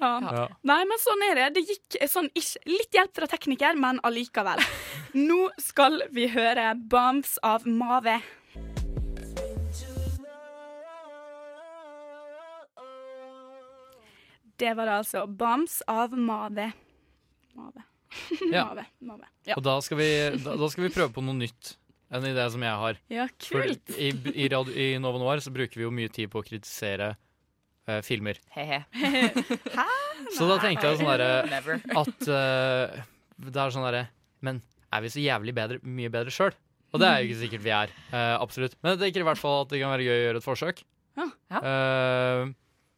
Ja. 0.01 0.19
Ja. 0.21 0.49
Nei, 0.67 0.81
men 0.85 0.99
sånn 0.99 1.23
er 1.31 1.35
det. 1.39 1.45
Det 1.55 1.63
gikk 1.69 2.09
sånn 2.11 2.27
ish. 2.37 2.57
Litt 2.67 2.91
hjelp 2.93 3.15
fra 3.15 3.27
tekniker, 3.31 3.77
men 3.79 4.01
allikevel. 4.05 4.59
Nå 5.15 5.51
skal 5.63 6.03
vi 6.13 6.27
høre 6.29 6.75
'Bombs' 6.75 7.39
av 7.43 7.65
Mave. 7.67 8.21
Det 14.61 14.73
var 14.79 14.91
altså 15.01 15.25
Bams 15.27 15.81
av 15.91 16.15
Mave. 16.19 16.71
Mave. 17.59 17.87
Ja. 18.53 18.69
Mave. 18.71 18.85
Mave. 19.03 19.27
Ja. 19.49 19.57
Og 19.59 19.65
da 19.67 19.75
skal, 19.83 19.99
vi, 19.99 20.09
da, 20.45 20.55
da 20.61 20.69
skal 20.71 20.87
vi 20.87 20.93
prøve 20.95 21.11
på 21.17 21.25
noe 21.25 21.35
nytt 21.35 21.75
enn 22.15 22.27
idé 22.29 22.45
som 22.53 22.63
jeg 22.63 22.79
har. 22.79 22.99
ja, 23.11 23.25
For 23.43 23.65
kult. 23.67 23.95
i, 23.99 24.13
i, 24.45 24.47
radio, 24.53 24.75
I 24.79 25.01
Nova 25.03 25.19
Noir 25.19 25.43
så 25.43 25.51
bruker 25.55 25.81
vi 25.81 25.87
jo 25.87 25.91
mye 25.95 26.13
tid 26.15 26.31
på 26.31 26.39
å 26.39 26.47
kritisere 26.47 27.09
eh, 27.89 27.99
filmer. 28.07 28.39
he-he. 28.55 28.85
Så 30.37 30.47
da 30.47 30.61
tenkte 30.63 30.93
jeg 30.93 31.01
sånn 31.01 31.11
derre 31.11 31.81
at 32.05 32.29
uh, 32.31 33.03
Det 33.51 33.61
er 33.61 33.75
sånn 33.75 33.85
derre 33.85 34.05
Men 34.47 34.61
er 34.95 35.03
vi 35.05 35.11
så 35.11 35.25
jævlig 35.25 35.55
bedre, 35.57 35.81
mye 35.83 36.13
bedre 36.15 36.33
sjøl? 36.33 36.55
Og 36.95 37.03
det 37.03 37.09
er 37.11 37.19
jo 37.19 37.27
ikke 37.27 37.41
sikkert 37.41 37.65
vi 37.65 37.73
er. 37.75 37.95
Uh, 38.13 38.37
absolutt. 38.39 38.77
Men 38.79 38.95
jeg 38.95 39.01
tenker 39.09 39.25
i 39.25 39.27
hvert 39.27 39.41
fall 39.41 39.65
at 39.65 39.73
det 39.75 39.81
kan 39.83 39.91
være 39.91 40.07
gøy 40.07 40.15
å 40.15 40.25
gjøre 40.29 40.39
et 40.39 40.47
forsøk. 40.47 40.85
Ja. 41.19 41.27
Ja. 41.51 41.63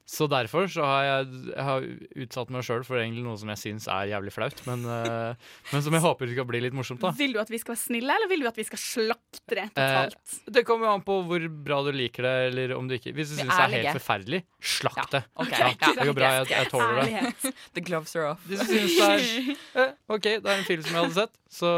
Eh, 0.07 0.12
Så 0.16 0.28
derfor 0.30 0.68
så 0.70 0.84
har 0.86 1.02
jeg, 1.04 1.26
jeg 1.50 1.64
har 1.66 1.86
utsatt 2.22 2.50
meg 2.54 2.62
sjøl 2.62 2.84
for 2.86 2.96
egentlig 3.00 3.24
noe 3.26 3.36
som 3.40 3.50
jeg 3.50 3.59
syns 3.59 3.88
er 3.90 4.12
jævlig 4.12 4.30
flaut, 4.32 4.61
men, 4.68 4.84
uh, 4.86 5.34
men 5.72 5.82
som 5.82 5.92
jeg 5.96 6.02
håper 6.04 6.30
skal 6.30 6.46
bli 6.46 6.61
litt 6.62 6.76
morsomt, 6.78 7.00
da. 7.02 7.11
Vil 7.18 7.34
du 7.34 7.40
at 7.42 7.50
vi 7.50 7.59
skal 7.59 7.74
være 7.74 7.82
snille, 7.82 8.14
eller 8.14 8.30
vil 8.30 8.44
du 8.44 8.46
at 8.46 8.57
vi 8.61 8.66
skal 8.68 8.78
slakte 8.78 9.57
det 9.59 9.64
Eh, 9.76 10.09
det 10.50 10.62
kommer 10.66 10.86
jo 10.86 10.92
an 10.96 11.02
på 11.04 11.18
hvor 11.26 11.42
bra 11.66 11.80
du 11.84 11.90
liker 11.94 12.22
det, 12.22 12.34
eller 12.52 12.72
om 12.76 12.86
du 12.88 12.94
ikke 12.96 13.12
Hvis 13.14 13.34
du 13.34 13.36
Vi 13.36 13.42
syns 13.42 13.50
det 13.52 13.64
er 13.66 13.74
helt 13.74 13.98
forferdelig, 13.98 14.40
slakt 14.62 15.11
det. 15.12 15.22
ok. 15.34 15.46
okay. 15.46 15.74
Ja, 15.82 15.92
det 15.98 16.07
går 16.09 16.16
bra, 16.16 16.30
jeg, 16.38 16.48
jeg 16.54 16.70
tåler 16.70 17.00
det. 17.02 17.52
The 17.74 17.84
gloves 17.84 18.16
are 18.16 18.30
off. 18.30 18.46
Hvis 18.46 18.62
du 18.62 18.72
syns 18.72 18.96
det 18.96 19.11
er 19.11 19.52
eh, 19.86 19.92
OK, 20.09 20.22
det 20.22 20.46
er 20.46 20.57
en 20.61 20.68
film 20.68 20.82
som 20.86 20.94
jeg 20.96 21.02
hadde 21.04 21.18
sett, 21.18 21.34
så, 21.50 21.72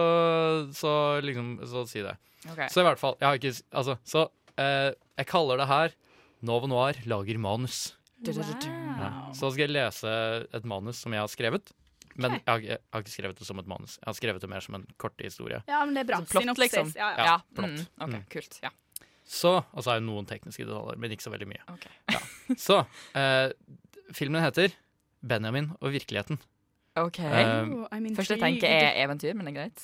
så 0.76 0.92
liksom 1.24 1.54
Så 1.68 1.84
si 1.90 2.04
det. 2.04 2.16
Okay. 2.44 2.68
Så 2.70 2.84
i 2.84 2.86
hvert 2.86 3.00
fall. 3.00 3.16
Jeg 3.20 3.28
har 3.28 3.40
ikke 3.40 3.54
Altså, 3.72 3.96
så 4.04 4.28
eh, 4.60 4.92
jeg 5.18 5.26
kaller 5.32 5.60
det 5.64 5.68
her 5.72 5.96
Novo 6.46 6.68
Noir 6.70 7.00
lager 7.10 7.38
manus. 7.42 7.94
Ja. 8.24 9.10
Så 9.32 9.50
skal 9.52 9.66
jeg 9.68 9.70
lese 9.76 10.10
et 10.54 10.64
manus 10.64 10.96
som 11.04 11.12
jeg 11.14 11.20
har 11.22 11.28
skrevet. 11.30 11.72
Men 12.18 12.32
jeg, 12.32 12.42
har, 12.48 12.58
ikke- 12.58 12.68
jeg 12.72 12.78
har 12.92 13.02
ikke 13.04 13.12
skrevet 13.14 13.38
det 13.38 13.46
som 13.46 13.58
et 13.62 13.66
manus. 13.70 13.98
Jeg 14.02 14.06
har 14.10 14.14
skrevet 14.18 14.40
det 14.42 14.48
mer 14.50 14.60
som 14.60 14.74
en 14.74 14.86
kort 14.98 15.14
historie. 15.22 15.62
Ja, 15.68 15.84
men 15.84 15.94
det 15.94 16.00
er 16.02 16.08
bra. 16.10 16.18
Så 16.24 16.32
plott, 16.32 16.42
Synopsis. 16.42 16.64
liksom. 16.72 16.92
Ja, 16.96 17.10
ja. 17.10 17.16
Ja, 17.16 17.24
Ja, 17.24 17.38
plott. 17.54 17.70
mm, 17.70 17.86
okay, 18.00 18.18
Mm. 18.18 18.24
kult. 18.30 18.58
Ja. 18.62 18.70
Så, 19.24 19.52
og 19.72 19.84
så 19.84 19.90
er 19.92 20.00
det 20.00 20.06
noen 20.08 20.26
tekniske 20.26 20.64
detaljer, 20.66 20.96
men 20.98 21.10
ikke 21.12 21.22
så 21.22 21.30
veldig 21.30 21.46
mye. 21.46 21.62
Okay. 21.68 21.90
Ja. 22.10 22.18
Så 22.56 22.86
eh, 23.14 23.52
filmen 24.12 24.42
heter 24.42 24.72
'Benjamin 25.22 25.76
og 25.80 25.92
virkeligheten'. 25.92 26.38
OK. 26.96 27.18
Um, 27.20 27.86
Første 28.16 28.36
tenke 28.40 28.64
er 28.66 29.04
eventyr, 29.06 29.34
men 29.34 29.46
det 29.46 29.54
er 29.56 29.60
greit. 29.62 29.82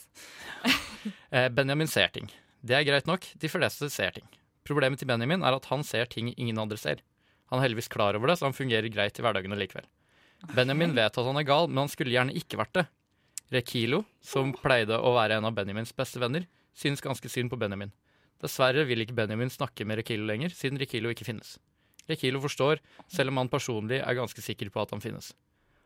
Eh, 1.30 1.49
Benjamin 1.51 1.87
ser 1.87 2.09
ting. 2.09 2.30
Det 2.64 2.74
er 2.74 2.82
greit 2.85 3.07
nok. 3.07 3.20
De 3.39 3.49
fleste 3.49 3.91
ser 3.91 4.11
ting. 4.11 4.24
Problemet 4.64 4.99
til 4.99 5.07
Benjamin 5.07 5.43
er 5.43 5.53
at 5.55 5.66
han 5.66 5.82
ser 5.85 6.07
ting 6.07 6.32
ingen 6.39 6.59
andre 6.59 6.76
ser. 6.78 6.97
Han 7.55 7.62
er 7.62 7.68
heldigvis 7.68 7.92
klar 7.92 8.16
over 8.18 8.26
det, 8.26 8.34
så 8.40 8.48
han 8.48 8.57
fungerer 8.57 8.90
greit 8.90 9.14
i 9.14 9.22
hverdagen 9.22 9.55
likevel. 9.55 9.86
Benjamin 10.57 10.96
vet 10.96 11.14
at 11.14 11.26
han 11.28 11.38
er 11.38 11.46
gal, 11.46 11.68
men 11.70 11.84
han 11.84 11.92
skulle 11.92 12.11
gjerne 12.11 12.34
ikke 12.34 12.59
vært 12.59 12.72
det. 12.74 12.82
Rekilo, 13.55 14.00
som 14.18 14.50
pleide 14.57 14.98
å 14.98 15.12
være 15.14 15.38
en 15.38 15.46
av 15.46 15.55
Benjamins 15.55 15.94
beste 15.94 16.18
venner, 16.18 16.48
synes 16.74 17.05
ganske 17.05 17.30
synd 17.30 17.52
på 17.52 17.61
Benjamin. 17.61 17.92
Dessverre 18.42 18.82
vil 18.88 19.05
ikke 19.05 19.14
Benjamin 19.14 19.52
snakke 19.55 19.86
med 19.86 20.00
Rekilo 20.00 20.26
lenger, 20.26 20.50
siden 20.50 20.82
Rekilo 20.82 21.12
ikke 21.14 21.28
finnes. 21.28 21.55
Rekilo 22.11 22.42
forstår, 22.42 22.82
selv 23.07 23.30
om 23.30 23.38
han 23.38 23.52
personlig 23.52 24.02
er 24.02 24.18
ganske 24.18 24.42
sikker 24.42 24.74
på 24.74 24.82
at 24.82 24.90
han 24.90 25.05
finnes. 25.05 25.30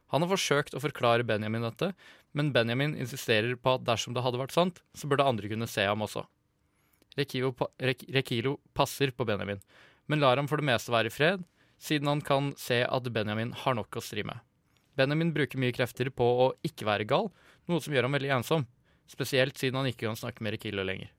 Han 0.08 0.24
har 0.24 0.32
forsøkt 0.32 0.72
å 0.72 0.80
forklare 0.80 1.26
Benjamin 1.28 1.66
dette, 1.66 1.92
men 2.32 2.54
Benjamin 2.54 2.96
insisterer 2.96 3.58
på 3.60 3.76
at 3.76 3.84
dersom 3.84 4.16
det 4.16 4.24
hadde 4.24 4.40
vært 4.40 4.56
sant, 4.56 4.80
så 4.96 5.10
burde 5.10 5.28
andre 5.28 5.52
kunne 5.52 5.68
se 5.68 5.84
ham 5.84 6.06
også. 6.06 6.24
Rekilo, 7.18 7.52
pa 7.52 7.68
Rek 7.82 8.06
Rekilo 8.14 8.56
passer 8.78 9.12
på 9.12 9.26
Benjamin, 9.28 9.60
men 10.08 10.22
lar 10.22 10.40
ham 10.40 10.48
for 10.48 10.60
det 10.60 10.68
meste 10.70 10.94
være 10.94 11.12
i 11.12 11.14
fred, 11.14 11.44
siden 11.78 12.10
han 12.10 12.22
kan 12.24 12.52
se 12.58 12.82
at 12.84 13.12
Benjamin 13.14 13.54
har 13.64 13.78
nok 13.78 13.98
å 13.98 14.04
stri 14.04 14.24
med. 14.26 14.38
Benjamin 14.98 15.30
bruker 15.34 15.60
mye 15.62 15.74
krefter 15.74 16.10
på 16.10 16.26
å 16.26 16.48
ikke 16.66 16.88
være 16.88 17.06
gal, 17.08 17.30
noe 17.70 17.82
som 17.82 17.94
gjør 17.94 18.08
ham 18.08 18.16
veldig 18.18 18.34
ensom, 18.40 18.66
spesielt 19.08 19.58
siden 19.58 19.78
han 19.78 19.88
ikke 19.90 20.08
kan 20.08 20.18
snakke 20.18 20.42
med 20.42 20.56
Rekilo 20.56 20.84
lenger. 20.86 21.12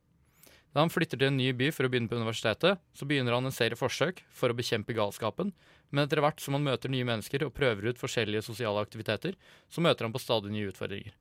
Da 0.76 0.84
han 0.84 0.92
flytter 0.94 1.18
til 1.18 1.32
en 1.32 1.40
ny 1.40 1.50
by 1.58 1.72
for 1.74 1.88
å 1.88 1.90
begynne 1.90 2.12
på 2.12 2.20
universitetet, 2.20 2.78
så 2.94 3.08
begynner 3.10 3.34
han 3.34 3.48
en 3.50 3.56
serie 3.56 3.80
forsøk 3.80 4.22
for 4.36 4.52
å 4.52 4.58
bekjempe 4.58 4.94
galskapen, 4.98 5.54
men 5.90 6.04
etter 6.04 6.22
hvert 6.22 6.44
som 6.44 6.54
han 6.58 6.68
møter 6.68 6.92
nye 6.94 7.08
mennesker 7.08 7.48
og 7.48 7.56
prøver 7.58 7.90
ut 7.90 8.02
forskjellige 8.02 8.46
sosiale 8.46 8.84
aktiviteter, 8.84 9.38
så 9.72 9.82
møter 9.82 10.06
han 10.06 10.14
på 10.14 10.22
stadig 10.22 10.54
nye 10.54 10.70
utfordringer. 10.70 11.16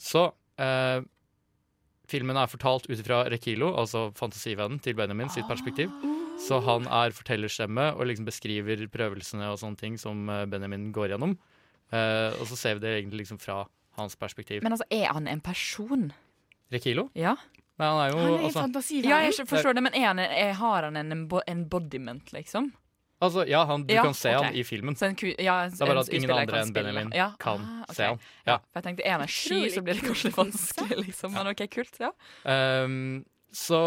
Så 0.00 0.24
eh, 0.58 1.04
filmen 2.10 2.40
er 2.40 2.50
fortalt 2.50 2.90
ut 2.90 2.98
ifra 2.98 3.22
Rekilo, 3.30 3.70
altså 3.78 4.08
fantasivennen 4.18 4.82
til 4.82 4.98
Benjamin, 4.98 5.30
sitt 5.30 5.46
perspektiv. 5.50 5.92
Så 6.40 6.58
han 6.64 6.88
er 6.88 7.12
fortellerstemme 7.14 7.90
og 7.94 8.08
liksom 8.08 8.26
beskriver 8.28 8.86
prøvelsene 8.92 9.50
og 9.52 9.60
sånne 9.60 9.80
ting 9.80 9.98
som 10.00 10.24
eh, 10.32 10.46
Benjamin 10.50 10.88
går 10.96 11.14
gjennom. 11.14 11.36
Eh, 11.92 12.40
og 12.40 12.48
så 12.48 12.58
ser 12.58 12.78
vi 12.78 12.86
det 12.86 12.96
egentlig 12.96 13.24
liksom 13.24 13.40
fra 13.42 13.62
hans 13.98 14.16
perspektiv. 14.16 14.62
Men 14.64 14.76
altså, 14.76 14.88
er 14.90 15.10
han 15.12 15.28
en 15.28 15.42
person? 15.44 16.10
Rekilo? 16.72 17.08
Ja. 17.18 17.36
Nei, 17.80 17.88
han 17.88 18.00
er 18.02 18.12
jo 18.12 18.18
Han 18.20 18.32
er 18.32 18.44
altså, 18.48 18.62
fantasiverden. 18.64 19.10
Ja, 19.10 19.22
jeg 19.26 19.48
forstår 19.48 19.76
det, 19.76 19.84
men 19.84 19.96
er 19.96 20.06
han 20.10 20.22
er, 20.22 20.52
har 20.58 20.86
han 20.88 21.00
en 21.00 21.16
embodiment, 21.48 22.32
liksom? 22.36 22.72
altså 23.20 23.44
Ja, 23.48 23.64
han, 23.68 23.84
du 23.86 23.94
Ja, 23.94 24.02
kan 24.04 24.14
se 24.14 24.32
okay. 24.32 24.46
han 24.46 24.56
i 24.56 24.64
filmen. 24.64 24.96
Så 24.96 25.06
en 25.10 25.16
ku, 25.16 25.26
ja, 25.38 25.64
en, 25.64 25.70
Det 25.70 25.80
er 25.80 25.92
bare 25.92 26.00
at 26.00 26.12
ingen 26.12 26.30
andre 26.30 26.62
enn. 26.62 26.72
Benjamin 26.72 27.12
ja. 27.16 27.30
kan 27.40 27.60
ah, 27.60 27.82
okay. 27.84 27.94
se 27.94 28.08
han. 28.08 28.22
Ja. 28.46 28.52
Ja. 28.52 28.56
For 28.58 28.80
jeg 28.80 28.86
tenkte, 28.88 29.04
er 29.06 29.12
han 29.12 29.26
en 29.26 29.34
sky, 29.34 29.60
så 29.74 29.84
blir 29.84 30.00
det 30.00 30.06
kanskje 30.06 30.30
litt 30.30 30.38
vanskelig, 30.38 30.98
liksom. 31.04 31.34
Men 31.36 31.52
OK, 31.52 31.62
kult. 31.72 32.00
Ja. 32.00 32.12
Um, 32.44 33.24
så 33.52 33.82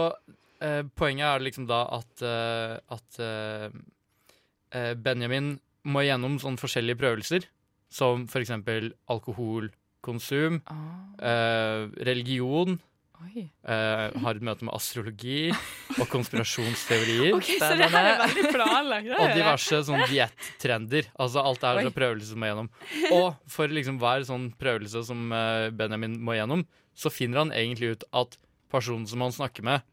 eh, 0.63 0.83
poenget 0.97 1.27
er 1.29 1.43
liksom 1.43 1.67
da 1.69 1.83
at, 1.99 2.23
eh, 2.25 2.77
at 2.95 3.19
eh, 3.23 3.67
eh, 4.73 4.93
Benjamin 4.95 5.57
må 5.83 6.05
gjennom 6.05 6.39
sånne 6.41 6.61
forskjellige 6.61 6.99
prøvelser, 7.01 7.47
som 7.93 8.25
for 8.31 8.41
eksempel 8.41 8.93
alkoholkonsum, 9.11 10.61
eh, 11.21 11.83
religion, 12.09 12.79
har 13.23 14.35
et 14.35 14.43
møte 14.43 14.65
med 14.67 14.73
astrologi 14.75 15.45
og 15.95 16.09
konspirasjonsteorier. 16.11 17.29
okay, 17.37 17.55
så 17.61 17.69
det 17.79 17.87
her 17.93 18.07
er 18.09 18.17
veldig 18.19 18.49
planlagt. 18.51 19.11
Og 19.15 19.31
diverse 19.31 19.79
sånn 19.87 20.03
diettrender. 20.11 21.07
Altså 21.15 21.39
alt 21.39 21.63
er 21.63 21.79
Oi. 21.79 21.85
prøvelse 21.85 21.93
prøvelser 21.95 22.33
som 22.33 22.43
må 22.43 22.49
gjennom. 22.49 22.67
Og 23.15 23.53
for 23.53 23.71
liksom 23.77 24.01
hver 24.01 24.25
sånn 24.27 24.49
prøvelse 24.59 25.05
som 25.07 25.31
Benjamin 25.79 26.17
må 26.19 26.35
gjennom, 26.35 26.65
så 26.91 27.13
finner 27.13 27.45
han 27.45 27.55
egentlig 27.55 27.93
ut 27.93 28.03
at 28.11 28.35
personen 28.73 29.07
som 29.07 29.23
han 29.23 29.31
snakker 29.31 29.63
med, 29.71 29.87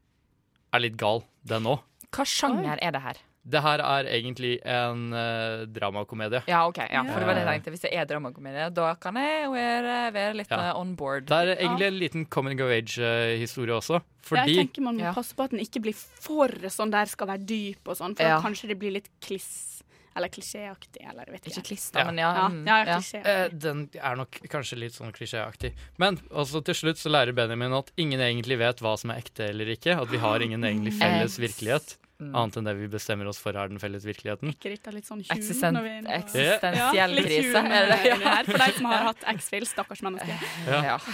er 0.72 0.80
litt 0.80 0.96
gal, 0.96 1.22
den 1.44 1.64
òg. 1.66 1.80
Hva 2.10 2.24
sjanger 2.26 2.78
er 2.82 2.90
det 2.92 3.02
her? 3.02 3.18
Det 3.50 3.62
her 3.64 3.80
er 3.80 4.04
egentlig 4.04 4.58
en 4.68 5.14
uh, 5.16 5.64
dramakomedie. 5.72 6.42
Ja, 6.46 6.66
OK. 6.68 6.76
Ja, 6.92 7.00
for 7.08 7.22
det 7.22 7.26
var 7.26 7.34
det 7.38 7.40
jeg 7.40 7.48
Eh, 7.48 7.54
tenkte. 7.56 7.70
Hvis 7.72 7.80
det 7.86 7.92
er 7.96 8.04
dramakomedie, 8.04 8.66
da 8.76 8.90
kan 9.00 9.16
jeg 9.16 9.48
være, 9.50 9.94
være 10.12 10.34
litt 10.36 10.50
Ja. 10.52 10.58
eh, 10.68 10.76
on 10.78 10.94
board. 10.94 11.24
Det 11.26 11.32
er 11.32 11.56
egentlig 11.56 11.86
en 11.86 11.98
liten 11.98 12.26
coming 12.26 12.60
of 12.60 12.68
age-historie 12.70 13.72
også. 13.74 14.02
Fordi 14.22 14.52
Jeg 14.56 14.68
tenker 14.68 14.82
man 14.82 14.98
må 15.00 15.14
passe 15.14 15.34
på 15.34 15.44
at 15.44 15.50
den 15.56 15.60
ikke 15.64 15.80
blir 15.80 15.94
for 15.96 16.48
sånn 16.68 16.90
der 16.92 17.06
skal 17.06 17.26
være 17.32 17.46
dyp 17.46 17.88
og 17.88 17.96
sånn, 17.96 18.14
for 18.14 18.22
Ja. 18.28 18.40
kanskje 18.44 18.68
det 18.68 18.78
blir 18.78 18.92
litt 18.92 19.08
kliss 19.22 19.69
eller 20.16 20.28
klisjéaktig, 20.28 21.04
eller 21.08 21.24
jeg 21.28 21.36
vet 21.36 21.44
ikke. 21.46 21.54
Ikke 21.60 21.66
klister, 21.70 22.00
da, 22.00 22.04
men 22.10 22.18
ja, 22.18 22.30
Ja, 22.34 22.48
mm, 22.50 22.60
ja, 22.66 22.78
ja. 22.88 23.22
Eh, 23.22 23.48
den 23.52 23.84
er 24.00 24.16
nok 24.18 24.40
kanskje 24.50 24.78
litt 24.82 24.94
sånn 24.98 25.12
klisjéaktig. 25.14 25.72
Men 26.02 26.18
også 26.30 26.64
til 26.66 26.74
slutt 26.74 26.98
så 26.98 27.12
lærer 27.12 27.32
Benjamin 27.36 27.72
at 27.78 27.92
ingen 27.96 28.20
egentlig 28.20 28.58
vet 28.58 28.80
hva 28.82 28.96
som 28.98 29.10
er 29.14 29.22
ekte 29.22 29.48
eller 29.52 29.70
ikke. 29.76 29.94
At 30.00 30.10
vi 30.10 30.18
har 30.22 30.40
ingen 30.42 30.64
egentlig 30.66 30.96
felles 30.98 31.38
virkelighet. 31.38 31.96
mm. 32.20 32.34
Annet 32.36 32.56
enn 32.60 32.66
det 32.68 32.74
vi 32.76 32.88
bestemmer 32.92 33.28
oss 33.30 33.38
for 33.40 33.56
er 33.56 33.70
den 33.70 33.78
felles 33.80 34.04
virkeligheten. 34.04 34.50
Ikke 34.52 34.68
dette 34.74 34.92
litt 34.92 35.06
sånn 35.08 35.22
Eksisten- 35.24 35.78
eksistensiell 35.80 37.14
Ja, 37.16 37.24
krise, 37.24 37.62
inne 37.64 38.18
her, 38.20 38.44
For 38.44 38.58
de 38.60 38.72
som 38.76 38.84
har 38.90 39.06
hatt 39.06 39.24
X-Fill, 39.36 39.64
stakkars 39.64 40.02
menneske. 40.04 40.36
Ja. 40.68 40.98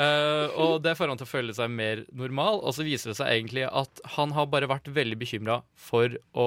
Eh, 0.00 0.46
og 0.58 0.80
det 0.82 0.96
får 0.98 1.08
han 1.12 1.18
til 1.20 1.26
å 1.26 1.30
føle 1.30 1.54
seg 1.54 1.70
mer 1.70 2.02
normal, 2.16 2.60
og 2.64 2.74
så 2.74 2.84
viser 2.86 3.12
det 3.12 3.16
seg 3.20 3.28
egentlig 3.34 3.66
at 3.68 4.00
han 4.16 4.32
har 4.36 4.46
bare 4.50 4.68
vært 4.70 4.88
veldig 4.90 5.18
bekymra 5.20 5.60
for 5.76 6.08
å 6.34 6.46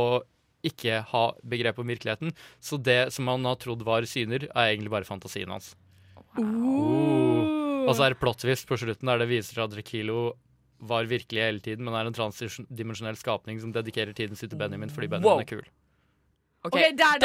ikke 0.63 1.01
ha 1.11 1.23
begrep 1.43 1.79
om 1.83 1.91
virkeligheten. 1.91 2.33
Så 2.63 2.79
det 2.81 3.11
som 3.15 3.27
han 3.31 3.45
har 3.45 3.59
trodd 3.61 3.83
var 3.85 4.07
syner, 4.09 4.47
er 4.49 4.71
egentlig 4.71 4.93
bare 4.93 5.07
fantasien 5.07 5.51
hans. 5.51 5.73
Oh. 6.39 7.83
Og 7.83 7.93
så 7.95 8.05
er 8.05 8.13
det 8.13 8.21
plot 8.21 8.41
twist 8.41 8.67
på 8.69 8.77
slutten 8.79 9.09
der 9.11 9.21
det 9.21 9.29
viser 9.31 9.57
seg 9.57 9.65
at 9.67 9.77
Rekilo 9.77 10.33
var 10.83 11.07
virkelig 11.07 11.39
hele 11.43 11.63
tiden, 11.63 11.85
men 11.87 11.95
er 11.95 12.09
en 12.09 12.15
transdimensjonell 12.15 13.15
skapning 13.19 13.59
som 13.61 13.71
dedikerer 13.75 14.15
tiden 14.15 14.39
sin 14.39 14.51
til 14.51 14.59
Benjamin 14.59 14.91
fordi 14.91 15.07
Benjamin 15.11 15.29
Wow. 15.29 15.43
er 15.43 15.47
kul. 15.47 15.63
OK, 16.63 16.71
okay 16.77 16.93
der, 16.95 17.19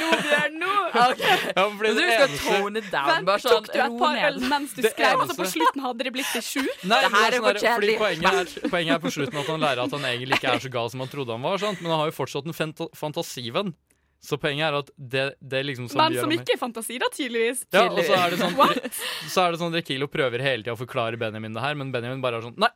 Nå, 0.00 0.10
Bjørn, 0.22 0.54
nå! 0.60 0.74
Ja, 0.94 1.06
men 1.10 1.74
fordi 1.80 1.88
Jeg 1.90 1.96
tror 1.96 2.06
du 2.06 2.12
skal 2.14 2.30
tone 2.44 2.82
down. 2.86 3.08
Vent, 3.10 3.26
Bare 3.26 3.42
sånn, 3.42 3.50
tok 3.56 3.66
du 3.72 3.78
et 3.82 3.96
par 3.98 4.18
øl 4.28 4.38
mens 4.52 4.74
du 4.76 4.82
skrev? 4.84 5.24
Altså, 5.24 5.36
på 5.40 5.46
slutten 5.56 5.84
hadde 5.86 6.06
det 6.06 6.12
blitt 6.14 6.30
til 6.36 6.44
sju? 6.46 6.62
Nei, 6.86 7.00
Det 7.02 7.10
her 7.16 7.26
er 7.26 7.36
for 7.42 7.58
sånn 7.58 7.58
fordi 7.58 7.66
kjedelig. 7.66 7.96
poenget 8.04 8.72
poenget 8.74 8.94
er 8.96 9.02
på 9.02 9.12
slutten 9.16 9.42
at 9.42 9.50
han 9.50 9.64
lærer 9.66 9.82
at 9.84 9.96
han 9.98 10.08
egentlig 10.12 10.38
ikke 10.38 10.54
er 10.54 10.64
så 10.66 10.72
gal 10.78 10.90
som 10.94 11.02
han 11.04 11.10
trodde 11.12 11.34
han 11.34 11.46
var. 11.50 11.62
Sant? 11.62 11.82
Men 11.82 11.94
han 11.94 12.02
har 12.04 12.10
jo 12.12 12.16
fortsatt 12.20 12.50
en 12.50 12.56
fanta 12.56 12.88
fantasivenn. 13.02 13.74
Så 14.20 14.36
poenget 14.36 14.66
er 14.68 14.76
at 14.76 14.90
det, 15.00 15.22
det 15.40 15.62
liksom 15.64 15.86
som 15.88 15.96
Men 16.02 16.18
som 16.20 16.32
ikke 16.34 16.52
er 16.54 16.60
fantasi, 16.60 16.98
da, 17.00 17.08
tydeligvis. 17.14 17.64
Ja, 17.72 17.86
og 17.88 18.02
så 18.04 18.18
er 18.18 18.34
det 18.34 18.38
sånn, 18.42 18.58
så 19.32 19.46
er 19.46 19.54
det 19.54 19.60
sånn 19.62 19.72
Rekilo 19.72 20.10
prøver 20.12 20.44
hele 20.44 20.60
tida 20.62 20.76
å 20.76 20.80
forklare 20.80 21.16
Benjamin 21.20 21.56
det 21.56 21.64
her, 21.64 21.78
men 21.80 21.88
Benjamin 21.94 22.20
bare 22.20 22.36
er 22.38 22.44
sånn 22.44 22.58
Nei, 22.60 22.68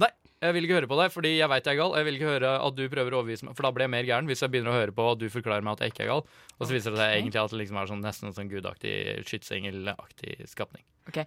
nei, 0.00 0.08
jeg 0.38 0.54
vil 0.54 0.66
ikke 0.66 0.76
høre 0.78 0.90
på 0.90 0.98
deg, 1.00 1.12
fordi 1.14 1.32
jeg 1.34 1.50
veit 1.50 1.66
jeg 1.66 1.74
er 1.74 1.80
gal. 1.80 1.94
Jeg 1.98 2.06
vil 2.06 2.18
ikke 2.18 2.32
høre 2.32 2.50
at 2.62 2.76
du 2.78 2.84
prøver 2.92 3.14
å 3.14 3.20
overbevise 3.20 3.48
meg, 3.48 3.56
for 3.58 3.66
da 3.66 3.72
blir 3.74 3.88
jeg 3.88 3.94
mer 3.96 4.06
gæren 4.06 4.30
hvis 4.30 4.44
jeg 4.44 4.52
begynner 4.54 4.70
å 4.70 4.78
høre 4.78 4.94
på 4.94 5.06
at 5.12 5.22
du 5.22 5.26
forklarer 5.34 5.66
meg 5.66 5.74
at 5.74 5.86
jeg 5.86 5.94
ikke 5.94 6.04
er 6.06 6.12
gal. 6.12 6.26
Og 6.58 6.62
så 6.66 6.74
viser 6.76 6.94
det 6.94 7.00
seg 7.02 7.14
egentlig 7.16 7.42
at 7.42 7.54
det 7.54 7.62
liksom 7.62 7.80
er 7.80 7.90
sånn, 7.90 8.04
nesten 8.06 8.30
en 8.30 8.36
sånn 8.36 8.52
gudaktig 8.52 8.94
skytsengelaktig 9.26 10.36
skapning. 10.50 10.86
OK. 11.10 11.24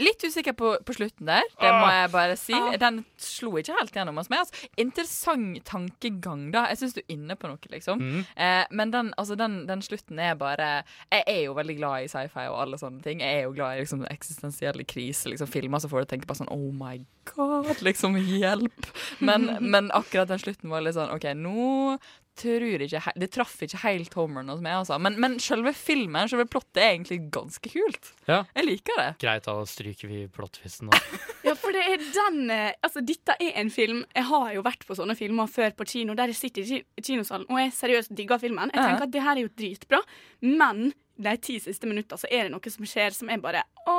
Litt 0.00 0.24
usikker 0.24 0.54
på, 0.56 0.72
på 0.86 0.94
slutten 0.96 1.28
der, 1.28 1.46
det 1.60 1.70
må 1.72 1.88
jeg 1.92 2.10
bare 2.12 2.36
si. 2.40 2.56
Den 2.80 3.02
slo 3.20 3.54
ikke 3.60 3.76
helt 3.78 3.96
gjennom 3.96 4.20
hos 4.20 4.30
meg. 4.32 4.44
Altså, 4.44 4.68
interessant 4.80 5.62
tankegang, 5.68 6.48
da. 6.54 6.64
Jeg 6.72 6.80
syns 6.82 6.96
du 6.96 7.02
er 7.02 7.14
inne 7.14 7.36
på 7.38 7.50
noe, 7.50 7.72
liksom. 7.72 8.02
Mm. 8.02 8.24
Eh, 8.36 8.62
men 8.70 8.94
den, 8.94 9.12
altså, 9.20 9.36
den, 9.38 9.62
den 9.68 9.84
slutten 9.84 10.20
er 10.22 10.36
bare 10.38 10.70
Jeg 11.12 11.24
er 11.26 11.40
jo 11.46 11.56
veldig 11.56 11.76
glad 11.78 12.06
i 12.06 12.10
sci-fi 12.12 12.46
og 12.50 12.60
alle 12.64 12.80
sånne 12.80 13.02
ting. 13.04 13.22
Jeg 13.24 13.42
er 13.42 13.46
jo 13.46 13.54
glad 13.56 13.76
i 13.76 13.84
liksom, 13.84 14.06
eksistensielle 14.10 14.86
kriser. 14.88 15.32
Liksom, 15.32 15.50
filmer 15.50 15.82
så 15.82 15.90
får 15.92 16.04
du 16.04 16.12
tenke 16.14 16.30
på 16.30 16.38
sånn 16.38 16.50
Oh 16.52 16.70
my 16.76 16.96
god, 17.34 17.74
liksom, 17.84 18.16
hjelp. 18.16 18.90
Men, 19.20 19.50
men 19.74 19.92
akkurat 19.94 20.30
den 20.32 20.42
slutten 20.42 20.72
var 20.72 20.84
litt 20.84 20.98
sånn 20.98 21.12
OK, 21.14 21.28
nå 21.38 21.98
tror 22.36 22.64
ikke 22.86 23.00
he- 23.04 23.14
Det 23.20 23.30
traff 23.34 23.58
ikke 23.62 23.80
helt 23.82 24.14
homeren 24.14 24.48
hos 24.48 24.60
meg, 24.64 24.72
altså. 24.80 24.98
Men, 25.00 25.18
men 25.20 25.38
selve 25.42 25.72
filmen, 25.76 26.28
selve 26.30 26.46
plottet, 26.48 26.80
er 26.82 26.94
egentlig 26.96 27.18
ganske 27.34 27.70
kult. 27.72 28.12
Ja. 28.28 28.42
Jeg 28.56 28.66
liker 28.66 28.96
det. 28.98 29.08
Greit, 29.20 29.44
da 29.44 29.56
stryker 29.68 30.08
vi 30.08 30.26
plottfisten 30.32 30.88
nå. 30.90 30.96
Ja, 31.46 31.56
for 31.58 31.74
det 31.74 31.82
er 31.82 31.98
den 31.98 32.50
eh, 32.54 32.72
Altså, 32.86 33.00
dette 33.02 33.34
er 33.42 33.56
en 33.58 33.68
film 33.74 34.04
Jeg 34.14 34.22
har 34.28 34.52
jo 34.54 34.62
vært 34.62 34.84
på 34.86 34.94
sånne 34.94 35.16
filmer 35.18 35.48
før 35.50 35.72
på 35.74 35.84
kino, 35.90 36.14
der 36.14 36.30
jeg 36.30 36.38
sitter 36.38 36.62
i 36.62 36.82
kinosalen 37.02 37.48
og 37.50 37.58
jeg 37.58 37.72
seriøst 37.74 38.14
digger 38.14 38.38
filmen. 38.38 38.70
Jeg 38.72 38.78
Ja. 38.78 38.88
tenker 38.92 39.08
at 39.08 39.12
det 39.12 39.22
her 39.26 39.36
er 39.36 39.42
jo 39.42 39.50
dritbra, 39.58 39.98
men 40.42 40.92
de 41.16 41.32
ti 41.44 41.58
siste 41.60 41.86
minutter 41.86 42.16
så 42.16 42.26
er 42.32 42.46
det 42.48 42.52
noe 42.54 42.70
som 42.72 42.86
skjer 42.88 43.12
som 43.14 43.28
er 43.30 43.40
bare 43.42 43.60
Å, 43.86 43.94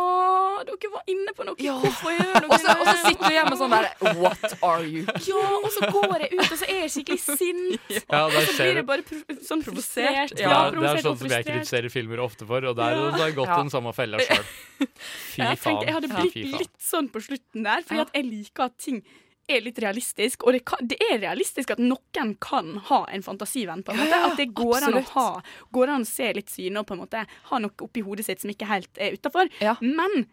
dere 0.66 0.89
var 0.93 1.03
inne 1.11 1.34
på 1.38 1.45
noe! 1.45 1.55
Hvorfor 1.59 2.14
gjør 2.16 2.32
dere 2.34 2.57
så, 2.64 2.74
og 2.74 2.88
så 2.88 2.95
sitter 3.03 3.30
du 3.30 3.36
hjemme 3.36 3.57
sånn 3.59 3.74
der 3.76 3.88
What 4.18 4.55
are 4.66 4.84
you? 4.88 5.03
Ja, 5.28 5.43
og 5.59 5.68
så 5.76 5.89
går 5.93 6.26
jeg 6.26 6.32
ut, 6.34 6.43
og 6.47 6.57
så 6.57 6.68
er 6.70 6.80
jeg 6.86 6.93
skikkelig 6.95 7.22
sint. 7.24 7.91
Ja, 8.14 8.24
og 8.26 8.34
så 8.38 8.55
blir 8.57 8.70
jeg 8.72 8.78
det 8.80 8.86
bare 8.89 9.05
pro 9.07 9.38
sånn 9.47 9.64
provosert. 9.66 10.36
Ja, 10.41 10.57
det 10.74 10.88
er 10.89 11.01
sånn 11.05 11.20
som 11.22 11.32
jeg 11.36 11.47
kritiserer 11.47 11.93
filmer 11.93 12.24
ofte 12.26 12.47
for, 12.49 12.66
og 12.72 12.78
der 12.80 12.95
Ja. 12.97 13.09
har 13.18 13.28
jeg 13.28 13.38
gått 13.38 13.53
den 13.55 13.74
samme 13.74 13.93
fella 13.97 14.22
sjøl. 14.24 14.45
Fy 15.34 15.41
jeg, 15.43 15.59
faen. 15.64 15.82
jeg 15.86 15.97
hadde 15.99 16.09
blitt 16.14 16.39
litt 16.64 16.80
sånn 16.82 17.09
på 17.14 17.22
slutten 17.24 17.66
der, 17.70 17.86
fordi 17.88 18.03
at 18.07 18.18
jeg 18.18 18.28
liker 18.30 18.68
at 18.72 18.78
ting 18.82 19.03
er 19.47 19.63
litt 19.65 19.79
realistisk. 19.83 20.45
Og 20.45 20.55
det, 20.55 20.63
kan, 20.67 20.83
det 20.87 20.99
er 21.03 21.19
realistisk 21.23 21.73
at 21.75 21.81
noen 21.81 22.35
kan 22.43 22.75
ha 22.89 23.03
en 23.11 23.25
fantasivenn. 23.25 23.83
på 23.83 23.93
en 23.93 24.03
måte 24.03 24.19
ja, 24.19 24.29
At 24.29 24.39
det 24.39 24.51
går 24.55 24.87
an, 24.87 24.99
å 24.99 25.03
ha, 25.15 25.27
går 25.75 25.95
an 25.95 26.07
å 26.07 26.09
se 26.09 26.31
litt 26.37 26.53
syne 26.53 26.83
og 26.83 26.89
på 26.89 26.97
en 26.97 27.03
måte 27.03 27.25
ha 27.49 27.59
noe 27.61 27.85
oppi 27.85 28.05
hodet 28.05 28.27
sitt 28.27 28.43
som 28.43 28.53
ikke 28.53 28.69
helt 28.69 29.01
er 29.01 29.17
utafor. 29.17 29.51
Men 29.83 30.25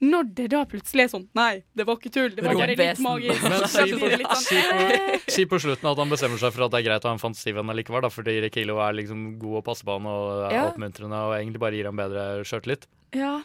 når 0.00 0.28
det 0.36 0.46
da 0.52 0.62
plutselig 0.64 1.04
er 1.04 1.10
sånn 1.12 1.26
Nei, 1.36 1.62
det 1.76 1.84
var 1.88 1.98
ikke 2.00 2.12
tull, 2.14 2.30
det 2.32 2.44
var 2.44 2.54
bare 2.56 2.72
litt 2.72 3.02
magisk. 3.04 3.42
Men 3.44 3.66
si 3.68 3.84
på, 3.92 4.08
det 4.08 4.18
litt 4.22 4.30
sånn, 4.32 4.46
si, 4.46 4.60
på, 4.70 5.34
si 5.34 5.44
på 5.50 5.58
slutten 5.60 5.90
at 5.90 6.00
han 6.00 6.14
bestemmer 6.14 6.40
seg 6.40 6.54
for 6.56 6.64
at 6.66 6.72
det 6.72 6.80
er 6.80 6.86
greit 6.88 7.04
å 7.04 7.10
ha 7.12 7.16
en 7.18 7.20
fantasivenn 7.22 7.74
likevel, 7.76 8.06
da, 8.06 8.10
fordi 8.12 8.38
Rekilo 8.46 8.78
er 8.80 8.96
liksom 8.96 9.26
god 9.42 9.58
og 9.60 9.66
passer 9.68 9.88
på 9.90 9.98
han 9.98 10.08
og 10.08 10.30
er 10.48 10.56
Ja. 10.56 10.64
oppmuntrende 10.70 11.20
og 11.28 11.36
egentlig 11.36 11.60
bare 11.66 11.76
gir 11.76 11.90
ham 11.90 12.00
bedre 12.00 12.24
sjøltillit. 12.48 12.88
Ja. 13.12 13.40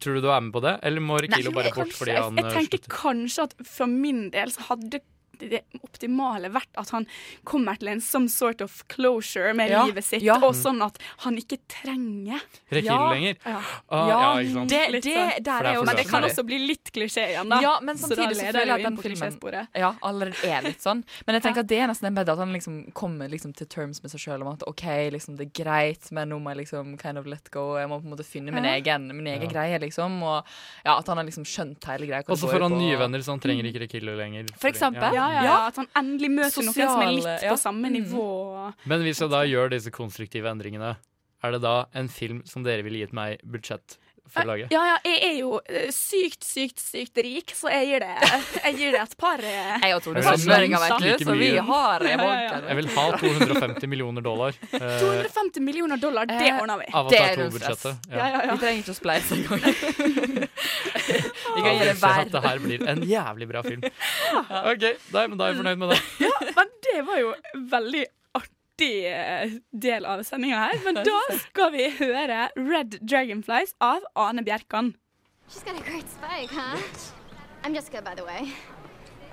Tror 0.00 0.16
du 0.16 0.20
du 0.24 0.30
er 0.32 0.40
med 0.40 0.52
på 0.54 0.62
det, 0.64 0.78
eller 0.82 1.04
må 1.04 1.18
Rekilo 1.20 1.52
bare 1.52 1.70
bort 1.76 1.92
fordi 1.92 2.14
jeg, 2.16 2.22
han 2.24 2.38
jeg 2.40 2.46
eh, 2.48 2.54
tenker 2.56 2.80
slutter? 2.80 2.94
kanskje 2.96 3.42
at 3.46 3.54
for 3.68 3.86
min 3.92 4.30
del 4.32 4.50
så 4.54 4.66
hadde 4.70 5.02
det 5.40 5.62
optimale 5.82 6.50
vært 6.52 6.68
at 6.80 6.90
han 6.94 7.06
kommer 7.48 7.78
til 7.80 7.88
en 7.94 8.00
some 8.04 8.28
sort 8.28 8.60
of 8.60 8.82
closure 8.88 9.54
med 9.54 9.70
Ja, 9.70 9.84
livet 9.86 10.04
sitt, 10.04 10.22
ja. 10.22 10.36
og 10.42 10.54
sånn 10.54 10.82
at 10.84 10.98
han 11.24 11.36
ikke 11.40 11.58
trenger 11.70 12.40
Rekilo 12.70 13.10
lenger? 13.14 13.36
Ja. 13.44 13.60
Ah, 13.88 14.08
ja, 14.08 14.20
ikke 14.42 14.54
sant. 14.54 14.70
Det, 14.70 14.82
det, 15.00 15.14
sånn. 15.14 15.44
det 15.46 15.74
jo 15.74 15.84
Men 15.84 15.96
det 15.96 16.06
kan 16.10 16.26
også 16.28 16.44
bli 16.46 16.58
litt 16.66 16.92
klisjé 16.94 17.28
igjen, 17.32 17.48
da. 17.50 17.60
Ja, 17.64 17.74
men 17.82 17.96
Så 17.98 18.10
samtidig 18.10 18.36
så 18.36 18.42
leder 18.44 18.60
føler 18.60 18.72
jeg 18.74 18.84
at 18.84 18.88
den 18.90 18.98
filmen 19.04 19.68
ja, 19.80 19.92
allerede 20.02 20.50
er 20.50 20.62
litt 20.66 20.82
sånn. 20.82 21.02
Men 21.26 21.38
jeg 21.38 21.42
tenker 21.46 21.64
at 21.64 21.70
det 21.70 21.78
er 21.80 21.90
nesten 21.90 22.14
bedre 22.14 22.36
at 22.36 22.42
han 22.42 22.52
liksom 22.54 22.78
kommer 22.96 23.30
liksom 23.32 23.54
til 23.56 23.68
terms 23.70 24.02
med 24.02 24.12
seg 24.12 24.20
sjøl 24.24 24.42
om 24.44 24.52
at 24.52 24.64
OK, 24.68 24.84
liksom 25.14 25.36
det 25.38 25.48
er 25.48 25.52
greit, 25.64 26.10
men 26.16 26.30
nå 26.32 26.38
må 26.42 26.52
jeg 26.54 26.64
liksom 26.64 26.96
kind 27.00 27.18
of 27.20 27.26
let 27.30 27.50
go. 27.54 27.76
Jeg 27.80 27.88
må 27.90 28.00
på 28.02 28.08
en 28.08 28.14
måte 28.16 28.26
finne 28.26 28.52
min 28.54 28.64
Ja. 28.64 28.76
egen, 28.78 29.08
min 29.16 29.26
egen 29.26 29.48
Ja. 29.48 29.54
greie, 29.54 29.78
liksom. 29.80 30.22
Og 30.22 30.44
ja, 30.84 30.98
at 30.98 31.06
han 31.06 31.16
har 31.16 31.24
liksom 31.24 31.44
skjønt 31.44 31.84
hele 31.84 32.06
greia. 32.06 32.24
Og 32.28 32.38
så 32.38 32.48
får 32.50 32.66
han 32.68 32.78
nye 32.78 32.96
venner, 32.98 33.18
så 33.20 33.32
han 33.34 33.40
trenger 33.40 33.64
ikke 33.70 33.80
Rekilo 33.86 34.16
lenger. 34.16 34.46
For 34.58 34.68
eksempel. 34.68 35.12
Ja, 35.14 35.29
ja, 35.30 35.44
ja, 35.46 35.56
At 35.70 35.76
han 35.80 35.88
endelig 36.02 36.30
møter 36.34 36.66
noen 36.66 36.74
som 36.76 37.02
er 37.06 37.14
litt 37.16 37.46
ja. 37.46 37.50
på 37.54 37.58
samme 37.60 37.88
Mm. 37.90 37.96
nivå. 38.00 38.28
Men 38.90 39.02
hvis 39.06 39.20
jeg 39.24 39.30
da 39.32 39.44
gjør 39.48 39.70
disse 39.76 39.90
konstruktive 39.94 40.50
endringene, 40.50 40.96
er 41.42 41.50
det 41.56 41.62
da 41.64 41.86
en 41.96 42.08
film 42.12 42.42
som 42.44 42.62
dere 42.66 42.82
ville 42.84 42.98
gitt 43.00 43.12
meg 43.16 43.40
budsjett 43.48 43.96
for 44.30 44.44
å 44.44 44.50
lage? 44.52 44.66
Ja, 44.70 44.82
ja, 44.86 44.96
jeg 45.08 45.22
er 45.26 45.36
jo 45.40 45.56
eh, 45.66 45.88
sykt, 45.90 46.44
sykt, 46.46 46.78
sykt 46.78 47.16
rik, 47.24 47.50
så 47.56 47.70
jeg 47.72 47.88
gir 47.88 48.04
det, 48.04 48.12
jeg 48.62 48.76
gir 48.78 48.92
det 48.94 49.00
et 49.02 49.16
par 49.18 49.40
eh, 49.42 49.72
Jeg 49.88 49.96
og 49.96 50.04
Tone 50.04 50.20
minst 50.22 50.46
vet 50.46 51.18
du, 51.18 51.24
så 51.24 51.34
vi 51.40 51.48
har 51.56 52.04
Ja, 52.06 52.12
ja, 52.20 52.36
ja. 52.44 52.60
Jeg 52.68 52.76
vil 52.78 52.90
ha 52.94 53.06
250 53.18 53.88
millioner 53.90 54.22
dollar. 54.22 54.54
Eh, 54.70 55.00
250 55.02 55.64
millioner 55.66 55.96
dollar, 55.98 56.28
det 56.30 56.36
Eh, 56.46 56.60
ordner 56.60 56.78
vi. 56.84 56.86
Avatar 56.92 57.10
Det 57.10 57.24
er 57.24 57.40
null 57.40 57.50
2-budsjettet. 57.50 58.06
Ja. 58.10 58.16
Ja, 58.20 58.28
ja, 58.28 58.44
ja. 58.46 58.52
Vi 58.54 58.62
trenger 58.62 58.84
ikke 58.84 58.94
å 58.94 59.00
spleise 59.00 59.40
engang. 59.40 59.60
Vi 61.56 61.62
kan 61.64 61.76
gjøre 61.80 61.96
ser 61.96 62.06
at 62.06 62.16
hver. 62.16 62.30
det 62.34 62.42
her 62.46 62.62
blir 62.64 62.86
en 62.92 63.02
jævlig 63.08 63.48
bra 63.50 63.62
film. 63.66 63.84
OK, 63.84 64.86
nei, 65.14 65.26
men 65.26 65.36
da 65.40 65.44
er 65.46 65.52
jeg 65.54 65.60
fornøyd 65.60 65.82
med 65.82 65.94
det. 65.94 66.00
Ja, 66.24 66.32
men 66.56 66.72
det 66.86 66.96
var 67.06 67.20
jo 67.22 67.30
en 67.38 67.66
veldig 67.72 68.02
artig 68.40 68.90
eh, 69.10 69.54
del 69.86 70.06
av 70.08 70.22
sendinga 70.28 70.58
her. 70.66 70.80
Men 70.86 71.00
da 71.06 71.20
skal 71.44 71.72
vi 71.74 71.88
høre 71.98 72.48
Red 72.56 72.98
Dragonflies 73.02 73.74
av 73.84 74.04
Ane 74.16 74.44
Bjerkan. 74.46 74.94
She's 75.50 75.64
got 75.66 75.74
a 75.80 75.82
great 75.82 76.08
spike, 76.08 76.50
huh? 76.54 76.78
I'm 77.64 77.74
Jessica, 77.74 78.00
by 78.00 78.14
the 78.14 78.24
way. 78.24 78.52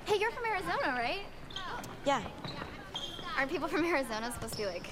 Hey, 0.04 0.18
you're 0.18 0.32
from 0.32 0.44
Arizona, 0.44 0.94
right? 0.98 1.24
Yeah. 2.04 2.22
Aren't 3.38 3.50
people 3.50 3.68
from 3.68 3.84
Arizona 3.84 4.32
supposed 4.32 4.54
to 4.54 4.58
be 4.58 4.66
like 4.66 4.88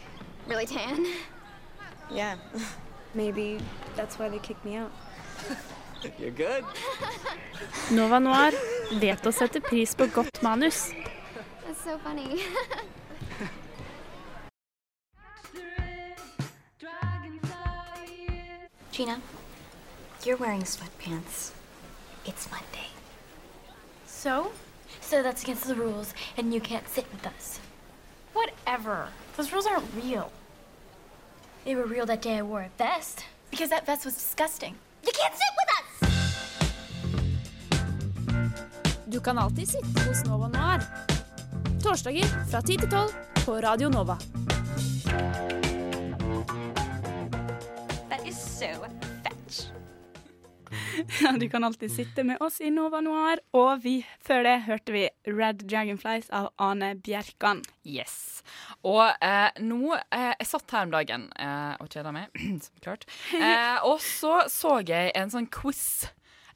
really 0.46 0.66
tan? 0.66 1.06
Yeah. 2.10 2.36
Maybe 3.14 3.58
that's 3.96 4.18
why 4.18 4.28
they 4.28 4.38
kicked 4.38 4.64
me 4.64 4.76
out. 4.76 4.92
You're 6.18 6.30
good. 6.30 6.64
Nova 7.90 8.18
Noir 8.20 8.52
vet 9.00 9.26
å 9.26 9.32
sette 9.34 9.60
pris 9.64 9.94
på 9.94 10.06
godt 10.14 10.42
manus. 10.42 10.92
That's 11.64 11.82
so 11.84 11.98
funny. 11.98 12.42
Gina, 18.92 19.20
you're 20.24 20.38
wearing 20.38 20.62
sweatpants. 20.62 21.52
It's 22.24 22.50
Monday. 22.50 22.88
So? 24.06 24.52
So 25.02 25.22
that's 25.22 25.42
against 25.42 25.68
the 25.68 25.74
rules, 25.74 26.14
and 26.36 26.54
you 26.54 26.60
can't 26.60 26.88
sit 26.88 27.04
with 27.12 27.26
us. 27.26 27.60
Whatever. 28.32 29.08
Those 29.36 29.52
rules 29.52 29.66
aren't 29.66 29.84
real. 29.94 30.32
They 31.64 31.74
were 31.74 31.84
real 31.84 32.06
that 32.06 32.22
day 32.22 32.38
I 32.38 32.42
wore 32.42 32.62
a 32.62 32.70
vest. 32.78 33.24
Because 33.50 33.70
that 33.70 33.84
vest 33.84 34.04
was 34.04 34.14
disgusting. 34.14 34.76
You 35.04 35.12
can't 35.12 35.34
sit 35.34 35.52
with 35.58 35.65
Du 39.16 39.20
kan 39.20 39.38
alltid 39.38 39.68
sitte 39.68 40.08
hos 40.08 40.24
Nova 40.24 40.48
Noir. 40.48 40.82
Torsdager 41.82 42.26
fra 42.50 42.60
10 42.60 42.74
til 42.82 42.90
12 42.90 43.12
på 43.46 43.54
Radio 43.64 43.88
Nova. 43.88 44.18
That 48.10 48.26
is 48.28 48.36
so 48.36 48.68
fetch. 49.24 49.62
Ja, 51.22 51.32
du 51.32 51.48
kan 51.48 51.64
alltid 51.64 51.92
sitte 51.92 52.24
med 52.28 52.36
oss 52.44 52.60
i 52.60 52.68
Nova 52.70 53.00
Noir. 53.00 53.40
Og 53.56 53.80
vi, 53.86 53.94
før 54.20 54.44
det 54.44 54.54
hørte 54.68 54.92
vi 54.92 55.06
Red 55.24 55.64
Dragonflies 55.64 56.28
av 56.28 56.50
Ane 56.60 56.92
Bjerkan. 57.00 57.64
Yes. 57.88 58.42
Og 58.84 59.00
eh, 59.24 59.48
nå 59.64 59.96
eh, 59.96 60.34
Jeg 60.42 60.50
satt 60.52 60.76
her 60.76 60.84
om 60.90 60.92
dagen 60.92 61.30
eh, 61.40 61.72
og 61.80 61.88
kjeda 61.88 62.12
meg, 62.12 62.36
som 62.68 62.84
klart. 62.84 63.08
Eh, 63.40 63.80
og 63.80 63.96
så 64.04 64.42
så 64.52 64.82
jeg 64.84 65.16
en 65.16 65.32
sånn 65.32 65.48
quiz. 65.48 66.10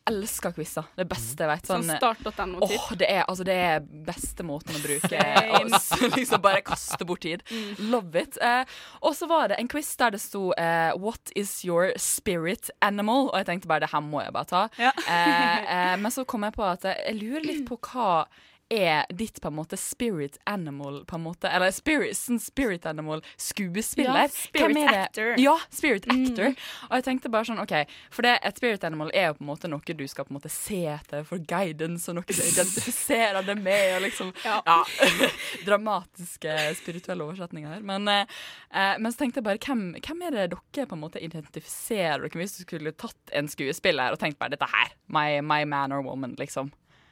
Elsker 0.09 0.53
quizer. 0.57 0.87
Det 0.97 1.05
beste 1.11 1.45
jeg 1.45 1.51
vet. 1.51 1.67
Sånn 1.69 1.85
start.no 1.85 2.63
Åh, 2.65 2.71
typ. 2.71 2.99
det 3.03 3.09
er 3.13 3.25
altså 3.29 3.45
det 3.47 3.57
er 3.61 3.83
beste 4.07 4.47
måten 4.47 4.79
å 4.79 4.83
bruke 4.83 5.25
oss. 5.61 5.91
Liksom 6.17 6.43
bare 6.43 6.63
kaste 6.67 7.05
bort 7.07 7.23
tid. 7.27 7.45
Love 7.79 8.23
it. 8.25 8.39
Eh, 8.41 8.65
og 9.05 9.15
så 9.17 9.29
var 9.31 9.53
det 9.53 9.61
en 9.61 9.69
quiz 9.71 9.93
der 10.01 10.17
det 10.17 10.23
sto 10.23 10.51
eh, 10.57 10.91
'What 10.97 11.35
is 11.37 11.53
your 11.65 11.93
spirit 12.01 12.71
animal?' 12.81 13.29
Og 13.31 13.37
jeg 13.43 13.51
tenkte 13.53 13.69
bare 13.69 13.85
det 13.85 13.93
her 13.93 14.01
må 14.05 14.23
jeg 14.25 14.33
bare 14.33 14.51
ta. 14.51 14.63
Eh, 14.81 15.59
eh, 15.77 15.97
men 16.01 16.11
så 16.11 16.25
kom 16.25 16.49
jeg 16.49 16.57
på 16.57 16.65
at 16.65 16.89
jeg 16.91 17.19
lurer 17.21 17.45
litt 17.47 17.67
på 17.69 17.79
hva 17.91 18.25
er 18.71 19.07
ditt 19.11 19.41
på 19.43 19.51
en 19.51 19.57
måte 19.57 19.77
spirit 19.77 20.39
animal, 20.47 21.05
på 21.05 21.17
en 21.19 21.25
måte, 21.25 21.51
eller 21.51 21.73
spirit, 21.75 22.15
sånn 22.17 22.39
spirit 22.43 22.87
animal 22.87 23.25
skuespiller? 23.35 24.29
Ja, 24.29 24.29
spirit 24.31 24.93
actor. 24.95 25.31
Ja, 25.43 25.57
spirit 25.75 26.07
actor. 26.11 26.55
Og 26.89 26.95
jeg 26.99 27.07
tenkte 27.09 27.33
bare 27.35 27.49
sånn, 27.49 27.61
OK, 27.63 27.75
for 28.15 28.27
det, 28.27 28.37
et 28.47 28.61
spirit 28.63 28.87
animal 28.87 29.11
er 29.11 29.31
jo 29.31 29.39
på 29.41 29.45
en 29.45 29.51
måte 29.51 29.71
noe 29.71 29.97
du 30.01 30.07
skal 30.09 30.29
på 30.29 30.35
en 30.35 30.39
måte 30.39 30.53
se 30.55 30.85
etter 30.95 31.27
for 31.27 31.43
guidance, 31.51 32.07
og 32.11 32.21
noe 32.21 32.31
du 32.31 32.39
identifiserer 32.39 33.43
det 33.47 33.59
med, 33.59 33.97
og 33.97 34.05
liksom 34.07 34.33
Ja. 34.47 34.85
dramatiske, 35.67 36.55
spirituelle 36.79 37.27
oversetninger. 37.27 37.83
Men, 37.87 38.09
eh, 38.09 38.41
eh, 38.71 38.95
men 38.99 39.13
så 39.13 39.25
tenkte 39.25 39.43
jeg 39.43 39.49
bare, 39.49 39.63
hvem, 39.67 39.97
hvem 39.99 40.27
er 40.27 40.37
det 40.37 40.47
dere 40.55 40.87
på 40.87 40.99
en 40.99 41.03
måte 41.03 41.23
identifiserer 41.23 42.23
dere 42.23 42.41
hvis 42.41 42.59
du 42.59 42.63
skulle 42.65 42.95
tatt 42.95 43.35
en 43.37 43.51
skuespiller 43.51 44.15
og 44.15 44.23
tenkt 44.23 44.39
bare 44.41 44.55
dette 44.55 44.69
her, 44.71 44.95
my, 45.11 45.41
my 45.43 45.65
man 45.69 45.93
or 45.97 46.05
woman, 46.07 46.39
liksom? 46.39 46.71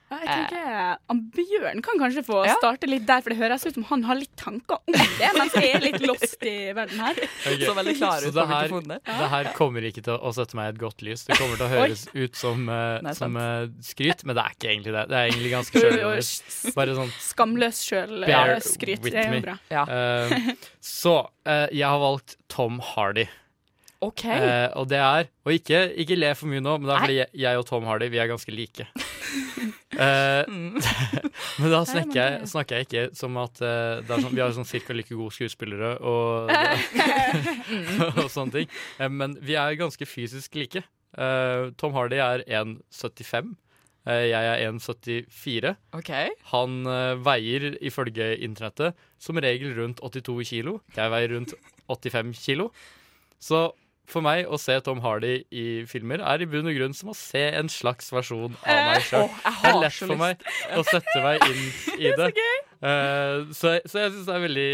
Ja, 0.08 0.18
jeg 0.22 0.28
tenker 0.28 0.68
han 1.08 1.18
Bjørn 1.34 1.82
kan 1.84 1.98
kanskje 2.00 2.22
få 2.24 2.40
Ja. 2.46 2.54
starte 2.56 2.88
litt 2.88 3.04
der, 3.08 3.20
for 3.24 3.34
det 3.34 3.38
høres 3.38 3.66
ut 3.66 3.74
som 3.76 3.84
han 3.90 4.04
har 4.08 4.16
litt 4.16 4.34
tanker 4.40 4.80
om 4.80 4.96
det, 4.96 5.30
mens 5.36 5.56
jeg 5.58 5.74
er 5.74 5.84
litt 5.84 6.00
lost 6.06 6.44
i 6.48 6.72
verden 6.76 7.02
her. 7.02 7.18
Okay. 7.18 7.66
Så 7.66 7.74
veldig 7.76 7.96
klar 7.98 8.24
ut 8.24 8.38
på 8.38 8.46
her, 8.48 8.72
det 9.04 9.28
her 9.34 9.50
kommer 9.56 9.84
ikke 9.88 10.04
til 10.06 10.16
å 10.16 10.32
sette 10.36 10.56
meg 10.58 10.70
i 10.70 10.74
et 10.74 10.80
godt 10.80 11.04
lys. 11.04 11.26
Det 11.28 11.36
kommer 11.38 11.60
til 11.60 11.66
å 11.66 11.68
Oi. 11.68 11.80
høres 11.82 12.06
ut 12.14 12.38
som, 12.40 12.64
uh, 12.68 13.00
Nei, 13.04 13.14
som 13.18 13.36
eh, 13.36 13.68
skryt, 13.84 14.24
men 14.24 14.38
det 14.38 14.44
er 14.44 14.56
ikke 14.56 14.70
egentlig 14.72 14.94
det. 14.96 15.04
Det 15.10 15.18
er 15.18 15.32
egentlig 15.32 15.52
ganske 15.52 15.82
sjølløst. 15.84 16.56
Bare 16.78 16.96
sånn 16.98 17.12
Skamløs 17.28 17.82
sjølskryt. 17.84 19.04
Det 19.08 19.18
er 19.26 19.36
jo 19.36 19.42
bra. 19.44 19.58
Ja. 19.72 19.84
Uh, 19.84 20.54
så 20.80 21.18
eh, 21.44 21.66
jeg 21.74 21.86
har 21.88 22.00
valgt 22.02 22.38
Tom 22.48 22.80
Hardy. 22.94 23.28
OK. 24.04 24.24
Eh, 24.30 24.68
og 24.78 24.86
det 24.90 24.98
er 25.02 25.26
Og 25.44 25.52
ikke, 25.56 25.80
ikke 25.98 26.16
le 26.18 26.28
for 26.38 26.46
mye 26.50 26.62
nå, 26.62 26.76
men 26.78 26.86
det 26.86 26.94
er 26.94 27.02
fordi 27.02 27.16
jeg, 27.18 27.30
jeg 27.42 27.58
og 27.58 27.66
Tom 27.66 27.86
Hardy 27.88 28.08
vi 28.12 28.20
er 28.22 28.30
ganske 28.30 28.54
like. 28.54 28.86
Eh, 29.98 30.44
Mm. 30.46 30.76
men 31.58 31.72
da 31.72 31.80
snakker 31.88 32.14
jeg, 32.18 32.48
snakker 32.52 32.76
jeg 32.78 32.86
ikke 32.86 33.02
som 33.18 33.34
at 33.42 33.58
eh, 33.64 33.98
er 33.98 34.20
sånn, 34.22 34.34
vi 34.36 34.42
har 34.44 34.52
sånn 34.54 34.68
cirka 34.68 34.94
like 34.94 35.10
gode 35.10 35.34
skuespillere 35.34 35.96
og, 36.06 36.52
og 38.22 38.28
sånne 38.30 38.54
ting. 38.54 38.68
Eh, 39.00 39.10
men 39.10 39.34
vi 39.42 39.56
er 39.58 39.74
ganske 39.80 40.06
fysisk 40.06 40.54
like. 40.60 40.84
Eh, 41.18 41.64
Tom 41.80 41.96
Hardy 41.96 42.20
er 42.22 42.44
1,75. 42.46 43.50
Eh, 44.06 44.22
jeg 44.30 44.52
er 44.52 44.62
1,74. 44.68 45.74
Okay. 45.98 46.30
Han 46.52 46.78
veier 47.26 47.72
ifølge 47.82 48.30
internettet 48.46 48.96
som 49.18 49.40
regel 49.42 49.74
rundt 49.80 50.04
82 50.04 50.38
kilo. 50.52 50.78
Jeg 50.94 51.14
veier 51.16 51.34
rundt 51.34 51.56
85 51.90 52.36
kilo. 52.44 52.70
Så 53.42 53.66
for 54.08 54.24
meg 54.24 54.46
å 54.48 54.56
se 54.60 54.76
Tom 54.84 55.02
Hardy 55.04 55.42
i 55.52 55.66
filmer 55.90 56.22
er 56.24 56.44
i 56.44 56.48
bunn 56.48 56.68
og 56.70 56.76
grunn 56.78 56.94
som 56.96 57.10
å 57.12 57.16
se 57.16 57.42
en 57.58 57.68
slags 57.72 58.08
versjon 58.14 58.54
av 58.64 58.80
meg 58.92 59.04
sjøl. 59.08 59.28
Det 59.28 59.68
er 59.72 59.78
lett 59.82 59.98
for 60.00 60.16
meg 60.20 60.48
å 60.78 60.84
sette 60.88 61.18
meg 61.24 61.44
inn 61.50 61.60
i 62.08 62.14
det. 62.18 62.30
Uh, 62.78 63.48
så, 63.50 63.72
så 63.90 64.04
jeg 64.04 64.12
syns 64.14 64.26
det 64.28 64.34
er 64.36 64.42
veldig 64.44 64.66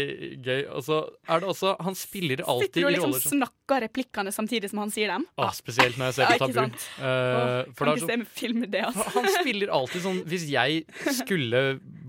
gøy. 0.45 0.59
Og 0.77 0.83
så 0.85 0.97
er 1.25 1.39
det 1.41 1.47
også 1.49 1.71
Han 1.81 1.95
spiller 1.97 2.43
alltid 2.45 2.67
Sitter 2.67 2.83
du 2.83 2.85
og 2.85 2.91
i 2.91 2.93
liksom 2.93 3.09
roller 3.09 3.23
som 3.23 3.33
snakker 3.39 3.81
replikkene 3.87 4.33
samtidig 4.35 4.69
som 4.69 4.81
han 4.83 4.91
sier 4.93 5.09
dem? 5.09 5.25
ah, 5.41 5.49
Spesielt 5.57 5.97
når 5.97 6.11
jeg 6.11 6.17
ser 6.19 6.27
Ja, 6.29 6.35
på 6.37 6.49
Tabu. 6.53 6.83
Eh, 7.01 7.71
for 7.73 7.89
kan 7.89 7.95
ikke 7.95 8.03
sånn 8.03 8.11
se 8.11 8.19
med 8.21 8.29
film 8.37 8.61
det, 8.69 8.83
altså. 8.91 9.07
han 9.15 9.29
spiller 9.39 9.73
alltid 9.79 10.05
sånn 10.05 10.19
Hvis 10.29 10.45
jeg 10.53 10.85
skulle 11.17 11.63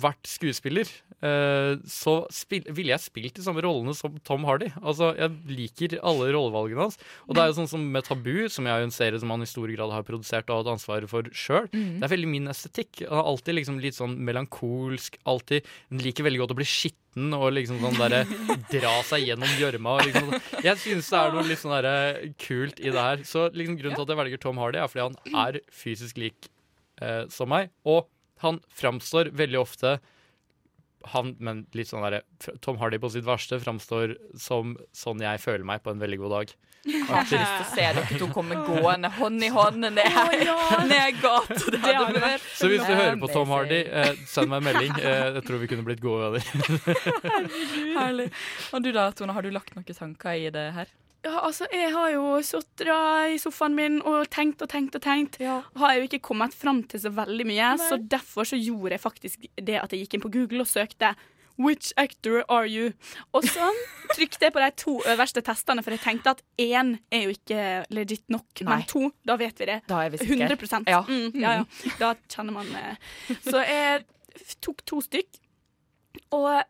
vært 0.04 0.28
skuespiller, 0.28 0.84
eh, 0.84 1.05
så 1.22 2.14
spill, 2.34 2.66
ville 2.76 2.92
jeg 2.92 3.00
spilt 3.00 3.38
de 3.38 3.44
samme 3.44 3.62
rollene 3.64 3.94
som 3.96 4.18
Tom 4.26 4.44
Hardy. 4.44 4.68
Altså, 4.82 5.14
Jeg 5.16 5.32
liker 5.48 5.96
alle 6.04 6.28
rollevalgene 6.34 6.84
hans. 6.84 6.98
Og 7.26 7.34
det 7.34 7.42
er 7.42 7.50
jo 7.50 7.56
sånn 7.56 7.70
som 7.70 7.86
med 7.92 8.04
Tabu, 8.04 8.48
som 8.52 8.68
jeg 8.68 8.76
er 8.76 8.84
en 8.84 8.92
serie 8.94 9.20
som 9.22 9.32
han 9.32 9.44
i 9.44 9.48
stor 9.48 9.70
grad 9.72 9.94
har 9.94 10.04
produsert 10.06 10.50
og 10.50 10.60
hatt 10.60 10.72
ansvaret 10.74 11.08
for 11.10 11.28
sjøl. 11.32 11.70
Mm. 11.72 11.98
Det 12.00 12.06
er 12.08 12.12
veldig 12.12 12.30
min 12.30 12.52
estetikk. 12.52 13.06
Han 13.06 13.22
er 13.22 13.30
alltid 13.32 13.58
liksom 13.58 13.78
litt 13.82 13.96
sånn 13.96 14.16
melankolsk. 14.28 15.16
Alltid 15.24 15.70
han 15.90 16.02
liker 16.04 16.26
veldig 16.26 16.42
godt 16.42 16.56
å 16.56 16.58
bli 16.60 16.68
skitten 16.68 17.32
og 17.36 17.48
liksom 17.56 17.80
sånn 17.80 17.96
derre 17.96 18.24
dra 18.74 18.96
seg 19.08 19.24
gjennom 19.30 19.54
gjørma. 19.60 19.96
Liksom. 20.04 20.28
sånn. 20.34 20.66
Jeg 20.66 20.82
synes 20.82 21.08
det 21.12 21.22
er 21.22 21.32
noe 21.32 21.46
litt 21.48 21.62
sånn 21.62 21.76
derre 21.78 22.34
kult 22.44 22.82
i 22.82 22.92
det 22.92 23.06
her. 23.08 23.24
Så 23.28 23.46
liksom 23.56 23.78
grunnen 23.80 23.96
til 23.96 24.04
at 24.04 24.12
jeg 24.12 24.20
velger 24.20 24.42
Tom 24.44 24.60
Hardy, 24.60 24.82
er 24.82 24.92
fordi 24.92 25.06
han 25.08 25.40
er 25.46 25.60
fysisk 25.72 26.20
lik 26.20 26.50
eh, 27.00 27.24
som 27.32 27.50
meg. 27.52 27.72
Og 27.88 28.04
han 28.44 28.60
framstår 28.76 29.32
veldig 29.32 29.62
ofte 29.62 29.96
han, 31.12 31.34
men 31.38 31.64
litt 31.76 31.90
sånn 31.90 32.04
der, 32.06 32.22
Tom 32.64 32.78
Hardy 32.80 32.98
på 33.02 33.10
sitt 33.14 33.26
verste 33.26 33.58
framstår 33.62 34.16
som 34.40 34.76
sånn 34.96 35.22
jeg 35.24 35.42
føler 35.42 35.66
meg 35.66 35.84
på 35.84 35.92
en 35.94 36.02
veldig 36.02 36.18
god 36.24 36.34
dag. 36.36 36.54
Jeg 36.86 37.02
har 37.08 37.24
ikke 37.24 37.38
lyst 37.40 37.54
til 37.56 37.64
å 37.64 37.70
se 37.72 37.86
dere 37.96 38.18
to 38.20 38.26
komme 38.30 38.58
gående 38.62 39.08
hånd 39.16 39.42
i 39.42 39.48
hånd 39.50 39.82
ned, 39.82 39.96
ned 40.86 41.16
gata. 41.18 41.56
Det 41.74 41.80
hadde 41.82 42.22
vært 42.22 42.44
Så 42.54 42.70
hvis 42.70 42.84
du 42.86 42.92
hører 42.92 43.16
på 43.18 43.30
Tom. 43.32 43.50
Hardy, 43.50 43.80
eh, 43.86 44.12
send 44.30 44.52
meg 44.52 44.62
en 44.62 44.68
melding. 44.68 44.92
Eh, 45.00 45.32
jeg 45.38 45.46
tror 45.48 45.62
vi 45.62 45.70
kunne 45.70 45.86
blitt 45.86 46.02
gode 46.02 46.36
venner. 46.36 47.00
Herlig. 47.98 48.28
Og 48.70 48.86
du 48.86 48.92
da, 48.94 49.08
Tone, 49.18 49.34
har 49.34 49.42
du 49.42 49.50
lagt 49.54 49.74
noen 49.74 49.98
tanker 49.98 50.38
i 50.38 50.50
det 50.54 50.68
her? 50.78 50.94
Ja, 51.24 51.40
altså, 51.42 51.66
jeg 51.72 51.90
har 51.90 52.10
jo 52.12 52.36
sittet 52.46 52.90
i 53.34 53.38
sofaen 53.42 53.74
min 53.74 53.96
og 54.06 54.28
tenkt 54.30 54.62
og 54.62 54.68
tenkt 54.70 54.94
og 54.98 55.02
tenkt. 55.02 55.40
Har 55.40 55.94
jo 55.96 56.04
ikke 56.06 56.22
kommet 56.22 56.54
fram 56.54 56.82
til 56.86 57.02
så 57.02 57.10
veldig 57.14 57.46
mye, 57.48 57.72
så 57.82 57.98
derfor 57.98 58.46
så 58.46 58.58
gjorde 58.60 58.94
jeg 58.94 59.02
faktisk 59.02 59.48
det 59.56 59.80
at 59.80 59.92
jeg 59.92 60.04
gikk 60.04 60.14
inn 60.18 60.26
på 60.26 60.32
Google 60.36 60.62
og 60.66 60.70
søkte 60.70 61.14
Which 61.58 61.92
actor 61.96 62.44
are 62.52 62.68
you? 62.68 62.92
Og 63.32 63.44
så 63.48 63.70
trykte 64.16 64.44
jeg 64.44 64.52
på 64.52 64.60
de 64.60 64.70
to 64.76 64.98
øverste 65.08 65.40
testene, 65.40 65.82
for 65.82 65.94
jeg 65.94 66.02
tenkte 66.04 66.34
at 66.36 66.42
én 66.60 66.98
er 67.10 67.24
jo 67.24 67.32
ikke 67.32 67.62
legit 67.96 68.26
nok, 68.28 68.60
Nei. 68.60 68.68
men 68.68 68.84
to, 68.90 69.08
da 69.26 69.38
vet 69.40 69.60
vi 69.60 69.70
det. 69.70 69.78
Da 69.88 70.02
er 70.04 70.12
vi 70.12 70.20
sikre. 70.20 70.50
100 70.52 70.84
Ja. 70.92 71.00
Mm, 71.08 71.30
ja, 71.40 71.54
ja. 71.62 71.94
Da 71.98 72.12
kjenner 72.28 72.58
man 72.58 72.68
eh. 72.76 73.00
Så 73.48 73.64
jeg 73.64 74.04
tok 74.60 74.84
to 74.84 75.00
stykk. 75.00 75.40
Og 76.36 76.60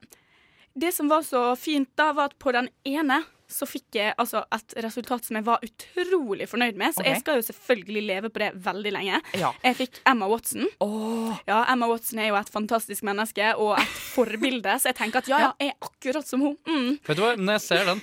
det 0.78 0.93
som 0.94 1.10
var 1.10 1.27
så 1.27 1.48
fint 1.59 1.90
da, 1.98 2.12
var 2.14 2.31
at 2.31 2.39
på 2.39 2.55
den 2.55 2.70
ene 2.86 3.24
så 3.48 3.66
fikk 3.68 3.98
jeg 3.98 4.14
altså 4.18 4.43
et 4.55 4.74
resultat 4.85 5.27
som 5.27 5.39
jeg 5.39 5.47
var 5.47 5.62
utrolig 5.64 6.48
fornøyd 6.51 6.78
med. 6.81 6.94
Så 6.94 7.02
okay. 7.02 7.12
jeg 7.12 7.23
skal 7.23 7.39
jo 7.39 7.47
selvfølgelig 7.47 8.02
leve 8.09 8.31
på 8.32 8.43
det 8.43 8.51
veldig 8.64 8.93
lenge. 8.97 9.20
Ja. 9.39 9.52
Jeg 9.62 9.78
fikk 9.78 10.01
Emma 10.09 10.28
Watson. 10.31 10.66
Ja, 11.47 11.62
Emma 11.73 11.89
Watson 11.90 12.20
er 12.23 12.32
jo 12.32 12.40
et 12.40 12.51
fantastisk 12.52 13.06
menneske 13.06 13.52
og 13.55 13.77
et 13.78 13.94
forbilde, 14.16 14.74
så 14.82 14.90
jeg 14.90 14.98
tenker 14.98 15.23
at 15.23 15.31
ja, 15.31 15.40
ja, 15.47 15.55
jeg 15.62 15.74
er 15.74 15.89
akkurat 15.90 16.28
som 16.28 16.43
hun. 16.43 16.59
Mm. 16.66 16.93
Vet 17.06 17.18
du 17.18 17.23
hva, 17.23 17.32
når 17.39 17.59
jeg 17.59 17.64
ser 17.68 17.90
den, 17.93 18.02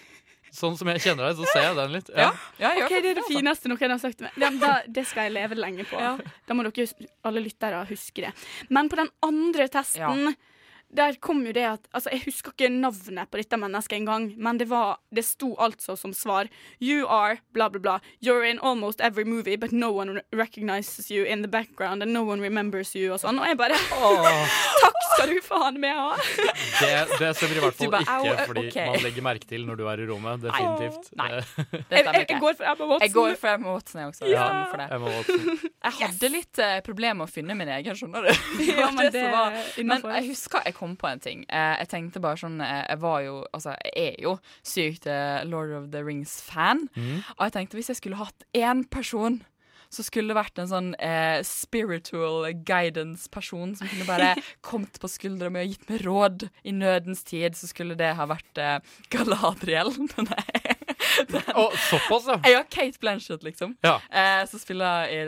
sånn 0.54 0.80
som 0.80 0.90
jeg 0.94 1.04
kjenner 1.04 1.28
deg, 1.28 1.42
så 1.42 1.50
ser 1.52 1.68
jeg 1.68 1.78
den 1.82 1.94
litt. 1.98 2.14
Ja. 2.16 2.32
OK, 2.86 2.94
det 2.94 3.12
er 3.12 3.20
det 3.20 3.28
fineste 3.28 3.72
noen 3.72 3.96
har 3.96 4.02
sagt 4.02 4.20
til 4.22 4.30
meg. 4.30 4.40
Ja, 4.40 4.54
da, 4.62 4.74
det 4.88 5.06
skal 5.10 5.28
jeg 5.28 5.36
leve 5.42 5.60
lenge 5.60 5.86
på. 5.90 6.00
Da 6.48 6.56
må 6.58 6.66
dere 6.70 6.88
alle 7.28 7.44
lyttere 7.44 7.84
huske 7.90 8.28
det. 8.28 8.34
Men 8.72 8.92
på 8.92 9.02
den 9.02 9.12
andre 9.26 9.68
testen 9.74 10.36
der 10.96 11.18
kom 11.20 11.46
jo 11.46 11.54
det 11.56 11.66
at 11.68 11.88
Altså, 11.94 12.10
jeg 12.12 12.24
husker 12.26 12.54
ikke 12.54 12.70
navnet 12.70 13.30
på 13.32 13.40
dette 13.42 13.58
mennesket 13.58 13.98
engang, 13.98 14.34
men 14.38 14.60
det 14.60 14.70
var 14.70 15.00
Det 15.14 15.26
sto 15.26 15.54
altså 15.60 15.96
som 16.00 16.14
svar 16.14 16.50
You 16.82 17.08
are 17.08 17.38
bla, 17.54 17.70
bla, 17.70 17.80
bla. 17.80 18.00
You're 18.22 18.44
in 18.50 18.60
almost 18.60 19.02
every 19.02 19.24
movie, 19.24 19.56
but 19.56 19.72
no 19.72 19.92
one 19.92 20.22
recognizes 20.34 21.12
you 21.12 21.26
in 21.26 21.42
the 21.42 21.48
background, 21.48 22.04
and 22.04 22.14
no 22.14 22.24
one 22.24 22.42
remembers 22.42 22.96
you, 22.96 23.14
og 23.14 23.20
sånn. 23.20 23.40
Og 23.40 23.48
jeg 23.48 23.58
bare 23.58 23.78
Takk 24.84 25.00
skal 25.14 25.30
du 25.30 25.40
faen 25.46 25.80
meg 25.82 25.94
ha! 25.98 26.16
Det, 26.18 26.92
det 27.20 27.30
stemmer 27.38 27.60
i 27.60 27.64
hvert 27.64 27.78
fall 27.78 27.92
bare, 27.94 28.18
ikke 28.18 28.48
fordi 28.50 28.66
okay. 28.72 28.88
man 28.90 29.04
legger 29.06 29.26
merke 29.26 29.50
til 29.50 29.66
når 29.68 29.80
du 29.80 29.84
er 29.92 30.02
i 30.04 30.08
rommet. 30.10 30.42
Definitivt. 30.44 31.12
Nei. 31.20 31.30
Eh, 31.38 31.84
Jeg- 31.94 32.26
jeg 32.34 32.40
går 32.42 32.56
for 32.58 32.66
Emma 32.72 32.88
Watson. 32.90 33.06
Jeg 33.06 33.14
går 33.14 33.36
for 33.40 33.54
Emma 33.54 33.74
Watson, 33.76 34.02
jeg 34.02 34.08
også. 34.08 34.26
Ja. 34.32 34.48
Jeg, 34.58 34.68
for 34.72 34.82
det. 34.82 34.88
Emma 34.98 35.14
Watson. 35.14 35.70
Jeg 35.84 35.94
hadde 36.00 36.32
litt 36.34 36.64
uh, 36.64 36.74
problemer 36.86 37.20
med 37.22 37.30
å 37.30 37.32
finne 37.32 37.58
min 37.58 37.72
egen, 37.78 38.00
skjønner 38.00 38.28
du. 38.28 38.32
Ja, 38.74 38.90
men 38.92 39.12
det 39.14 39.24
det 39.24 39.32
var. 39.32 39.58
Men 39.84 40.06
jeg 40.18 40.30
husker 40.32 40.64
jeg 40.66 40.76
kom 40.78 40.83
på 41.00 41.10
en 41.10 41.24
ting. 41.24 41.46
Eh, 41.48 41.78
jeg 41.82 41.92
tenkte 41.94 42.22
bare 42.24 42.40
sånn 42.40 42.60
eh, 42.64 42.84
Jeg 42.90 43.00
var 43.04 43.24
jo 43.26 43.40
Altså, 43.54 43.76
jeg 43.88 44.14
er 44.14 44.22
jo 44.28 44.36
sykt 44.68 45.08
eh, 45.08 45.42
Lord 45.48 45.74
of 45.78 45.90
the 45.96 46.04
Rings-fan. 46.04 46.88
Mm. 46.96 47.24
Og 47.38 47.48
jeg 47.48 47.56
tenkte 47.58 47.80
hvis 47.80 47.92
jeg 47.94 48.02
skulle 48.02 48.22
hatt 48.22 48.48
én 48.54 48.86
person 48.92 49.42
så 49.94 50.02
skulle 50.02 50.32
det 50.34 50.40
vært 50.40 50.58
en 50.62 50.70
sånn 50.70 50.90
eh, 50.98 51.40
spiritual 51.46 52.48
guidance-person 52.66 53.76
som 53.78 53.90
kunne 53.92 54.08
bare 54.10 54.32
kommet 54.66 54.98
på 55.02 55.10
skuldra 55.12 55.52
mi 55.54 55.62
og 55.62 55.74
gitt 55.74 55.86
meg 55.92 56.06
råd 56.08 56.48
i 56.66 56.74
nødens 56.74 57.22
tid. 57.28 57.58
Så 57.58 57.70
skulle 57.70 57.98
det 58.00 58.16
ha 58.18 58.28
vært 58.30 58.62
eh, 58.62 58.80
Galadriel. 59.14 59.94
Nei. 60.32 60.73
Å, 61.62 61.66
såpass, 61.90 62.28
ja. 62.32 62.38
Ja, 62.52 62.62
Kate 62.70 63.00
Blanchett, 63.02 63.44
liksom. 63.46 63.76
Ja. 63.86 63.96
Eh, 64.10 64.44
som 64.50 64.60
spiller 64.62 65.08
i, 65.14 65.20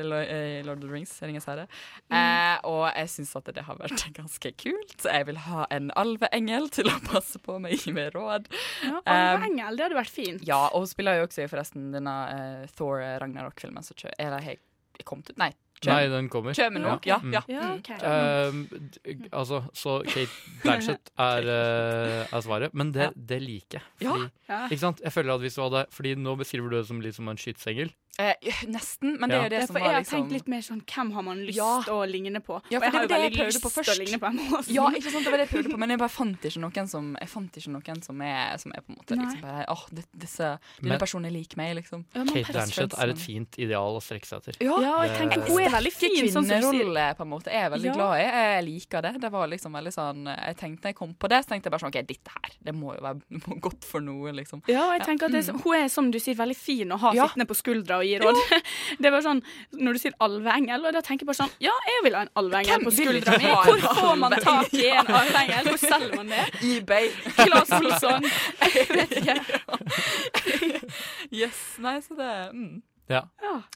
Lord 0.66 0.78
of 0.80 0.86
the 0.86 0.92
Rings, 0.92 1.14
Ringens 1.24 1.48
herre. 1.50 1.68
Eh, 2.10 2.56
og 2.70 2.86
jeg 2.92 3.12
syns 3.16 3.34
at 3.40 3.52
det 3.56 3.64
har 3.68 3.78
vært 3.80 4.06
ganske 4.20 4.52
kult. 4.62 4.96
Jeg 5.06 5.28
vil 5.30 5.42
ha 5.48 5.66
en 5.76 5.92
alveengel 6.00 6.70
til 6.74 6.90
å 6.92 6.98
passe 7.10 7.42
på 7.44 7.58
meg, 7.64 7.78
gi 7.84 7.94
meg 7.96 8.14
råd. 8.16 8.50
Ja, 8.86 9.02
Um, 9.06 9.44
Engel, 9.46 9.76
det 9.78 9.84
hadde 9.86 9.98
vært 10.00 10.12
fint. 10.12 10.42
Ja, 10.48 10.64
og 10.74 10.86
hun 10.86 10.90
spiller 10.90 11.20
jo 11.20 11.28
også 11.28 11.44
i 11.44 11.50
forresten 11.52 11.92
denne 11.94 12.14
uh, 12.32 12.64
Thor 12.76 13.00
Ragnarok-filmen 13.22 13.86
som 13.86 13.98
kjø- 14.00 14.14
Eller 14.20 14.42
helt 14.44 15.04
kommet 15.06 15.30
ut? 15.30 15.38
Nei. 15.38 15.52
Nei, 15.92 16.08
den 16.10 16.30
kommer. 16.30 16.54
Kommer 16.58 16.80
nå, 16.84 16.94
ja. 17.06 17.18
Mm. 17.22 17.34
ja. 17.34 17.42
Ja, 17.48 17.62
Mm. 17.66 17.78
ok. 17.80 17.90
Ehm, 18.02 19.30
altså, 19.32 19.64
så 19.74 19.98
Kate 20.06 20.30
Blanchett 20.64 21.12
er, 21.18 21.42
uh, 21.50 22.36
er 22.38 22.42
svaret, 22.42 22.74
men 22.74 22.92
det, 22.92 23.12
det 23.16 23.42
liker 23.42 23.80
jeg. 23.80 23.84
Fordi, 24.08 24.30
Ja. 24.50 24.68
Ikke 24.70 24.80
sant? 24.80 25.00
Jeg 25.02 25.12
føler 25.14 25.34
at 25.36 25.42
hvis 25.42 25.56
du 25.56 25.62
hadde 25.64 25.86
Fordi 25.92 26.16
nå 26.16 26.36
beskriver 26.38 26.70
du 26.70 26.76
det 26.78 26.88
som 26.88 27.00
litt 27.02 27.16
som 27.16 27.28
en 27.30 27.38
skytsengel. 27.38 27.92
Eh, 28.18 28.34
nesten, 28.72 29.18
men 29.20 29.30
det 29.30 29.36
Ja. 29.36 29.42
er 29.42 29.44
jo 29.44 29.50
det 29.50 29.60
Ja, 29.60 29.66
som 29.68 29.76
var 29.76 29.82
liksom 29.82 29.86
jeg 29.86 29.94
har 29.96 30.02
liksom 30.02 30.20
tenkt 30.22 30.32
litt 30.32 30.48
mer 30.48 30.62
sånn 30.64 30.82
hvem 30.88 31.12
har 31.14 31.22
man 31.28 31.38
lyst 31.46 31.90
å 31.92 31.98
ligne 32.08 32.40
på? 32.40 32.62
Ja, 32.72 32.80
og 32.80 32.84
jeg 32.86 32.92
det 32.92 32.96
har 32.96 33.02
jo 33.04 33.08
det 33.08 33.18
veldig 33.20 33.48
lyst 33.52 33.62
på 33.66 33.72
til 33.76 33.92
å 33.92 33.98
ligne 34.00 34.20
på 34.22 34.28
Emma 34.30 34.44
Watson. 34.54 34.74
Ja, 34.76 34.86
ikke 34.96 35.12
sant, 35.12 35.26
det 35.26 35.32
var 35.34 35.38
det 35.42 35.46
jeg 35.50 35.52
prøvde 35.56 35.72
på, 35.74 35.80
men 35.84 35.90
jeg 35.90 36.00
bare 36.00 36.14
fant 36.16 36.40
ikke 36.48 36.62
noen 36.64 36.88
som 36.88 37.10
Jeg 37.20 37.28
fant 37.30 37.52
ikke 37.60 37.72
noen 37.76 38.04
som 38.08 38.22
er, 38.22 38.58
som 38.58 38.72
er 38.72 38.82
på 38.86 38.90
en 38.94 38.98
måte 39.02 39.18
liksom 39.20 39.42
bare 39.42 39.66
Åh, 39.68 39.84
det, 39.92 40.06
disse, 40.16 40.48
denne 40.80 40.90
Men- 40.96 41.00
personen 41.04 41.26
er 41.28 41.32
lik 41.36 41.58
meg, 41.58 41.76
liksom. 41.76 42.06
Kate 42.14 42.54
Blanchett 42.54 42.94
er 43.04 43.10
et 43.10 43.20
fint 43.20 43.60
ideal 43.60 43.98
å 44.00 44.02
strekke 44.02 44.26
seg 44.26 44.40
etter. 44.40 44.56
Ja, 44.64 44.80
Ja, 44.80 44.96
jeg 45.04 45.18
tenker 45.20 45.44
hun 45.50 45.60
er 45.62 45.70
veldig 45.76 45.92
fin, 45.94 46.26
sånn 46.32 46.32
som 46.32 46.46
sier. 46.46 46.62
kvinnerolle, 46.64 47.16
på 47.18 47.22
en 47.28 47.30
måte, 47.36 47.48
er 47.52 47.70
veldig 47.70 47.86
Ja. 47.92 47.94
glad 47.94 48.16
i. 48.16 48.24
Jeg 48.24 48.64
liker 48.66 49.02
det. 49.02 49.14
Det 49.22 49.32
var 49.32 49.48
liksom 49.48 49.72
veldig 49.76 49.92
sånn 49.94 50.24
Jeg 50.26 50.56
tenkte 50.58 50.82
når 50.86 50.90
jeg 50.94 50.96
kom 50.96 51.14
på 51.16 51.28
det, 51.28 51.44
så 51.44 51.50
tenkte 51.52 51.66
jeg 51.68 51.72
bare 51.76 51.84
sånn 51.84 51.92
OK, 51.92 52.08
dette 52.08 52.30
her, 52.32 52.52
det 52.64 52.74
må 52.76 52.96
jo 52.96 53.02
være 53.02 53.22
det 53.30 53.44
må 53.48 53.60
godt 53.60 53.84
for 53.84 54.00
noe, 54.00 54.32
liksom. 54.32 54.62
Ja, 54.68 54.88
og 54.92 55.00
jeg 55.00 55.08
tenker 55.08 55.26
at 55.26 55.32
det, 55.32 55.44
er 55.48 55.52
så- 55.52 55.62
Hun 55.66 55.76
er 55.76 55.88
som 55.90 56.12
du 56.12 56.20
sier 56.20 56.36
veldig 56.36 56.56
fin 56.56 56.90
å 56.90 56.98
ha 57.00 57.12
Ja. 57.14 57.28
sittende 57.28 57.48
på 57.48 57.56
skuldra 57.56 57.98
og 58.00 58.05
gi 58.08 58.20
råd. 58.22 58.40
Det 59.04 59.12
var 59.14 59.24
sånn, 59.26 59.42
Når 59.76 59.98
du 59.98 60.02
sier 60.02 60.16
alveengel, 60.24 60.86
og 60.88 60.96
da 60.96 61.02
tenker 61.06 61.26
jeg 61.26 61.30
bare 61.32 61.40
sånn 61.42 61.54
Ja, 61.64 61.74
jeg 61.90 62.06
vil 62.06 62.18
ha 62.18 62.24
en 62.26 62.34
alveengel 62.42 62.86
på 62.86 62.94
skuldra 62.96 63.38
mi. 63.42 63.52
Hvor 63.68 63.86
får 64.00 64.16
man 64.24 64.38
tak 64.46 64.74
i 64.78 64.88
en 64.94 65.12
alveengel? 65.22 65.70
Hvor 65.72 65.82
selger 65.84 66.16
man 66.16 66.34
det? 66.34 66.48
eBay. 66.72 67.12
Claes 67.42 67.76
Olsson. 67.80 68.28
Jeg 68.66 68.90
vet 68.96 69.16
ikke. 69.22 69.38
Yes. 71.32 71.62
Nei, 71.84 72.00
så 72.06 72.18
det 72.18 72.34
mm. 72.54 72.76
Ja. 73.08 73.22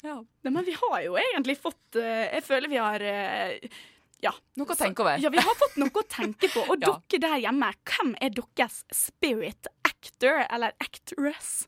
Ja. 0.02 0.18
Nei, 0.42 0.52
men 0.52 0.66
vi 0.66 0.74
har 0.74 1.02
jo 1.06 1.18
egentlig 1.22 1.60
fått 1.62 2.00
eh, 2.02 2.32
Jeg 2.34 2.46
føler 2.48 2.72
vi 2.72 2.80
har 2.82 3.04
eh, 3.06 3.70
ja. 4.24 4.32
Noe 4.60 4.74
å 4.74 4.76
tenke 4.76 5.04
over. 5.06 5.20
Ja, 5.22 5.30
vi 5.32 5.40
har 5.40 5.56
fått 5.56 5.78
noe 5.80 5.94
å 5.96 6.04
tenke 6.12 6.50
på. 6.52 6.66
Og 6.66 6.82
Ja. 6.84 6.98
dere 7.08 7.22
der 7.24 7.38
hjemme, 7.46 7.70
hvem 7.88 8.16
er 8.20 8.34
deres 8.36 8.82
spirit 8.92 9.70
actor 10.00 10.46
eller 10.50 10.76
actress? 10.80 11.68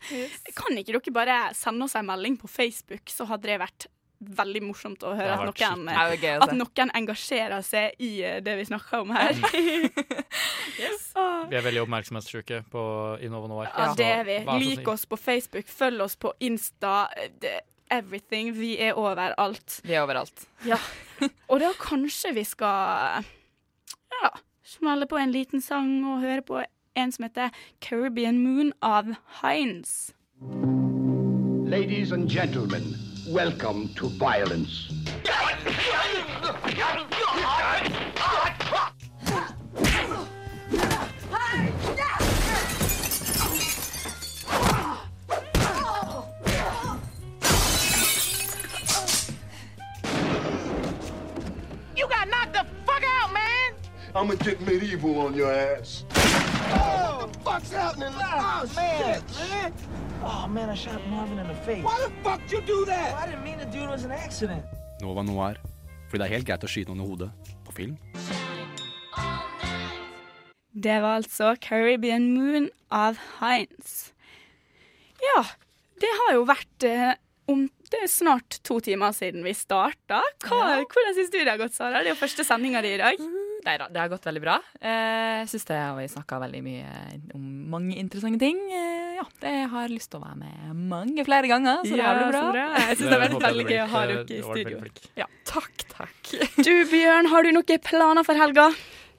Kan 0.55 0.77
ikke 0.79 0.95
dere 0.97 1.15
bare 1.15 1.39
sende 1.57 1.87
oss 1.87 1.97
en 1.99 2.07
melding 2.07 2.37
på 2.39 2.47
Facebook, 2.47 3.11
så 3.11 3.27
hadde 3.29 3.51
det 3.51 3.59
vært 3.61 3.89
veldig 4.21 4.61
morsomt 4.63 5.03
å 5.03 5.15
høre 5.17 5.33
at 5.33 5.47
noen, 5.49 5.87
Ja, 5.89 6.35
at 6.43 6.53
noen 6.53 6.91
engasjerer 6.97 7.63
seg 7.65 7.97
i 8.03 8.11
eh, 8.25 8.37
det 8.45 8.53
vi 8.59 8.67
snakker 8.69 9.01
om 9.05 9.13
her. 9.15 9.33
Vi 11.51 11.57
er 11.57 11.63
veldig 11.65 11.81
oppmerksomhetssyke 11.83 12.61
på 12.71 12.81
Innova 13.25 13.49
Noir. 13.49 13.67
Ja, 13.67 13.89
så 13.91 13.97
det 13.99 14.07
er 14.07 14.23
vi. 14.25 14.37
Lik 14.63 14.87
oss 14.87 15.03
på 15.09 15.17
Facebook, 15.19 15.67
følg 15.67 16.01
oss 16.05 16.15
på 16.17 16.31
Insta. 16.47 17.09
Everything. 17.91 18.53
Vi 18.55 18.71
er 18.81 18.97
overalt. 18.97 19.81
Vi 19.83 19.97
er 19.97 20.05
overalt. 20.05 20.45
Ja. 20.65 20.79
Og 21.51 21.59
da 21.61 21.73
kanskje 21.77 22.31
vi 22.37 22.45
skal 22.47 23.27
ja, 24.15 24.31
smelle 24.63 25.09
på 25.11 25.19
en 25.19 25.35
liten 25.35 25.61
sang 25.61 25.91
og 26.07 26.23
høre 26.23 26.45
på 26.45 26.61
en 26.95 27.11
som 27.11 27.23
heter 27.23 27.49
Caribbean 27.79 28.39
Moon 28.39 28.73
av 28.81 29.13
Heinz. 29.41 30.13
Ladies 31.69 32.11
and 32.11 32.29
gentlemen, 32.29 32.83
welcome 33.29 33.89
to 33.95 34.09
violence. 34.09 34.91
You 51.95 52.07
got 52.07 52.27
knocked 52.27 52.53
the 52.53 52.65
fuck 52.85 53.03
out, 53.03 53.33
man! 53.33 53.73
I'm 54.13 54.27
gonna 54.27 54.35
get 54.35 54.59
medieval 54.61 55.19
on 55.19 55.33
your 55.35 55.51
ass. 55.51 56.03
Oh, 56.73 57.17
what 57.19 57.33
the 57.33 57.39
fuck's 57.39 57.71
happening? 57.71 58.13
Oh, 58.15 58.69
man, 58.75 59.21
shit, 59.21 59.23
man. 59.51 59.73
Oh 60.23 60.47
man, 60.47 60.69
I 60.69 60.75
shot 60.75 61.01
Marvin 61.09 61.39
in 61.39 61.47
the 61.47 61.55
face. 61.65 61.83
Why 61.83 61.97
the 62.05 62.11
fuck 62.23 62.41
you 62.51 62.61
do 62.61 62.85
that? 62.85 63.15
I 63.15 63.25
didn't 63.27 63.43
mean 63.43 63.57
to 63.59 63.65
do 63.65 63.79
it. 63.79 63.85
It 63.85 63.89
was 63.89 64.03
an 64.05 64.11
accident. 64.11 64.63
Nova 65.01 65.23
Noir. 65.23 65.57
Fordi 66.09 66.21
det 66.21 66.27
er 66.27 66.35
helt 66.35 66.47
greit 66.49 66.63
å 66.63 66.69
skyte 66.69 66.91
noen 66.91 67.05
i 67.05 67.09
hodet 67.09 67.29
på 67.65 67.73
film. 67.73 67.95
Det 70.71 70.97
var 71.03 71.21
altså 71.21 71.55
Caribbean 71.61 72.29
Moon 72.35 72.69
av 72.93 73.17
Heinz. 73.39 74.11
Ja, 75.21 75.43
det 76.01 76.11
har 76.21 76.35
jo 76.37 76.45
vært 76.49 76.85
eh, 76.87 77.13
om 77.51 77.65
det 77.91 78.03
er 78.05 78.11
snart 78.11 78.59
to 78.67 78.79
timer 78.83 79.15
siden 79.15 79.43
vi 79.45 79.53
starta. 79.57 80.21
Hva, 80.45 80.61
Hvordan 80.85 81.17
syns 81.17 81.31
du 81.33 81.39
det 81.41 81.49
har 81.49 81.59
gått, 81.59 81.75
Sara? 81.75 81.99
Det 82.03 82.11
er 82.11 82.15
jo 82.15 82.21
første 82.21 82.45
sendinga 82.47 82.83
di 82.85 82.93
i 82.95 83.01
dag. 83.01 83.19
Nei 83.65 83.75
da, 83.77 83.85
det 83.93 83.99
har 84.01 84.09
gått 84.09 84.23
veldig 84.25 84.41
bra. 84.41 84.55
Eh, 84.81 85.41
Jeg 85.41 85.49
syns 85.51 85.65
det 85.69 85.75
har 85.77 85.95
vi 85.99 86.07
snakka 86.09 86.39
veldig 86.41 86.61
mye 86.65 86.93
om 87.37 87.43
mange 87.69 87.95
interessante 88.01 88.39
ting. 88.41 88.57
Eh, 88.73 88.97
Ja, 89.21 89.25
jeg 89.45 89.67
har 89.69 89.87
lyst 89.91 90.09
til 90.09 90.17
å 90.17 90.23
være 90.23 90.37
med 90.41 90.77
mange 90.89 91.21
flere 91.27 91.45
ganger, 91.51 91.83
så 91.85 91.91
det 91.93 91.97
Ja, 92.01 92.13
blir 92.17 92.31
bra. 92.31 92.41
bra. 92.51 92.63
Jeg 92.87 92.97
synes 92.97 93.09
det 93.09 93.11
har 93.19 93.21
vært 93.27 93.43
veldig 93.45 93.65
gøy 93.69 93.81
å 93.83 93.87
ha 93.91 94.01
dere 94.07 94.23
i 94.25 94.41
studio. 94.41 94.79
Ja, 95.15 95.27
takk, 95.45 95.83
takk. 95.93 96.31
Du 96.65 96.73
Bjørn, 96.89 97.29
har 97.29 97.43
du 97.43 97.51
noen 97.53 97.79
planer 97.85 98.23
for 98.25 98.33
helga? 98.33 98.71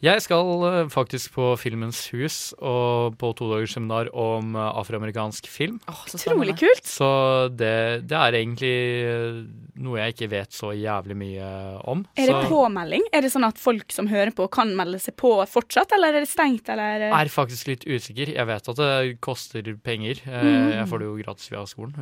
Jeg 0.02 0.18
skal 0.24 0.64
eh, 0.66 0.88
faktisk 0.90 1.30
på 1.36 1.44
Filmens 1.62 2.08
hus 2.10 2.36
og 2.58 3.14
på 3.20 3.28
todagers 3.38 3.70
seminar 3.76 4.08
om 4.18 4.56
eh, 4.58 4.70
afroamerikansk 4.80 5.46
film. 5.46 5.76
Utrolig 5.86 6.56
kult. 6.58 6.88
Så 6.90 7.06
det, 7.54 8.08
det 8.10 8.16
er 8.18 8.34
egentlig 8.40 8.72
eh, 9.06 9.36
noe 9.78 10.00
jeg 10.00 10.16
ikke 10.16 10.28
vet 10.32 10.56
så 10.58 10.72
jævlig 10.74 11.14
mye 11.20 11.50
om. 11.92 12.02
Er 12.18 12.32
det 12.32 12.34
så 12.34 12.50
påmelding? 12.50 13.06
Er 13.14 13.22
det 13.22 13.30
sånn 13.30 13.46
at 13.46 13.60
folk 13.62 13.94
som 13.94 14.10
hører 14.10 14.34
på, 14.34 14.48
kan 14.50 14.72
melde 14.74 14.98
seg 15.04 15.14
på 15.22 15.30
fortsatt, 15.46 15.94
eller 15.94 16.18
er 16.18 16.26
det 16.26 16.32
stengt, 16.32 16.66
eller 16.74 17.06
er 17.12 17.30
faktisk 17.30 17.70
litt 17.70 17.86
usikker. 17.86 18.34
Jeg 18.34 18.48
vet 18.50 18.72
at 18.74 18.82
det 18.82 19.14
koster 19.22 19.70
penger. 19.86 20.18
Eh, 20.26 20.40
Mm. 20.42 20.68
Jeg 20.72 20.86
får 20.90 20.98
det 21.00 21.06
jo 21.06 21.12
gratis 21.20 21.50
via 21.52 21.60
skolen. 21.70 21.92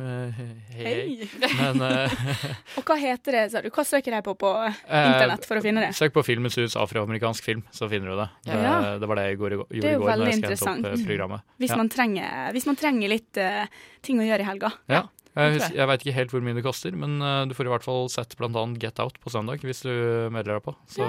Hei, 0.73 0.91
hei. 0.97 1.27
Men 1.59 1.83
Og 2.79 2.87
hva 2.87 2.97
heter 2.99 3.35
det, 3.37 3.43
sa 3.53 3.61
du? 3.61 3.69
Hva 3.73 3.85
søker 3.85 4.15
jeg 4.17 4.25
på 4.25 4.33
på 4.41 4.49
internett 4.89 5.45
for 5.47 5.59
å 5.59 5.63
finne 5.63 5.83
det? 5.85 5.91
Søk 5.97 6.15
på 6.15 6.23
Filmens 6.25 6.57
hus 6.59 6.75
afroamerikansk 6.79 7.45
film, 7.45 7.61
så 7.75 7.90
finner 7.91 8.13
du 8.13 8.19
det. 8.21 8.27
Ja. 8.49 8.57
Det, 8.81 8.91
det 9.03 9.09
var 9.11 9.19
det 9.19 9.25
jeg 9.29 9.37
gjorde, 9.39 9.53
i 9.53 9.59
går- 9.61 9.69
Det 9.71 9.77
i 9.83 9.93
jo 9.93 9.99
går 10.01 10.11
når 10.21 10.29
jeg 10.31 10.39
skrev 10.41 10.67
opp 10.71 10.85
eh, 10.91 11.05
programmet. 11.11 11.41
Hvis, 11.61 11.69
Ja. 11.73 11.77
man 11.81 11.89
trenger, 11.93 12.51
hvis 12.55 12.65
man 12.71 12.79
trenger 12.79 13.11
litt 13.13 13.37
uh, 13.43 13.65
ting 14.01 14.19
å 14.23 14.25
gjøre 14.27 14.45
i 14.45 14.49
helga. 14.49 14.71
Ja. 14.91 15.03
Jeg, 15.31 15.59
jeg. 15.61 15.75
jeg 15.79 15.87
veit 15.87 16.03
ikke 16.03 16.15
helt 16.17 16.33
hvor 16.35 16.43
mye 16.43 16.57
det 16.57 16.63
koster, 16.65 16.95
men 16.97 17.17
uh, 17.23 17.43
du 17.47 17.55
får 17.55 17.69
i 17.69 17.71
hvert 17.71 17.85
fall 17.85 18.09
sett 18.11 18.35
annet 18.41 18.81
Get 18.81 18.99
Out 18.99 19.19
på 19.21 19.31
søndag 19.31 19.63
hvis 19.63 19.83
du 19.85 19.91
melder 20.33 20.57
deg 20.57 20.65
på. 20.65 20.73
Så, 20.91 21.05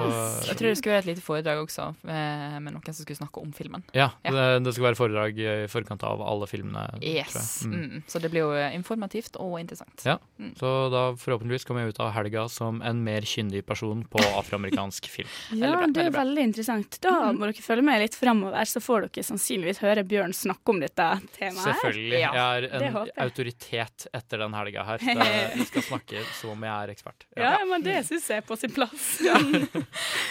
Jeg 0.46 0.58
tror 0.58 0.68
det 0.68 0.76
skulle 0.78 0.96
være 0.96 1.04
et 1.06 1.10
lite 1.12 1.24
foredrag 1.24 1.62
også, 1.64 1.88
med, 2.06 2.58
med 2.62 2.76
noen 2.76 2.86
som 2.92 3.02
skulle 3.02 3.18
snakke 3.18 3.42
om 3.42 3.52
filmen. 3.56 3.82
Ja, 3.96 4.10
Det, 4.22 4.46
det 4.66 4.74
skal 4.76 4.88
være 4.90 4.98
foredrag 5.00 5.40
i 5.42 5.54
forkant 5.72 6.04
av 6.06 6.22
alle 6.22 6.46
filmene. 6.50 6.84
tror 6.92 7.02
jeg. 7.02 7.26
Yes. 7.26 7.64
Mm. 7.66 7.74
Mm. 7.82 8.02
Så 8.06 8.20
det 8.22 8.30
blir 8.32 8.44
jo 8.44 8.52
eh, 8.54 8.74
informativt 8.78 9.38
og 9.42 9.58
interessant. 9.60 10.06
Ja, 10.06 10.18
Mm. 10.42 10.54
Så 10.58 10.68
da 10.90 11.00
forhåpentligvis 11.18 11.64
kommer 11.68 11.84
jeg 11.84 11.92
ut 11.94 12.00
av 12.02 12.08
helga 12.16 12.48
som 12.50 12.80
en 12.82 13.02
mer 13.04 13.22
kyndig 13.28 13.60
person 13.66 14.00
på 14.10 14.18
afroamerikansk 14.40 15.06
film. 15.10 15.28
Ja, 15.62 15.84
det 15.86 16.06
er 16.08 16.14
veldig 16.14 16.42
interessant. 16.48 16.96
Da 17.04 17.30
må 17.36 17.46
dere 17.46 17.62
følge 17.62 17.84
med 17.86 18.00
litt 18.02 18.16
framover, 18.18 18.66
så 18.66 18.82
får 18.82 19.06
dere 19.06 19.26
sannsynligvis 19.26 19.82
høre 19.84 20.02
Bjørn 20.08 20.34
snakke 20.34 20.74
om 20.74 20.80
dette 20.82 21.06
temaet. 21.36 21.62
Selvfølgelig. 21.62 21.82
Selvfølgelig. 21.82 22.20
Jeg 22.22 22.32
er 22.40 22.66
en 22.88 23.26
autoritet 23.26 24.06
etter 24.12 24.42
den 24.44 24.54
helga 24.54 24.84
her. 24.84 24.98
Det, 25.22 25.26
jeg 25.56 25.66
skal 25.70 25.86
snakke 25.86 26.22
som 26.36 26.52
om 26.54 26.64
jeg 26.68 26.72
er 26.72 26.92
ekspert. 26.94 27.26
Ja, 27.38 27.56
men 27.68 27.84
det 27.84 27.98
syns 28.08 28.28
jeg 28.30 28.42
er 28.42 28.46
på 28.46 28.56
sin 28.60 28.72
plass. 28.74 29.08
ja. 29.28 29.36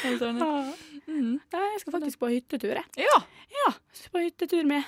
Ja. 0.06 0.52
Nei, 1.12 1.68
jeg 1.74 1.84
skal 1.84 1.96
faktisk 1.98 2.22
på 2.22 2.32
hyttetur, 2.32 2.76
jeg. 2.78 2.86
Ja. 3.02 3.22
ja 3.58 3.72
på 4.14 4.24
hyttetur 4.24 4.68
med 4.70 4.86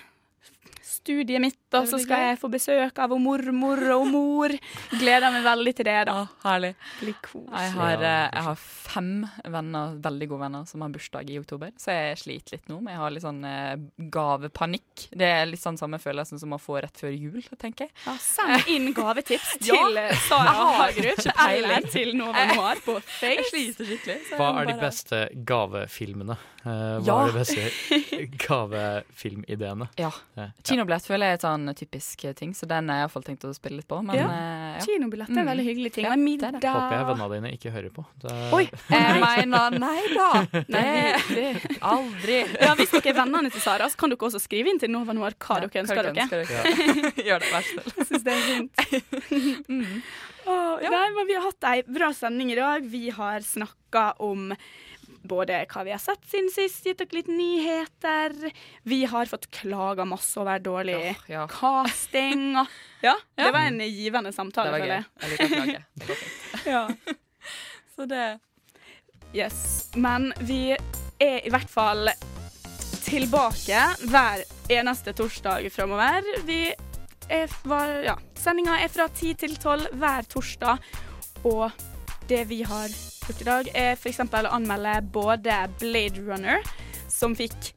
studiet 0.83 1.41
mitt, 1.41 1.62
og 1.79 1.87
så 1.89 1.99
skal 2.03 2.19
jeg 2.27 2.39
få 2.41 2.49
besøk 2.53 2.99
av 3.03 3.13
mormor 3.19 3.81
og 3.95 4.05
mor. 4.11 4.53
Gleder 4.99 5.31
meg 5.33 5.43
veldig 5.45 5.73
til 5.79 5.85
det, 5.89 5.97
da. 6.09 6.17
herlig. 6.43 6.73
Blir 6.99 7.15
koselig. 7.23 7.61
Jeg 7.63 7.71
har, 7.77 8.03
eh, 8.03 8.29
jeg 8.33 8.43
har 8.49 8.55
fem 8.63 9.11
venner, 9.55 9.95
veldig 10.03 10.27
gode 10.29 10.41
venner 10.45 10.65
som 10.69 10.81
har 10.85 10.89
bursdag 10.93 11.29
i 11.33 11.39
oktober, 11.39 11.71
så 11.81 11.95
jeg 11.95 12.17
sliter 12.21 12.57
litt 12.57 12.67
nå. 12.69 12.79
Men 12.81 12.93
jeg 12.93 13.01
har 13.03 13.11
litt 13.15 13.23
sånn 13.25 13.43
eh, 13.45 13.75
gavepanikk. 14.13 15.07
Det 15.11 15.29
er 15.39 15.45
litt 15.49 15.61
sånn 15.63 15.77
samme 15.79 15.99
følelsen 16.01 16.39
som 16.41 16.53
å 16.55 16.59
få 16.61 16.79
rett 16.83 16.97
før 17.01 17.13
jul, 17.15 17.41
tenker 17.59 17.87
jeg. 17.87 17.93
Ja, 18.05 18.15
send 18.21 18.67
inn 18.73 18.91
gavetips 18.93 19.55
til 19.63 19.97
eh, 19.97 20.13
Sara 20.27 20.53
Hagerup 20.53 21.23
eller 21.47 21.89
til 21.91 22.13
Nova 22.19 22.45
Noir 22.53 22.81
på 22.85 22.99
Face. 23.19 23.33
Jeg 23.33 23.49
sliter 23.51 23.89
skikkelig. 23.89 24.19
så 24.29 24.37
Hva 24.41 24.49
er 24.61 24.69
de 24.71 24.77
beste 24.81 25.23
gavefilmene? 25.49 26.37
Eh, 26.63 26.69
hva 26.69 27.07
Ja. 27.07 27.15
er 27.25 27.31
de 27.31 27.39
beste 27.41 28.27
gavefilmideene? 28.47 29.87
Ja. 29.99 30.11
Ja. 30.37 30.47
Kinobillett 30.63 31.05
føler 31.07 31.27
jeg 31.33 31.37
er 31.37 31.41
et 31.41 31.45
sånn 31.67 31.75
typisk 31.79 32.23
ting, 32.35 32.53
så 32.53 32.67
den 32.67 32.89
har 32.89 32.97
jeg 33.01 33.05
iallfall 33.07 33.23
tenkt 33.23 33.43
å 33.47 33.53
spille 33.55 33.77
litt 33.79 33.87
på. 33.87 34.01
Men, 34.03 34.15
Ja. 34.15 34.27
eh, 34.27 34.77
ja. 34.77 34.85
Kinobillett 34.85 35.29
er 35.29 35.39
en 35.39 35.45
Mm. 35.45 35.51
veldig 35.51 35.65
hyggelig 35.67 35.91
ting. 35.93 36.05
Ja, 36.05 36.11
en 36.13 36.23
det 36.25 36.61
det. 36.61 36.69
Håper 36.73 36.95
jeg 36.97 37.05
vennene 37.07 37.29
dine 37.35 37.51
ikke 37.57 37.71
hører 37.71 37.89
på. 37.93 38.05
Det... 38.21 38.53
Oi! 38.53 38.69
Jeg 38.89 39.21
mener 39.21 39.79
nei 39.79 40.01
da. 40.13 40.29
Nei, 40.67 41.13
Det, 41.29 41.77
aldri. 41.81 42.37
Ja, 42.61 42.73
hvis 42.75 42.91
dere 42.91 43.09
er 43.13 43.17
vennene 43.23 43.51
til 43.51 43.61
Sara, 43.61 43.85
så 43.89 43.97
kan 43.97 44.09
dere 44.09 44.17
også 44.29 44.39
skrive 44.41 44.69
inn 44.69 44.79
til 44.79 44.89
Nova 44.91 45.13
Noir 45.13 45.33
hva 45.39 45.59
dere 45.61 45.83
ønsker 45.83 45.95
hva 45.95 46.13
dere. 46.13 46.27
dere. 46.29 46.45
Gjør 47.27 47.39
det, 47.39 47.49
vær 47.53 47.63
så 47.63 47.71
snill. 47.71 47.93
Jeg 47.97 48.07
syns 48.11 48.23
det 48.23 48.33
er 48.33 48.43
fint. 48.49 48.71
Åh, 50.45 50.79
Nei, 50.91 51.09
men 51.15 51.27
vi 51.29 51.35
har 51.37 51.45
hatt 51.45 51.63
ei 51.69 51.81
bra 51.87 52.09
sending 52.13 52.51
i 52.51 52.55
dag. 52.59 52.83
Vi 52.91 53.09
har 53.15 53.39
snakka 53.47 54.13
om 54.19 54.49
både 55.23 55.61
hva 55.71 55.83
vi 55.87 55.93
har 55.95 56.01
sett 56.03 56.23
siden 56.29 56.49
sist, 56.53 56.85
gitt 56.85 56.99
dere 56.99 57.15
litt 57.17 57.29
nyheter. 57.31 58.35
Vi 58.83 59.01
har 59.09 59.29
fått 59.31 59.47
klager 59.55 60.05
masse 60.09 60.35
over 60.41 60.59
dårlig 60.63 61.15
ja. 61.31 61.45
casting. 61.51 62.57
Og, 62.59 62.67
ja, 63.03 63.15
Ja. 63.35 63.45
det 63.45 63.51
var 63.55 63.67
en 63.71 63.79
givende 63.87 64.33
samtale, 64.35 64.71
føler 64.75 64.93
jeg. 64.93 65.05
Jeg 65.21 65.31
liker 65.31 65.53
klage. 65.55 65.83
Det 65.95 66.09
var 66.09 66.23
fint. 66.23 66.65
Ja. 66.73 66.87
Så 67.95 68.05
det 68.09 68.39
Yes. 69.33 69.89
Men 69.95 70.29
vi 70.45 70.75
er 71.19 71.39
i 71.45 71.49
hvert 71.49 71.69
fall 71.69 72.09
tilbake 73.03 73.79
hver 74.09 74.43
eneste 74.71 75.13
torsdag 75.17 75.65
framover. 75.73 76.21
Vi 76.45 76.67
er 77.33 77.49
var, 77.65 77.95
ja, 78.05 78.15
Sendinga 78.37 78.77
er 78.83 78.91
fra 78.93 79.07
ti 79.15 79.33
til 79.39 79.55
tolv 79.61 79.89
hver 79.97 80.27
torsdag. 80.29 80.77
Og 81.49 81.71
det 82.29 82.43
vi 82.49 82.61
har 82.67 82.89
gjort 82.89 83.41
i 83.41 83.47
dag, 83.47 83.69
er 83.73 83.95
f.eks. 83.97 84.19
å 84.19 84.43
anmelde 84.51 84.97
både 85.15 85.57
Blade 85.79 86.21
Runner, 86.25 86.63
som 87.11 87.35
fikk 87.37 87.73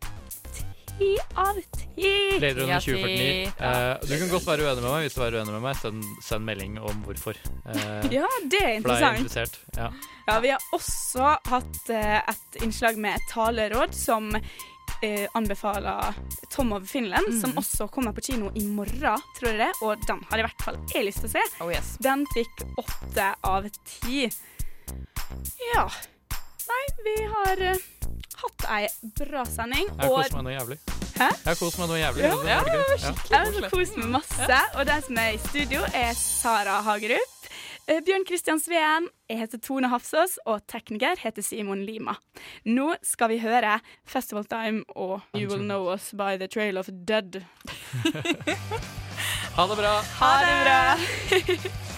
ti 0.96 1.10
av 1.36 1.58
ti 1.76 2.10
Blade 2.38 2.54
Runner 2.60 2.72
Yati. 2.76 2.94
2049. 2.96 3.52
Eh, 3.60 4.06
du 4.08 4.14
kan 4.18 4.30
godt 4.32 4.46
være 4.48 4.64
uenig 4.68 4.82
med 4.82 4.90
meg. 4.90 5.02
Hvis 5.06 5.16
du 5.18 5.22
er 5.26 5.36
uenig 5.36 5.52
med 5.56 5.64
meg, 5.66 5.76
send, 5.80 6.06
send 6.24 6.46
melding 6.48 6.78
om 6.80 7.02
hvorfor. 7.06 7.36
Eh, 7.68 8.06
Ja, 8.14 8.30
det 8.48 8.62
er 8.62 8.70
er 8.70 8.78
interessant. 8.80 9.58
Ja. 9.76 9.90
Ja, 10.26 10.38
vi 10.42 10.50
har 10.54 10.64
også 10.74 11.34
hatt 11.46 11.90
eh, 11.92 12.16
et 12.32 12.62
innslag 12.64 12.96
med 12.98 13.20
taleråd 13.30 13.94
som 13.94 14.32
eh, 15.02 15.26
anbefaler 15.34 16.14
Tom 16.50 16.72
of 16.72 16.88
Finland, 16.88 17.26
Mhm. 17.28 17.40
som 17.40 17.52
også 17.56 17.88
kommer 17.90 18.12
på 18.12 18.20
kino 18.24 18.50
i 18.54 18.66
morgen, 18.66 19.20
tror 19.38 19.48
jeg 19.50 19.58
det. 19.58 19.72
Og 19.82 20.06
den 20.06 20.22
har 20.30 20.38
i 20.38 20.42
hvert 20.42 20.62
fall 20.62 20.76
jeg 20.94 21.04
lyst 21.04 21.20
til 21.20 21.28
å 21.28 21.32
se. 21.32 21.42
Oh, 21.60 21.70
yes. 21.72 21.96
Den 22.00 22.26
fikk 22.34 22.64
åtte 22.78 23.34
av 23.44 23.68
ti. 23.84 24.30
Ja. 25.74 25.88
Nei, 26.66 26.84
vi 27.04 27.16
har 27.30 27.60
uh, 27.72 27.76
hatt 28.42 28.64
ei 28.74 28.88
bra 29.20 29.44
sending. 29.44 29.86
Jeg 29.86 30.08
har 30.08 30.16
kost 30.16 30.34
meg 30.34 30.44
noe 30.48 30.56
jævlig. 30.56 30.78
Hæ? 31.16 31.28
Jeg 31.30 31.46
har 31.46 31.58
kost 31.60 31.78
meg 31.78 31.88
noe 31.88 32.00
jævlig. 32.00 32.22
Ja? 32.26 32.34
Ja. 32.44 32.60
Jeg 33.30 33.54
har 33.62 33.70
kost 33.70 33.96
meg 33.96 34.10
masse, 34.18 34.58
og 34.76 34.86
den 34.88 35.02
som 35.06 35.18
er 35.22 35.30
i 35.36 35.38
studio, 35.46 35.84
er 35.94 36.12
Sara 36.18 36.80
Hagerup. 36.82 37.32
Eh, 37.88 38.00
Bjørn 38.02 38.24
Kristian 38.26 38.58
Sveen, 38.58 39.04
jeg 39.30 39.38
heter 39.44 39.60
Tone 39.62 39.86
Hafsås, 39.92 40.40
og 40.42 40.64
tekniker 40.66 41.20
heter 41.22 41.44
Simon 41.46 41.84
Lima. 41.86 42.16
Nå 42.66 42.88
skal 43.06 43.30
vi 43.30 43.38
høre 43.44 43.76
Festival 44.02 44.48
Time 44.50 44.82
og 44.96 45.20
You 45.38 45.46
Will 45.52 45.62
Know 45.62 45.92
Us 45.94 46.10
By 46.10 46.34
The 46.34 46.50
Trail 46.50 46.82
of 46.82 46.90
Dead. 47.06 47.42
Ha 49.56 49.64
det 49.70 49.76
bra. 49.78 49.92
Ha 50.20 50.32
det 50.44 50.56
bra! 50.66 51.86